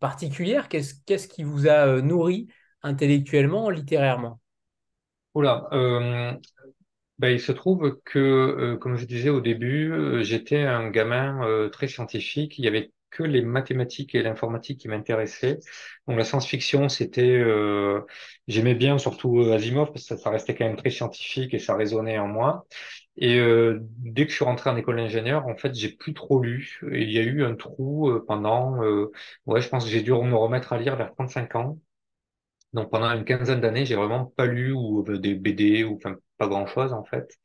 particulière? 0.00 0.68
Qu'est-ce 0.68 1.28
qui 1.28 1.42
vous 1.42 1.68
a 1.68 2.00
nourri 2.00 2.48
intellectuellement, 2.82 3.68
littérairement? 3.68 4.40
Oula, 5.34 5.68
ben, 5.70 7.28
il 7.28 7.40
se 7.40 7.52
trouve 7.52 8.00
que, 8.06 8.76
comme 8.76 8.96
je 8.96 9.04
disais 9.04 9.28
au 9.28 9.42
début, 9.42 10.22
j'étais 10.22 10.62
un 10.62 10.88
gamin 10.88 11.68
très 11.70 11.88
scientifique. 11.88 12.58
Il 12.58 12.64
y 12.64 12.68
avait 12.68 12.90
que 13.10 13.22
les 13.22 13.42
mathématiques 13.42 14.14
et 14.14 14.22
l'informatique 14.22 14.80
qui 14.80 14.88
m'intéressaient. 14.88 15.58
Donc 16.06 16.16
la 16.18 16.24
science-fiction, 16.24 16.88
c'était, 16.88 17.22
euh, 17.22 18.02
j'aimais 18.48 18.74
bien 18.74 18.98
surtout 18.98 19.40
euh, 19.40 19.54
Asimov 19.54 19.92
parce 19.92 20.06
que 20.08 20.16
ça, 20.16 20.30
restait 20.30 20.54
quand 20.54 20.64
même 20.66 20.76
très 20.76 20.90
scientifique 20.90 21.54
et 21.54 21.58
ça 21.58 21.76
résonnait 21.76 22.18
en 22.18 22.28
moi. 22.28 22.66
Et 23.16 23.38
euh, 23.38 23.78
dès 23.98 24.24
que 24.24 24.30
je 24.30 24.36
suis 24.36 24.44
rentré 24.44 24.70
en 24.70 24.76
école 24.76 24.96
d'ingénieur, 24.96 25.46
en 25.46 25.56
fait, 25.56 25.74
j'ai 25.74 25.90
plus 25.90 26.14
trop 26.14 26.40
lu. 26.40 26.80
Il 26.92 27.10
y 27.10 27.18
a 27.18 27.22
eu 27.22 27.44
un 27.44 27.54
trou 27.54 28.10
pendant, 28.26 28.78
ouais, 29.46 29.60
je 29.60 29.68
pense 29.68 29.84
que 29.84 29.90
j'ai 29.90 30.02
dû 30.02 30.12
me 30.12 30.36
remettre 30.36 30.72
à 30.72 30.78
lire 30.78 30.96
vers 30.96 31.12
35 31.14 31.56
ans. 31.56 31.78
Donc 32.72 32.90
pendant 32.90 33.10
une 33.12 33.24
quinzaine 33.24 33.60
d'années, 33.60 33.84
j'ai 33.84 33.96
vraiment 33.96 34.26
pas 34.26 34.46
lu 34.46 34.72
ou 34.72 35.02
des 35.18 35.34
BD 35.34 35.84
ou 35.84 35.96
enfin 35.96 36.16
pas 36.38 36.46
grand 36.46 36.66
chose 36.66 36.92
en 36.92 37.04
fait. 37.04 37.36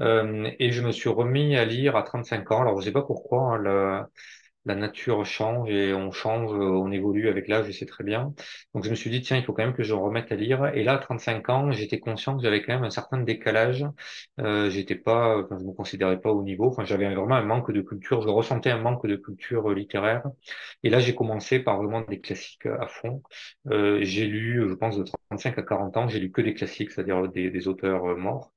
et 0.00 0.72
je 0.72 0.82
me 0.82 0.92
suis 0.92 1.08
remis 1.08 1.56
à 1.56 1.64
lire 1.64 1.96
à 1.96 2.02
35 2.02 2.50
ans. 2.52 2.62
Alors 2.62 2.80
je 2.80 2.86
sais 2.86 2.92
pas 2.92 3.02
pourquoi. 3.02 3.56
Hein, 3.56 4.06
la 4.66 4.74
nature 4.74 5.24
change 5.24 5.70
et 5.70 5.94
on 5.94 6.10
change, 6.12 6.50
on 6.52 6.90
évolue 6.92 7.28
avec 7.28 7.48
l'âge, 7.48 7.66
je 7.66 7.72
sais 7.72 7.86
très 7.86 8.04
bien. 8.04 8.34
Donc 8.74 8.84
je 8.84 8.90
me 8.90 8.94
suis 8.94 9.10
dit, 9.10 9.20
tiens, 9.22 9.36
il 9.38 9.44
faut 9.44 9.52
quand 9.52 9.64
même 9.64 9.74
que 9.74 9.82
je 9.82 9.94
remette 9.94 10.30
à 10.32 10.36
lire. 10.36 10.66
Et 10.74 10.84
là, 10.84 10.94
à 10.94 10.98
35 10.98 11.48
ans, 11.48 11.70
j'étais 11.72 11.98
conscient 12.00 12.36
que 12.36 12.42
j'avais 12.42 12.62
quand 12.62 12.74
même 12.74 12.84
un 12.84 12.90
certain 12.90 13.18
décalage. 13.18 13.86
Euh, 14.40 14.70
j'étais 14.70 14.94
pas, 14.96 15.38
enfin, 15.42 15.58
je 15.58 15.64
me 15.64 15.72
considérais 15.72 16.20
pas 16.20 16.30
au 16.32 16.42
niveau. 16.42 16.66
Enfin, 16.68 16.84
j'avais 16.84 17.12
vraiment 17.14 17.34
un 17.36 17.42
manque 17.44 17.72
de 17.72 17.80
culture. 17.82 18.22
Je 18.22 18.28
ressentais 18.28 18.70
un 18.70 18.78
manque 18.78 19.06
de 19.06 19.16
culture 19.16 19.70
littéraire. 19.70 20.24
Et 20.82 20.90
là, 20.90 21.00
j'ai 21.00 21.14
commencé 21.14 21.60
par 21.60 21.78
vraiment 21.82 22.02
des 22.02 22.20
classiques 22.20 22.66
à 22.66 22.86
fond. 22.86 23.22
Euh, 23.70 23.98
j'ai 24.02 24.26
lu, 24.26 24.66
je 24.68 24.74
pense, 24.74 24.96
de 24.98 25.04
35 25.04 25.58
à 25.58 25.62
40 25.62 25.96
ans, 25.96 26.08
j'ai 26.08 26.20
lu 26.20 26.30
que 26.32 26.40
des 26.42 26.54
classiques, 26.54 26.90
c'est-à-dire 26.90 27.28
des 27.28 27.68
auteurs 27.68 28.16
morts 28.16 28.52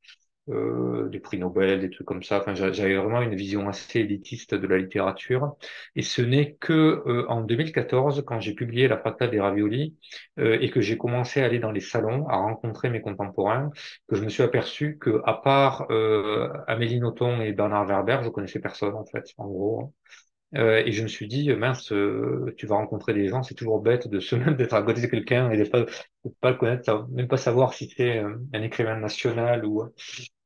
euh, 0.49 1.09
des 1.09 1.19
prix 1.19 1.37
Nobel, 1.37 1.79
des 1.81 1.89
trucs 1.89 2.07
comme 2.07 2.23
ça. 2.23 2.39
Enfin, 2.39 2.53
j'avais 2.55 2.95
vraiment 2.95 3.21
une 3.21 3.35
vision 3.35 3.67
assez 3.69 3.99
élitiste 3.99 4.55
de 4.55 4.67
la 4.67 4.77
littérature. 4.77 5.55
Et 5.95 6.01
ce 6.01 6.21
n'est 6.21 6.55
que 6.59 6.73
euh, 7.07 7.25
en 7.29 7.41
2014, 7.41 8.23
quand 8.25 8.39
j'ai 8.39 8.53
publié 8.53 8.87
La 8.87 8.97
Fractale 8.97 9.31
des 9.31 9.39
Raviolis 9.39 9.95
euh, 10.39 10.57
et 10.61 10.69
que 10.69 10.81
j'ai 10.81 10.97
commencé 10.97 11.41
à 11.41 11.45
aller 11.45 11.59
dans 11.59 11.71
les 11.71 11.79
salons, 11.81 12.27
à 12.27 12.37
rencontrer 12.37 12.89
mes 12.89 13.01
contemporains, 13.01 13.71
que 14.07 14.15
je 14.15 14.23
me 14.23 14.29
suis 14.29 14.43
aperçu 14.43 14.97
que, 14.99 15.21
à 15.25 15.33
part 15.33 15.87
euh, 15.91 16.49
Amélie 16.67 16.99
Nothomb 16.99 17.41
et 17.41 17.53
Bernard 17.53 17.85
Werber, 17.87 18.19
je 18.23 18.29
connaissais 18.29 18.59
personne 18.59 18.95
en 18.95 19.05
fait, 19.05 19.25
en 19.37 19.47
gros. 19.47 19.93
Euh, 20.55 20.83
et 20.85 20.91
je 20.91 21.03
me 21.03 21.07
suis 21.07 21.27
dit, 21.27 21.51
mince, 21.53 21.91
euh, 21.91 22.53
tu 22.57 22.67
vas 22.67 22.75
rencontrer 22.75 23.13
des 23.13 23.27
gens, 23.27 23.43
c'est 23.43 23.55
toujours 23.55 23.81
bête 23.81 24.07
de 24.07 24.19
se 24.19 24.35
même 24.35 24.55
d'être 24.55 24.73
à 24.73 24.81
côté 24.83 25.01
de 25.01 25.07
quelqu'un 25.07 25.49
et 25.51 25.57
de 25.57 25.63
pas, 25.63 25.85
pas 26.41 26.51
le 26.51 26.57
connaître, 26.57 27.07
même 27.11 27.27
pas 27.27 27.37
savoir 27.37 27.73
si 27.73 27.89
c'est 27.95 28.19
un 28.19 28.61
écrivain 28.61 28.97
national 28.99 29.65
ou, 29.65 29.83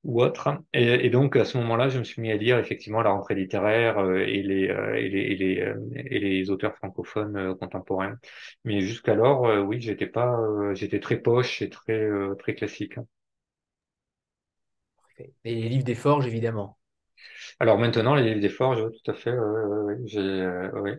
ou 0.08 0.22
autre. 0.22 0.58
Et, 0.74 1.10
donc 1.10 1.36
à 1.36 1.46
ce 1.46 1.58
moment-là, 1.58 1.90
je 1.90 2.00
me 2.00 2.04
suis 2.04 2.22
mis 2.22 2.32
à 2.32 2.38
lire 2.38 2.58
effectivement 2.58 3.02
la 3.02 3.12
rentrée 3.12 3.36
littéraire 3.36 4.00
euh, 4.00 4.20
et, 4.20 4.42
les, 4.42 4.70
euh, 4.70 4.96
et, 4.96 5.10
les, 5.10 5.20
et, 5.20 5.36
les, 5.36 5.62
euh, 5.62 5.76
et 5.96 6.20
les 6.20 6.50
auteurs 6.50 6.76
francophones 6.78 7.56
contemporains. 7.58 8.18
Mais 8.64 8.82
jusqu'alors, 8.82 9.42
oui, 9.68 9.82
j'étais 9.82 10.08
pas, 10.08 10.40
j'étais 10.74 11.00
très 11.00 11.18
poche 11.18 11.62
et 11.62 11.70
très 11.70 12.10
très 12.40 12.56
classique. 12.56 12.96
Et 15.44 15.56
les 15.56 15.68
livres 15.68 15.84
des 15.84 15.96
forges, 15.96 16.28
évidemment. 16.28 16.78
Alors 17.60 17.78
maintenant, 17.78 18.16
les 18.16 18.24
livres 18.24 18.42
des 18.42 18.50
forges, 18.50 18.84
tout 18.92 19.12
à 19.12 19.14
fait. 19.14 19.34
oui. 19.34 20.92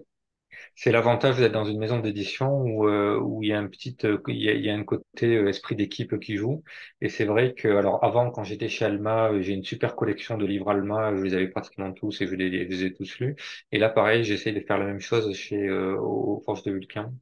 C'est 0.75 0.93
l'avantage 0.93 1.39
d'être 1.39 1.53
dans 1.53 1.65
une 1.65 1.79
maison 1.79 1.99
d'édition 1.99 2.51
où, 2.63 2.89
euh, 2.89 3.21
il 3.43 3.49
y 3.49 3.53
a 3.53 3.59
un 3.59 3.67
petit, 3.69 3.97
euh, 4.05 4.19
il, 4.29 4.37
y 4.43 4.71
a, 4.71 4.75
un 4.75 4.85
côté 4.85 5.37
euh, 5.37 5.49
esprit 5.49 5.77
d'équipe 5.77 6.19
qui 6.21 6.37
joue. 6.37 6.63
Et 7.01 7.09
c'est 7.09 7.25
vrai 7.25 7.55
que, 7.55 7.69
alors 7.69 8.03
avant, 8.05 8.31
quand 8.31 8.45
j'étais 8.45 8.69
chez 8.69 8.85
Alma, 8.85 9.31
j'ai 9.41 9.53
une 9.55 9.65
super 9.65 9.97
collection 9.97 10.39
de 10.39 10.47
livres 10.47 10.71
Alma, 10.71 11.15
je 11.17 11.23
les 11.23 11.35
avais 11.35 11.49
pratiquement 11.49 11.93
tous 11.93 12.21
et 12.21 12.27
je 12.27 12.35
les, 12.35 12.85
ai 12.85 12.95
tous 12.95 13.19
lus. 13.19 13.37
Et 13.73 13.79
là, 13.79 13.89
pareil, 13.89 14.25
j'essaie 14.25 14.53
de 14.53 14.61
faire 14.61 14.79
la 14.79 14.87
même 14.87 15.01
chose 15.01 15.33
chez 15.35 15.71
aux 15.71 16.43
Forces 16.45 16.63
de 16.65 16.73
Vulcain. 16.73 17.13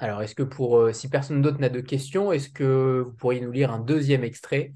Alors, 0.00 0.22
est-ce 0.22 0.34
que 0.34 0.44
pour, 0.44 0.94
si 0.94 1.08
personne 1.08 1.42
d'autre 1.42 1.58
n'a 1.58 1.68
de 1.68 1.80
questions, 1.80 2.30
est-ce 2.30 2.48
que 2.50 3.02
vous 3.04 3.12
pourriez 3.14 3.40
nous 3.40 3.50
lire 3.50 3.72
un 3.72 3.80
deuxième 3.80 4.22
extrait? 4.22 4.72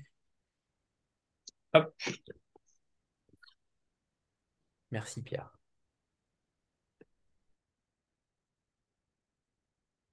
Hop. 1.75 1.93
Merci 4.93 5.23
Pierre. 5.23 5.51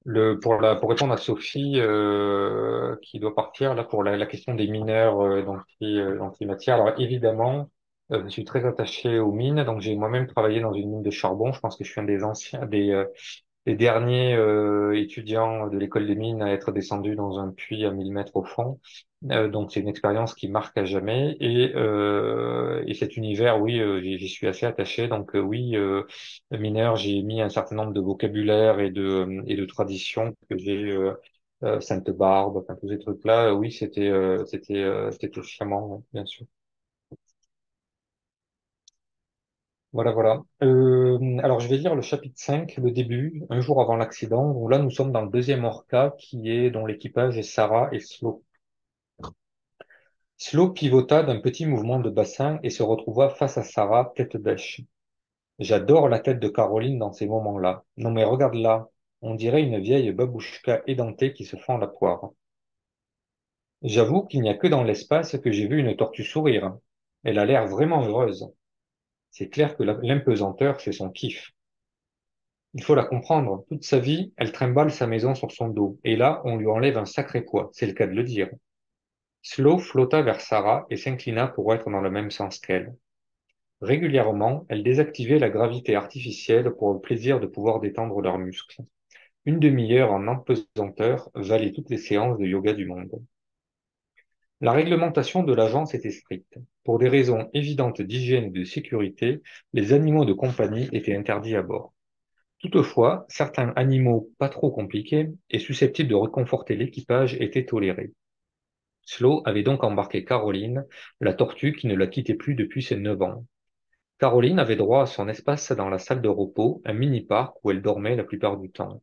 Le, 0.06 0.40
pour, 0.40 0.56
la, 0.61 0.76
pour 0.76 0.90
répondre 0.90 1.14
à 1.14 1.18
Sophie 1.18 1.73
euh, 1.77 2.95
qui 3.03 3.19
doit 3.19 3.36
partir 3.36 3.76
là 3.76 3.84
pour 3.84 4.03
la, 4.03 4.15
la 4.18 4.26
question 4.26 4.56
des 4.56 4.68
mineurs 4.68 5.19
euh, 5.22 5.44
d'antimatière. 5.44 6.77
Euh, 6.77 6.81
Alors 6.88 6.99
évidemment, 6.99 7.69
euh, 8.11 8.23
je 8.23 8.30
suis 8.30 8.45
très 8.45 8.65
attaché 8.65 9.19
aux 9.19 9.31
mines, 9.31 9.64
donc 9.65 9.81
j'ai 9.81 9.95
moi-même 9.95 10.26
travaillé 10.27 10.61
dans 10.61 10.73
une 10.73 10.90
mine 10.90 11.03
de 11.03 11.11
charbon. 11.11 11.52
Je 11.52 11.60
pense 11.60 11.76
que 11.77 11.84
je 11.84 11.91
suis 11.91 11.99
un 12.02 12.06
des 12.06 12.23
anciens, 12.23 12.65
des, 12.65 12.91
euh, 12.91 13.06
les 13.70 13.76
derniers 13.76 14.36
euh, 14.36 14.94
étudiants 15.00 15.68
de 15.68 15.78
l'école 15.78 16.08
des 16.08 16.16
mines 16.16 16.41
à 16.41 16.52
être 16.52 16.72
descendus 16.72 17.16
dans 17.16 17.40
un 17.40 17.52
puits 17.52 17.86
à 17.86 17.91
1000 17.91 18.12
mètres 18.12 18.36
au 18.36 18.44
fond. 18.44 18.80
Euh, 19.32 19.48
donc 19.50 19.72
c'est 19.72 19.80
une 19.82 19.88
expérience 19.90 20.34
qui 20.34 20.48
marque 20.50 20.78
à 20.78 20.86
jamais. 20.86 21.38
Et, 21.40 21.72
euh, 21.76 22.84
et 22.88 22.94
cet 22.96 23.18
univers, 23.18 23.62
oui, 23.62 23.80
j'y 24.18 24.28
suis 24.30 24.48
assez 24.48 24.66
attaché. 24.66 25.08
Donc 25.08 25.32
oui, 25.36 25.76
mineur, 26.52 26.96
j'ai 26.96 27.22
mis 27.24 27.41
un 27.41 27.50
certain 27.50 27.76
nombre 27.76 27.94
de 27.94 28.02
vocabulaire 28.02 28.80
et 28.80 28.90
de, 28.91 29.44
et 29.48 29.56
de 29.56 29.66
traditions 29.66 30.36
que 30.50 30.58
j'ai 30.58 30.98
Sainte-Barbe, 31.82 32.58
enfin 32.58 32.76
tous 32.76 32.90
ces 32.90 33.00
trucs-là, 33.00 33.54
oui, 33.54 33.72
c'était 33.72 34.12
c'était 34.48 34.86
c'était 35.12 35.41
charmant, 35.44 36.04
bien 36.14 36.26
sûr. 36.26 36.46
Voilà, 39.94 40.11
voilà. 40.11 40.41
alors, 40.61 41.60
je 41.60 41.68
vais 41.68 41.78
lire 41.78 41.95
le 41.95 42.02
chapitre 42.02 42.40
5, 42.40 42.78
le 42.78 42.91
début, 42.91 43.44
un 43.49 43.60
jour 43.61 43.82
avant 43.82 43.95
l'accident, 43.95 44.52
où 44.52 44.68
là, 44.68 44.78
nous 44.80 44.90
sommes 44.91 45.11
dans 45.11 45.22
le 45.22 45.30
deuxième 45.30 45.64
Orca, 45.66 46.14
qui 46.18 46.49
est, 46.52 46.70
dont 46.72 46.86
l'équipage 46.86 47.38
est 47.38 47.44
Sarah 47.44 47.90
et 47.91 47.99
Slow. 47.99 48.44
Slow 50.38 50.72
pivota 50.72 51.22
d'un 51.22 51.40
petit 51.40 51.68
mouvement 51.68 51.99
de 51.99 52.10
bassin 52.10 52.60
et 52.64 52.72
se 52.72 52.82
retrouva 52.82 53.30
face 53.30 53.60
à 53.60 53.64
Sarah, 53.64 54.11
tête 54.16 54.38
bêche. 54.38 54.82
J'adore 55.60 56.10
la 56.10 56.20
tête 56.20 56.40
de 56.40 56.49
Caroline 56.49 56.99
dans 56.99 57.14
ces 57.14 57.28
moments-là. 57.28 57.86
Non 57.98 58.11
mais 58.11 58.24
regarde 58.24 58.56
là, 58.56 58.90
on 59.22 59.36
dirait 59.36 59.64
une 59.64 59.80
vieille 59.80 60.11
babouchka 60.11 60.84
édentée 60.88 61.34
qui 61.34 61.45
se 61.45 61.57
fend 61.57 61.78
la 61.78 61.88
poire. 61.88 62.32
J'avoue 63.82 64.24
qu'il 64.24 64.41
n'y 64.41 64.49
a 64.49 64.53
que 64.53 64.68
dans 64.68 64.84
l'espace 64.84 65.38
que 65.38 65.52
j'ai 65.52 65.68
vu 65.68 65.80
une 65.80 65.98
tortue 65.98 66.24
sourire. 66.24 66.78
Elle 67.26 67.40
a 67.40 67.45
l'air 67.45 67.68
vraiment 67.68 68.06
heureuse. 68.06 68.49
C'est 69.32 69.50
clair 69.50 69.76
que 69.76 69.84
l'impesanteur, 69.84 70.80
c'est 70.82 70.92
son 70.92 71.10
kiff. 71.10 71.52
Il 72.74 72.84
faut 72.84 72.96
la 72.96 73.06
comprendre. 73.06 73.66
Toute 73.70 73.84
sa 73.84 74.00
vie, 74.00 74.34
elle 74.38 74.52
trimballe 74.52 74.92
sa 74.92 75.08
maison 75.08 75.36
sur 75.36 75.52
son 75.52 75.70
dos. 75.70 76.00
Et 76.04 76.16
là, 76.16 76.42
on 76.46 76.58
lui 76.58 76.68
enlève 76.68 76.98
un 76.98 77.06
sacré 77.06 77.42
poids. 77.42 77.70
C'est 77.74 77.88
le 77.88 77.94
cas 77.94 78.08
de 78.08 78.14
le 78.14 78.24
dire. 78.24 78.50
Slow 79.42 79.80
flotta 79.80 80.22
vers 80.22 80.42
Sarah 80.42 80.86
et 80.90 80.98
s'inclina 80.98 81.48
pour 81.48 81.74
être 81.74 81.90
dans 81.90 82.02
le 82.02 82.12
même 82.12 82.32
sens 82.32 82.60
qu'elle. 82.60 82.96
Régulièrement, 83.82 84.66
elle 84.70 84.84
désactivait 84.84 85.40
la 85.40 85.50
gravité 85.50 85.96
artificielle 85.96 86.72
pour 86.72 86.94
le 86.94 87.00
plaisir 87.00 87.40
de 87.40 87.48
pouvoir 87.48 87.80
détendre 87.80 88.22
leurs 88.22 88.38
muscles. 88.38 88.84
Une 89.46 89.60
demi-heure 89.60 90.12
en 90.12 90.28
empesanteur 90.28 91.30
valait 91.36 91.72
toutes 91.72 91.90
les 91.90 91.98
séances 91.98 92.38
de 92.38 92.46
yoga 92.46 92.74
du 92.74 92.86
monde. 92.86 93.12
La 94.61 94.73
réglementation 94.73 95.44
de 95.44 95.53
l'agence 95.53 95.94
était 95.94 96.11
stricte. 96.11 96.57
Pour 96.84 96.99
des 96.99 97.07
raisons 97.07 97.49
évidentes 97.53 98.02
d'hygiène 98.02 98.45
et 98.45 98.60
de 98.60 98.64
sécurité, 98.65 99.41
les 99.73 99.94
animaux 99.94 100.26
de 100.26 100.34
compagnie 100.34 100.90
étaient 100.91 101.15
interdits 101.15 101.56
à 101.56 101.61
bord. 101.61 101.94
Toutefois, 102.60 103.26
certains 103.30 103.72
animaux 103.77 104.31
pas 104.38 104.49
trop 104.49 104.69
compliqués 104.69 105.30
et 105.49 105.60
susceptibles 105.60 106.10
de 106.10 106.15
réconforter 106.15 106.76
l'équipage 106.76 107.36
étaient 107.36 107.65
tolérés. 107.65 108.11
Slow 109.03 109.41
avait 109.45 109.64
donc 109.64 109.84
embarqué 109.86 110.26
Caroline, 110.26 110.86
la 111.22 111.34
tortue 111.34 111.73
qui 111.73 111.88
ne 111.88 111.95
la 111.95 112.07
quittait 112.07 112.34
plus 112.34 112.56
depuis 112.56 112.84
ses 112.84 112.98
neuf 112.98 113.22
ans. 113.22 113.45
Caroline 114.19 114.60
avait 114.60 114.76
droit 114.76 115.03
à 115.03 115.06
son 115.06 115.30
espace 115.30 115.72
dans 115.72 115.90
la 115.90 115.99
salle 115.99 116.22
de 116.22 116.27
repos, 116.27 116.81
un 116.84 116.94
mini-parc 116.94 117.56
où 117.64 117.72
elle 117.72 117.81
dormait 117.81 118.18
la 118.18 118.26
plupart 118.26 118.57
du 118.57 118.69
temps. 118.69 119.02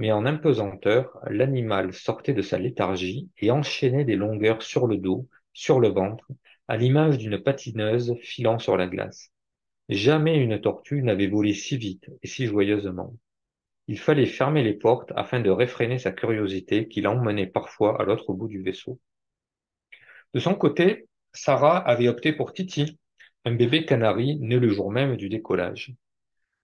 Mais 0.00 0.12
en 0.12 0.24
impesanteur, 0.24 1.18
l'animal 1.26 1.92
sortait 1.92 2.32
de 2.32 2.40
sa 2.40 2.58
léthargie 2.58 3.28
et 3.36 3.50
enchaînait 3.50 4.06
des 4.06 4.16
longueurs 4.16 4.62
sur 4.62 4.86
le 4.86 4.96
dos, 4.96 5.28
sur 5.52 5.78
le 5.78 5.88
ventre, 5.88 6.26
à 6.68 6.78
l'image 6.78 7.18
d'une 7.18 7.38
patineuse 7.38 8.16
filant 8.22 8.58
sur 8.58 8.78
la 8.78 8.86
glace. 8.86 9.30
Jamais 9.90 10.38
une 10.38 10.58
tortue 10.58 11.02
n'avait 11.02 11.26
volé 11.26 11.52
si 11.52 11.76
vite 11.76 12.08
et 12.22 12.28
si 12.28 12.46
joyeusement. 12.46 13.14
Il 13.88 13.98
fallait 13.98 14.24
fermer 14.24 14.62
les 14.62 14.72
portes 14.72 15.12
afin 15.16 15.38
de 15.38 15.50
réfréner 15.50 15.98
sa 15.98 16.12
curiosité 16.12 16.88
qui 16.88 17.02
l'emmenait 17.02 17.46
parfois 17.46 18.00
à 18.00 18.04
l'autre 18.06 18.32
bout 18.32 18.48
du 18.48 18.62
vaisseau. 18.62 18.98
De 20.32 20.40
son 20.40 20.54
côté, 20.54 21.08
Sarah 21.34 21.76
avait 21.76 22.08
opté 22.08 22.32
pour 22.32 22.54
Titi, 22.54 22.98
un 23.44 23.52
bébé 23.54 23.84
canari 23.84 24.38
né 24.40 24.58
le 24.58 24.70
jour 24.70 24.90
même 24.90 25.18
du 25.18 25.28
décollage. 25.28 25.92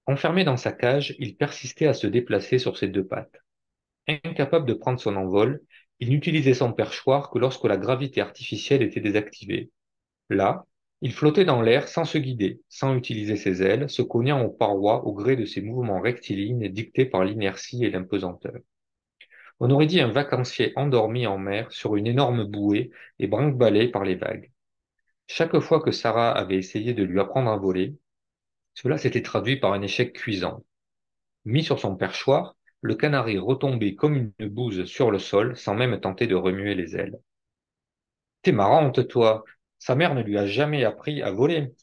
Enfermé 0.07 0.45
dans 0.45 0.57
sa 0.57 0.73
cage, 0.73 1.17
il 1.19 1.37
persistait 1.37 1.87
à 1.87 1.95
se 1.95 2.07
déplacer 2.07 2.59
sur 2.59 2.79
ses 2.79 2.89
deux 2.89 3.07
pattes. 3.07 3.43
Incapable 4.09 4.67
de 4.67 4.75
prendre 4.75 5.01
son 5.01 5.17
envol, 5.17 5.61
il 5.99 6.11
n'utilisait 6.11 6.55
son 6.55 6.73
perchoir 6.73 7.31
que 7.31 7.39
lorsque 7.39 7.65
la 7.65 7.77
gravité 7.77 8.21
artificielle 8.21 8.83
était 8.83 9.01
désactivée. 9.01 9.71
Là, 10.31 10.65
il 11.03 11.13
flottait 11.13 11.45
dans 11.45 11.61
l'air 11.61 11.89
sans 11.89 12.05
se 12.05 12.19
guider, 12.19 12.61
sans 12.69 12.95
utiliser 12.95 13.37
ses 13.37 13.63
ailes, 13.63 13.91
se 13.91 14.03
cognant 14.03 14.43
aux 14.43 14.51
parois 14.51 15.05
au 15.07 15.13
gré 15.13 15.37
de 15.37 15.45
ses 15.45 15.61
mouvements 15.61 16.01
rectilignes 16.01 16.69
dictés 16.69 17.07
par 17.07 17.25
l'inertie 17.25 17.85
et 17.85 17.91
l'impesanteur. 17.91 18.61
On 19.59 19.71
aurait 19.71 19.87
dit 19.87 20.01
un 20.01 20.09
vacancier 20.09 20.73
endormi 20.77 21.27
en 21.27 21.39
mer 21.39 21.73
sur 21.73 21.97
une 21.97 22.07
énorme 22.07 22.45
bouée 22.45 22.91
et 23.19 23.27
branque 23.27 23.59
par 23.93 24.05
les 24.05 24.15
vagues. 24.15 24.53
Chaque 25.27 25.59
fois 25.59 25.81
que 25.81 25.91
Sarah 25.91 26.31
avait 26.33 26.57
essayé 26.57 26.95
de 26.95 27.03
lui 27.03 27.19
apprendre 27.19 27.51
à 27.51 27.57
voler, 27.57 27.97
cela 28.77 28.99
s'était 28.99 29.23
traduit 29.23 29.57
par 29.57 29.73
un 29.73 29.81
échec 29.81 30.13
cuisant. 30.13 30.63
Mis 31.47 31.65
sur 31.65 31.81
son 31.81 31.97
perchoir, 31.97 32.57
le 32.83 32.95
canari 32.95 33.39
retombait 33.39 33.95
comme 33.95 34.33
une 34.39 34.49
bouse 34.49 34.85
sur 34.85 35.11
le 35.11 35.19
sol 35.19 35.57
sans 35.57 35.75
même 35.75 35.99
tenter 35.99 36.27
de 36.27 36.35
remuer 36.35 36.75
les 36.75 36.95
ailes. 36.95 37.19
T'es 38.43 38.53
marrante, 38.53 39.09
toi. 39.09 39.45
Sa 39.79 39.95
mère 39.95 40.15
ne 40.15 40.23
lui 40.23 40.37
a 40.37 40.47
jamais 40.47 40.85
appris 40.85 41.23
à 41.23 41.31
voler. 41.31 41.75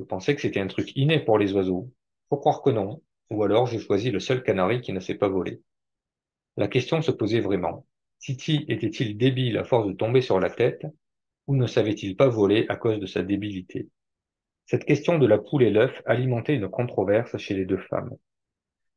Je 0.00 0.04
pensais 0.04 0.34
que 0.34 0.40
c'était 0.40 0.60
un 0.60 0.66
truc 0.66 0.90
inné 0.96 1.20
pour 1.20 1.38
les 1.38 1.52
oiseaux. 1.52 1.92
Faut 2.30 2.36
croire 2.36 2.62
que 2.62 2.70
non. 2.70 3.00
Ou 3.30 3.44
alors 3.44 3.68
j'ai 3.68 3.78
choisi 3.78 4.10
le 4.10 4.18
seul 4.18 4.42
canari 4.42 4.80
qui 4.80 4.92
ne 4.92 5.00
sait 5.00 5.14
pas 5.14 5.28
voler. 5.28 5.62
La 6.56 6.66
question 6.66 7.00
se 7.00 7.12
posait 7.12 7.40
vraiment. 7.40 7.86
Titi 8.18 8.64
était-il 8.68 9.16
débile 9.16 9.56
à 9.56 9.64
force 9.64 9.86
de 9.86 9.92
tomber 9.92 10.20
sur 10.20 10.40
la 10.40 10.50
tête, 10.50 10.84
ou 11.46 11.54
ne 11.54 11.68
savait-il 11.68 12.16
pas 12.16 12.28
voler 12.28 12.66
à 12.68 12.74
cause 12.74 12.98
de 12.98 13.06
sa 13.06 13.22
débilité? 13.22 13.88
Cette 14.68 14.84
question 14.84 15.18
de 15.18 15.26
la 15.26 15.38
poule 15.38 15.62
et 15.62 15.70
l'œuf 15.70 16.02
alimentait 16.04 16.54
une 16.54 16.68
controverse 16.68 17.38
chez 17.38 17.54
les 17.54 17.64
deux 17.64 17.78
femmes. 17.78 18.14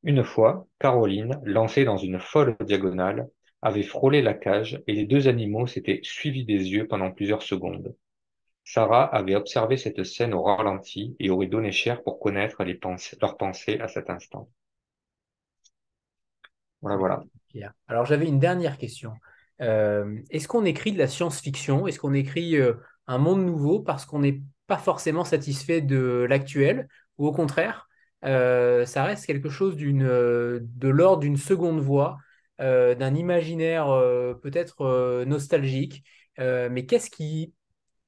Une 0.04 0.26
fois, 0.26 0.68
Caroline, 0.80 1.40
lancée 1.46 1.86
dans 1.86 1.96
une 1.96 2.20
folle 2.20 2.58
diagonale, 2.60 3.30
avait 3.62 3.84
frôlé 3.84 4.22
la 4.22 4.34
cage 4.34 4.84
et 4.86 4.92
les 4.92 5.06
deux 5.06 5.30
animaux 5.30 5.68
s'étaient 5.68 6.02
suivis 6.04 6.44
des 6.44 6.72
yeux 6.72 6.88
pendant 6.88 7.10
plusieurs 7.10 7.42
secondes. 7.42 7.96
Sarah 8.66 9.06
avait 9.16 9.36
observé 9.36 9.78
cette 9.78 10.04
scène 10.04 10.34
au 10.34 10.44
ralenti 10.44 11.16
et 11.20 11.30
aurait 11.30 11.48
donné 11.48 11.72
cher 11.72 12.04
pour 12.04 12.20
connaître 12.20 12.66
leurs 13.22 13.38
pensées 13.38 13.80
à 13.80 13.88
cet 13.88 14.10
instant. 14.10 14.50
Voilà, 16.82 16.98
voilà. 16.98 17.24
Alors 17.88 18.06
j'avais 18.06 18.28
une 18.28 18.40
dernière 18.40 18.78
question. 18.78 19.14
Euh, 19.62 20.20
est-ce 20.32 20.50
qu'on 20.50 20.66
écrit 20.66 20.92
de 20.92 20.98
la 20.98 21.08
science-fiction? 21.08 21.88
Est-ce 21.88 22.00
qu'on 22.00 22.14
écrit 22.14 22.58
euh, 22.58 22.74
un 23.08 23.20
monde 23.20 23.46
nouveau 23.46 23.80
parce 23.80 24.06
qu'on 24.06 24.20
n'est 24.20 24.42
pas 24.72 24.78
forcément 24.78 25.26
satisfait 25.26 25.82
de 25.82 26.26
l'actuel 26.30 26.88
Ou 27.18 27.28
au 27.28 27.34
contraire, 27.34 27.90
euh, 28.24 28.86
ça 28.86 29.04
reste 29.04 29.26
quelque 29.26 29.50
chose 29.50 29.76
d'une, 29.76 30.08
de 30.08 30.88
l'ordre 30.88 31.20
d'une 31.20 31.36
seconde 31.36 31.82
voie, 31.82 32.18
d'un 32.58 33.16
imaginaire 33.16 33.88
peut-être 34.42 35.26
nostalgique. 35.26 36.06
Mais 36.38 36.86
qu'est-ce 36.86 37.10
qui 37.10 37.54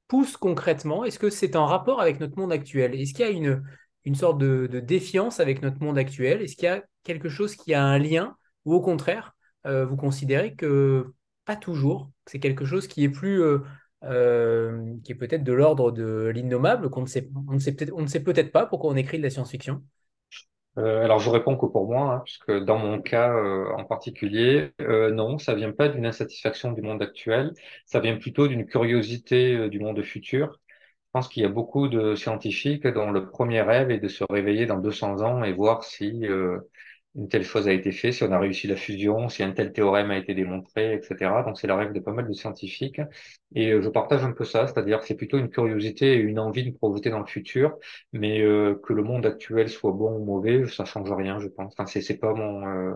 pousse 0.07 0.37
concrètement? 0.37 1.03
Est-ce 1.03 1.19
que 1.19 1.29
c'est 1.29 1.57
en 1.57 1.65
rapport 1.65 1.99
avec 1.99 2.21
notre 2.21 2.39
monde 2.39 2.53
actuel? 2.53 2.95
Est-ce 2.95 3.13
qu'il 3.13 3.25
y 3.25 3.27
a 3.27 3.31
une, 3.31 3.61
une 4.05 4.15
sorte 4.15 4.37
de, 4.37 4.67
défiance 4.79 5.41
avec 5.41 5.61
notre 5.61 5.83
monde 5.83 5.97
actuel? 5.97 6.41
Est-ce 6.41 6.55
qu'il 6.55 6.65
y 6.65 6.71
a 6.71 6.81
quelque 7.03 7.27
chose 7.27 7.57
qui 7.57 7.73
a 7.73 7.83
un 7.83 7.99
lien? 7.99 8.37
Ou 8.63 8.73
au 8.73 8.79
contraire, 8.79 9.35
euh, 9.65 9.85
vous 9.85 9.97
considérez 9.97 10.55
que 10.55 11.11
pas 11.43 11.57
toujours, 11.57 12.09
c'est 12.25 12.39
quelque 12.39 12.63
chose 12.63 12.87
qui 12.87 13.03
est 13.03 13.09
plus, 13.09 13.43
euh, 14.03 14.71
euh, 14.73 14.95
qui 15.03 15.11
est 15.11 15.15
peut-être 15.15 15.43
de 15.43 15.53
l'ordre 15.53 15.91
de 15.91 16.27
l'innommable, 16.27 16.89
qu'on 16.89 17.01
ne 17.01 17.07
sait, 17.07 17.29
on 17.47 17.53
ne 17.53 18.07
sait 18.07 18.23
peut-être, 18.23 18.51
pas 18.51 18.65
pourquoi 18.65 18.91
on 18.91 18.95
écrit 18.95 19.17
de 19.17 19.23
la 19.23 19.29
science-fiction. 19.29 19.81
alors 20.75 21.19
je 21.19 21.29
réponds 21.29 21.55
que 21.57 21.65
pour 21.65 21.87
moi, 21.87 22.13
hein, 22.13 22.21
puisque 22.23 22.51
dans 22.51 22.77
mon 22.77 23.01
cas 23.01 23.33
en 23.77 23.83
particulier, 23.85 24.71
non, 24.79 25.37
ça 25.37 25.53
vient 25.55 25.71
pas 25.71 25.89
d'une 25.89 26.05
insatisfaction 26.05 26.71
du 26.71 26.81
monde 26.81 27.01
actuel, 27.01 27.53
ça 27.85 27.99
vient 27.99 28.17
plutôt 28.17 28.47
d'une 28.47 28.65
curiosité 28.65 29.69
du 29.69 29.79
monde 29.79 30.01
futur. 30.03 30.59
Je 30.69 31.19
pense 31.19 31.27
qu'il 31.27 31.43
y 31.43 31.45
a 31.45 31.49
beaucoup 31.49 31.87
de 31.89 32.15
scientifiques 32.15 32.87
dont 32.87 33.11
le 33.11 33.29
premier 33.29 33.61
rêve 33.61 33.91
est 33.91 33.99
de 33.99 34.07
se 34.07 34.23
réveiller 34.29 34.65
dans 34.65 34.79
200 34.79 35.21
ans 35.21 35.43
et 35.43 35.53
voir 35.53 35.83
si 35.83 36.25
une 37.15 37.29
telle 37.29 37.43
chose 37.43 37.67
a 37.67 37.73
été 37.73 37.91
faite, 37.91 38.13
si 38.13 38.23
on 38.23 38.31
a 38.31 38.39
réussi 38.39 38.67
la 38.67 38.75
fusion, 38.75 39.29
si 39.29 39.43
un 39.43 39.51
tel 39.51 39.71
théorème 39.71 40.09
a 40.11 40.17
été 40.17 40.33
démontré, 40.33 40.95
etc. 40.95 41.43
Donc 41.43 41.59
c'est 41.59 41.67
la 41.67 41.75
rêve 41.75 41.93
de 41.93 41.99
pas 41.99 42.11
mal 42.11 42.27
de 42.27 42.33
scientifiques. 42.33 43.01
Et 43.55 43.71
euh, 43.71 43.81
je 43.81 43.89
partage 43.89 44.23
un 44.23 44.31
peu 44.31 44.45
ça, 44.45 44.67
c'est-à-dire 44.67 44.99
que 44.99 45.05
c'est 45.05 45.15
plutôt 45.15 45.37
une 45.37 45.49
curiosité 45.49 46.13
et 46.13 46.17
une 46.17 46.39
envie 46.39 46.71
de 46.71 46.75
projeter 46.75 47.09
dans 47.11 47.19
le 47.19 47.25
futur, 47.25 47.77
mais 48.13 48.41
euh, 48.41 48.75
que 48.83 48.93
le 48.93 49.03
monde 49.03 49.25
actuel 49.25 49.69
soit 49.69 49.91
bon 49.91 50.17
ou 50.17 50.25
mauvais, 50.25 50.67
ça 50.67 50.85
change 50.85 51.11
rien, 51.11 51.39
je 51.39 51.47
pense. 51.47 51.73
Enfin, 51.77 51.85
c'est 51.85 52.17
pas 52.17 52.33
mon, 52.33 52.67
euh, 52.67 52.93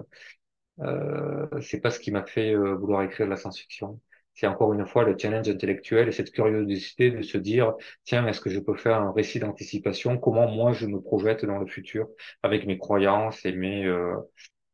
euh 0.81 1.47
c'est 1.61 1.81
pas 1.81 1.91
ce 1.91 1.99
qui 1.99 2.11
m'a 2.11 2.25
fait 2.25 2.55
vouloir 2.55 3.03
écrire 3.03 3.25
de 3.27 3.31
la 3.31 3.37
science-fiction 3.37 3.99
c'est 4.37 4.45
encore 4.45 4.71
une 4.71 4.85
fois 4.85 5.03
le 5.03 5.17
challenge 5.17 5.49
intellectuel 5.49 6.07
et 6.07 6.11
cette 6.11 6.31
curiosité 6.31 7.09
de 7.09 7.23
se 7.23 7.39
dire, 7.39 7.73
tiens, 8.03 8.27
est-ce 8.27 8.39
que 8.39 8.51
je 8.51 8.59
peux 8.59 8.75
faire 8.75 9.01
un 9.01 9.11
récit 9.11 9.39
d'anticipation? 9.39 10.19
Comment 10.19 10.47
moi 10.47 10.73
je 10.73 10.85
me 10.85 11.01
projette 11.01 11.43
dans 11.43 11.57
le 11.57 11.65
futur 11.65 12.07
avec 12.43 12.67
mes 12.67 12.77
croyances 12.77 13.43
et 13.45 13.51
mes 13.51 13.83
euh, 13.85 14.15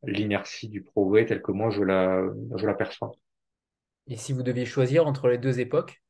l'inertie 0.03 0.67
du 0.67 0.83
progrès 0.83 1.25
tel 1.25 1.41
que 1.41 1.53
moi 1.53 1.69
je 1.69 1.81
la 1.81 2.23
je 2.57 2.67
l'aperçois? 2.67 3.13
Et 4.07 4.17
si 4.17 4.33
vous 4.33 4.43
deviez 4.43 4.65
choisir 4.65 5.07
entre 5.07 5.29
les 5.29 5.37
deux 5.37 5.61
époques? 5.61 6.01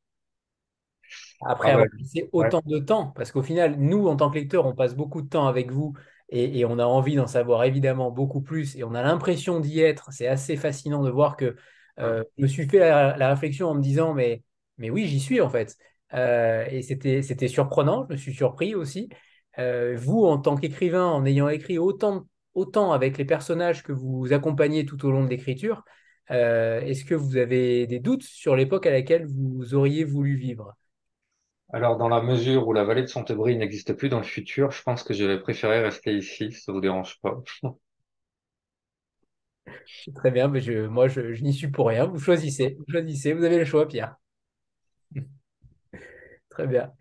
Après 1.45 1.69
ah 1.69 1.73
avoir 1.73 1.87
passé 1.95 2.29
autant 2.31 2.63
de 2.65 2.79
temps, 2.79 3.13
parce 3.15 3.31
qu'au 3.31 3.43
final, 3.43 3.75
nous, 3.77 4.07
en 4.07 4.15
tant 4.15 4.31
que 4.31 4.35
lecteurs, 4.35 4.65
on 4.65 4.73
passe 4.73 4.95
beaucoup 4.95 5.21
de 5.21 5.29
temps 5.29 5.45
avec 5.45 5.69
vous 5.69 5.93
et, 6.29 6.65
on 6.65 6.79
a 6.79 6.85
envie 6.85 7.15
d'en 7.15 7.27
savoir 7.27 7.65
évidemment 7.65 8.09
beaucoup 8.09 8.41
plus 8.41 8.75
et 8.77 8.83
on 8.83 8.95
a 8.95 9.03
l'impression 9.03 9.59
d'y 9.59 9.81
être. 9.81 10.11
C'est 10.11 10.25
assez 10.25 10.57
fascinant 10.57 11.03
de 11.03 11.11
voir 11.11 11.37
que 11.37 11.55
euh, 11.99 12.23
je 12.37 12.43
me 12.43 12.47
suis 12.47 12.67
fait 12.67 12.79
la, 12.79 13.29
réflexion 13.29 13.69
en 13.69 13.75
me 13.75 13.81
disant, 13.81 14.13
mais, 14.13 14.43
mais 14.77 14.89
oui, 14.89 15.07
j'y 15.07 15.19
suis 15.19 15.41
en 15.41 15.49
fait. 15.49 15.77
Euh, 16.13 16.65
et 16.69 16.81
c'était 16.81 17.47
surprenant, 17.47 18.05
je 18.07 18.13
me 18.13 18.17
suis 18.17 18.33
surpris 18.33 18.75
aussi. 18.75 19.09
Euh, 19.59 19.95
vous, 19.97 20.25
en 20.25 20.37
tant 20.37 20.55
qu'écrivain, 20.55 21.05
en 21.05 21.25
ayant 21.25 21.49
écrit 21.49 21.77
autant, 21.77 22.27
autant 22.53 22.91
avec 22.91 23.17
les 23.17 23.25
personnages 23.25 23.83
que 23.83 23.91
vous 23.91 24.33
accompagnez 24.33 24.85
tout 24.85 25.05
au 25.05 25.11
long 25.11 25.23
de 25.23 25.29
l'écriture, 25.29 25.83
est-ce 26.29 27.05
que 27.05 27.15
vous 27.15 27.37
avez 27.37 27.85
des 27.85 27.99
doutes 27.99 28.23
sur 28.23 28.55
l'époque 28.55 28.87
à 28.87 28.91
laquelle 28.91 29.27
vous 29.27 29.75
auriez 29.75 30.03
voulu 30.03 30.35
vivre? 30.35 30.73
Alors, 31.71 31.97
dans 31.97 32.07
la 32.07 32.21
mesure 32.21 32.67
où 32.67 32.73
la 32.73 32.83
vallée 32.83 33.01
de 33.01 33.07
Santebris 33.07 33.57
n'existe 33.57 33.93
plus 33.93 34.09
dans 34.09 34.19
le 34.19 34.23
futur, 34.23 34.71
je 34.71 34.81
pense 34.83 35.03
que 35.03 35.13
je 35.13 35.25
vais 35.25 35.39
préférer 35.39 35.81
rester 35.81 36.15
ici, 36.15 36.51
si 36.51 36.61
ça 36.61 36.71
vous 36.71 36.81
dérange 36.81 37.19
pas? 37.21 37.41
Très 40.15 40.31
bien, 40.31 40.47
mais 40.47 40.61
je, 40.61 40.87
moi 40.87 41.07
je, 41.07 41.21
n'y 41.41 41.53
suis 41.53 41.69
pour 41.69 41.87
rien. 41.87 42.05
Vous 42.05 42.19
choisissez, 42.19 42.75
vous 42.77 42.85
choisissez, 42.89 43.33
vous 43.33 43.43
avez 43.43 43.57
le 43.57 43.65
choix, 43.65 43.87
Pierre. 43.87 44.15
Très 46.49 46.67
bien. 46.67 46.91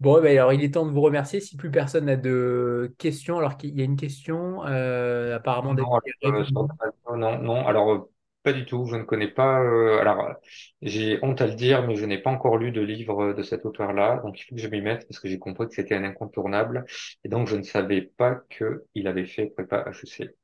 Bon, 0.00 0.20
ben 0.20 0.36
alors 0.36 0.52
il 0.52 0.62
est 0.62 0.74
temps 0.74 0.86
de 0.86 0.90
vous 0.90 1.00
remercier. 1.00 1.40
Si 1.40 1.56
plus 1.56 1.70
personne 1.70 2.06
n'a 2.06 2.16
de 2.16 2.94
questions, 2.98 3.38
alors 3.38 3.56
qu'il 3.56 3.78
y 3.78 3.80
a 3.80 3.84
une 3.84 3.96
question, 3.96 4.64
euh, 4.66 5.36
apparemment. 5.36 5.72
Non, 5.72 5.98
euh, 6.24 7.16
non, 7.16 7.38
non, 7.38 7.66
alors 7.66 7.92
euh, 7.92 8.10
pas 8.42 8.52
du 8.52 8.66
tout. 8.66 8.84
Je 8.86 8.96
ne 8.96 9.02
connais 9.04 9.28
pas. 9.28 9.62
Euh, 9.62 9.98
alors, 10.00 10.34
j'ai 10.82 11.18
honte 11.22 11.40
à 11.40 11.46
le 11.46 11.54
dire, 11.54 11.86
mais 11.86 11.96
je 11.96 12.04
n'ai 12.04 12.18
pas 12.18 12.30
encore 12.30 12.58
lu 12.58 12.70
de 12.70 12.82
livre 12.82 13.32
de 13.32 13.42
cet 13.42 13.64
auteur-là. 13.64 14.20
Donc, 14.22 14.38
il 14.38 14.44
faut 14.44 14.54
que 14.54 14.60
je 14.60 14.68
m'y 14.68 14.82
mette 14.82 15.08
parce 15.08 15.18
que 15.18 15.28
j'ai 15.28 15.38
compris 15.38 15.66
que 15.66 15.74
c'était 15.74 15.94
un 15.94 16.04
incontournable. 16.04 16.84
Et 17.24 17.28
donc, 17.28 17.48
je 17.48 17.56
ne 17.56 17.62
savais 17.62 18.02
pas 18.02 18.42
qu'il 18.50 19.06
avait 19.06 19.24
fait 19.26 19.46
prépa 19.46 19.86
HEC. 19.90 20.34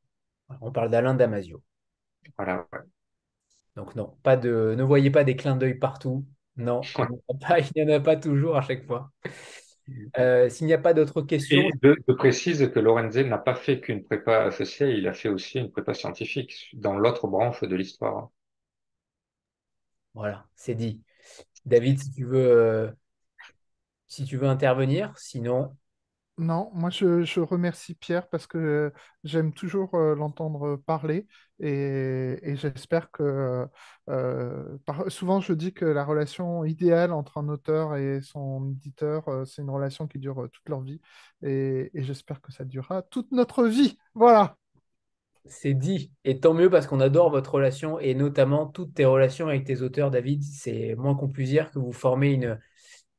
On 0.61 0.73
parle 0.73 0.91
d'Alain 0.91 1.15
Damasio. 1.15 1.63
Voilà. 2.37 2.67
Donc, 3.77 3.95
non, 3.95 4.17
pas 4.23 4.37
de, 4.37 4.75
ne 4.77 4.83
voyez 4.83 5.11
pas 5.11 5.25
des 5.25 5.37
clins 5.37 5.57
d'œil 5.57 5.75
partout. 5.75 6.27
Non, 6.57 6.81
il 6.99 7.85
n'y 7.85 7.93
en, 7.93 7.97
a 7.97 8.01
pas 8.01 8.17
toujours 8.17 8.57
à 8.57 8.63
chaque 8.63 8.85
fois. 8.87 9.11
Euh, 10.19 10.49
s'il 10.49 10.67
n'y 10.67 10.73
a 10.73 10.79
pas 10.79 10.95
d'autres 10.95 11.23
questions. 11.23 11.63
je, 11.83 12.13
précise 12.13 12.71
que 12.73 12.79
Lorenzel 12.79 13.29
n'a 13.29 13.39
pas 13.39 13.55
fait 13.55 13.81
qu'une 13.81 14.05
prépa 14.05 14.45
associée, 14.45 14.91
il 14.93 15.09
a 15.09 15.13
fait 15.13 15.29
aussi 15.29 15.59
une 15.59 15.71
prépa 15.71 15.95
scientifique 15.95 16.71
dans 16.75 16.97
l'autre 16.97 17.27
branche 17.27 17.63
de 17.63 17.75
l'histoire. 17.75 18.31
Voilà, 20.15 20.47
c'est 20.55 20.75
dit. 20.75 21.03
David, 21.65 22.01
si 22.01 22.13
tu 22.13 22.25
veux, 22.25 22.51
euh, 22.51 22.91
si 24.07 24.25
tu 24.25 24.37
veux 24.37 24.49
intervenir, 24.49 25.17
sinon. 25.17 25.77
Non, 26.41 26.71
moi 26.73 26.89
je, 26.89 27.41
remercie 27.41 27.95
Pierre 27.95 28.27
parce 28.27 28.47
que 28.47 28.95
j'aime 29.25 29.53
toujours 29.53 29.95
euh, 29.95 30.15
l'entendre 30.15 30.77
parler 30.77 31.27
et, 31.59 32.55
j'espère 32.57 33.11
que 33.11 33.67
euh, 34.09 34.79
souvent 35.09 35.41
je 35.41 35.53
dis 35.53 35.75
que 35.75 35.85
la 35.85 36.03
relation 36.03 36.65
idéale 36.65 37.13
entre 37.13 37.37
un 37.37 37.49
auteur 37.51 37.95
et 37.97 38.23
son 38.23 38.71
éditeur, 38.71 39.29
euh, 39.29 39.45
c'est 39.45 39.61
une 39.61 39.69
relation 39.69 40.07
qui 40.07 40.19
dure 40.19 40.49
toute 40.51 40.67
leur 40.71 40.81
vie 40.81 41.03
et, 41.43 41.91
j'espère 41.93 42.41
que 42.41 42.53
ça 42.53 42.65
durera 42.65 43.03
toute 43.03 43.31
notre 43.33 43.67
vie. 43.67 43.99
Voilà. 44.15 44.57
C'est 45.45 45.75
dit, 45.75 46.11
et 46.25 46.41
tant 46.41 46.55
mieux 46.55 46.71
parce 46.71 46.87
qu'on 46.87 47.01
adore 47.01 47.29
votre 47.29 47.53
relation 47.53 47.99
et 47.99 48.15
notamment 48.15 48.67
toutes 48.67 48.95
tes 48.95 49.05
relations 49.05 49.49
avec 49.49 49.65
tes 49.65 49.83
auteurs, 49.83 50.11
David. 50.11 50.43
C'est 50.43 50.95
moins 50.95 51.15
qu'on 51.15 51.29
puisse 51.29 51.51
dire 51.51 51.71
que 51.71 51.79
vous 51.79 51.93
formez 51.93 52.33
une, 52.33 52.59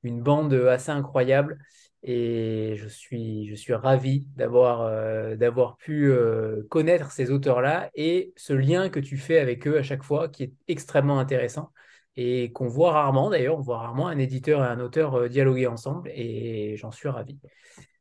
une 0.01 0.23
bande 0.23 0.53
assez 0.53 0.89
incroyable. 0.89 1.59
Et 2.03 2.75
je 2.77 2.87
suis, 2.87 3.47
je 3.47 3.53
suis 3.53 3.73
ravi 3.73 4.27
d'avoir 4.35 4.81
euh, 4.81 5.35
pu 5.77 6.11
euh, 6.11 6.63
connaître 6.69 7.11
ces 7.11 7.29
auteurs-là 7.29 7.91
et 7.93 8.33
ce 8.35 8.53
lien 8.53 8.89
que 8.89 8.99
tu 8.99 9.17
fais 9.17 9.37
avec 9.37 9.67
eux 9.67 9.77
à 9.77 9.83
chaque 9.83 10.03
fois 10.03 10.27
qui 10.27 10.43
est 10.43 10.53
extrêmement 10.67 11.19
intéressant 11.19 11.71
et 12.15 12.51
qu'on 12.53 12.67
voit 12.67 12.93
rarement 12.93 13.29
d'ailleurs, 13.29 13.57
on 13.57 13.61
voit 13.61 13.77
rarement 13.77 14.07
un 14.07 14.17
éditeur 14.17 14.63
et 14.63 14.67
un 14.67 14.79
auteur 14.79 15.13
euh, 15.13 15.29
dialoguer 15.29 15.67
ensemble 15.67 16.09
et 16.15 16.75
j'en 16.77 16.89
suis 16.89 17.07
ravi. 17.07 17.37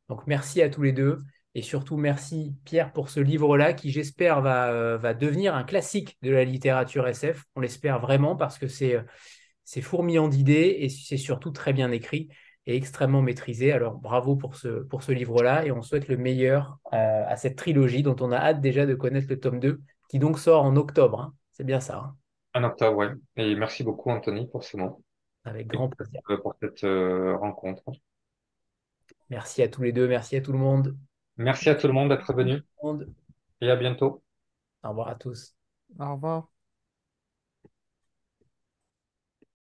Donc 0.09 0.25
merci 0.25 0.63
à 0.63 0.69
tous 0.69 0.81
les 0.81 0.93
deux 0.93 1.19
et 1.53 1.61
surtout 1.61 1.95
merci 1.95 2.55
Pierre 2.65 2.93
pour 2.93 3.09
ce 3.09 3.19
livre-là 3.19 3.73
qui 3.73 3.91
j'espère 3.91 4.41
va, 4.41 4.97
va 4.97 5.13
devenir 5.13 5.53
un 5.53 5.63
classique 5.63 6.17
de 6.23 6.31
la 6.31 6.43
littérature 6.43 7.07
SF. 7.07 7.43
On 7.55 7.61
l'espère 7.61 7.99
vraiment 7.99 8.35
parce 8.35 8.57
que 8.57 8.67
c'est 8.67 9.81
fourmillant 9.81 10.27
d'idées 10.27 10.77
et 10.79 10.89
c'est 10.89 11.17
surtout 11.17 11.51
très 11.51 11.71
bien 11.71 11.91
écrit 11.91 12.29
est 12.67 12.75
extrêmement 12.75 13.21
maîtrisé. 13.21 13.71
Alors 13.71 13.95
bravo 13.95 14.35
pour 14.35 14.55
ce, 14.55 14.67
pour 14.67 15.03
ce 15.03 15.11
livre-là 15.11 15.65
et 15.65 15.71
on 15.71 15.81
souhaite 15.81 16.07
le 16.07 16.17
meilleur 16.17 16.79
euh, 16.93 17.23
à 17.27 17.35
cette 17.37 17.57
trilogie 17.57 18.03
dont 18.03 18.15
on 18.19 18.31
a 18.31 18.37
hâte 18.37 18.61
déjà 18.61 18.85
de 18.85 18.95
connaître 18.95 19.27
le 19.29 19.39
tome 19.39 19.59
2 19.59 19.81
qui 20.09 20.19
donc 20.19 20.39
sort 20.39 20.63
en 20.63 20.75
octobre. 20.75 21.21
Hein. 21.21 21.33
C'est 21.51 21.63
bien 21.63 21.79
ça. 21.79 21.97
Hein. 21.97 22.15
En 22.53 22.63
octobre, 22.63 22.97
oui. 22.97 23.07
Et 23.37 23.55
merci 23.55 23.83
beaucoup 23.83 24.09
Anthony 24.09 24.47
pour 24.47 24.63
ce 24.63 24.77
mot. 24.77 25.03
Avec 25.43 25.67
grand 25.67 25.89
plaisir. 25.89 26.21
Pour 26.41 26.55
cette 26.61 26.83
euh, 26.83 27.35
rencontre. 27.37 27.83
Merci 29.29 29.63
à 29.63 29.69
tous 29.69 29.81
les 29.81 29.93
deux, 29.93 30.07
merci 30.07 30.35
à 30.35 30.41
tout 30.41 30.51
le 30.51 30.59
monde. 30.59 30.97
Merci 31.37 31.69
à 31.69 31.75
tout 31.75 31.87
le 31.87 31.93
monde 31.93 32.09
d'être 32.09 32.33
venu. 32.33 32.61
Et 33.61 33.69
à 33.69 33.75
bientôt. 33.75 34.21
Au 34.83 34.89
revoir 34.89 35.07
à 35.07 35.15
tous. 35.15 35.55
Au 35.99 36.13
revoir. 36.13 36.50